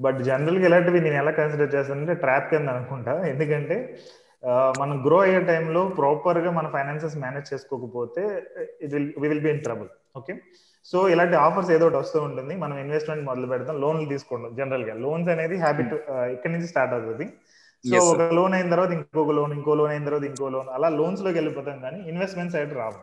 బట్ 0.05 0.19
జనరల్గా 0.29 0.67
ఇలాంటివి 0.69 0.99
నేను 1.07 1.19
ఎలా 1.23 1.33
కన్సిడర్ 1.39 1.75
చేస్తానంటే 1.77 2.15
ట్రాప్ 2.25 2.49
కింద 2.53 2.69
అనుకుంటా. 2.75 3.15
ఎందుకంటే 3.33 3.77
మనం 4.81 4.97
గ్రో 5.07 5.19
అయ్యే 5.27 5.39
టైంలో 5.49 5.83
ప్రాపర్గా 5.99 6.51
మన 6.59 6.67
ఫైనాన్సెస్ 6.75 7.17
మేనేజ్ 7.23 7.47
చేసుకోకపోతే 7.53 8.23
it 8.85 8.93
will 8.95 9.09
we 9.23 9.29
will 9.31 9.45
be 9.47 9.51
in 9.55 9.63
trouble 9.67 9.89
okay 10.21 10.35
so 10.91 10.99
ఇలాంటి 11.13 11.37
ఆఫర్స్ 11.47 11.71
ఏదో 11.77 11.85
ఒకటి 11.87 11.99
వస్తూ 12.03 12.19
ఉంటుంది. 12.29 12.55
మనం 12.63 12.77
ఇన్వెస్ట్మెంట్ 12.85 13.25
మొదలు 13.29 13.47
పెడతాం. 13.53 13.77
లోన్లు 13.85 14.07
తీసుకోండి 14.15 14.49
జనరల్గా. 14.61 14.95
లోన్స్ 15.05 15.31
అనేది 15.35 15.57
హ్యాబిట్ 15.65 15.95
ఇక్కడ 16.35 16.51
నుంచి 16.55 16.69
స్టార్ట్ 16.73 16.95
అవుతుంది. 16.97 17.27
సో 17.85 17.99
ఒక 18.13 18.23
లోన్ 18.39 18.55
అయిన 18.59 18.69
తర్వాత 18.75 18.93
ఇంకొక 18.99 19.33
లోన్ 19.39 19.53
ఇంకో 19.57 19.75
లోన్ 19.81 19.93
అయిన 19.95 20.05
తర్వాత 20.09 20.25
ఇంకో 20.31 20.47
లోన్ 20.55 20.69
అలా 20.77 20.89
లోన్స్లోకి 20.99 21.39
వెళ్ళిపోతాం 21.41 21.77
కానీ 21.85 21.99
ఇన్వెస్ట్మెంట్ 22.13 22.55
సైడ్ 22.55 22.73
రావు. 22.83 22.99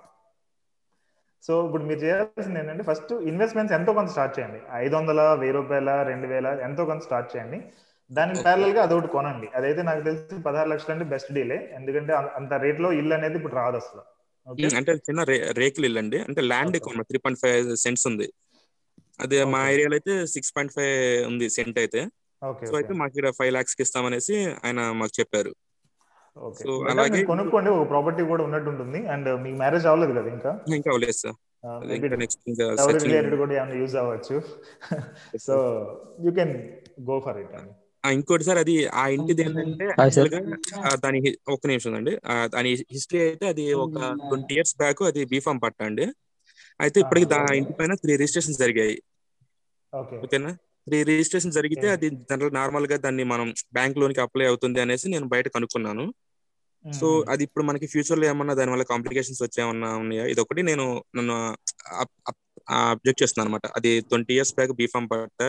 సో 1.47 1.53
ఇప్పుడు 1.67 1.83
మీరు 1.89 1.99
చేయాల్సింది 2.03 2.59
ఏంటంటే 2.61 2.83
ఫస్ట్ 2.89 3.13
ఇన్వెస్ట్మెంట్స్ 3.31 3.75
ఎంతో 3.77 3.91
కొంత 3.97 4.09
స్టార్ట్ 4.15 4.35
చేయండి. 4.37 4.59
ఐదు 4.83 4.93
వందల 4.99 5.21
వెయ్యి 5.41 5.55
రూపాయల 5.57 5.89
రెండు 6.11 6.27
వేల 6.33 6.47
ఎంతో 6.67 6.83
కొంత 6.89 7.03
స్టార్ట్ 7.07 7.29
చేయండి. 7.33 7.59
దానికి 8.11 8.39
ప్యారల్గా 8.45 8.81
అదొకటి 8.87 9.09
కొనండి. 9.17 9.47
అదైతే 9.57 9.81
నాకు 9.89 10.01
తెలిసి 10.07 10.41
పదహారు 10.47 10.69
లక్షలు 10.73 10.93
అంటే 10.95 11.05
బెస్ట్ 11.13 11.31
డీలే 11.37 11.59
ఎందుకంటే 11.79 12.13
అంత 12.39 12.53
రేట్లో 12.65 12.91
ఇల్లు 12.99 13.13
అనేది 13.19 13.37
ఇప్పుడు 13.39 13.55
రాదు 13.61 13.77
అసలు. 13.83 14.03
అంటే 14.79 14.93
చిన్న 15.07 15.21
రేకులు 15.61 15.85
ఇల్లు 15.89 15.99
అండి. 16.03 16.17
అంటే 16.27 16.41
ల్యాండ్ 16.51 16.75
ఎక్కువ 16.79 17.03
త్రీ 17.09 17.19
పాయింట్ 17.23 17.39
ఫైవ్ 17.43 17.69
సెంట్స్ 17.83 18.05
ఉంది. 18.11 18.27
అదే 19.23 19.39
మా. 19.53 19.59
ఏరియాలో 19.73 19.95
అయితే 19.99 20.13
సిక్స్ 20.33 20.51
పాయింట్ 20.55 20.73
ఫైవ్ 20.77 20.95
ఉంది 21.29 21.47
సెంట్ 21.57 21.77
అయితే. 21.83 22.01
సో 22.69 22.73
అయితే 22.79 22.93
మాకు 23.01 23.11
ఇక్కడ 23.13 23.29
ఫైవ్ 23.39 23.51
లాక్స్కి 23.55 23.81
ఇస్తామనేసి 23.85 24.35
ఆయన 24.65 24.79
మాకు 25.01 25.13
చెప్పారు. 25.19 25.53
సో 26.61 26.71
అలాగే 26.91 27.19
కొనుక్కోండి 27.31 27.69
ఒక 27.75 27.83
ప్రాపర్టీ 27.91 28.21
కూడా 28.31 28.41
ఉన్నట్టు 28.47 28.69
ఉంటుంది 28.73 28.99
అండ్ 29.13 29.29
మీకు 29.43 29.57
మ్యారేజ్ 29.61 29.85
అవ్వలేదు 29.89 30.13
కదా 30.19 30.29
ఇంకా? 30.35 30.51
ఇంకా 30.77 30.89
అవ్వలేదు 30.93 31.17
సార్. 31.21 31.37
నెక్స్ట్ 32.23 33.35
కూడా 33.43 33.65
యూజ్ 33.81 33.95
అవ్వచ్చు. 34.01 34.37
So 35.45 35.55
you 36.25 36.31
can 36.39 36.53
go 37.09 37.17
for 37.27 37.39
it 37.43 37.55
అండి 37.59 37.73
ఇంకోటి 38.03 38.43
సార్ 38.47 38.59
అది 38.63 38.73
ఆ 38.93 39.03
ఇంటిది 39.15 39.41
ఏంటంటే 39.45 39.85
దాని 41.03 41.19
ఒక్క 41.53 41.63
నిమిషం 41.71 41.93
అండి 41.99 42.13
దాని 42.55 42.69
హిస్టరీ 42.95 43.19
అయితే 43.27 43.45
అది 43.53 43.65
ఒక 43.85 43.97
ట్వంటీ 44.27 44.53
ఇయర్స్ 44.57 44.75
బ్యాక్ 44.81 45.01
అది 45.09 45.21
బీఫామ్ 45.33 45.61
పట్ట 45.65 45.79
అండి. 45.89 46.05
అయితే 46.79 46.97
ఇప్పటికి 47.03 47.27
దా 47.33 47.39
ఇంటి 47.59 47.73
పైన 47.79 47.93
త్రీ 48.03 48.13
రిజిస్ట్రేషన్ 48.21 48.59
జరిగాయి. 48.63 48.95
ఓకే. 49.93 50.17
ఓకేనా? 50.25 50.51
త్రీ 50.87 50.97
రిజిస్ట్రేషన్ 51.09 51.55
జరిగితే 51.57 51.87
అది 51.95 52.07
జనరల్ 52.29 52.55
నార్మల్గా 52.59 52.97
దాన్ని 53.05 53.23
మనం 53.33 53.47
బ్యాంక్ 53.77 53.99
లోన్కి 54.01 54.21
అప్లై 54.25 54.45
అవుతుంది 54.51 54.79
అనేసి 54.85 55.07
నేను 55.13 55.27
బయట 55.33 55.47
కనుక్కున్నాను. 55.55 56.05
సో 56.85 57.07
అది 57.33 57.43
ఇప్పుడు 57.47 57.63
మనకి 57.69 57.87
ఫ్యూచర్లో 57.93 58.25
ఏమన్నా 58.31 58.53
దాని 58.59 58.71
వల్ల 58.73 58.85
కాంప్లికేషన్స్ 58.93 59.41
వచ్చేమన్నా 59.45 59.89
ఉన్నాయా? 60.03 60.25
ఇది 60.31 60.41
ఒకటి 60.45 60.61
నేను 60.69 60.85
నన్ను 61.17 61.35
అబ్జెక్ట్ 62.89 63.21
చేస్తున్నాను 63.21 63.47
అనమాట 63.47 63.65
అది 63.77 63.91
ట్వంటీ 64.09 64.33
ఇయర్స్ 64.37 64.53
బ్యాక్ 64.57 64.73
బీఫామ్ 64.81 65.07
పట్ట. 65.13 65.41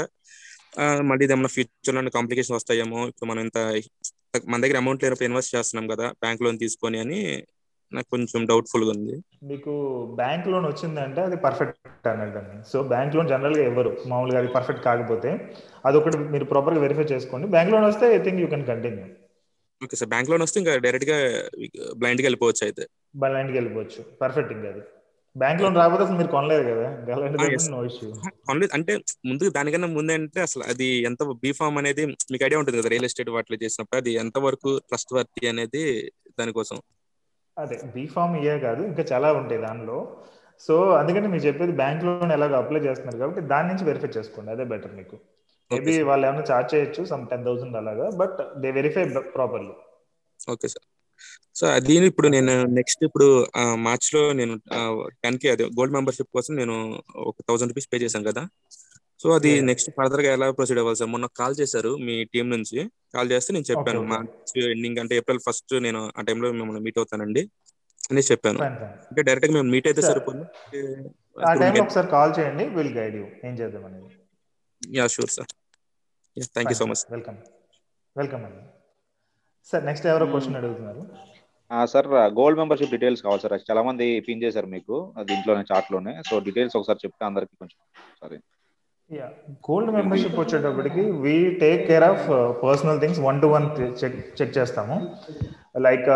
మళ్ళీ 1.09 1.25
ఇది 1.27 1.35
ఏమన్నా 1.35 1.51
ఫ్యూచర్లో 1.57 2.11
కాంప్లికేషన్ 2.18 2.57
వస్తాయేమో 2.57 3.01
ఇప్పుడు 3.11 3.29
మనం 3.31 3.43
ఇంత 3.47 3.59
మన 4.53 4.61
దగ్గర 4.62 4.79
అమౌంట్ 4.83 5.03
లేనప్పుడు 5.05 5.29
ఇన్వెస్ట్ 5.29 5.55
చేస్తున్నాం 5.57 5.87
కదా 5.93 6.07
బ్యాంక్ 6.22 6.43
లోన్ 6.45 6.57
తీసుకొని 6.62 6.99
అని 7.05 7.18
నాకు 7.93 8.09
కొంచెం 8.14 8.41
డౌట్ఫుల్గా 8.51 8.91
ఉంది. 8.97 9.16
మీకు 9.51 9.72
బ్యాంక్ 10.20 10.47
లోన్ 10.53 10.66
వచ్చిందంటే 10.70 11.20
అది 11.29 11.37
పర్ఫెక్ట్ 11.45 12.09
అన్నట్టు 12.12 12.70
సో 12.70 12.79
బ్యాంక్ 12.93 13.14
లోన్ 13.16 13.29
జనరల్గా 13.33 13.64
ఇవ్వరు 13.70 13.93
మామూలుగా 14.11 14.39
అది 14.43 14.49
పర్ఫెక్ట్ 14.57 14.83
కాకపోతే 14.85 15.31
అదొకటి 15.89 16.18
మీరు 16.35 16.45
ప్రాపర్గా 16.45 16.81
వెరిఫై 16.81 17.07
చేసుకోండి. 17.12 17.47
బ్యాంక్ 17.55 17.72
లోన్ 17.75 17.87
వస్తే 17.91 18.07
I 18.16 18.18
think 18.27 18.41
you 18.41 18.49
can 18.55 18.66
continue 18.72 19.05
okay 19.81 19.97
sir 20.01 20.09
bank 20.09 20.31
loan 20.31 20.43
వస్తే 20.43 20.59
ఇంకా 20.61 20.75
డైరెక్ట్గా 20.87 21.16
బ్లైండ్గా 22.01 22.27
వెళ్ళిపోవచ్చు 22.29 22.62
అయితే. 22.66 22.85
బలాంటికి 23.22 23.59
వెళ్ళిపోవచ్చు. 23.59 24.03
పర్ఫెక్ట్ 24.22 24.53
ఇంకా 24.53 24.68
అది. 24.75 24.83
బ్యాంక్ 25.37 25.62
లోన్ 25.62 25.76
రాకపోతే 25.76 26.03
అసలు 26.05 26.16
మీరు 26.16 26.28
కొనలేదు 26.28 26.64
కదా? 26.70 26.89
కొనలేదు. 28.47 28.72
అంటే 28.76 28.93
ముందు 29.26 29.51
దానికన్నా 29.51 29.89
ముందంటే 29.89 30.41
అసలు 30.41 30.62
అది 30.64 30.89
ఎంత 31.09 31.22
బీఫామ్ 31.43 31.78
అనేది 31.78 32.03
మీకు 32.32 32.45
ఐడియా 32.45 32.61
ఉంటుంది 32.61 32.78
కదా? 32.80 32.89
రియల్ 32.89 33.05
ఎస్టేట్ 33.05 33.30
వాటిలో 33.30 33.59
చేసినప్పుడు 33.64 33.99
అది 33.99 34.12
ఎంత 34.22 34.39
వరకు 34.39 34.72
ట్రస్ట్ 34.89 35.14
వర్తి 35.14 35.49
అనేది 35.49 35.82
దానికోసం. 36.39 36.78
అదే 37.57 37.76
బీఫామ్ 37.95 38.37
ఇయే 38.37 38.59
కాదు 38.59 38.82
ఇంకా 38.85 39.03
చాలా 39.12 39.32
ఉంటాయి 39.32 39.61
దానిలో. 39.61 39.99
సో 40.61 40.74
అందుకని 40.93 41.28
మీరు 41.28 41.43
చెప్పేది 41.43 41.72
బ్యాంక్ 41.72 42.05
లోన్ 42.05 42.32
ఎలాగో 42.32 42.57
అప్లై 42.57 42.80
చేస్తున్నారు 42.80 43.18
కాబట్టి 43.18 43.41
దాని 43.47 43.68
నుంచి 43.68 43.85
వెరిఫై 43.85 44.11
చేసుకోండి. 44.16 44.51
అదే 44.51 44.64
బెటర్ 44.64 44.95
మీకు. 44.95 45.16
మేబీ. 45.70 45.93
వాళ్ళు 46.03 46.26
ఏమైనా 46.26 46.45
చార్జ్ 46.51 46.74
చేయొచ్చు 46.74 47.05
సమ్ 47.05 47.28
టెన్ 47.28 47.45
థౌసండ్ 47.45 47.76
అలాగా 47.76 48.07
but 48.16 48.39
they 48.57 48.70
verify 48.70 49.05
properly 49.35 49.74
okay 50.49 50.68
sir 50.68 50.87
so 51.57 51.65
అది 51.77 51.95
ఇప్పుడు 52.11 52.29
నేను 52.35 52.53
నెక్స్ట్ 52.79 53.03
ఇప్పుడు 53.09 53.27
మార్చ్లో 53.87 54.23
నేను 54.39 54.55
టెన్ 55.25 55.39
కే 55.43 55.49
అదే 55.55 55.65
గోల్డ్ 55.79 55.95
మెంబర్షిప్ 55.97 56.31
కోసం 56.37 56.53
నేను 56.61 56.77
ఒక 57.31 57.37
థౌసండ్ 57.49 57.73
రూపీస్ 57.73 57.89
పే 57.93 57.99
చేశాను 58.05 58.27
కదా. 58.31 58.43
సో 59.23 59.27
అది. 59.37 59.51
నెక్స్ట్ 59.69 59.91
ఫర్దర్గా 59.99 60.31
ఎలా 60.37 60.47
ప్రొసీడ్ 60.57 60.79
అవ్వాలి 60.81 60.99
సార్? 61.01 61.11
మొన్న 61.13 61.27
కాల్ 61.41 61.55
చేశారు 61.61 61.93
మీ 62.07 62.15
టీం 62.33 62.47
నుంచి. 62.55 62.79
కాల్ 63.15 63.29
చేస్తే 63.33 63.51
నేను 63.57 63.69
చెప్పాను. 63.71 64.01
మార్చ్ 64.13 64.53
ఎండింగ్ 64.75 64.99
అంటే 65.03 65.15
ఏప్రిల్ 65.21 65.41
ఫస్ట్ 65.47 65.75
నేను 65.87 66.01
ఆ 66.19 66.23
టైంలో 66.29 66.49
మిమ్మల్ని 66.59 66.83
మీట్ 66.87 66.99
అవుతానండి 67.03 67.43
అనేసి 68.11 68.31
చెప్పాను. 68.33 68.59
అంటే 69.09 69.21
డైరెక్ట్గా 69.29 69.55
మేము 69.57 69.69
మీట్ 69.75 69.87
అయితే 69.91 70.03
Sir, 70.03 70.11
సరిపోదు 70.11 70.43
ఆ 71.49 71.53
టైంలో 71.61 71.83
ఒకసారి 71.87 72.09
కాల్ 72.17 72.33
చేయండి. 72.39 72.65
విల్ 72.77 72.93
గైడ్ 72.99 73.17
యూ 73.21 73.25
ఏం 73.49 73.55
చేద్దాం 73.61 73.85
అనేది. 73.91 74.11
Yeah 74.83 75.07
sure 75.15 75.33
sir 75.37 75.51
thank 76.57 76.73
you 76.73 76.79
so 76.83 76.87
much 76.93 77.05
welcome 77.17 77.39
welcome 78.17 78.45
అండి 78.49 78.63
సార్ 79.71 79.85
నెక్స్ట్ 79.91 80.07
ఎవరో 80.13 80.27
క్వశ్చన్ 80.35 80.59
అడుగుతున్నారు. 80.61 81.03
సార్ 81.85 82.07
గోల్డ్ 82.09 82.59
మెంబర్షిప్ 82.59 82.91
డీటెయిల్స్ 82.91 83.23
కావాలి 83.23 83.41
సార్. 83.41 83.61
చాలా 83.71 83.83
మంది 83.83 84.21
పిన్ 84.21 84.43
చేశారు 84.43 84.67
మీకు 84.67 85.15
దీంట్లోనే 85.21 85.62
చార్ట్లోనే 85.75 86.23
సో 86.31 86.39
డీటెయిల్స్ 86.39 86.77
ఒకసారి 86.77 86.99
చెప్తే 87.07 87.27
అందరికి 87.27 87.57
కొంచెం 87.59 88.03
సారీ. 88.23 88.39
యా 89.19 89.27
గోల్డ్ 89.53 89.91
మెంబర్షిప్ 89.91 90.39
వచ్చేటప్పటికి 90.39 91.01
we 91.01 91.51
take 91.51 91.89
care 91.89 92.05
of 92.05 92.29
personal 92.62 93.01
things 93.01 93.21
one 93.21 93.41
to 93.41 93.47
one 93.47 93.81
check 94.05 94.43
check 94.43 94.59
చేస్తాము. 94.59 95.17
లైక్ 95.79 96.09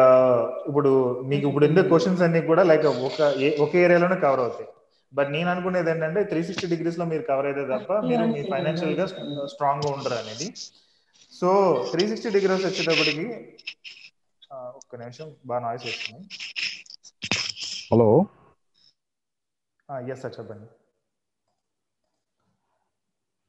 ఇప్పుడు 0.69 1.21
మీకు 1.21 1.49
ఇప్పుడు 1.49 1.67
ఉండే 1.67 1.83
క్వశ్చన్స్ 1.83 2.23
అన్ని 2.23 2.41
కూడా 2.41 2.63
లైక్ 2.63 2.87
ఒక 2.87 3.35
ఏ- 3.39 3.59
ఒక 3.59 3.77
ఏరియాలోనే 3.77 4.17
కవర్ 4.17 4.41
అవుతాయి. 4.41 4.69
బట్ 5.15 5.31
నేను 5.31 5.51
అనుకునేది 5.51 5.91
ఏంటంటే 5.91 6.25
త్రీ 6.25 6.43
సిక్స్టీ 6.45 6.69
డిగ్రీస్లో 6.69 7.05
మీరు 7.05 7.23
కవర్ 7.23 7.47
అయితే 7.47 7.65
తప్ప 7.65 7.93
మీరు 7.93 8.21
మీ 8.21 8.43
ఫైనాన్షియల్గా 8.43 9.07
స్ట్రాంగ్గా 9.47 9.93
ఉండరు 9.93 10.15
అనేది. 10.15 10.53
సో 11.41 11.83
త్రీ 11.91 12.09
సిక్స్టీ 12.09 12.31
డిగ్రీస్ 12.31 12.67
వచ్చేటప్పటికి 12.67 13.49
ఒక్క 14.91 14.97
నిమిషం 14.97 15.29
బాగా 15.47 15.61
నాయిస్ 15.61 15.87
వస్తుంది 15.87 16.23
హలో 17.91 18.09
ఎస్ 20.07 20.23
సార్ 20.23 20.35
చెప్పండి. 20.39 20.67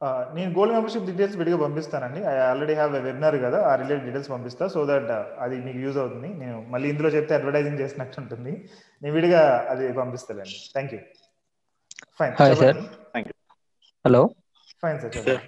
ఆ, 0.00 0.08
నేను 0.34 0.50
గోల్డ్ 0.52 0.74
మెంబర్షిప్ 0.74 1.08
డీటెయిల్స్ 1.08 1.36
విడిగా 1.36 1.56
పంపిస్తానండి. 1.62 2.20
ఐ 2.24 2.36
ఆల్రెడీ 2.44 2.74
హ్యావ్ 2.74 2.92
వెబినార్ 2.98 3.36
కదా 3.42 3.58
ఆ 3.70 3.76
రిలేటెడ్ 3.80 4.06
డీటెయిల్స్ 4.06 4.30
పంపిస్తా 4.32 4.66
సో 4.74 4.82
దట్ 4.90 5.10
అది 5.44 5.56
మీకు 5.66 5.80
యూజ్ 5.84 5.98
అవుతుంది. 5.98 6.28
నేను 6.42 6.56
మళ్ళీ 6.74 6.88
ఇందులో 6.88 7.10
చెప్తే 7.16 7.34
అడ్వర్టైజింగ్ 7.38 7.80
చేసినట్టు 7.82 8.20
ఉంటుంది. 8.22 8.52
నేను 9.02 9.14
విడిగా 9.18 9.42
అది 9.72 9.86
పంపిస్తానండి 10.00 10.58
thank 10.74 10.94
you 10.94 11.00
fine 12.20 12.56
sir 12.60 12.78
thank 13.12 13.28
you 13.30 13.34
hello 14.04 14.22
fine 14.82 15.00
sir 15.02 15.12
చెప్పండి. 15.16 15.44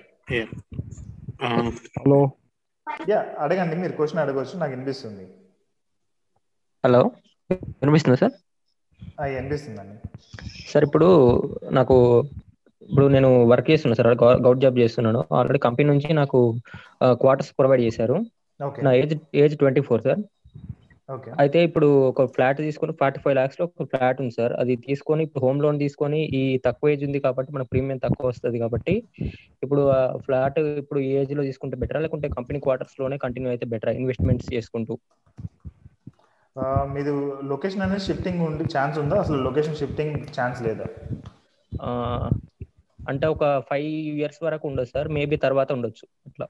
హలో 1.98 2.20
యా 3.10 3.18
అడగండి 3.44 3.76
మీరు 3.76 3.94
క్వశ్చన్ 3.98 4.22
అడగవచ్చు 4.22 4.60
నాకు 4.60 4.72
వినిపిస్తుంది. 4.74 5.24
హలో 6.84 7.00
వినిపిస్తుందా 7.80 8.18
సార్? 8.22 8.34
ఆ, 9.18 9.26
వినిపిస్తుందండి. 9.32 9.96
సార్ 10.70 10.84
ఇప్పుడు 10.86 11.08
నాకు 11.78 11.96
ఇప్పుడు 12.88 13.06
నేను 13.14 13.28
వర్క్ 13.52 13.68
చేస్తున్నా 13.70 13.96
సార్ 13.98 14.08
గౌట్ 14.46 14.62
జాబ్ 14.64 14.80
చేస్తున్నాను. 14.82 15.20
ఆల్రెడీ 15.38 15.60
కంపెనీ 15.66 15.88
నుంచి 15.92 16.10
నాకు 16.20 16.38
క్వార్టర్స్ 17.22 17.52
ప్రొవైడ్ 17.60 17.82
చేశారు. 17.86 18.16
నా 18.84 18.92
age 19.00 19.14
age 19.42 19.54
twenty 19.60 19.82
four 19.88 20.02
sir. 20.06 20.22
అయితే 21.42 21.58
ఇప్పుడు 21.68 21.86
ఒక 22.08 22.24
ఫ్లాట్ 22.34 22.58
తీసుకొని 22.66 22.92
ఫార్టీ 23.00 23.20
ఫైవ్ 23.22 23.36
లాక్స్లో 23.38 23.64
ఒక 23.70 23.86
ఫ్లాట్ 23.92 24.18
ఉంది 24.22 24.34
సార్. 24.38 24.52
అది 24.62 24.74
తీసుకొని 24.86 25.22
ఇప్పుడు 25.26 25.42
హోమ్ 25.44 25.60
లోన్ 25.64 25.78
తీసుకొని 25.84 26.20
ఈ 26.40 26.60
తక్కువ 26.66 26.92
ఏజ్ 26.94 27.04
ఉంది 27.08 27.20
కాబట్టి 27.26 27.52
మన 27.56 27.64
ప్రీమియం 27.72 28.00
తక్కువ 28.04 28.30
వస్తుంది 28.32 28.58
కాబట్టి 28.64 28.94
ఇప్పుడు 29.64 29.82
ఆ 29.96 30.00
ఫ్లాట్ 30.26 30.58
ఇప్పుడు 30.82 31.00
ఏజ్లో 31.14 31.44
తీసుకుంటే 31.48 31.76
బెటరా? 31.82 32.00
లేకుంటే 32.06 32.28
కంపెనీ 32.38 32.60
క్వార్టర్స్లోనే 32.66 33.18
కంటిన్యూ 33.24 33.50
అయితే 33.54 33.66
బెటరా? 33.74 33.94
ఇన్వెస్ట్మెంట్స్ 34.00 34.50
చేసుకుంటూ. 34.54 34.94
మీది 36.94 37.10
లొకేషన్ 37.48 37.82
అనేది 37.82 38.00
షిఫ్టింగ్ 38.00 38.40
ఉండి 38.40 38.64
ఛాన్స్ 38.78 38.98
ఉందా? 38.98 39.20
అసలు 39.20 39.36
లొకేషన్ 39.42 39.76
షిఫ్టింగ్ 39.76 40.16
ఛాన్స్ 40.40 40.62
లేదా? 40.62 40.86
అంటే 43.08 43.26
ఒక 43.26 43.44
ఫైవ్ 43.70 43.86
ఇయర్స్ 43.86 44.42
వరకు 44.42 44.68
ఉండదు 44.68 44.84
సార్. 44.84 45.08
మేబీ 45.08 45.36
తర్వాత 45.36 45.72
ఉండొచ్చు. 45.72 46.06
అట్లా. 46.26 46.46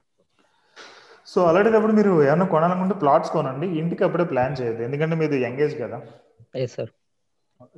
సో 1.27 1.45
అలాంటిదప్పుడు 1.45 1.91
మీరు 1.91 2.23
ఏమైనా 2.23 2.45
కొనాలనుకుంటే 2.45 2.95
ప్లాట్స్ 2.95 3.31
కొనండి. 3.31 3.67
ఇంటికి 3.67 4.03
అప్పుడే 4.03 4.23
ప్లాన్ 4.23 4.55
చేయదు 4.61 4.83
ఎందుకంటే 4.83 5.15
మీది 5.15 5.41
ఎంగేజ్ 5.41 5.81
కదా. 5.81 6.01
ఎస్ 6.55 6.75
సార్ 6.75 6.89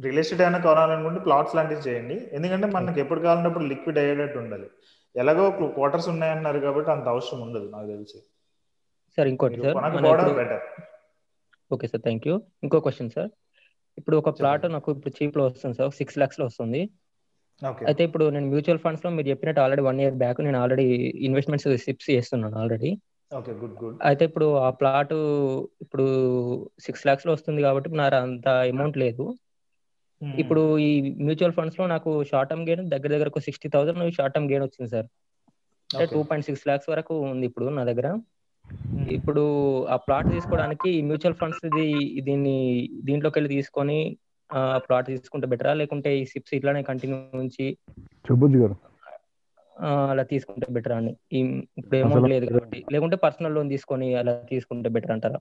రియల్ 0.01 0.19
ఎస్టేట్ 0.19 0.41
ఏమైనా 0.41 0.57
కొనాలనుకుంటే 0.57 1.19
ప్లాట్స్ 1.19 1.55
లాంటివి 1.55 1.81
చేయండి. 1.81 2.29
ఎందుకంటే 2.33 2.67
మనకి 2.67 2.99
ఎప్పుడు 2.99 3.19
కావాలన్నప్పుడు 3.19 3.63
లిక్విడ్ 3.63 3.97
అయ్యేటట్టు 3.97 4.37
ఉండాలి. 4.37 4.67
ఎలాగో 5.15 5.51
క్వార్టర్స్ 5.51 6.09
ఉన్నాయన్నారు 6.09 6.59
కాబట్టి 6.59 6.91
అంత 6.91 7.07
అవసరం 7.07 7.41
ఉండదు 7.41 7.69
నాకు 7.73 7.87
తెలిసి. 7.87 8.19
సార్ 9.15 9.27
ఇంకోటి 9.27 9.61
మీరు 9.61 9.73
sir 9.73 10.33
better 10.33 10.63
okay 11.71 11.87
sir 11.91 12.03
thank 12.03 12.25
you 12.29 12.35
ఇంకో 12.65 12.77
క్వశ్చన్ 12.85 13.11
సార్ 13.15 13.29
ఇప్పుడు 13.97 14.15
ఒక 14.21 14.29
ప్లాట్ 14.39 14.65
నాకు 14.75 14.89
ఇప్పుడు 14.95 15.13
చీప్లో 15.17 15.43
వస్తుంది 15.47 15.75
సార్ 15.79 15.91
సిక్స్ 15.99 16.17
లాక్స్లో 16.21 16.45
వస్తుంది. 16.49 16.81
అయితే 17.89 18.01
ఇప్పుడు 18.07 18.25
నేను 18.35 18.47
మ్యూచువల్ 18.51 18.81
ఫండ్స్లో 18.83 19.09
మీరు 19.15 19.27
చెప్పినట్టు 19.31 19.61
ఆల్రెడీ 19.63 19.83
వన్ 19.87 19.99
ఇయర్ 20.03 20.17
బ్యాక్ 20.23 20.39
నేను 20.47 20.57
ఆల్రెడీ 20.61 20.85
ఇన్వెస్ట్మెంట్స్ 21.27 21.67
సిప్స్ 21.85 22.09
చేస్తున్నాను 22.15 22.57
ఆల్రెడీ 22.63 22.91
ఓకే 23.31 23.53
గుడ్ 23.61 23.77
గుడ్ 23.81 23.97
అయితే 24.07 24.23
ఇప్పుడు 24.29 24.47
ఆ 24.65 24.69
ప్లాట్ 24.79 25.13
ఇప్పుడు 25.85 26.05
సిక్స్ 26.85 27.05
లాక్స్లో 27.07 27.31
వస్తుంది 27.35 27.61
కాబట్టి 27.65 27.89
నాకు 28.01 28.17
అంత 28.21 28.47
అమౌంట్ 28.73 28.97
లేదు. 29.03 29.25
ఇప్పుడు 30.21 30.61
ఈ 30.85 30.89
మ్యూచువల్ 31.25 31.55
ఫండ్స్లో 31.57 31.85
నాకు 31.93 32.11
షార్ట్ 32.29 32.49
టర్మ్ 32.51 32.65
గెయిన్ 32.67 32.83
దగ్గర 32.93 33.09
దగ్గర 33.13 33.29
ఒక 33.33 33.41
sixty 33.47 33.67
thousand 33.73 34.15
short 34.17 34.35
term 34.35 34.49
gain 34.51 34.65
వచ్చింది 34.65 34.89
సార్ 34.93 35.07
అంటే. 35.89 36.05
టూ 36.13 36.21
పాయింట్ 36.29 36.47
సిక్స్ 36.49 36.65
లాక్స్ 36.69 36.89
వరకు 36.93 37.13
ఉంది 37.31 37.45
ఇప్పుడు 37.49 37.67
నా 37.77 37.83
దగ్గర. 37.91 38.07
ఇప్పుడు 39.11 39.83
ఆ 39.85 39.95
ప్లాట్ 39.95 40.31
తీసుకోవడానికి 40.31 41.01
మ్యూచువల్ 41.01 41.35
ఫండ్స్ 41.35 41.65
ఇది 41.65 42.21
దీన్ని 42.21 42.89
దీంట్లోకి 43.03 43.39
వెళ్ళి 43.39 43.53
తీసుకొని 43.53 44.17
ఆ 44.53 44.81
ప్లాట్ 44.89 45.05
తీసుకుంటే 45.05 45.47
బెటరా? 45.47 45.73
లేకుంటే 45.73 46.19
ఈ 46.19 46.25
సిప్స్ 46.25 46.53
ఇట్లానే 46.53 46.83
కంటిన్యూ 46.83 47.39
ఉంచి 47.39 47.77
సుబ్బుజ్ 48.27 48.57
గారు. 48.57 48.75
అలా 49.85 50.23
తీసుకుంటే 50.23 50.67
బెటర్ 50.71 50.91
అని? 50.91 51.15
ఈ- 51.33 51.63
ఇప్పుడు 51.77 51.97
అమౌంట్ 51.97 52.29
లేదు 52.29 52.45
కాబట్టి. 52.45 52.85
లేకుంటే 52.91 53.15
పర్సనల్ 53.15 53.55
లోన్ 53.55 53.69
తీసుకొని 53.69 54.15
అలా 54.15 54.43
తీసుకుంటే 54.49 54.89
బెటర్ 54.89 55.11
అంటారా? 55.11 55.39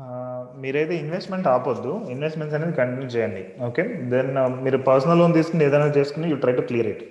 ఆ, 0.00 0.46
మీరైతే 0.56 0.96
ఇన్వెస్ట్మెంట్ 0.96 1.46
ఆపొద్దు. 1.46 2.06
ఇన్వెస్ట్మెంట్స్ 2.10 2.56
అనేది 2.56 2.76
కంటిన్యూ 2.76 3.08
చేయండి. 3.08 3.64
ఓకే? 3.64 3.82
దెన్ 3.82 4.62
మీరు 4.62 4.78
పర్సనల్ 4.78 5.18
లోన్ 5.18 5.34
తీసుకుని 5.34 5.64
ఏదైనా 5.64 5.86
చేసుకుని 5.86 6.30
you 6.30 6.36
try 6.36 6.52
to 6.52 6.60
clear 6.60 6.86
it. 6.86 7.04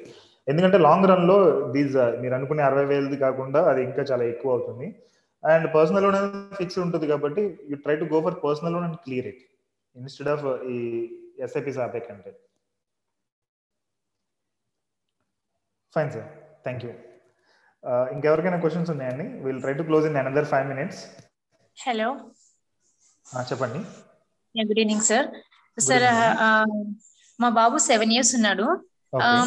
ఎందుకంటే 0.47 0.77
లాంగ్ 0.88 1.07
రన్లో 1.11 1.38
దీస్ 1.76 1.95
మీరు 2.22 2.34
అనుకునే 2.38 2.61
అరవై 2.69 2.85
వేలది 2.91 3.18
కాకుండా 3.26 3.59
అది 3.72 3.81
ఇంకా 3.88 4.03
చాలా 4.11 4.23
ఎక్కువ 4.34 4.55
అవుతుంది. 4.55 4.88
అండ్ 5.43 5.68
పర్సనల్ 5.76 6.03
లోన్ 6.05 6.18
అనేది 6.19 6.55
ఫిక్స్ 6.61 6.80
ఉంటుంది 6.85 7.05
కాబట్టి 7.11 7.43
you 7.69 7.76
try 7.85 7.95
to 8.01 8.07
go 8.13 8.19
for 8.26 8.38
personal 8.45 8.73
loan 8.76 8.85
and 8.88 8.99
clear 9.05 9.27
it 9.31 9.43
instead 9.95 10.30
of 10.34 10.43
ఈ 10.73 10.77
ఎస్ఐపిస్ 11.45 11.80
ఆపే 11.85 12.01
కంటే 12.09 12.31
ఫైన్ 15.95 16.11
సార్ 16.15 16.27
థ్యాంక్ 16.65 16.84
యూ 16.85 16.91
ఇంకెవరికైనా 18.15 18.59
క్వశ్చన్స్ 18.63 18.91
ఉన్నాయండి? 18.93 19.26
Will 19.45 19.61
try 19.63 19.73
to 19.80 19.84
close 19.89 20.05
in 20.09 20.19
another 20.22 20.47
five 20.53 20.68
minutes 20.73 21.01
hello 21.77 22.07
చెప్పండి. 23.49 23.80
Good 24.55 24.81
evening 24.84 25.05
sir 25.09 25.27
sir 25.77 26.05
మా 27.39 27.49
బాబు 27.59 27.76
seven 27.89 28.13
years 28.15 28.34
ఉన్నాడు. 28.39 28.68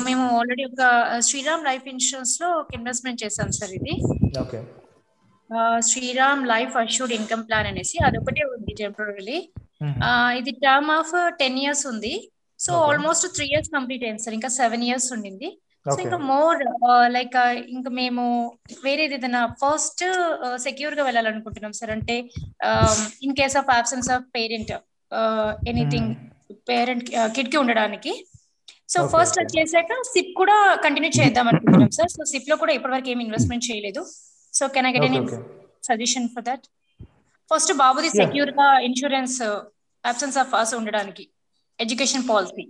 మేము 0.07 0.39
ఆల్రెడీ 0.39 0.65
ఒక 0.65 0.83
శ్రీరామ్ 1.19 1.65
లైఫ్ 1.65 1.89
ఇన్సూరెన్స్లో 1.89 2.49
ఒక 2.49 2.75
ఇన్వెస్ట్మెంట్ 2.75 3.25
చేసాం 3.25 3.53
సార్ 3.53 3.71
ఇది. 3.71 3.95
Okay 4.41 4.61
Shriram 5.81 6.47
life 6.47 6.77
assured 6.77 7.15
income 7.15 7.45
plan 7.49 7.67
అనేసి 7.67 7.99
అదొకటే 8.07 8.45
ఉంది 8.45 8.75
టెంపరీ 8.75 9.39
ఇది 10.39 10.51
టర్మ్ 10.51 10.91
ఆఫ్ 10.91 11.13
టెన్ 11.41 11.59
ఇయర్స్ 11.59 11.87
ఉంది. 11.87 12.31
So. 12.61 12.73
Almost 12.75 13.35
three 13.35 13.47
years 13.47 13.71
complete 13.71 14.05
అయింది 14.05 14.23
సార్. 14.23 14.35
ఇంకా 14.35 14.49
సెవెన్ 14.49 14.83
ఇయర్స్ 14.83 15.13
ఉండింది. 15.13 15.59
సో. 15.87 15.97
ఇంకా 16.03 16.17
మోర్ 16.17 16.61
లైక్ 17.07 17.37
ఇంకా 17.69 17.91
మేము 17.91 18.53
వేరేది 18.85 19.15
ఏదైనా 19.15 19.47
ఫస్ట్ 19.47 20.05
సెక్యూర్గా 20.57 21.05
వెళ్ళాలనుకుంటున్నాం 21.05 21.73
సార్. 21.73 21.91
అంటే 21.91 22.17
in 23.23 23.37
case 23.37 23.57
of 23.57 23.71
absence 23.79 24.11
of 24.11 24.25
parent 24.37 24.73
anything 25.69 26.15
parent 26.69 27.11
కిడ్కి 27.37 27.57
ఉండడానికి. 27.57 28.27
So 28.95 29.01
first. 29.15 29.39
వచ్చేసాక 29.43 29.93
సిప్ 30.13 30.33
కూడా 30.41 30.57
కంటిన్యూ 30.85 31.11
చేద్దాం 31.19 31.47
అనుకుంటున్నాం 31.53 31.93
సార్ 31.99 32.13
సో 32.17 32.25
సిప్లో 32.33 32.57
కూడా 32.63 32.73
ఇప్పటివరకు 32.79 33.11
ఏమి 33.15 33.25
ఇన్వెస్ట్మెంట్ 33.27 33.67
చేయలేదు 33.71 34.03
so 34.53 34.67
can 34.75 34.89
I 34.91 34.93
get 34.97 35.07
any. 35.11 35.21
Suggestion 35.91 36.29
for 36.35 36.47
that 36.51 36.65
first 37.51 37.73
బాబుది. 37.83 38.09
సెక్యూర్గా 38.21 38.69
ఇన్సూరెన్స్ 38.89 39.37
అబ్సెన్స్ 40.05 40.39
ఆఫ్ 40.43 40.55
ఆస్ 40.61 40.73
ఉండడానికి 40.81 41.25
education 41.79 42.27
policy 42.31 42.65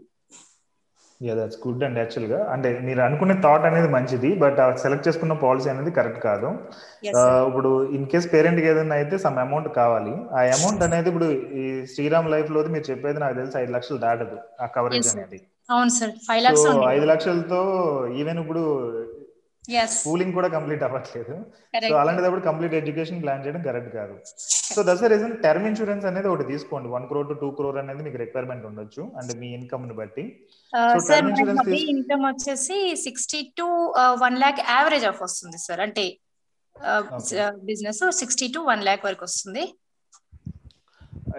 yeah 1.20 1.34
that's 1.38 1.59
good 1.64 1.82
and 1.86 1.98
యాక్చువల్గా 2.01 2.38
అంటే 2.55 2.68
మీరు 2.86 3.01
అనుకునే 3.06 3.34
థాట్ 3.44 3.66
అనేది 3.68 3.88
మంచిది 3.94 4.30
బట్ 4.42 4.59
సెలెక్ట్ 4.82 5.06
చేసుకున్న 5.09 5.34
పాలసీ 5.44 5.68
అనేది 5.72 5.90
కరెక్ట్ 5.98 6.20
కాదు 6.26 6.48
sir. 7.06 7.22
ఇప్పుడు 7.51 7.70
ఇన్ 7.96 8.06
కేస్ 8.12 8.26
పేరెంట్కి 8.32 8.68
ఏదైనా 8.72 8.96
అయితే 9.01 9.16
సమ్ 9.24 9.38
అమౌంట్ 9.44 9.68
కావాలి 9.80 10.14
ఆ 10.38 10.42
అమౌంట్ 10.56 10.82
అనేది 10.86 11.09
ఇప్పుడు 11.12 11.28
ఈ 11.62 11.64
శ్రీరామ్ 11.92 12.30
లైఫ్లో 12.34 12.62
మీరు 12.74 12.86
చెప్పేది 12.90 13.20
నాకు 13.24 13.36
తెలిసి 13.40 13.56
ఐదు 13.62 13.72
లక్షలు 13.76 14.01
దాటదు 14.06 14.38
ఆ 14.64 14.68
కవరేజ్. 14.76 15.10
అనేది 15.14 15.38
అవును 15.70 15.93
సార్ 15.99 16.11
ఫైవ్ 16.27 16.43
లాక్స్ 16.45 16.66
ఐదు 16.95 17.07
లక్షలతో 17.12 17.61
ఈవెన్ 18.23 18.39
ఇప్పుడు 18.39 18.62
స్కూలింగ్ 19.93 20.32
కూడా 20.32 20.49
కంప్లీట్ 20.49 20.82
అవ్వట్లేదు. 20.82 21.35
సో. 21.89 21.95
అలాంటిదప్పుడు 22.01 22.41
కంప్లీట్ 22.41 22.74
ఎడ్యుకేషన్ 22.74 23.23
ప్లాన్ 23.23 23.45
చేయడం 23.45 23.62
కరెక్ట్ 23.62 23.95
కాదు. 23.95 24.15
So 24.74 24.82
that's 24.82 25.05
reason 25.12 25.43
term 25.43 25.66
insurance 25.66 26.05
అనేది 26.07 26.28
ఒకటి 26.28 26.45
తీసుకోండి. 26.45 26.89
One 26.89 27.07
crore 27.07 27.28
to 27.28 27.32
two 27.32 27.51
crore 27.51 27.78
అనేది 27.78 28.03
మీకు 28.03 28.16
రిక్వైర్మెంట్ 28.16 28.66
ఉండొచ్చు 28.66 29.03
అంటే 29.20 29.35
మీ 29.39 29.49
ఇన్కమ్ని 29.55 29.95
బట్టి. 29.95 30.24
సార్ 31.09 31.24
ఇన్కమ్ 31.95 32.24
వచ్చేసి 32.27 32.97
sixty 32.97 33.41
to 33.59 33.95
one 34.24 34.39
lakh 34.39 34.61
average 34.70 35.05
of 35.05 35.23
వస్తుంది 35.23 35.59
సార్ 35.59 35.81
అంటే 35.81 36.19
business 37.62 38.11
sixty 38.11 38.49
to 38.55 38.59
one 38.59 38.82
lakh 38.82 39.05
వరకు 39.05 39.24
వస్తుంది. 39.24 39.65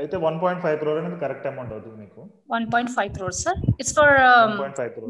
అయితే 0.01 0.15
వన్ 0.25 0.37
పాయింట్ 0.43 0.61
ఫైవ్ 0.65 0.77
క్రోర్ 0.81 0.99
అనేది 1.01 1.17
కరెక్ట్ 1.23 1.47
అమౌంట్ 1.51 1.71
అవుతుంది 1.75 1.97
మీకు. 2.03 2.21
One 2.53 2.65
point 2.73 2.91
five 2.97 3.11
crore 3.17 3.35
sir 3.43 3.59
it's 3.81 3.93
for 3.99 4.13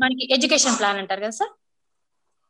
మనకి 0.03 0.25
ఎడ్యుకేషన్ 0.37 0.77
ప్లాన్ 0.81 0.99
అంటారు 1.03 1.23
కదా 1.25 1.35
సార్ 1.41 1.53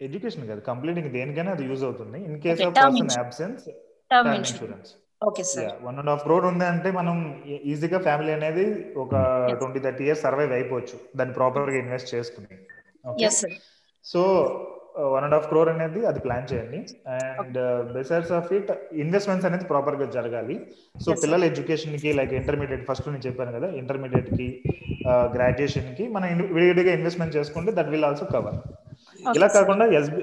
ఎడ్యుకేషన్ 0.08 0.46
కాదు 0.52 0.62
కంప్లీట్ 0.70 0.98
ఇంక 1.02 1.10
దేనికైనా 1.18 1.52
అది 1.58 1.66
యూజ్ 1.72 1.84
అవుతుంది. 1.90 2.20
In 2.28 2.38
case 2.46 2.62
of 2.68 2.76
person. 2.82 3.12
Absence 3.26 3.64
term 4.12 4.32
insurance 4.40 4.92
okay 5.28 5.44
sir 5.50 5.76
one 5.86 5.98
and 6.00 6.10
half 6.12 6.24
crore 6.26 6.46
ఉంది 6.52 6.66
అంటే 6.72 6.90
మనం 7.00 7.16
ఈజీగా 7.74 8.00
ఫ్యామిలీ 8.08 8.32
అనేది 8.38 8.66
ఒక 9.04 9.14
ట్వంటీ 9.62 9.80
థర్టీ 9.86 10.04
ఇయర్స్ 10.08 10.24
సర్వైవ్ 10.26 10.54
అయిపోవచ్చు. 10.58 10.98
దాన్ని 11.18 11.36
ప్రాపర్గా 11.40 11.78
ఇన్వెస్ట్ 11.84 12.10
చేసుకుని. 12.16 12.56
Okay 13.06 13.26
yes 13.30 13.40
sir 13.44 13.56
so 14.06 14.22
one 14.98 15.24
and 15.24 15.34
half 15.34 15.48
crore 15.48 15.70
అనేది 15.70 16.06
అది 16.06 16.20
ప్లాన్ 16.20 16.54
చేయండి. 16.54 16.78
And 17.08 17.58
besides 17.94 18.32
of 18.32 18.54
it 18.54 18.72
investments 18.94 19.48
అనేది 19.48 19.66
ప్రాపర్గా 19.66 20.06
జరగాలి. 20.12 20.68
సో. 21.06 21.14
పిల్లల 21.24 21.44
ఎడ్యుకేషన్కి 21.44 22.14
లైక్ 22.14 22.34
ఇంటర్మీడియట్ 22.34 22.88
ఫస్ట్ 22.88 23.08
నేను 23.08 23.28
చెప్పాను 23.28 23.52
కదా 23.52 23.68
ఇంటర్మీడియట్కి 23.68 24.62
గ్రాడ్యుయేషన్కి 25.08 26.08
మనం 26.08 26.38
విడివిడిగా 26.54 26.94
ఇన్వెస్ట్మెంట్ 26.94 27.36
చేసుకుంటే 27.36 27.72
దట్ 27.72 27.90
విల్ 27.90 28.06
ఆల్సో 28.06 28.26
కవర్ 28.26 28.56
ఇలా 29.36 29.48
కాకుండా 29.48 29.86
ఎస్బి 29.86 30.22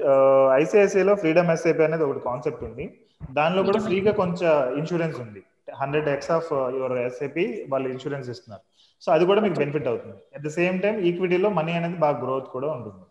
ఐసిఐసిఐ 0.53 1.03
లో 1.03 1.15
ఫ్రీడమ్ 1.15 1.51
ఎస్ఐపి 1.51 1.83
అనేది 1.83 2.03
ఒకటి 2.03 2.19
కాన్సెప్ట్ 2.19 2.63
ఉంది. 2.63 2.93
దానిలో 3.31 3.63
కూడా 3.63 3.79
ఫ్రీగా 3.79 4.11
కొంచెం 4.11 4.77
ఇన్సూరెన్స్ 4.77 5.19
ఉంది. 5.19 5.43
Hundred 5.75 6.09
X 6.09 6.31
of 6.31 6.53
your 6.53 6.97
SIP 6.97 7.65
వాళ్ళు 7.69 7.89
ఇన్సూరెన్స్ 7.89 8.29
ఇస్తున్నారు. 8.29 8.61
సో 9.01 9.11
అది 9.11 9.25
కూడా 9.25 9.41
మీకు 9.41 9.55
బెనిఫిట్ 9.55 9.87
అవుతుంది. 9.87 10.15
అట్ 10.35 10.43
ద 10.43 10.47
సేమ్ 10.47 10.81
టైం 10.81 10.99
ఈక్విటీలో 10.99 11.49
మనీ 11.49 11.71
అనేది 11.71 11.95
బాగా 11.95 12.19
గ్రోత్ 12.23 12.47
కూడా 12.47 12.67
ఉంటుంది. 12.67 13.05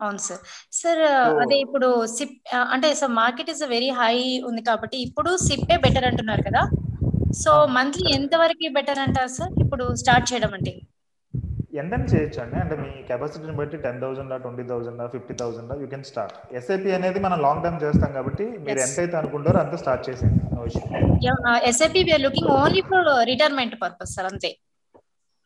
అవును 0.00 0.20
సార్. 0.26 0.42
సార్ 0.80 1.02
అదే 1.44 1.56
ఇప్పుడు 1.66 1.88
సిప్ 2.16 2.36
అంటే 2.74 2.88
sir 3.00 3.12
market 3.22 3.50
is 3.54 3.62
very 3.76 3.90
high 4.00 4.16
ఉంది 4.50 4.62
కాబట్టి 4.68 4.98
ఇప్పుడు 5.06 5.30
సిప్పే 5.46 5.78
బెటర్ 5.86 6.08
అంటున్నారు 6.10 6.44
కదా. 6.48 6.62
సో 7.42 7.52
మంత్లీ 7.78 8.04
ఎంత 8.18 8.34
వరకు 8.42 8.68
బెటర్ 8.76 9.00
అంటారు 9.06 9.32
సార్ 9.38 9.52
ఇప్పుడు 9.64 9.86
స్టార్ట్ 10.02 10.28
చేయడం 10.32 10.52
అంటే? 10.58 10.74
ఎంత 11.80 11.94
చేయొచ్చు 12.12 12.38
అండి? 12.42 12.56
అంటే 12.62 12.74
మీ 12.82 12.90
కెపాసిటీని 13.08 13.54
బట్టి 13.58 13.76
ten 13.84 13.98
thousand 14.02 14.32
twenty 14.44 14.64
thousand 14.70 15.02
fifty 15.14 15.34
thousand 15.40 15.72
you 15.82 15.88
can 15.92 16.06
start. 16.10 16.36
SIP 16.58 16.90
అనేది 16.98 17.20
మనం 17.26 17.38
లాంగ్ 17.46 17.62
టర్మ్ 17.64 17.80
చేస్తాం 17.84 18.10
కాబట్టి 18.18 18.44
మీరు. 18.66 18.80
ఎంత 18.86 18.98
అయితే 19.04 19.16
అనుకుంటారో 19.20 19.58
అంత 19.64 19.74
స్టార్ట్ 19.82 20.04
చేసేయండి. 20.08 20.42
SIP 21.70 22.02
we are 22.08 22.24
looking 22.26 22.50
only 22.60 22.82
for 22.90 23.10
retirement 23.32 23.76
purpose 23.84 24.14
sir 24.16 24.28
అంతే. 24.32 24.50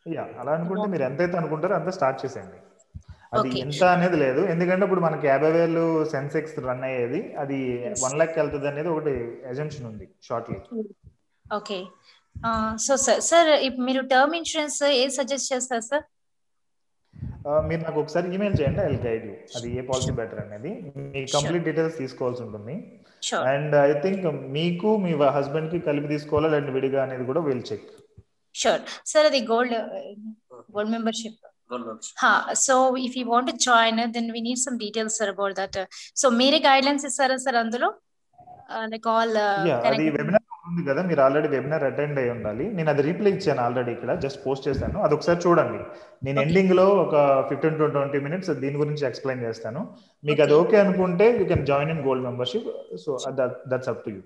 యా 0.07 0.24
అలా 0.43 0.53
అనుకుంటే 0.59 0.87
మీరు 0.95 1.05
ఎంత 1.09 1.20
అయితే 1.27 1.37
అనుకుంటారో 1.41 1.74
అంత 1.81 1.91
స్టార్ట్ 1.99 2.20
చేసేయండి. 2.24 2.59
అది. 3.33 3.51
ఎంత 3.65 3.85
అనేది 3.97 4.17
లేదు. 4.25 4.41
ఎందుకంటే 4.53 4.85
ఇప్పుడు 4.87 5.03
మనకి 5.07 5.27
యాభై 5.33 5.51
వేలు 5.57 5.85
సెన్సెక్స్ 6.15 6.57
రన్ 6.67 6.85
అయ్యేది 6.89 7.21
అది 7.43 7.59
వన్ 8.05 8.17
లాక్ 8.21 8.35
వెళ్తుంది 8.41 8.69
అనేది 8.73 8.91
ఒకటి 8.95 9.13
ఎజంప్షన్ 9.53 9.87
ఉంది 9.91 10.07
shortly 10.29 10.59
okay. 11.47 11.79
So 12.87 12.93
sir 13.05 13.23
sir 13.31 13.51
మీరు 13.87 14.03
టర్మ్ 14.13 14.35
ఇన్సూరెన్స్ 14.41 14.81
ఏది 15.03 15.15
సజెస్ట్ 15.19 15.51
చేస్తారు 15.53 15.85
సార్ 15.91 16.05
మీరు 17.69 17.81
నాకు 17.87 17.99
ఒకసారి 18.03 18.27
ఈమెయిల్ 18.35 18.57
చేయండి 18.61 18.81
ఐ 18.83 18.93
గైడ్ 19.07 19.25
యూ 19.29 19.35
అది 19.57 19.69
ఏ 19.79 19.83
పాలసీ 19.89 20.13
బెటర్ 20.21 20.41
అనేది. 20.45 20.71
మీ 21.13 21.23
కంప్లీట్ 21.35 21.65
డీటెయిల్స్ 21.69 21.97
తీసుకోవాల్సి 22.03 22.43
ఉంటుంది. 22.47 22.75
అండ్ 23.51 23.75
ఐ 23.81 23.93
థింక్ 24.05 24.25
మీకు 24.59 24.91
మీ 25.05 25.11
హస్బెండ్కి 25.37 25.81
కలిపి 25.89 26.09
తీసుకోవాలా 26.15 26.49
లేదంటే 26.53 26.75
విడిగా 26.77 27.01
అనేది 27.07 27.27
కూడా 27.31 27.43
విల్ 27.49 27.65
చెక్ 27.71 27.89
షూర్ 28.55 28.81
సార్ 29.13 29.27
అది 29.31 29.41
gold 29.51 29.75
gold 30.75 30.93
membership 30.97 31.39
so 32.66 32.77
if 33.07 33.16
you 33.19 33.24
want 33.35 33.53
join 33.69 34.01
then 34.19 34.31
we 34.36 34.43
need 34.49 34.62
some 34.66 34.78
details 34.85 35.19
sir 35.23 35.32
about 35.35 35.57
that 35.61 35.81
so 36.23 36.28
మీరే 36.40 36.61
గైడ్ 36.70 36.86
లైన్స్ 36.89 37.07
ఇస్తారా 37.11 37.36
సార్ 37.49 37.59
అందులో? 37.65 37.90
లైక్ 38.94 39.07
ఆల్ 39.16 39.36
యా 39.70 39.77
అది 39.89 40.05
వెబినార్ 40.16 40.47
ఉంది 40.70 40.82
కదా 40.89 41.01
మీరు 41.09 41.20
ఆల్రెడీ 41.24 41.49
వెబినార్ 41.55 41.85
అటెండ్ 41.89 42.19
అయి 42.20 42.31
ఉండాలి. 42.35 42.65
నేను 42.77 42.89
అది 42.93 43.03
రీప్లై 43.07 43.31
ఇచ్చాను 43.36 43.61
ఆల్రెడీ 43.65 43.90
ఇక్కడ 43.97 44.12
జస్ట్ 44.24 44.40
పోస్ట్ 44.44 44.65
చేశాను. 44.69 44.99
అది 45.07 45.15
ఒకసారి 45.16 45.40
చూడండి. 45.44 45.81
నేను 46.27 46.39
ఎండింగ్లో 46.44 46.85
ఒక 47.05 47.15
ఫిఫ్టీన్ 47.49 47.78
టు 47.81 47.89
ట్వంటీ 47.97 48.19
మినిట్స్ 48.27 48.51
దీని 48.62 48.77
గురించి 48.82 49.05
ఎక్స్ప్లెయిన్ 49.11 49.43
చేస్తాను. 49.47 49.81
మీకు 50.28 50.43
అది 50.47 50.55
ఓకే 50.61 50.78
అనుకుంటే 50.85 51.27
you 51.40 51.47
can 51.51 51.65
join 51.73 51.90
in 51.94 52.03
gold 52.09 52.24
membership 52.28 52.69
so 53.05 53.19
that's 53.73 53.90
up 53.94 54.03
to 54.07 54.12
you 54.16 54.23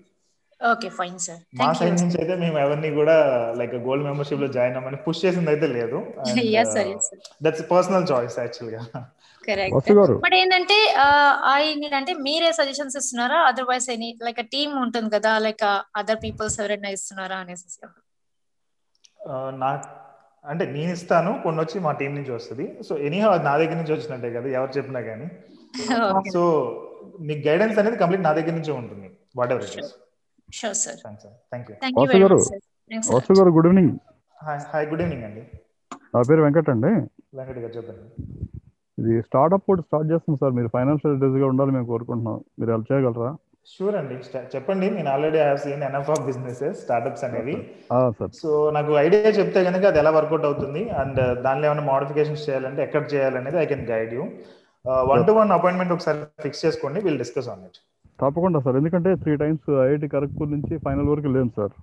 okay 0.60 0.88
fine 0.98 1.18
sir. 1.18 1.40
మా 1.58 1.66
సైడ్ 1.78 1.96
నుంచి 2.00 2.16
అయితే 2.20 2.34
మేము 2.42 2.56
ఎవరిని 2.60 2.90
కూడా 2.98 3.16
లైక్ 3.58 3.74
గోల్డ్ 3.86 4.04
మెంబర్షిప్లో 4.06 4.48
జాయిన్ 4.54 4.76
అవ్వమని 4.78 4.98
పుష్ 5.04 5.20
చేసింది 5.24 5.50
అయితే 5.52 5.66
లేదు 5.74 5.98
Yes, 6.54 6.68
sir, 6.74 6.84
yes, 6.86 7.02
sir. 7.08 7.18
That's 7.44 7.64
personal 7.72 8.06
choice 8.10 8.36
యాక్చువల్గా 8.42 8.80
కరెక్ట్. 9.44 9.74
బట్ 10.24 10.36
ఏంటంటే 10.38 10.78
ఐ 11.52 11.62
నీడ్ 11.82 11.96
అంటే 11.98 12.12
మీరే 12.26 12.48
సజెషన్స్ 12.58 12.96
ఇస్తున్నారా? 13.00 13.38
అదర్వైజ్ 13.50 13.88
ఎనీ 13.94 14.08
లైక్ 14.26 14.40
టీమ్ 14.54 14.72
ఉంటుంది 14.84 15.10
కదా 15.16 15.32
లైక్ 15.46 15.64
అదర్ 16.00 16.20
పీపుల్స్ 16.24 16.56
ఎవరైనా 16.62 16.90
ఇస్తున్నారా 16.96 17.38
అనేసి. 17.44 17.68
ఆ, 19.26 19.34
నా 19.60 19.70
అంటే 20.44 20.64
నేను 20.74 20.90
ఇస్తాను 20.96 21.30
కొన్ని 21.44 21.60
వచ్చి 21.62 21.78
మా 21.84 21.92
టీం 22.00 22.12
నుంచి 22.18 22.32
వస్తుంది. 22.34 22.66
సో 22.86 22.94
ఎనీహౌ 23.06 23.30
అది 23.32 23.44
నా 23.46 23.54
దగ్గర 23.60 23.76
నుంచి 23.80 23.94
వచ్చినట్టే 23.94 24.30
కదా 24.36 24.48
ఎవరు 24.56 24.72
చెప్పినా 24.76 25.00
కానీ. 25.08 25.28
సో 26.34 26.42
మీ 27.26 27.34
గైడెన్స్ 27.46 27.78
అనేది 27.80 27.98
కంప్లీట్ 28.02 28.24
నా 28.26 28.34
దగ్గర 28.36 28.54
నుంచే 28.58 28.74
ఉంటుంది 28.80 29.08
whatever 29.54 29.64
it 29.68 29.78
is 29.82 29.92
sure 30.48 30.76
sir 30.82 30.98
thank 31.04 31.22
you 31.70 31.76
thank 31.82 31.98
గారు 32.24 32.38
వాసు 33.12 33.38
గారు 33.38 33.50
good 33.56 33.68
evening 33.70 33.92
hi 34.46 34.60
hi 34.72 34.86
good 34.90 35.02
evening 35.04 35.24
అండి 35.28 35.42
నా 36.14 36.20
పేరు 36.28 36.42
వెంకట్ 36.44 36.68
అండి. 36.72 36.90
వెంకట్ 37.38 37.58
గారు 37.62 37.72
చెప్పండి. 37.76 38.04
ఇది 38.98 39.14
స్టార్ట్అప్ 39.26 39.64
కూడా 39.70 39.82
స్టార్ట్ 39.86 40.08
చేస్తాం 40.12 40.36
సార్ 40.42 40.52
మీరు 40.58 40.68
ఫైనాన్షియల్ 40.76 41.14
అడ్వైజ్గా 41.16 41.46
ఉండాలి 41.52 41.72
మేము 41.76 41.86
కోరుకుంటున్నాం. 41.90 42.36
మీరు 42.58 42.70
హెల్ప్ 42.74 42.88
చేయగలరా? 42.90 43.30
షూర్ 43.72 43.96
అండి 44.00 44.16
చెప్పండి. 44.54 44.86
నేను 44.96 45.08
already 45.14 45.38
have 45.44 45.58
seen 45.64 45.82
enough 45.88 46.10
of 46.14 46.22
businesses 46.28 46.76
startups 46.84 47.24
అనేవి. 47.28 47.56
సార్ 48.18 48.32
సో 48.40 48.50
నాకు 48.76 48.92
ఐడియా 49.04 49.32
చెప్తే 49.38 49.62
కనుక 49.68 49.84
అది 49.90 50.00
ఎలా 50.02 50.12
వర్కౌట్ 50.18 50.46
అవుతుంది 50.50 50.82
అండ్ 51.02 51.20
దానిలో 51.46 51.66
ఏమైనా 51.70 51.84
మోడిఫికేషన్స్ 51.92 52.44
చేయాలంటే 52.48 52.82
ఎక్కడ 52.86 53.04
చేయాలనేది 53.14 53.58
I 53.64 53.66
can 53.72 53.84
guide 53.92 54.14
you 54.18 54.24
one 55.12 55.24
to 55.28 55.34
one 55.40 55.52
appointment 55.58 55.94
ఒకసారి 55.96 56.18
ఫిక్స్ 56.46 56.64
చేసుకోండి. 56.66 57.00
విల్ 57.06 57.20
డిస్కస్ 57.24 57.50
ఆన్ 57.54 57.64
ఇట్ 57.68 57.80
తప్పకుండా 58.20 58.60
సార్. 58.60 58.76
ఎందుకంటే 58.76 59.14
త్రీ 59.14 59.36
టైమ్స్ 59.36 59.70
ఐఐటి 59.86 60.08
ఖరగ్పూర్ 60.08 60.50
నుంచి 60.50 60.78
ఫైనల్ 60.84 61.08
వరకు 61.08 61.26
వెళ్ళాము 61.28 61.52
sir. 61.56 61.74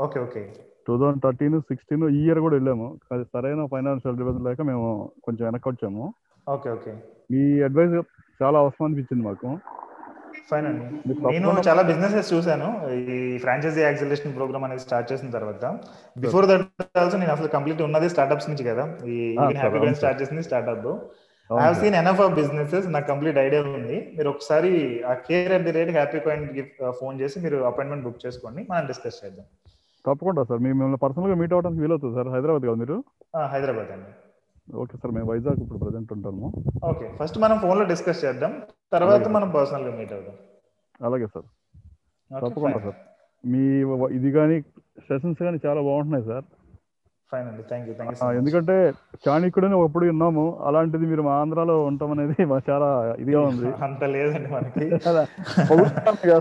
Okay 0.00 0.20
okay. 0.20 0.42
Two 0.86 0.98
thousand 0.98 1.22
thirteen 1.22 1.60
sixteen 1.60 2.04
ఈ 2.08 2.20
ఇయర్ 2.24 2.40
కూడా 2.40 2.54
వెళ్ళాము. 2.54 2.98
అది 3.12 3.24
సరైన 3.24 3.64
ఫైనాన్షియల్ 3.64 4.16
అడ్వైజ్ 4.16 4.44
లేక 4.44 4.60
మేము 4.60 5.12
కొంచెం 5.24 5.44
వెనక్కి 5.46 5.68
వచ్చాము 5.68 6.14
ఓకే 6.48 6.70
ఓకే. 6.70 6.92
మీ 7.30 7.62
అడ్వైజ్ 7.62 7.94
చాలా 8.42 8.58
అవసరం 8.58 8.86
అనిపించింది 8.86 9.24
మాకు. 9.24 9.58
ఫైన్ 10.50 10.66
అండి. 10.66 10.84
నేను 11.32 11.48
చాలా 11.68 11.82
బిజినెసెస్ 11.82 12.34
చూశాను. 12.34 12.68
ఈ 12.92 13.38
ఫ్రాంచైజీ 13.38 13.80
యాక్సిలేషన్ 13.80 14.34
ప్రోగ్రామ్ 14.36 14.64
అనేది 14.64 14.80
స్టార్ట్ 14.80 15.12
చేసిన 15.12 15.30
తర్వాత. 15.30 15.64
బిఫోర్ 16.18 16.46
దట్ 16.46 16.98
ఆల్సో 16.98 17.18
నేను 17.18 17.32
అసలు 17.32 17.48
కంప్లీట్ 17.48 17.82
ఉన్నది 17.82 18.08
స్టార్ట్అప్స్ 18.08 18.48
నుంచి 18.50 18.64
కదా. 18.64 18.84
ఈ 19.06 19.36
హ్యాపీ 19.36 19.94
స్టార్ట్. 19.94 20.22
చేసింది 20.22 20.42
startup 20.42 20.88
I 21.52 21.58
have. 21.60 21.76
Seen 21.76 21.94
enough 21.94 22.20
of 22.20 22.34
businesses 22.34 22.88
నాకు 22.88 23.06
కంప్లీట్ 23.06 23.38
ఐడియా 23.38 23.62
ఉంది. 23.62 24.12
మీరు 24.16 24.28
ఒకసారి 24.28 25.02
ఆ 25.02 25.14
care 25.14 25.52
at 25.52 25.62
the 25.62 25.70
rate 25.70 25.90
happy 25.90 26.18
coin 26.20 26.46
phone 27.00 27.20
చేసి 27.20 27.40
మీరు 27.40 27.56
అపాయింట్మెంట్ 27.56 28.04
బుక్ 28.04 28.26
చేసుకోండి. 28.26 28.66
మనం 28.70 28.86
డిస్కస్ 28.86 29.24
చేద్దాం. 29.24 29.46
తప్పకుండా 30.06 30.42
సార్. 30.42 30.60
మేము 30.60 30.74
మిమ్మల్ని 30.74 30.96
పర్సనల్గా 30.96 31.34
మీట్ 31.34 31.52
అవ్వడానికి 31.52 31.80
వీలవుతుంది 31.80 32.14
సార్. 32.14 32.28
హైదరాబాద్ 32.28 32.62
కదా 32.62 32.74
మీరు? 32.74 33.04
హైదరాబాద్ 33.46 33.90
అండి. 33.90 34.12
Okay 34.76 34.96
sir. 34.96 35.14
మేము 35.14 35.30
వైజాగ్ 35.30 35.62
ఇప్పుడు 35.62 35.78
ప్రజెంట్ 35.78 36.12
ఉంటాము. 36.12 36.52
ఓకే. 36.84 37.12
ఫస్ట్ 37.22 37.38
మనం 37.38 37.58
ఫోన్లో 37.58 37.84
డిస్కస్ 37.84 38.24
చేద్దాం. 38.24 38.62
తర్వాత. 38.92 39.28
మనం 39.28 39.50
పర్సనల్గా 39.50 39.96
మీట్ 39.96 40.12
అవుదాం. 40.12 40.34
అలాగే 41.06 41.26
సార్. 41.26 41.44
Okay, 42.36 42.48
తప్పకుండా. 42.48 42.78
సార్. 42.78 42.94
మీ 43.46 43.64
ఇది 44.16 44.32
కానీ 44.32 44.60
సెషన్స్ 44.98 45.42
కానీ 45.42 45.58
చాలా 45.66 45.80
బాగుంటున్నాయి 45.80 46.24
సార్. 46.24 46.44
ఫైన్ 47.32 47.46
అండి. 47.50 47.62
థ్యాంక్ 47.70 47.86
యూ 47.88 47.94
థ్యాంక్ 47.98 48.22
యూ 48.24 48.30
ఎందుకంటే 48.40 48.76
చాణిక్యుడని 49.26 49.76
ఒకప్పుడు 49.78 50.04
విన్నాము. 50.10 50.44
అలాంటిది 50.68 51.06
మీరు 51.12 51.22
మా 51.28 51.34
ఆంధ్రాలో 51.42 51.76
ఉండటం 51.88 52.12
అనేది 52.16 52.36
చాలా 52.70 52.88
ఇదిగా 53.22 53.40
ఉంది. 53.50 53.70
అంత 53.88 54.02
లేదండి 54.16 54.50
మనకి. 54.56 54.86
కదా 55.04 55.24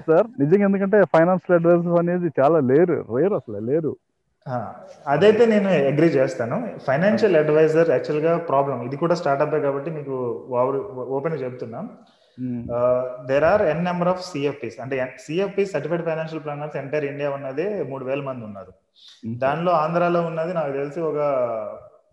సార్. 0.10 0.28
నిజంగా 0.44 0.68
ఎందుకంటే 0.70 1.00
ఫైనాన్షియల్ 1.16 1.58
అడ్వైజర్స్ 1.60 2.00
అనేది 2.04 2.30
చాలా 2.42 2.60
లేరు 2.72 2.98
రేర్ 3.16 3.36
అసలు 3.42 3.62
లేరు 3.72 3.94
అదైతే 5.14 5.44
నేను 5.54 5.70
అగ్రి 5.90 6.08
చేస్తాను. 6.18 6.58
ఫైనాన్షియల్ 6.86 7.38
అడ్వైజర్ 7.40 7.90
యాక్చువల్గా 7.96 8.34
ప్రాబ్లం 8.52 8.78
ఇది 8.88 8.98
కూడా 9.02 9.16
స్టార్ట్అప్ 9.22 9.56
కాబట్టి 9.66 9.90
మీకు 9.98 10.16
ఓపెన్ 11.18 11.36
చెప్తున్నా. 11.46 11.80
There 13.30 13.46
are 13.52 13.64
n 13.72 13.84
number 13.90 14.10
of 14.12 14.22
CFPs 14.30 14.78
అంటే 14.84 14.96
CFP 15.26 15.64
certified 15.74 16.06
financial 16.10 16.44
planners 16.46 16.78
entire 16.82 17.08
India 17.12 17.30
ఉన్నదే 17.38 17.68
మూడు 17.92 18.04
వేల 18.10 18.22
మంది 18.30 18.46
ఉన్నారు. 18.50 18.72
దానిలో 19.26 19.72
ఆంధ్రాలో 19.72 20.22
ఉన్నది 20.22 20.54
నాకు 20.54 20.72
తెలిసి 20.72 21.00
ఒక 21.02 21.20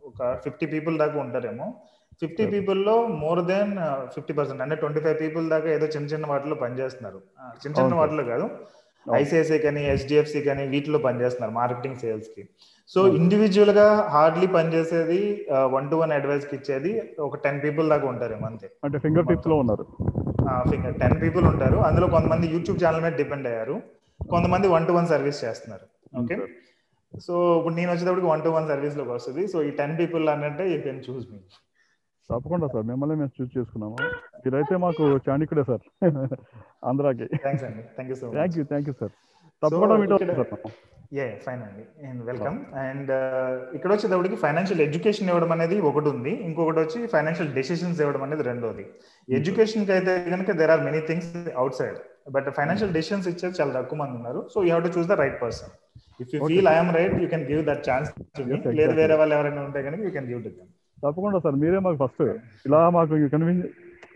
ఒక 0.04 0.34
ఫిఫ్టీ 0.44 0.66
పీపుల్ 0.66 0.98
దాకా 0.98 1.20
ఉంటారేమో. 1.20 1.74
ఫిఫ్టీ 2.20 2.46
పీపుల్లో 2.46 3.06
మోర్ 3.06 3.44
దెన్ 3.44 3.72
ఫిఫ్టీ 4.14 4.32
పర్సెంట్ 4.32 4.62
అంటే 4.62 4.74
ట్వంటీ 4.74 5.00
ఫైవ్ 5.00 5.20
పీపుల్ 5.20 5.50
దాకా 5.50 5.68
ఏదో 5.68 5.86
చిన్న 5.86 6.06
చిన్న 6.06 6.26
వాటిలో 6.26 6.54
పనిచేస్తున్నారు. 6.54 7.20
చిన్న 7.56 7.76
చిన్న. 7.78 7.94
వాటిలో 7.94 8.24
కాదు. 8.24 8.50
ఐసిఐసిఐ 9.14 9.58
కానీ 9.58 9.80
హెచ్డిఎఫ్సి 9.80 10.40
కానీ 10.40 10.66
వీటిలో 10.66 10.98
పనిచేస్తున్నారు 10.98 11.54
మార్కెటింగ్ 11.54 11.96
సేల్స్కి 11.96 12.48
సో 12.88 13.08
ఇండివిజువల్గా 13.08 14.06
హార్డ్లీ 14.10 14.46
పనిచేసేది 14.46 15.46
వన్ 15.64 15.90
టు 15.90 15.96
వన్ 15.96 16.12
అడ్వైస్కి 16.12 16.56
ఇచ్చేది 16.56 17.12
ఒక 17.18 17.36
టెన్ 17.36 17.62
పీపుల్ 17.62 17.88
దాకా 17.88 18.08
ఉంటారేమో 18.08 18.46
అంతే. 18.46 18.70
అంటే 18.84 18.98
ఫింగర్ 18.98 19.26
టిప్స్లో 19.26 19.56
ఉన్నారు. 19.56 19.86
ఫింగర్ 20.70 20.94
టెన్ 20.94 21.22
పీపుల్ 21.22 21.44
ఉంటారు. 21.44 21.76
అందులో 21.76 22.06
కొంతమంది 22.06 22.46
యూట్యూబ్ 22.46 22.84
ఛానల్ 22.84 23.02
మీద 23.02 23.12
డిపెండ్ 23.12 23.46
అయ్యారు. 23.46 23.82
కొంతమంది 24.30 24.68
వన్ 24.68 24.86
టు 24.86 24.92
వన్ 24.92 25.06
సర్వీస్ 25.06 25.44
చేస్తున్నారు. 25.44 25.86
ఓకే. 26.22 26.36
సో 27.26 27.34
ఇప్పుడు 27.58 27.74
నేను 27.80 27.90
వచ్చేటప్పటికి 27.92 28.28
వన్ 28.32 28.42
టు 28.46 28.52
వన్ 28.56 28.66
సర్వీస్లోకి 28.72 29.12
వస్తుంది. 29.16 29.42
సో 29.52 29.58
ఈ 29.68 29.70
టెన్ 29.80 29.94
పీపుల్ 30.00 30.24
అన్నట్టే 30.34 30.66
యూ 30.72 30.78
కెన్ 30.86 31.04
చూస్ 31.08 31.26
మీ 31.32 31.40
తప్పకుండా 32.30 32.66
సార్. 32.72 32.84
మిమ్మల్ని 32.90 33.14
మేము 33.20 33.32
చూస్ 33.38 33.52
చేసుకున్నాము. 33.56 33.96
మీరైతే 34.44 34.76
మాకు 34.84 35.04
చాణిక్యుడే 35.26 35.64
సార్. 35.70 35.84
ఆంధ్రాకి. 36.90 37.26
థ్యాంక్స్ 37.44 37.64
అండి. 37.68 37.82
Thank 37.96 38.10
you 38.12 38.16
so 38.20 38.26
much 38.28 38.34
thank 38.38 38.56
you 38.58 38.64
thank 38.72 38.88
you 38.90 38.94
sir 39.00 39.12
తప్పకుండా 39.62 39.96
మీట్ 40.00 40.12
అవుతుంది. 40.14 40.72
ఏ 41.22 41.26
ఫైన్ 41.44 41.62
అండి. 41.66 41.84
అండ్ 42.08 42.20
వెల్కమ్ 42.30 42.56
అండ్ 42.84 43.10
ఇక్కడ 43.76 43.90
వచ్చేటప్పటికి 43.94 44.36
ఫైనాన్షియల్ 44.44 44.82
ఎడ్యుకేషన్ 44.86 45.28
ఇవ్వడం 45.32 45.52
అనేది 45.56 45.76
ఒకటి 45.90 46.08
ఉంది. 46.14 46.32
ఇంకొకటి 46.48 46.80
వచ్చి 46.84 47.00
ఫైనాన్షియల్ 47.14 47.52
డెసిషన్స్ 47.58 48.00
ఇవ్వడం 48.04 48.22
అనేది 48.26 48.44
రెండోది. 48.50 48.84
ఎడ్యుకేషన్కి 49.38 49.92
అయితే 49.96 50.14
కనుక 50.34 50.56
there 50.60 50.72
are 50.76 50.84
many 50.88 51.02
things 51.10 51.30
outside 51.80 51.98
but 52.36 52.48
financial 52.58 52.92
decisions 52.98 53.28
ఇచ్చేది 53.32 53.54
చాలా 53.60 53.72
తక్కువ 53.78 53.98
మంది 54.02 54.16
ఉన్నారు. 54.20 54.42
So 54.54 54.58
you 54.66 54.70
have 54.72 54.86
to 54.88 54.92
choose 54.98 55.10
the 55.12 55.16
right 55.24 55.38
person 55.44 55.72
if 56.22 56.30
you 56.34 56.40
feel. 56.50 56.68
I'm 56.74 56.90
right 56.98 57.14
you 57.22 57.28
can 57.34 57.44
give 57.50 57.62
that 57.70 57.82
chance 57.88 58.08
లేదు. 58.78 58.94
వేరే 59.00 59.14
వాళ్ళు 59.20 59.34
ఎవరైనా 59.38 59.62
ఉంటే 59.68 59.82
కనుక 59.86 60.00
you 60.08 60.12
can 60.16 60.28
give 60.32 60.40
to 60.46 60.52
them 60.58 60.70
తప్పకుండా 61.04 61.38
సార్ 61.44 61.56
మీరే 61.62 61.78
మాకు 61.86 61.98
ఫస్ట్ 62.02 62.22
ఇలా 62.68 62.80
మాకు 62.96 63.14
కన్విన్స్ 63.36 63.66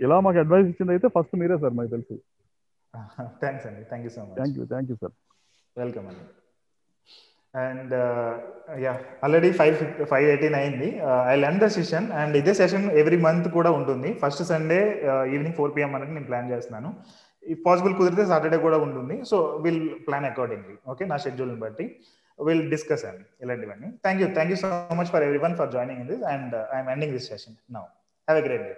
ఇలా 0.06 0.16
మాకు 0.26 0.38
అడ్వైస్ 0.42 0.68
ఇచ్చింది 0.72 0.92
అయితే 0.96 1.08
ఫస్ట్ 1.16 1.34
మీరే 1.42 1.56
సార్ 1.62 1.74
మాకు 1.78 1.90
తెలుసు. 1.94 2.16
థ్యాంక్స్ 3.42 3.64
అండి. 3.68 3.82
Thank 3.90 4.04
you 4.06 4.12
so 4.16 4.22
much 4.26 4.36
thank 4.40 4.56
you 4.58 4.64
thank 4.72 4.90
you 4.92 4.96
sir 5.02 5.14
welcome 5.76 6.06
అండి. 6.10 6.24
And 7.54 7.92
ya 8.84 8.92
already 9.26 9.50
five 9.58 9.76
five 10.10 10.26
eighteen 10.32 10.56
అయింది. 10.60 10.88
I 11.32 11.34
lend 11.44 11.60
the 11.64 11.68
session 11.76 12.06
and 12.20 12.34
ఇదే 12.40 12.52
సెషన్ 12.60 12.86
ఎవ్రీ 13.02 13.18
మంత్ 13.26 13.48
కూడా 13.56 13.70
ఉంటుంది. 13.78 14.10
First 14.22 14.42
Sunday 14.52 14.80
evening 15.34 15.56
four 15.58 15.72
PM 15.76 15.94
అనేది 15.98 16.14
నేను 16.16 16.28
ప్లాన్ 16.30 16.50
చేస్తున్నాను. 16.52 16.90
If 17.52 17.62
possible 17.66 17.94
కుదిరితే 17.98 18.24
Saturday 18.32 18.58
కూడా 18.66 18.78
ఉంటుంది 18.86 19.16
so 19.30 19.36
will 19.64 19.82
plan 20.06 20.26
accordingly 20.30 20.76
okay 20.92 21.04
నా 21.12 21.16
షెడ్యూల్ని 21.24 21.58
బట్టి. 21.64 21.86
విల్ 22.38 22.64
డిస్కస్ 22.72 23.04
అండి 23.10 23.24
ఇలాంటివన్నీ. 23.44 23.88
Thank 24.04 24.20
you 24.22 24.26
thank 24.36 24.52
you 24.52 24.58
so 24.64 24.68
much 25.00 25.10
for 25.14 25.24
everyone 25.46 25.54
for 25.60 25.70
joining 25.76 26.00
in 26.04 26.10
this 26.12 26.24
and 26.34 26.54
I'm 26.76 26.90
ending 26.94 27.14
this 27.16 27.28
session 27.32 27.56
now 27.76 27.82
have 28.28 28.38
a 28.42 28.44
great 28.48 28.64
day 28.68 28.74